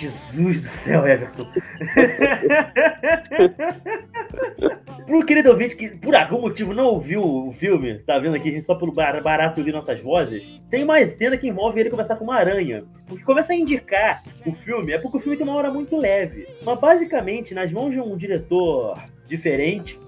Jesus 0.00 0.60
do 0.60 0.68
céu, 0.68 1.06
Everton. 1.06 1.46
Pro 5.06 5.26
querido 5.26 5.50
ouvinte 5.50 5.76
que 5.76 5.90
por 5.90 6.14
algum 6.14 6.40
motivo 6.40 6.72
não 6.72 6.86
ouviu 6.86 7.22
o 7.22 7.52
filme, 7.52 7.98
tá 8.00 8.18
vendo 8.18 8.36
aqui 8.36 8.48
a 8.48 8.52
gente 8.52 8.64
só 8.64 8.74
pelo 8.74 8.92
barato 8.92 9.60
ouvir 9.60 9.72
nossas 9.72 10.00
vozes, 10.00 10.60
tem 10.70 10.84
uma 10.84 11.06
cena 11.06 11.36
que 11.36 11.48
envolve 11.48 11.80
ele 11.80 11.90
conversar 11.90 12.16
com 12.16 12.24
uma 12.24 12.36
aranha. 12.36 12.84
Porque 13.06 13.24
começa 13.24 13.52
a 13.52 13.56
indicar 13.56 14.22
o 14.46 14.52
filme, 14.52 14.92
é 14.92 14.98
porque 14.98 15.18
o 15.18 15.20
filme 15.20 15.36
tem 15.36 15.46
uma 15.46 15.56
hora 15.56 15.70
muito 15.70 15.96
leve. 15.96 16.46
Mas 16.64 16.78
basicamente, 16.78 17.54
nas 17.54 17.72
mãos 17.72 17.90
de 17.90 18.00
um 18.00 18.16
diretor 18.16 18.96
diferente, 19.26 19.98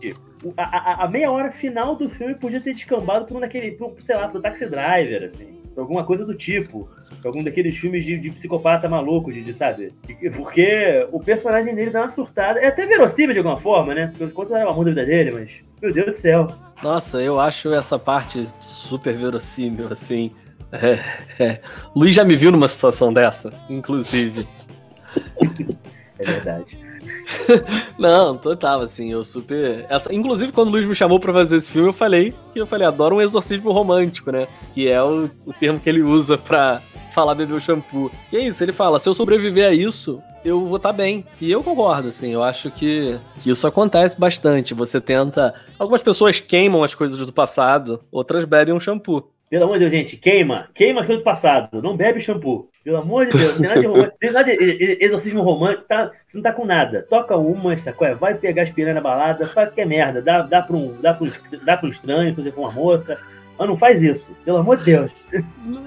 a, 0.57 0.63
a, 0.63 1.05
a 1.05 1.09
meia 1.09 1.31
hora 1.31 1.53
final 1.53 1.95
do 1.95 2.09
filme 2.09 2.35
podia 2.35 2.61
ter 2.61 2.75
descambado 2.75 3.27
por 3.27 3.37
um 3.37 3.41
daquele, 3.41 3.73
por, 3.73 3.95
sei 4.01 4.17
lá, 4.17 4.29
pro 4.29 4.41
Taxi 4.41 4.67
Driver, 4.67 5.25
assim 5.25 5.63
alguma 5.81 6.05
coisa 6.05 6.25
do 6.25 6.35
tipo. 6.35 6.89
Algum 7.25 7.43
daqueles 7.43 7.77
filmes 7.77 8.05
de, 8.05 8.19
de 8.19 8.31
psicopata 8.31 8.89
maluco, 8.89 9.33
de, 9.33 9.43
de, 9.43 9.55
sabe? 9.55 9.93
Porque 10.35 11.07
o 11.13 11.21
personagem 11.21 11.75
dele 11.75 11.91
dá 11.91 12.03
uma 12.03 12.11
surtada. 12.11 12.59
É 12.59 12.67
até 12.67 12.87
verossímil 12.87 13.33
de 13.33 13.39
alguma 13.39 13.57
forma, 13.57 13.95
né? 13.95 14.13
Enquanto 14.21 14.55
era 14.55 14.67
o 14.67 14.71
amor 14.71 14.85
da 14.85 14.91
vida 14.91 15.07
dele, 15.07 15.31
mas. 15.31 15.51
Meu 15.81 15.93
Deus 15.93 16.07
do 16.07 16.17
céu. 16.17 16.47
Nossa, 16.83 17.21
eu 17.21 17.41
acho 17.41 17.73
essa 17.73 17.99
parte 17.99 18.49
super 18.61 19.15
verossímil, 19.15 19.89
assim. 19.89 20.33
É, 20.73 21.43
é. 21.43 21.61
Luiz 21.95 22.15
já 22.15 22.25
me 22.25 22.35
viu 22.35 22.51
numa 22.51 22.69
situação 22.69 23.13
dessa, 23.13 23.53
inclusive. 23.69 24.49
é 26.19 26.25
verdade. 26.25 26.79
Não, 27.99 28.37
total, 28.37 28.81
assim, 28.81 29.13
eu 29.13 29.25
super. 29.25 29.87
Essa... 29.89 30.13
Inclusive, 30.15 30.53
quando 30.53 30.69
o 30.69 30.71
Luiz 30.73 30.87
me 30.87 30.95
chamou 30.95 31.21
pra 31.21 31.33
fazer 31.33 31.57
esse 31.57 31.71
filme, 31.71 31.89
eu 31.89 31.93
falei 31.93 32.35
que 32.53 32.61
eu 32.61 32.67
falei, 32.67 32.87
adoro 32.87 33.17
um 33.17 33.21
exorcismo 33.21 33.73
romântico, 33.73 34.31
né? 34.31 34.47
Que 34.73 34.89
é 34.89 35.03
o, 35.03 35.31
o 35.47 35.53
termo 35.53 35.81
que 35.81 35.89
ele 35.89 36.03
usa 36.03 36.37
pra 36.37 36.83
falar 37.13 37.35
beber 37.35 37.55
o 37.55 37.61
shampoo. 37.61 38.11
E 38.33 38.37
é 38.37 38.41
isso, 38.41 38.63
ele 38.63 38.73
fala: 38.73 38.99
se 38.99 39.09
eu 39.09 39.15
sobreviver 39.15 39.67
a 39.69 39.73
isso, 39.73 40.21
eu 40.45 40.67
vou 40.67 40.77
estar 40.77 40.91
tá 40.91 40.93
bem. 40.93 41.25
E 41.41 41.51
eu 41.51 41.63
concordo, 41.63 42.09
assim, 42.09 42.31
eu 42.31 42.43
acho 42.43 42.71
que, 42.71 43.19
que 43.43 43.51
isso 43.51 43.67
acontece 43.67 44.19
bastante. 44.19 44.75
Você 44.75 45.01
tenta. 45.01 45.55
Algumas 45.79 46.03
pessoas 46.03 46.41
queimam 46.41 46.83
as 46.83 46.95
coisas 46.95 47.19
do 47.19 47.33
passado, 47.33 48.03
outras 48.11 48.45
bebem 48.45 48.75
um 48.75 48.81
shampoo. 48.81 49.31
Pelo 49.53 49.65
amor 49.65 49.75
de 49.75 49.81
Deus, 49.81 49.93
gente, 49.93 50.17
queima, 50.17 50.71
queima 50.73 51.03
aquilo 51.03 51.19
do 51.19 51.25
passado, 51.25 51.83
não 51.83 51.95
bebe 51.95 52.19
shampoo. 52.19 52.71
Pelo 52.83 52.97
amor 52.97 53.27
de 53.27 53.37
Deus, 53.37 53.59
não 53.59 53.61
tem 53.61 53.69
nada 53.69 53.81
de, 53.83 53.87
romântico, 53.87 54.17
tem 54.19 54.33
nada 54.33 54.57
de 54.57 54.99
exorcismo 54.99 55.43
romântico, 55.43 55.85
tá, 55.87 56.11
você 56.27 56.39
não 56.39 56.43
tá 56.43 56.55
com 56.55 56.65
nada. 56.65 57.07
Toca 57.07 57.37
uma, 57.37 57.79
sacou? 57.79 58.07
É, 58.07 58.15
vai 58.15 58.35
pegar 58.35 58.63
as 58.63 58.71
piranhas 58.71 58.95
na 58.95 59.03
balada, 59.03 59.45
faz 59.45 59.71
que 59.75 59.83
é 59.83 59.85
merda, 59.85 60.23
dá, 60.23 60.41
dá, 60.41 60.63
pra 60.63 60.75
um, 60.75 60.99
dá, 61.03 61.13
pra 61.13 61.27
um, 61.27 61.31
dá 61.67 61.77
pra 61.77 61.87
um 61.87 61.91
estranho 61.91 62.33
se 62.33 62.43
você 62.43 62.51
for 62.51 62.63
uma 62.63 62.73
moça, 62.73 63.19
mas 63.63 63.69
não 63.69 63.77
faz 63.77 64.03
isso, 64.03 64.33
pelo 64.45 64.59
amor 64.59 64.77
de 64.79 64.87
Deus. 64.87 65.13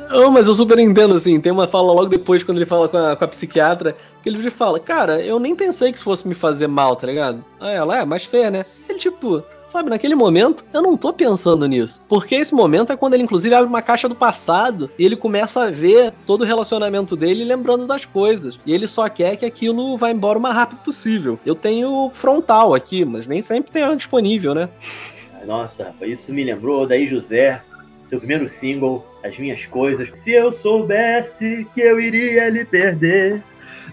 Não, 0.09 0.31
mas 0.31 0.47
eu 0.47 0.53
super 0.55 0.79
entendo, 0.79 1.13
assim. 1.13 1.41
Tem 1.41 1.51
uma 1.51 1.67
fala 1.67 1.91
logo 1.91 2.05
depois, 2.05 2.41
quando 2.41 2.57
ele 2.57 2.65
fala 2.65 2.87
com 2.87 2.95
a, 2.95 3.17
com 3.17 3.25
a 3.25 3.27
psiquiatra, 3.27 3.97
que 4.23 4.29
ele 4.29 4.49
fala: 4.49 4.79
Cara, 4.79 5.19
eu 5.19 5.37
nem 5.39 5.53
pensei 5.53 5.91
que 5.91 5.97
isso 5.97 6.05
fosse 6.05 6.25
me 6.25 6.33
fazer 6.33 6.67
mal, 6.67 6.95
tá 6.95 7.05
ligado? 7.05 7.43
Aí 7.59 7.75
ela, 7.75 7.99
é, 7.99 8.05
mais 8.05 8.23
fé, 8.23 8.49
né? 8.49 8.65
Ele, 8.87 8.97
tipo, 8.97 9.43
sabe, 9.65 9.89
naquele 9.89 10.15
momento, 10.15 10.63
eu 10.73 10.81
não 10.81 10.95
tô 10.95 11.11
pensando 11.11 11.67
nisso. 11.67 12.01
Porque 12.07 12.35
esse 12.35 12.53
momento 12.53 12.93
é 12.93 12.95
quando 12.95 13.15
ele, 13.15 13.23
inclusive, 13.23 13.53
abre 13.53 13.67
uma 13.67 13.81
caixa 13.81 14.07
do 14.07 14.15
passado 14.15 14.89
e 14.97 15.05
ele 15.05 15.17
começa 15.17 15.63
a 15.63 15.69
ver 15.69 16.13
todo 16.25 16.41
o 16.41 16.45
relacionamento 16.45 17.17
dele 17.17 17.43
lembrando 17.43 17.85
das 17.85 18.05
coisas. 18.05 18.57
E 18.65 18.73
ele 18.73 18.87
só 18.87 19.09
quer 19.09 19.35
que 19.35 19.45
aquilo 19.45 19.97
vá 19.97 20.11
embora 20.11 20.39
o 20.39 20.41
mais 20.41 20.55
rápido 20.55 20.79
possível. 20.79 21.37
Eu 21.45 21.55
tenho 21.55 22.09
frontal 22.13 22.73
aqui, 22.73 23.03
mas 23.03 23.27
nem 23.27 23.41
sempre 23.41 23.69
tenho 23.69 23.93
disponível, 23.97 24.55
né? 24.55 24.69
Nossa, 25.45 25.93
isso 26.01 26.33
me 26.33 26.43
lembrou 26.43 26.87
daí 26.87 27.07
José, 27.07 27.61
seu 28.05 28.19
primeiro 28.19 28.47
single, 28.49 29.05
As 29.23 29.37
Minhas 29.37 29.65
Coisas. 29.65 30.09
Se 30.13 30.31
eu 30.31 30.51
soubesse 30.51 31.67
que 31.73 31.81
eu 31.81 31.99
iria 31.99 32.49
lhe 32.49 32.65
perder, 32.65 33.41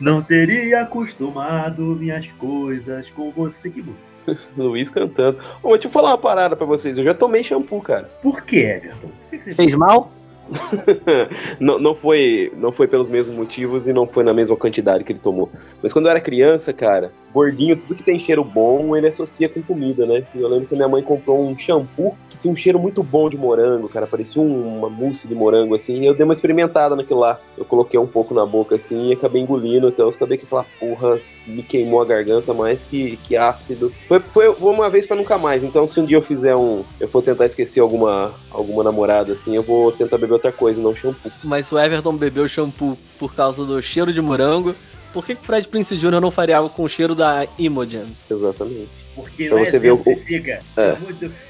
não 0.00 0.22
teria 0.22 0.82
acostumado 0.82 1.82
minhas 1.82 2.26
coisas 2.32 3.08
com 3.10 3.30
você. 3.30 3.70
Que 3.70 3.82
bom. 3.82 3.94
Luiz 4.56 4.90
cantando. 4.90 5.38
Ô, 5.62 5.72
deixa 5.72 5.88
eu 5.88 5.90
falar 5.90 6.10
uma 6.10 6.18
parada 6.18 6.56
pra 6.56 6.66
vocês. 6.66 6.98
Eu 6.98 7.04
já 7.04 7.14
tomei 7.14 7.42
shampoo, 7.42 7.80
cara. 7.80 8.04
Por 8.22 8.42
que, 8.42 8.56
Everton? 8.56 9.08
Por 9.08 9.30
que 9.30 9.44
você 9.44 9.54
fez 9.54 9.74
mal? 9.74 10.12
não, 11.60 11.78
não, 11.78 11.94
foi, 11.94 12.52
não 12.56 12.72
foi 12.72 12.86
pelos 12.86 13.08
mesmos 13.08 13.36
motivos 13.36 13.86
e 13.86 13.92
não 13.92 14.06
foi 14.06 14.24
na 14.24 14.34
mesma 14.34 14.56
quantidade 14.56 15.04
que 15.04 15.12
ele 15.12 15.18
tomou. 15.18 15.50
Mas 15.82 15.92
quando 15.92 16.06
eu 16.06 16.10
era 16.10 16.20
criança, 16.20 16.72
cara, 16.72 17.12
gordinho, 17.32 17.76
tudo 17.76 17.94
que 17.94 18.02
tem 18.02 18.18
cheiro 18.18 18.44
bom, 18.44 18.96
ele 18.96 19.08
associa 19.08 19.48
com 19.48 19.62
comida, 19.62 20.06
né? 20.06 20.24
Eu 20.34 20.48
lembro 20.48 20.66
que 20.66 20.74
minha 20.74 20.88
mãe 20.88 21.02
comprou 21.02 21.40
um 21.40 21.56
shampoo 21.56 22.16
que 22.28 22.36
tinha 22.36 22.52
um 22.52 22.56
cheiro 22.56 22.78
muito 22.78 23.02
bom 23.02 23.28
de 23.28 23.36
morango, 23.36 23.88
cara. 23.88 24.06
Parecia 24.06 24.40
uma 24.40 24.90
mousse 24.90 25.26
de 25.26 25.34
morango, 25.34 25.74
assim. 25.74 26.00
E 26.00 26.06
eu 26.06 26.14
dei 26.14 26.24
uma 26.24 26.34
experimentada 26.34 26.94
naquilo 26.94 27.20
lá. 27.20 27.40
Eu 27.56 27.64
coloquei 27.64 27.98
um 27.98 28.06
pouco 28.06 28.34
na 28.34 28.44
boca, 28.44 28.76
assim, 28.76 29.08
e 29.08 29.12
acabei 29.12 29.42
engolindo 29.42 29.88
até 29.88 30.02
eu 30.02 30.12
saber 30.12 30.36
que 30.38 30.44
aquela 30.44 30.66
porra 30.78 31.20
me 31.46 31.62
queimou 31.62 32.00
a 32.00 32.04
garganta 32.04 32.54
mais 32.54 32.84
que, 32.84 33.16
que 33.18 33.36
ácido. 33.36 33.92
Foi, 34.06 34.20
foi 34.20 34.48
uma 34.48 34.88
vez 34.88 35.06
para 35.06 35.16
nunca 35.16 35.38
mais. 35.38 35.64
Então, 35.64 35.86
se 35.86 35.98
um 36.00 36.04
dia 36.04 36.16
eu 36.16 36.22
fizer 36.22 36.54
um. 36.54 36.84
Eu 37.00 37.08
for 37.08 37.22
tentar 37.22 37.46
esquecer 37.46 37.80
alguma, 37.80 38.32
alguma 38.50 38.82
namorada, 38.82 39.32
assim, 39.32 39.54
eu 39.56 39.62
vou 39.62 39.90
tentar 39.92 40.18
beber 40.18 40.34
outra 40.42 40.52
coisa, 40.52 40.80
não 40.80 40.94
shampoo. 40.94 41.30
Mas 41.44 41.70
o 41.70 41.78
Everton 41.78 42.16
bebeu 42.16 42.48
shampoo 42.48 42.98
por 43.18 43.34
causa 43.34 43.64
do 43.64 43.80
cheiro 43.80 44.12
de 44.12 44.20
morango. 44.20 44.74
Por 45.12 45.24
que, 45.24 45.34
que 45.34 45.42
o 45.42 45.44
Fred 45.44 45.68
Prince 45.68 45.96
Jr. 45.96 46.20
não 46.20 46.30
faria 46.30 46.56
algo 46.56 46.70
com 46.70 46.84
o 46.84 46.88
cheiro 46.88 47.14
da 47.14 47.46
Imogen? 47.58 48.16
Exatamente. 48.30 49.02
Porque 49.14 49.46
pra 49.46 49.56
não 49.56 49.62
é 49.62 49.66
você 49.66 49.78
ver 49.78 49.90
o... 49.90 49.98
que 49.98 50.14
siga. 50.16 50.58
É. 50.74 50.96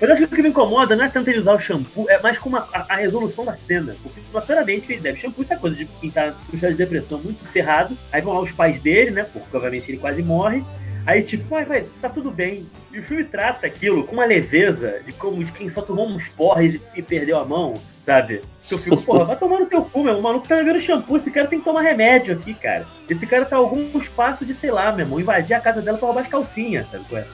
Mas 0.00 0.10
acho 0.10 0.26
que 0.26 0.34
o 0.34 0.36
que 0.36 0.42
me 0.42 0.48
incomoda 0.48 0.96
não 0.96 1.04
é 1.04 1.08
tanto 1.08 1.30
ele 1.30 1.38
usar 1.38 1.54
o 1.54 1.60
shampoo, 1.60 2.10
é 2.10 2.20
mais 2.20 2.38
como 2.38 2.56
a, 2.56 2.68
a, 2.72 2.96
resolução 2.96 3.44
da 3.44 3.54
cena. 3.54 3.96
Porque, 4.02 4.20
naturalmente, 4.34 4.92
ele 4.92 5.00
deve 5.00 5.20
shampoo, 5.20 5.42
isso 5.42 5.52
é 5.52 5.56
coisa 5.56 5.76
de 5.76 5.84
quem 6.00 6.10
tá 6.10 6.32
com 6.32 6.56
estado 6.56 6.72
de 6.72 6.78
depressão 6.78 7.20
muito 7.20 7.44
ferrado. 7.44 7.96
Aí 8.10 8.20
vão 8.20 8.34
lá 8.34 8.40
os 8.40 8.50
pais 8.50 8.80
dele, 8.80 9.12
né? 9.12 9.24
Porque, 9.32 9.56
obviamente, 9.56 9.90
ele 9.90 9.98
quase 9.98 10.22
morre. 10.22 10.64
Aí, 11.06 11.22
tipo, 11.22 11.44
vai, 11.48 11.64
vai, 11.64 11.84
tá 12.00 12.08
tudo 12.08 12.32
bem. 12.32 12.66
E 12.92 12.98
o 12.98 13.04
filme 13.04 13.24
trata 13.24 13.66
aquilo 13.66 14.04
com 14.04 14.14
uma 14.14 14.24
leveza 14.24 15.00
de 15.06 15.12
como 15.12 15.42
de 15.44 15.52
quem 15.52 15.68
só 15.68 15.82
tomou 15.82 16.08
uns 16.08 16.26
porres 16.28 16.74
e, 16.74 16.82
e 16.96 17.02
perdeu 17.02 17.38
a 17.38 17.44
mão, 17.44 17.74
sabe? 18.02 18.42
Que 18.68 18.74
eu 18.74 18.78
fico, 18.78 19.00
porra, 19.06 19.24
vai 19.24 19.36
tomar 19.36 19.60
no 19.60 19.66
teu 19.66 19.82
cu, 19.82 20.02
meu. 20.02 20.18
O 20.18 20.22
maluco 20.22 20.46
tá 20.46 20.56
bebendo 20.56 20.82
shampoo, 20.82 21.16
esse 21.16 21.30
cara 21.30 21.46
tem 21.46 21.60
que 21.60 21.64
tomar 21.64 21.82
remédio 21.82 22.34
aqui, 22.34 22.52
cara. 22.52 22.86
Esse 23.08 23.26
cara 23.26 23.44
tá 23.44 23.56
algum 23.56 23.86
espaço 23.98 24.44
de, 24.44 24.52
sei 24.52 24.70
lá, 24.70 24.90
meu 24.92 25.06
irmão, 25.06 25.20
invadir 25.20 25.54
a 25.54 25.60
casa 25.60 25.80
dela 25.80 25.96
pra 25.96 26.06
roubar 26.06 26.22
as 26.22 26.28
calcinhas, 26.28 26.90
sabe 26.90 27.04
qual 27.08 27.22
é? 27.22 27.26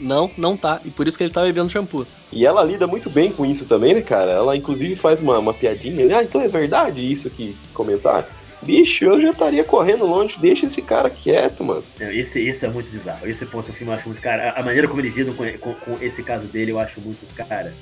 Não, 0.00 0.28
não 0.36 0.56
tá. 0.56 0.80
E 0.84 0.90
por 0.90 1.06
isso 1.06 1.16
que 1.16 1.22
ele 1.22 1.32
tá 1.32 1.42
bebendo 1.42 1.70
shampoo. 1.70 2.06
E 2.32 2.44
ela 2.44 2.64
lida 2.64 2.86
muito 2.86 3.08
bem 3.08 3.30
com 3.30 3.46
isso 3.46 3.66
também, 3.66 3.94
né, 3.94 4.00
cara? 4.00 4.32
Ela 4.32 4.56
inclusive 4.56 4.96
faz 4.96 5.22
uma, 5.22 5.38
uma 5.38 5.54
piadinha. 5.54 6.18
Ah, 6.18 6.22
então 6.22 6.40
é 6.40 6.48
verdade 6.48 7.00
isso 7.00 7.30
que 7.30 7.56
comentaram? 7.72 8.26
Bicho, 8.64 9.04
eu 9.04 9.20
já 9.20 9.30
estaria 9.30 9.64
correndo 9.64 10.06
longe, 10.06 10.38
deixa 10.40 10.66
esse 10.66 10.80
cara 10.80 11.10
quieto, 11.10 11.62
mano. 11.62 11.84
Esse, 12.00 12.40
esse 12.40 12.64
é 12.64 12.68
muito 12.68 12.90
bizarro. 12.90 13.26
Esse 13.26 13.44
ponto 13.46 13.66
do 13.66 13.72
filme 13.72 13.92
eu 13.92 13.96
acho 13.96 14.08
muito, 14.08 14.20
cara. 14.20 14.50
A 14.56 14.62
maneira 14.62 14.88
como 14.88 15.00
eles 15.00 15.14
lidam 15.14 15.34
com, 15.34 15.46
com, 15.58 15.74
com 15.74 15.98
esse 16.00 16.22
caso 16.22 16.46
dele, 16.46 16.72
eu 16.72 16.78
acho 16.78 17.00
muito, 17.00 17.26
cara. 17.34 17.74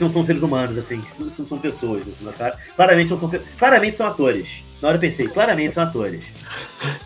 Não 0.00 0.10
são 0.10 0.24
seres 0.24 0.42
humanos, 0.42 0.76
assim, 0.78 1.02
são, 1.16 1.46
são 1.46 1.58
pessoas. 1.58 2.02
Assim, 2.02 2.26
claramente, 2.76 3.08
são, 3.08 3.30
claramente 3.58 3.96
são 3.96 4.06
atores. 4.06 4.48
Na 4.84 4.88
hora 4.88 4.98
eu 4.98 5.00
pensei, 5.00 5.26
claramente 5.26 5.72
são 5.72 5.82
atores. 5.82 6.20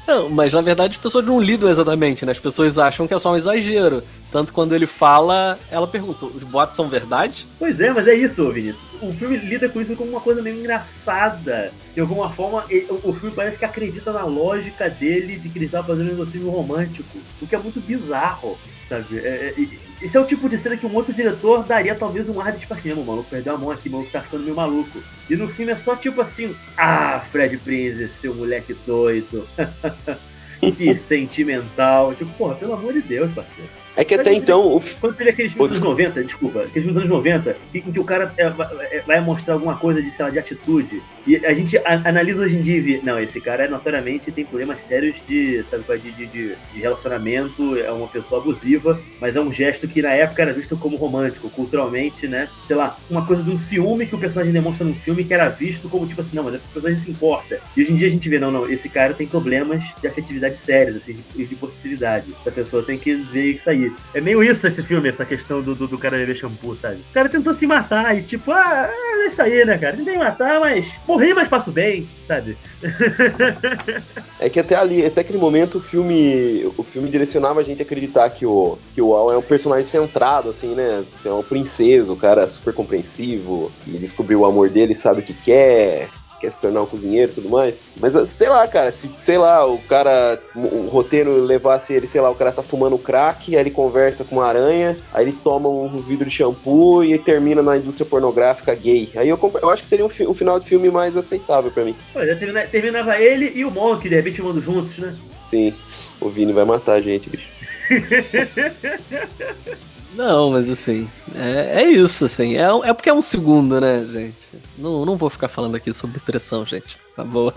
Não, 0.05 0.29
mas 0.29 0.53
na 0.53 0.61
verdade 0.61 0.97
as 0.97 1.01
pessoas 1.01 1.25
não 1.25 1.41
lidam 1.41 1.71
exatamente, 1.71 2.27
né? 2.27 2.33
As 2.33 2.41
pessoas 2.41 2.77
acham 2.77 3.07
que 3.07 3.15
é 3.15 3.19
só 3.21 3.31
um 3.31 3.37
exagero. 3.37 4.03
Tanto 4.33 4.53
quando 4.53 4.75
ele 4.75 4.85
fala, 4.85 5.57
ela 5.71 5.87
pergunta: 5.87 6.27
os 6.27 6.43
boatos 6.43 6.75
são 6.75 6.89
verdade? 6.89 7.47
Pois 7.57 7.81
é, 7.81 7.93
mas 7.93 8.09
é 8.09 8.15
isso, 8.15 8.51
Vinícius. 8.51 8.85
O 9.01 9.13
filme 9.13 9.37
lida 9.37 9.69
com 9.69 9.81
isso 9.81 9.95
como 9.95 10.11
uma 10.11 10.21
coisa 10.21 10.43
meio 10.43 10.59
engraçada. 10.59 11.73
De 11.95 12.01
alguma 12.01 12.29
forma, 12.31 12.65
o 13.05 13.13
filme 13.13 13.31
parece 13.33 13.57
que 13.57 13.65
acredita 13.65 14.13
na 14.13 14.25
lógica 14.25 14.91
dele 14.91 15.37
de 15.37 15.49
que 15.49 15.57
ele 15.57 15.67
está 15.67 15.81
fazendo 15.81 16.09
um 16.09 16.15
exorcismo 16.15 16.51
romântico. 16.51 17.17
O 17.41 17.47
que 17.47 17.55
é 17.55 17.59
muito 17.59 17.79
bizarro, 17.81 18.59
sabe? 18.89 19.19
É, 19.19 19.55
é, 19.57 19.65
esse 20.01 20.17
é 20.17 20.21
o 20.21 20.25
tipo 20.25 20.49
de 20.49 20.57
cena 20.57 20.77
que 20.77 20.87
um 20.87 20.95
outro 20.95 21.13
diretor 21.13 21.65
daria 21.65 21.95
talvez 21.95 22.29
um 22.29 22.41
ar 22.41 22.53
de 22.53 22.61
tipo 22.61 22.73
assim, 22.73 22.93
o 22.93 23.05
maluco 23.05 23.29
perdeu 23.29 23.55
a 23.55 23.59
mão 23.59 23.71
aqui, 23.71 23.89
o 23.89 23.93
maluco 23.93 24.11
tá 24.11 24.21
ficando 24.21 24.45
meio 24.45 24.57
maluco. 24.57 25.03
E 25.29 25.37
no 25.37 25.49
filme 25.49 25.73
é 25.73 25.77
só 25.77 25.95
tipo 25.95 26.21
assim, 26.21 26.55
ah, 26.77 27.21
Fred 27.31 27.57
Prinze, 27.59 28.09
seu 28.09 28.35
moleque 28.35 28.75
doido. 28.87 29.47
que 30.77 30.95
sentimental. 30.97 32.15
Tipo, 32.15 32.33
porra, 32.33 32.55
pelo 32.55 32.75
amor 32.75 32.93
de 32.93 33.03
Deus, 33.03 33.33
parceiro. 33.33 33.71
É 33.99 34.05
que 34.05 34.15
até 34.15 34.33
então. 34.33 34.77
O... 34.77 34.81
Quando 35.01 35.17
você 35.17 35.25
vê 35.25 35.31
aqueles 35.31 35.53
filmes 35.53 35.71
dos 35.71 35.79
anos 35.79 35.99
90, 35.99 36.23
desculpa, 36.23 36.61
aqueles 36.61 36.73
filmes 36.73 36.95
dos 36.95 36.99
anos 36.99 37.11
90, 37.11 37.57
em 37.75 37.81
que 37.81 37.99
o 37.99 38.05
cara 38.05 38.33
é, 38.39 38.45
é, 38.45 39.03
vai 39.05 39.21
mostrar 39.21 39.55
alguma 39.55 39.77
coisa 39.77 40.01
de, 40.01 40.09
sei 40.09 40.25
lá, 40.25 40.31
de 40.31 40.39
atitude, 40.39 41.03
e 41.27 41.45
a 41.45 41.53
gente 41.53 41.77
analisa 41.85 42.45
hoje 42.45 42.57
em 42.57 42.63
dia 42.63 42.77
e 42.77 42.81
vê, 42.81 43.01
não, 43.03 43.19
esse 43.19 43.41
cara 43.41 43.65
é, 43.65 43.69
notoriamente 43.69 44.31
tem 44.31 44.45
problemas 44.45 44.81
sérios 44.81 45.17
de, 45.27 45.63
sabe, 45.65 45.85
de, 45.99 46.13
de, 46.13 46.27
de, 46.27 46.57
relacionamento, 46.81 47.77
é 47.77 47.91
uma 47.91 48.07
pessoa 48.07 48.41
abusiva, 48.41 48.99
mas 49.21 49.35
é 49.35 49.41
um 49.41 49.53
gesto 49.53 49.89
que 49.89 50.01
na 50.01 50.13
época 50.13 50.43
era 50.43 50.53
visto 50.53 50.77
como 50.77 50.97
romântico, 50.97 51.51
culturalmente, 51.51 52.29
né? 52.29 52.49
Sei 52.67 52.77
lá, 52.77 52.97
uma 53.11 53.27
coisa 53.27 53.43
de 53.43 53.51
um 53.51 53.59
ciúme 53.59 54.07
que 54.07 54.15
o 54.15 54.19
personagem 54.19 54.53
demonstra 54.53 54.87
no 54.87 54.95
filme 54.95 55.25
que 55.25 55.35
era 55.35 55.49
visto 55.49 55.89
como 55.89 56.07
tipo 56.07 56.21
assim, 56.21 56.37
não, 56.37 56.45
mas 56.45 56.55
o 56.55 56.61
personagem 56.61 56.99
se 56.99 57.11
importa. 57.11 57.61
E 57.77 57.83
hoje 57.83 57.93
em 57.93 57.97
dia 57.97 58.07
a 58.07 58.11
gente 58.11 58.29
vê, 58.29 58.39
não, 58.39 58.53
não, 58.53 58.67
esse 58.67 58.89
cara 58.89 59.13
tem 59.13 59.27
problemas 59.27 59.83
de 60.01 60.07
afetividade 60.07 60.57
sérios, 60.57 60.97
assim, 60.97 61.19
de, 61.35 61.45
de 61.45 61.55
possessividade. 61.57 62.33
A 62.47 62.51
pessoa 62.51 62.83
tem 62.83 62.97
que 62.97 63.15
ver 63.15 63.53
isso 63.53 63.69
É 64.15 64.21
meio 64.21 64.43
isso 64.43 64.67
esse 64.67 64.83
filme, 64.83 65.09
essa 65.09 65.25
questão 65.25 65.63
do, 65.63 65.75
do, 65.75 65.87
do 65.87 65.99
cara 65.99 66.17
beber 66.17 66.37
shampoo, 66.37 66.77
sabe? 66.77 66.97
O 67.11 67.15
cara 67.15 67.29
tentou 67.29 67.55
se 67.55 67.67
matar 67.67 68.17
e 68.17 68.23
tipo, 68.23 68.51
ah, 68.53 68.89
é 68.91 69.27
isso 69.27 69.43
aí, 69.43 69.65
né, 69.65 69.79
cara? 69.79 69.97
Tentei 69.97 70.17
matar, 70.17 70.61
mas 70.61 70.87
morri, 71.07 71.35
mas 71.35 71.49
passo 71.49 71.71
bem, 71.71 72.09
sabe? 72.23 72.57
é 74.39 74.49
que 74.49 74.61
até 74.61 74.75
ali, 74.77 75.05
até 75.05 75.21
aquele 75.21 75.39
momento 75.39 75.79
o 75.79 75.83
filme, 75.83 76.71
o 76.77 76.83
filme 76.83 77.09
direcionava 77.09 77.61
a 77.61 77.65
gente 77.65 77.83
a 77.83 77.85
acreditar 77.85 78.31
que 78.31 78.47
o, 78.47 78.79
que 78.95 79.03
o 79.03 79.15
Al 79.15 79.33
é 79.33 79.37
um 79.37 79.43
personagem 79.43 79.85
centrado, 79.85 80.51
assim, 80.51 80.75
né? 80.75 81.05
É 81.25 81.31
um 81.31 81.43
princeso, 81.43 82.13
o 82.13 82.17
cara 82.17 82.49
super 82.49 82.73
compreensivo, 82.73 83.71
e 83.87 83.93
descobriu 83.93 84.41
o 84.41 84.47
amor 84.47 84.69
dele, 84.69 84.95
sabe 84.95 85.21
o 85.21 85.23
que 85.23 85.35
quer, 85.35 86.09
quer 86.41 86.51
se 86.51 86.61
tornar 86.61 86.83
um 86.83 86.87
cozinheiro 86.87 87.33
e 87.33 87.35
tudo 87.35 87.49
mais. 87.49 87.85
Mas 88.01 88.15
ah, 88.15 88.27
sei 88.27 88.49
lá, 88.49 88.67
cara, 88.67 88.93
se 88.93 89.11
sei 89.17 89.39
lá, 89.39 89.67
o 89.67 89.79
cara, 89.79 90.41
o 90.55 90.89
roteiro 90.89 91.43
levasse 91.43 91.93
ele, 91.93 92.07
sei 92.07 92.21
lá, 92.21 92.31
o 92.31 92.35
cara 92.35 92.53
tá 92.53 92.63
fumando 92.63 92.99
crack, 92.99 93.55
aí 93.55 93.61
ele 93.61 93.71
conversa 93.71 94.25
com 94.25 94.37
uma 94.37 94.47
aranha, 94.47 94.97
aí 95.13 95.25
ele 95.25 95.33
toma 95.33 95.69
um 95.69 95.99
vidro 95.99 96.29
de 96.29 96.35
shampoo 96.35 97.05
e 97.05 97.19
termina 97.19 97.63
na 97.63 97.77
indústria 97.77 98.07
pornográfica 98.07 98.75
gay. 98.75 99.11
Aí 99.17 99.29
eu, 99.29 99.39
eu 99.63 99.71
acho 99.71 99.83
que 99.83 99.89
seria 99.89 100.05
um, 100.05 100.31
um 100.31 100.35
final 100.35 100.59
de 100.59 100.67
filme 100.67 100.91
mais 100.91 101.17
aceitável 101.17 101.71
para 101.71 101.85
mim. 101.85 101.97
Pô, 102.13 102.25
já 102.25 102.37
termina, 102.37 102.63
terminava 102.63 103.21
ele 103.21 103.53
e 103.55 103.65
o 103.65 103.71
Monk, 103.71 104.09
de 104.09 104.15
repente, 104.15 104.43
mandam 104.43 104.63
juntos, 104.63 104.99
né? 104.99 105.15
Sim, 105.43 105.75
o 106.21 106.29
Vini 106.29 106.53
vai 106.53 106.65
matar 106.65 106.95
a 106.95 107.01
gente, 107.01 107.31
bicho. 107.31 107.49
Não, 110.15 110.51
mas 110.51 110.69
assim, 110.71 111.09
é, 111.35 111.83
é 111.83 111.91
isso, 111.91 112.25
assim. 112.25 112.57
É, 112.57 112.89
é 112.89 112.93
porque 112.93 113.11
é 113.11 113.15
um 113.15 113.23
segundo, 113.23 113.81
né, 113.81 114.05
gente? 114.05 114.49
Não, 114.77 115.05
não 115.05 115.17
vou 115.17 115.31
ficar 115.31 115.49
falando 115.49 115.77
aqui 115.77 115.93
sobre 115.93 116.15
depressão, 116.19 116.65
gente. 116.65 116.99
Tá 117.15 117.25
boa. 117.25 117.53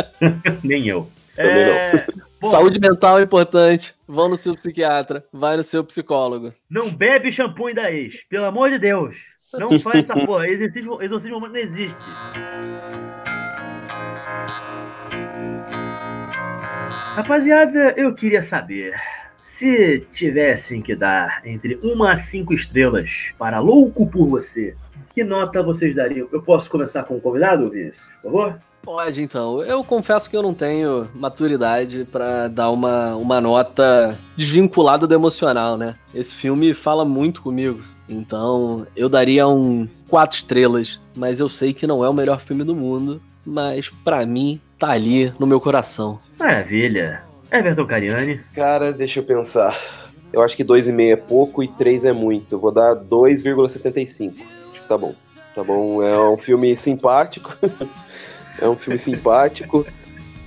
Nem 0.62 0.88
eu. 0.88 1.08
É... 1.36 1.92
Saúde 2.42 2.80
mental 2.80 3.18
é 3.18 3.22
importante. 3.22 3.94
Vão 4.06 4.28
no 4.28 4.36
seu 4.36 4.54
psiquiatra, 4.54 5.24
vai 5.32 5.56
no 5.56 5.64
seu 5.64 5.84
psicólogo. 5.84 6.52
Não 6.68 6.90
bebe 6.90 7.30
shampoo 7.30 7.74
da 7.74 7.90
ex, 7.90 8.24
pelo 8.28 8.46
amor 8.46 8.70
de 8.70 8.78
Deus. 8.78 9.16
Não 9.54 9.78
faz 9.78 10.10
essa 10.10 10.14
porra. 10.26 10.48
Exorcismo, 10.48 11.00
exorcismo 11.00 11.40
não 11.40 11.56
existe. 11.56 11.96
Rapaziada, 17.14 17.94
eu 17.96 18.14
queria 18.14 18.42
saber. 18.42 18.94
Se 19.42 20.06
tivessem 20.12 20.80
que 20.80 20.94
dar 20.94 21.42
entre 21.44 21.78
uma 21.82 22.12
a 22.12 22.16
cinco 22.16 22.54
estrelas 22.54 23.32
para 23.38 23.58
Louco 23.58 24.06
por 24.06 24.28
Você, 24.28 24.76
que 25.12 25.24
nota 25.24 25.62
vocês 25.62 25.94
dariam? 25.94 26.28
Eu 26.32 26.40
posso 26.40 26.70
começar 26.70 27.02
com 27.04 27.16
o 27.16 27.20
convidado, 27.20 27.68
Vinícius, 27.68 28.06
por 28.22 28.30
favor? 28.30 28.58
Pode, 28.82 29.22
então. 29.22 29.62
Eu 29.62 29.84
confesso 29.84 30.28
que 30.28 30.36
eu 30.36 30.42
não 30.42 30.54
tenho 30.54 31.08
maturidade 31.14 32.04
para 32.10 32.48
dar 32.48 32.70
uma, 32.70 33.14
uma 33.14 33.40
nota 33.40 34.18
desvinculada 34.36 35.06
do 35.06 35.14
emocional, 35.14 35.76
né? 35.76 35.94
Esse 36.14 36.34
filme 36.34 36.74
fala 36.74 37.04
muito 37.04 37.42
comigo. 37.42 37.80
Então, 38.08 38.86
eu 38.96 39.08
daria 39.08 39.46
um 39.46 39.88
quatro 40.08 40.36
estrelas, 40.36 41.00
mas 41.16 41.38
eu 41.40 41.48
sei 41.48 41.72
que 41.72 41.86
não 41.86 42.04
é 42.04 42.08
o 42.08 42.14
melhor 42.14 42.40
filme 42.40 42.64
do 42.64 42.74
mundo, 42.74 43.22
mas 43.46 43.88
para 43.88 44.26
mim 44.26 44.60
tá 44.78 44.90
ali 44.90 45.32
no 45.38 45.46
meu 45.46 45.60
coração. 45.60 46.18
Maravilha. 46.38 47.31
Everton 47.52 47.86
Cariani. 47.86 48.40
Cara, 48.54 48.92
deixa 48.92 49.20
eu 49.20 49.24
pensar. 49.24 49.78
Eu 50.32 50.42
acho 50.42 50.56
que 50.56 50.64
2,5 50.64 51.12
é 51.12 51.16
pouco 51.16 51.62
e 51.62 51.68
3 51.68 52.06
é 52.06 52.12
muito. 52.12 52.58
Vou 52.58 52.72
dar 52.72 52.96
2,75. 52.96 54.32
Acho 54.72 54.82
que 54.82 54.88
tá 54.88 54.96
bom. 54.96 55.14
Tá 55.54 55.62
bom, 55.62 56.02
é 56.02 56.18
um 56.30 56.38
filme 56.38 56.74
simpático. 56.76 57.56
É 58.60 58.68
um 58.68 58.76
filme 58.76 58.98
simpático. 58.98 59.84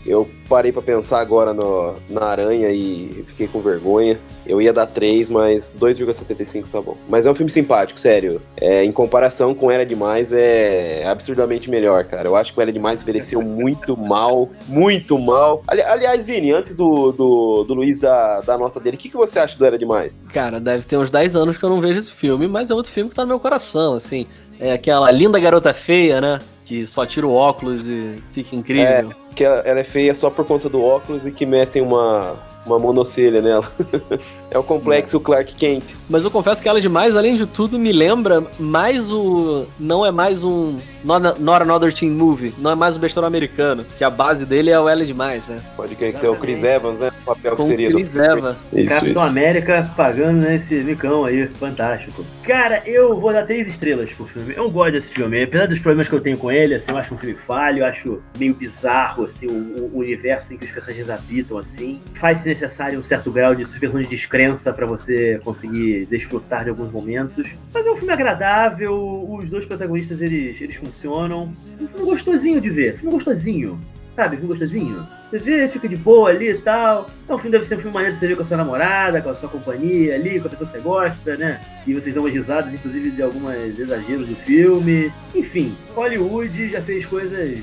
Eu 0.06 0.30
parei 0.47 0.72
para 0.72 0.82
pensar 0.82 1.20
agora 1.20 1.53
no, 1.53 1.95
na 2.10 2.26
Aranha 2.26 2.70
e 2.70 3.24
fiquei 3.28 3.47
com 3.47 3.60
vergonha. 3.60 4.20
Eu 4.45 4.62
ia 4.62 4.72
dar 4.72 4.86
3, 4.86 5.30
mas 5.30 5.74
2,75 5.78 6.66
tá 6.72 6.80
bom. 6.80 6.95
Mas 7.10 7.26
é 7.26 7.32
um 7.32 7.36
filme 7.36 7.51
simpático, 7.51 7.99
sério. 7.99 8.41
É, 8.58 8.84
em 8.84 8.91
comparação 8.91 9.56
com 9.56 9.72
Era 9.72 9.86
Demais, 9.86 10.32
é 10.32 11.06
absurdamente 11.08 11.70
melhor, 11.70 12.03
cara. 12.06 12.28
Eu 12.28 12.36
acho 12.36 12.53
que 12.53 12.60
o 12.60 12.62
Era 12.62 12.72
Demais 12.72 13.01
envelheceu 13.01 13.41
muito 13.41 13.97
mal, 13.97 14.49
muito 14.68 15.18
mal. 15.18 15.64
Ali, 15.68 15.82
aliás, 15.82 16.26
Vini, 16.26 16.51
antes 16.51 16.78
do, 16.78 17.12
do, 17.12 17.64
do 17.64 17.74
Luiz 17.74 17.99
dar, 17.99 18.41
dar 18.41 18.58
nota 18.58 18.80
dele, 18.80 18.97
o 18.97 18.99
que, 18.99 19.10
que 19.10 19.18
você 19.18 19.39
acha 19.39 19.58
do 19.58 19.66
Era 19.66 19.78
Demais? 19.78 20.20
Cara, 20.32 20.60
deve 20.60 20.86
ter 20.86 20.97
uns 20.97 21.10
10 21.10 21.36
anos 21.36 21.58
que 21.58 21.64
eu 21.64 21.70
não 21.70 21.82
vejo 21.82 21.99
esse 21.99 22.12
filme, 22.12 22.47
mas 22.47 22.70
é 22.70 22.76
outro 22.76 22.91
filme 22.91 23.10
que 23.10 23.16
tá 23.16 23.24
no 23.24 23.30
meu 23.30 23.39
coração, 23.39 23.93
assim. 23.93 24.28
É 24.60 24.74
aquela 24.74 25.10
linda 25.10 25.39
garota 25.39 25.74
feia, 25.74 26.22
né? 26.22 26.39
que 26.66 26.86
só 26.88 27.06
tira 27.06 27.28
o 27.28 27.34
óculos 27.34 27.88
e 27.88 28.16
fica 28.32 28.56
incrível. 28.56 29.12
É, 29.12 29.24
que 29.36 29.44
ela 29.44 29.80
é 29.80 29.84
feia 29.84 30.16
só 30.16 30.30
por 30.30 30.46
conta 30.46 30.70
do 30.70 30.84
óculos 30.84 31.26
e 31.28 31.32
que 31.32 31.46
metem 31.46 31.82
uma, 31.82 32.36
uma 32.66 32.80
monocelha 32.80 33.41
nela. 33.41 33.72
é 34.49 34.57
o 34.57 34.63
complexo 34.63 35.20
Clark 35.20 35.55
Kent. 35.55 35.84
Mas 36.09 36.24
eu 36.24 36.32
confesso 36.32 36.61
que 36.61 36.68
ela 36.68 36.82
demais, 36.82 37.16
além 37.16 37.36
de 37.36 37.45
tudo, 37.45 37.78
me 37.78 37.91
lembra 37.91 38.43
mais 38.59 39.11
o. 39.11 39.68
Não 39.80 40.05
é 40.05 40.11
mais 40.11 40.43
um. 40.43 40.78
Not, 41.03 41.39
not 41.39 41.61
Another 41.61 41.93
Teen 41.93 42.09
Movie, 42.09 42.53
não 42.57 42.72
é 42.72 42.76
mais 42.76 42.97
o 42.97 42.99
besteiro 42.99 43.28
americano, 43.28 43.86
que 43.95 44.03
a 44.03 44.09
base 44.09 44.43
dele 44.43 44.72
é 44.72 44.80
o 44.80 44.89
Ela 44.89 45.05
demais, 45.05 45.45
né? 45.45 45.61
Pode 45.76 45.95
crer 45.95 46.13
que 46.13 46.20
tem 46.20 46.30
o 46.30 46.36
Chris 46.36 46.63
Evans, 46.63 46.99
né? 46.99 47.11
O 47.22 47.26
papel 47.26 47.55
Com 47.55 47.61
que 47.61 47.70
seria 47.70 47.91
Chris 47.91 48.09
do. 48.09 48.24
Evans. 48.24 48.57
Isso, 48.74 48.89
Capitão 48.89 49.11
isso. 49.11 49.20
América 49.20 49.91
pagando 49.95 50.39
nesse 50.39 50.76
micão 50.76 51.26
aí, 51.26 51.47
fantástico. 51.47 52.26
Cara, 52.43 52.82
eu 52.88 53.20
vou 53.20 53.32
dar 53.32 53.45
três 53.45 53.68
estrelas 53.68 54.11
pro 54.13 54.26
filme. 54.26 54.55
Eu 54.57 54.70
gosto 54.72 54.93
desse 54.93 55.11
filme, 55.11 55.43
apesar 55.43 55.68
dos 55.68 55.80
problemas 55.80 56.07
que 56.07 56.16
eu 56.16 56.22
tenho 56.22 56.38
com 56.38 56.51
ele, 56.51 56.74
assim, 56.74 56.89
eu 56.89 56.97
acho 56.97 57.13
um 57.13 57.18
filme 57.18 57.36
falho, 57.36 57.80
eu 57.80 57.86
acho 57.86 58.22
meio 58.39 58.55
bizarro, 58.55 59.26
assim, 59.26 59.45
o, 59.45 59.91
o 59.93 59.99
universo 59.99 60.53
em 60.53 60.57
que 60.57 60.66
os 60.66 60.72
personagens 60.72 61.09
habitam, 61.09 61.59
assim. 61.59 62.01
Faz-se 62.16 62.55
necessário 62.56 62.99
um 62.99 63.03
certo 63.03 63.30
grau 63.32 63.53
de 63.53 63.66
suspensão 63.66 64.01
de 64.01 64.08
descrença 64.08 64.72
para 64.72 64.86
você 64.86 65.39
conseguir 65.43 66.06
desfrutar 66.06 66.64
de 66.64 66.70
alguns 66.70 66.91
momentos. 66.91 67.47
Mas 67.74 67.86
é 67.86 67.91
um 67.91 67.97
filme 67.97 68.14
agradável, 68.14 69.28
os 69.30 69.49
dois 69.49 69.66
protagonistas, 69.66 70.22
eles, 70.22 70.60
eles 70.62 70.76
funcionam. 70.76 71.51
Um 71.80 71.88
filme 71.88 72.06
gostosinho 72.06 72.62
de 72.62 72.70
ver, 72.70 72.97
filme 72.97 73.12
gostosinho. 73.12 73.80
Sabe, 74.16 74.38
filme 74.38 74.47
gostosinho. 74.47 75.06
Você 75.30 75.38
vê, 75.38 75.68
fica 75.68 75.89
de 75.89 75.97
boa 75.97 76.30
ali 76.30 76.51
e 76.51 76.58
tal. 76.58 77.10
Então 77.26 77.36
o 77.36 77.39
filme 77.39 77.51
deve 77.51 77.66
ser 77.66 77.76
um 77.76 77.80
filme 77.80 77.93
maneiro 77.93 78.14
de 78.14 78.20
você 78.20 78.28
ver 78.28 78.38
com 78.38 78.43
a 78.43 78.45
sua 78.45 78.56
namorada, 78.56 79.22
com 79.22 79.30
a 79.30 79.36
sua 79.36 79.49
companhia 79.49 80.16
ali, 80.16 80.39
com 80.39 80.47
a 80.47 80.49
pessoa 80.49 80.70
que 80.70 80.78
você 80.78 80.82
gosta, 80.82 81.36
né? 81.36 81.60
E 81.86 81.93
vocês 81.93 82.16
dão 82.16 82.24
umas 82.24 82.34
risadas, 82.34 82.74
inclusive, 82.74 83.12
de 83.12 83.22
alguns 83.22 83.78
exageros 83.78 84.26
do 84.26 84.36
filme. 84.36 85.12
Enfim, 85.34 85.76
Hollywood 85.93 86.70
já 86.70 86.82
fez 86.82 87.06
coisas 87.06 87.60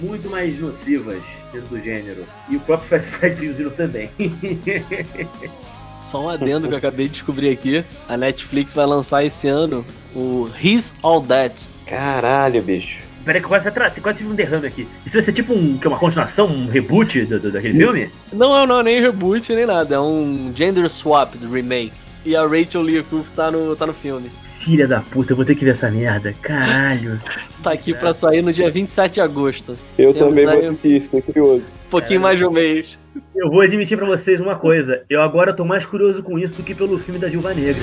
muito 0.00 0.30
mais 0.30 0.56
nocivas 0.60 1.20
dentro 1.52 1.68
do 1.68 1.80
gênero. 1.80 2.24
E 2.48 2.56
o 2.56 2.60
próprio 2.60 2.88
Fred, 2.88 3.04
Fred 3.04 3.36
Prinze 3.36 3.70
também. 3.70 4.10
Só 6.00 6.24
um 6.24 6.28
adendo 6.28 6.68
que 6.68 6.74
eu 6.74 6.78
acabei 6.78 7.06
de 7.06 7.14
descobrir 7.14 7.50
aqui. 7.50 7.84
A 8.08 8.16
Netflix 8.16 8.72
vai 8.72 8.86
lançar 8.86 9.24
esse 9.24 9.48
ano 9.48 9.84
o 10.14 10.48
His 10.62 10.94
All 11.02 11.20
That. 11.22 11.54
Caralho, 11.86 12.62
bicho. 12.62 13.08
Peraí, 13.24 13.42
que 13.42 13.48
quase, 13.48 13.70
quase 14.00 14.18
tive 14.18 14.30
um 14.30 14.34
derrame 14.34 14.66
aqui. 14.66 14.88
Isso 15.04 15.14
vai 15.14 15.22
ser 15.22 15.32
tipo 15.32 15.52
um, 15.52 15.76
que 15.76 15.86
é 15.86 15.90
uma 15.90 15.98
continuação, 15.98 16.46
um 16.46 16.66
reboot 16.66 17.26
do, 17.26 17.38
do, 17.38 17.52
daquele 17.52 17.76
filme? 17.76 18.10
Não, 18.32 18.66
não, 18.66 18.82
nem 18.82 19.00
reboot 19.02 19.54
nem 19.54 19.66
nada. 19.66 19.96
É 19.96 20.00
um 20.00 20.50
gender 20.54 20.88
swap 20.88 21.34
do 21.34 21.50
remake. 21.50 21.92
E 22.24 22.34
a 22.34 22.46
Rachel 22.46 22.82
Lee 22.82 23.04
tá 23.34 23.50
no, 23.50 23.76
tá 23.76 23.86
no 23.86 23.92
filme. 23.92 24.30
Filha 24.58 24.88
da 24.88 25.00
puta, 25.00 25.32
eu 25.32 25.36
vou 25.36 25.44
ter 25.44 25.54
que 25.54 25.64
ver 25.64 25.70
essa 25.70 25.88
merda. 25.88 26.34
Caralho. 26.42 27.20
tá 27.62 27.72
aqui 27.72 27.94
pra 27.94 28.12
sair 28.12 28.42
no 28.42 28.52
dia 28.52 28.68
27 28.68 29.14
de 29.14 29.20
agosto. 29.20 29.76
Eu 29.96 30.12
Temos 30.12 30.28
também 30.28 30.46
vou 30.46 30.58
assistir, 30.58 31.02
fiquei 31.02 31.22
curioso. 31.22 31.70
Um 31.86 31.90
pouquinho 31.90 32.18
é. 32.18 32.22
mais 32.22 32.38
de 32.38 32.44
um 32.44 32.50
mês. 32.50 32.98
Eu 33.36 33.48
vou 33.50 33.60
admitir 33.60 33.96
pra 33.96 34.06
vocês 34.06 34.40
uma 34.40 34.56
coisa. 34.56 35.02
Eu 35.08 35.22
agora 35.22 35.54
tô 35.54 35.64
mais 35.64 35.86
curioso 35.86 36.24
com 36.24 36.36
isso 36.38 36.56
do 36.56 36.64
que 36.64 36.74
pelo 36.74 36.98
filme 36.98 37.20
da 37.20 37.28
Gilva 37.28 37.54
Negra. 37.54 37.82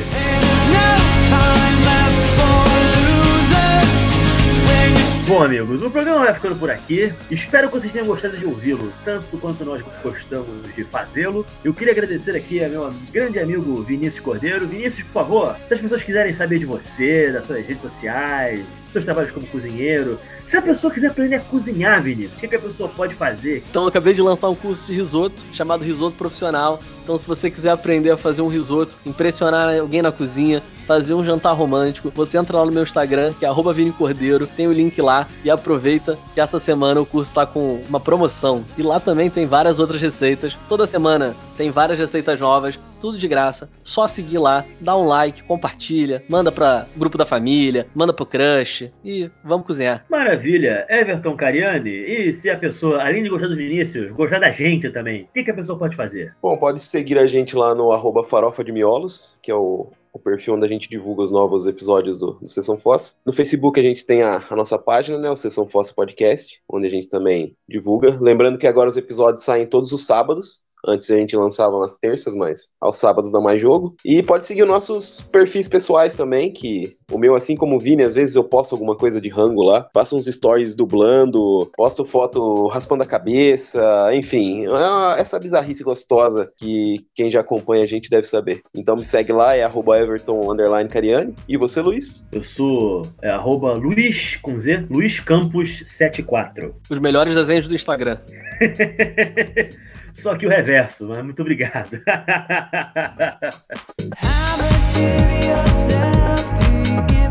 Bom, 5.27 5.41
amigos, 5.41 5.81
o 5.81 5.89
programa 5.89 6.25
vai 6.25 6.35
ficando 6.35 6.55
por 6.55 6.69
aqui. 6.69 7.11
Espero 7.31 7.67
que 7.67 7.73
vocês 7.73 7.91
tenham 7.91 8.05
gostado 8.05 8.37
de 8.37 8.45
ouvi-lo, 8.45 8.93
tanto 9.03 9.39
quanto 9.39 9.65
nós 9.65 9.81
gostamos 10.03 10.71
de 10.75 10.83
fazê-lo. 10.83 11.43
Eu 11.63 11.73
queria 11.73 11.93
agradecer 11.93 12.35
aqui 12.35 12.63
ao 12.63 12.69
meu 12.69 12.93
grande 13.11 13.39
amigo 13.39 13.81
Vinícius 13.81 14.23
Cordeiro. 14.23 14.67
Vinícius, 14.67 15.07
por 15.07 15.13
favor, 15.13 15.57
se 15.67 15.73
as 15.73 15.79
pessoas 15.79 16.03
quiserem 16.03 16.31
saber 16.31 16.59
de 16.59 16.65
você, 16.65 17.31
das 17.31 17.45
suas 17.45 17.65
redes 17.65 17.81
sociais, 17.81 18.63
seus 18.95 19.05
trabalhos 19.05 19.31
como 19.31 19.45
cozinheiro, 19.47 20.17
se 20.45 20.55
a 20.55 20.61
pessoa 20.61 20.91
quiser 20.93 21.07
aprender 21.07 21.35
a 21.35 21.39
cozinhar, 21.41 22.01
Vinícius, 22.01 22.35
o 22.35 22.39
que, 22.39 22.47
que 22.47 22.55
a 22.55 22.59
pessoa 22.59 22.87
pode 22.87 23.13
fazer? 23.13 23.61
Então, 23.69 23.83
eu 23.83 23.87
acabei 23.89 24.13
de 24.13 24.21
lançar 24.21 24.47
um 24.49 24.55
curso 24.55 24.83
de 24.85 24.93
risoto 24.93 25.43
chamado 25.51 25.83
Risoto 25.83 26.15
Profissional. 26.15 26.79
Então, 27.03 27.17
se 27.17 27.25
você 27.25 27.51
quiser 27.51 27.71
aprender 27.71 28.11
a 28.11 28.17
fazer 28.17 28.41
um 28.41 28.47
risoto, 28.47 28.95
impressionar 29.05 29.77
alguém 29.77 30.01
na 30.01 30.11
cozinha, 30.11 30.63
fazer 30.87 31.13
um 31.13 31.25
jantar 31.25 31.53
romântico, 31.53 32.11
você 32.15 32.37
entra 32.37 32.57
lá 32.57 32.65
no 32.65 32.71
meu 32.71 32.83
Instagram, 32.83 33.33
que 33.33 33.45
é 33.45 33.49
Vini 33.73 33.91
Cordeiro, 33.91 34.47
tem 34.47 34.67
o 34.67 34.71
link 34.71 35.01
lá 35.01 35.27
e 35.43 35.49
aproveita 35.49 36.17
que 36.33 36.39
essa 36.39 36.59
semana 36.59 37.01
o 37.01 37.05
curso 37.05 37.31
está 37.31 37.45
com 37.45 37.81
uma 37.89 37.99
promoção. 37.99 38.63
E 38.77 38.83
lá 38.83 38.99
também 38.99 39.29
tem 39.29 39.45
várias 39.45 39.77
outras 39.77 40.01
receitas. 40.01 40.57
Toda 40.69 40.87
semana 40.87 41.35
tem 41.57 41.69
várias 41.69 41.99
receitas 41.99 42.39
novas, 42.39 42.79
tudo 42.99 43.17
de 43.17 43.27
graça. 43.27 43.69
Só 43.83 44.07
seguir 44.07 44.37
lá, 44.37 44.65
dá 44.79 44.95
um 44.97 45.05
like, 45.05 45.43
compartilha, 45.43 46.23
manda 46.29 46.51
para 46.51 46.87
grupo 46.95 47.17
da 47.17 47.25
família, 47.25 47.87
manda 47.93 48.13
pro 48.13 48.25
crush 48.25 48.91
e 49.03 49.29
vamos 49.43 49.65
cozinhar. 49.65 50.05
Maravilha. 50.09 50.85
Everton 50.89 51.35
Cariani, 51.35 51.89
e 51.89 52.33
se 52.33 52.49
a 52.49 52.57
pessoa, 52.57 53.01
além 53.01 53.23
de 53.23 53.29
gostar 53.29 53.47
do 53.47 53.55
Vinícius, 53.55 54.11
gostar 54.11 54.39
da 54.39 54.51
gente 54.51 54.89
também, 54.89 55.23
o 55.23 55.33
que, 55.33 55.43
que 55.43 55.51
a 55.51 55.55
pessoa 55.55 55.77
pode 55.77 55.95
fazer? 55.95 56.35
Bom, 56.41 56.57
pode 56.57 56.79
seguir 56.79 57.17
a 57.17 57.27
gente 57.27 57.55
lá 57.55 57.73
no 57.75 57.91
arroba 57.91 58.23
farofa 58.23 58.63
de 58.63 58.71
miolos, 58.71 59.37
que 59.41 59.51
é 59.51 59.55
o 59.55 59.91
o 60.15 60.19
perfil 60.19 60.53
onde 60.53 60.65
a 60.65 60.69
gente 60.69 60.89
divulga 60.89 61.23
os 61.23 61.29
novos 61.29 61.67
episódios 61.67 62.17
do, 62.17 62.35
do 62.35 62.47
Sessão 62.47 62.77
Fossa. 62.77 63.17
No 63.25 63.33
Facebook 63.33 63.77
a 63.77 63.83
gente 63.83 64.05
tem 64.05 64.23
a, 64.23 64.41
a, 64.49 64.55
nossa 64.55 64.79
página, 64.79 65.17
né, 65.17 65.29
o 65.29 65.35
Sessão 65.35 65.67
Fossa 65.67 65.93
Podcast, 65.93 66.61
onde 66.69 66.87
a 66.87 66.89
gente 66.89 67.09
também 67.09 67.53
divulga. 67.67 68.17
Lembrando 68.21 68.57
que 68.57 68.65
agora 68.65 68.87
os 68.87 68.95
episódios 68.95 69.43
saem 69.43 69.67
todos 69.67 69.91
os 69.91 70.05
sábados, 70.05 70.63
Antes 70.87 71.09
a 71.09 71.17
gente 71.17 71.35
lançava 71.35 71.79
nas 71.79 71.97
terças, 71.97 72.35
mas 72.35 72.69
aos 72.79 72.97
sábados 72.97 73.31
dá 73.31 73.39
mais 73.39 73.61
jogo. 73.61 73.95
E 74.05 74.21
pode 74.23 74.45
seguir 74.45 74.63
os 74.63 74.69
nossos 74.69 75.21
perfis 75.21 75.67
pessoais 75.67 76.15
também, 76.15 76.51
que 76.51 76.97
o 77.11 77.17
meu, 77.17 77.35
assim 77.35 77.55
como 77.55 77.75
o 77.75 77.79
Vini, 77.79 78.03
às 78.03 78.13
vezes 78.13 78.35
eu 78.35 78.43
posto 78.43 78.73
alguma 78.73 78.95
coisa 78.95 79.21
de 79.21 79.29
rango 79.29 79.63
lá, 79.63 79.87
faço 79.93 80.17
uns 80.17 80.25
stories 80.25 80.75
dublando, 80.75 81.69
posto 81.75 82.03
foto 82.03 82.67
raspando 82.67 83.03
a 83.03 83.05
cabeça, 83.05 84.09
enfim, 84.13 84.65
é 84.65 85.19
essa 85.19 85.39
bizarrice 85.39 85.83
gostosa 85.83 86.51
que 86.57 87.05
quem 87.13 87.29
já 87.29 87.41
acompanha 87.41 87.83
a 87.83 87.87
gente 87.87 88.09
deve 88.09 88.27
saber. 88.27 88.61
Então 88.73 88.95
me 88.95 89.05
segue 89.05 89.31
lá, 89.31 89.55
é 89.55 89.63
arroba 89.63 89.99
Everton 89.99 90.51
underline 90.51 90.89
Cariani. 90.89 91.33
E 91.47 91.57
você, 91.57 91.81
Luiz? 91.81 92.25
Eu 92.31 92.43
sou 92.43 93.07
é, 93.21 93.29
arroba 93.29 93.73
Luiz 93.73 94.37
com 94.37 94.59
Z, 94.59 94.85
Luiz 94.89 95.19
Campos 95.19 95.83
74. 95.85 96.75
Os 96.89 96.99
melhores 96.99 97.35
desenhos 97.35 97.67
do 97.67 97.75
Instagram. 97.75 98.17
Só 100.15 100.35
que 100.35 100.47
o 100.47 100.49
reverso, 100.49 101.07
mas 101.07 101.23
muito 101.23 101.41
obrigado. 101.41 102.01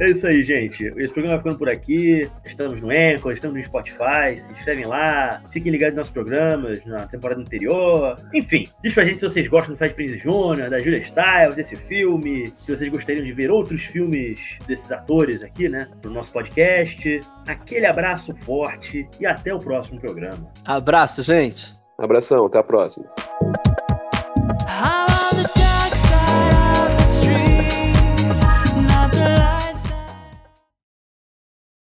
É 0.01 0.07
isso 0.07 0.26
aí, 0.26 0.42
gente. 0.42 0.86
Esse 0.96 1.12
programa 1.12 1.36
vai 1.36 1.38
ficando 1.38 1.59
por 1.59 1.68
aqui. 1.68 2.26
Estamos 2.42 2.80
no 2.80 2.88
Anchor, 2.88 3.32
estamos 3.32 3.55
no 3.55 3.62
Spotify. 3.62 4.34
Se 4.38 4.51
inscrevem 4.51 4.86
lá. 4.86 5.42
Fiquem 5.53 5.70
ligados 5.70 5.94
nos 5.94 6.09
nossos 6.09 6.12
programas 6.12 6.82
na 6.86 7.07
temporada 7.07 7.38
anterior. 7.38 8.16
Enfim, 8.32 8.66
diz 8.82 8.94
pra 8.94 9.05
gente 9.05 9.20
se 9.20 9.28
vocês 9.28 9.46
gostam 9.46 9.74
do 9.74 9.78
Fred 9.78 9.92
Prince 9.92 10.16
Jr., 10.16 10.70
da 10.70 10.78
Julia 10.78 11.03
Stiles, 11.03 11.55
desse 11.55 11.76
filme. 11.76 12.51
Se 12.55 12.74
vocês 12.74 12.90
gostariam 12.90 13.22
de 13.22 13.32
ver 13.32 13.51
outros 13.51 13.82
filmes 13.84 14.57
desses 14.66 14.90
atores 14.90 15.44
aqui, 15.44 15.68
né? 15.68 15.86
No 16.03 16.11
nosso 16.11 16.32
podcast. 16.32 17.20
Aquele 17.46 17.84
abraço 17.84 18.34
forte 18.34 19.07
e 19.20 19.26
até 19.26 19.53
o 19.53 19.59
próximo 19.59 20.01
programa. 20.01 20.51
Abraço, 20.64 21.22
gente. 21.22 21.74
Abração, 21.98 22.46
até 22.46 22.59
a 22.59 22.62
próxima. 22.62 23.07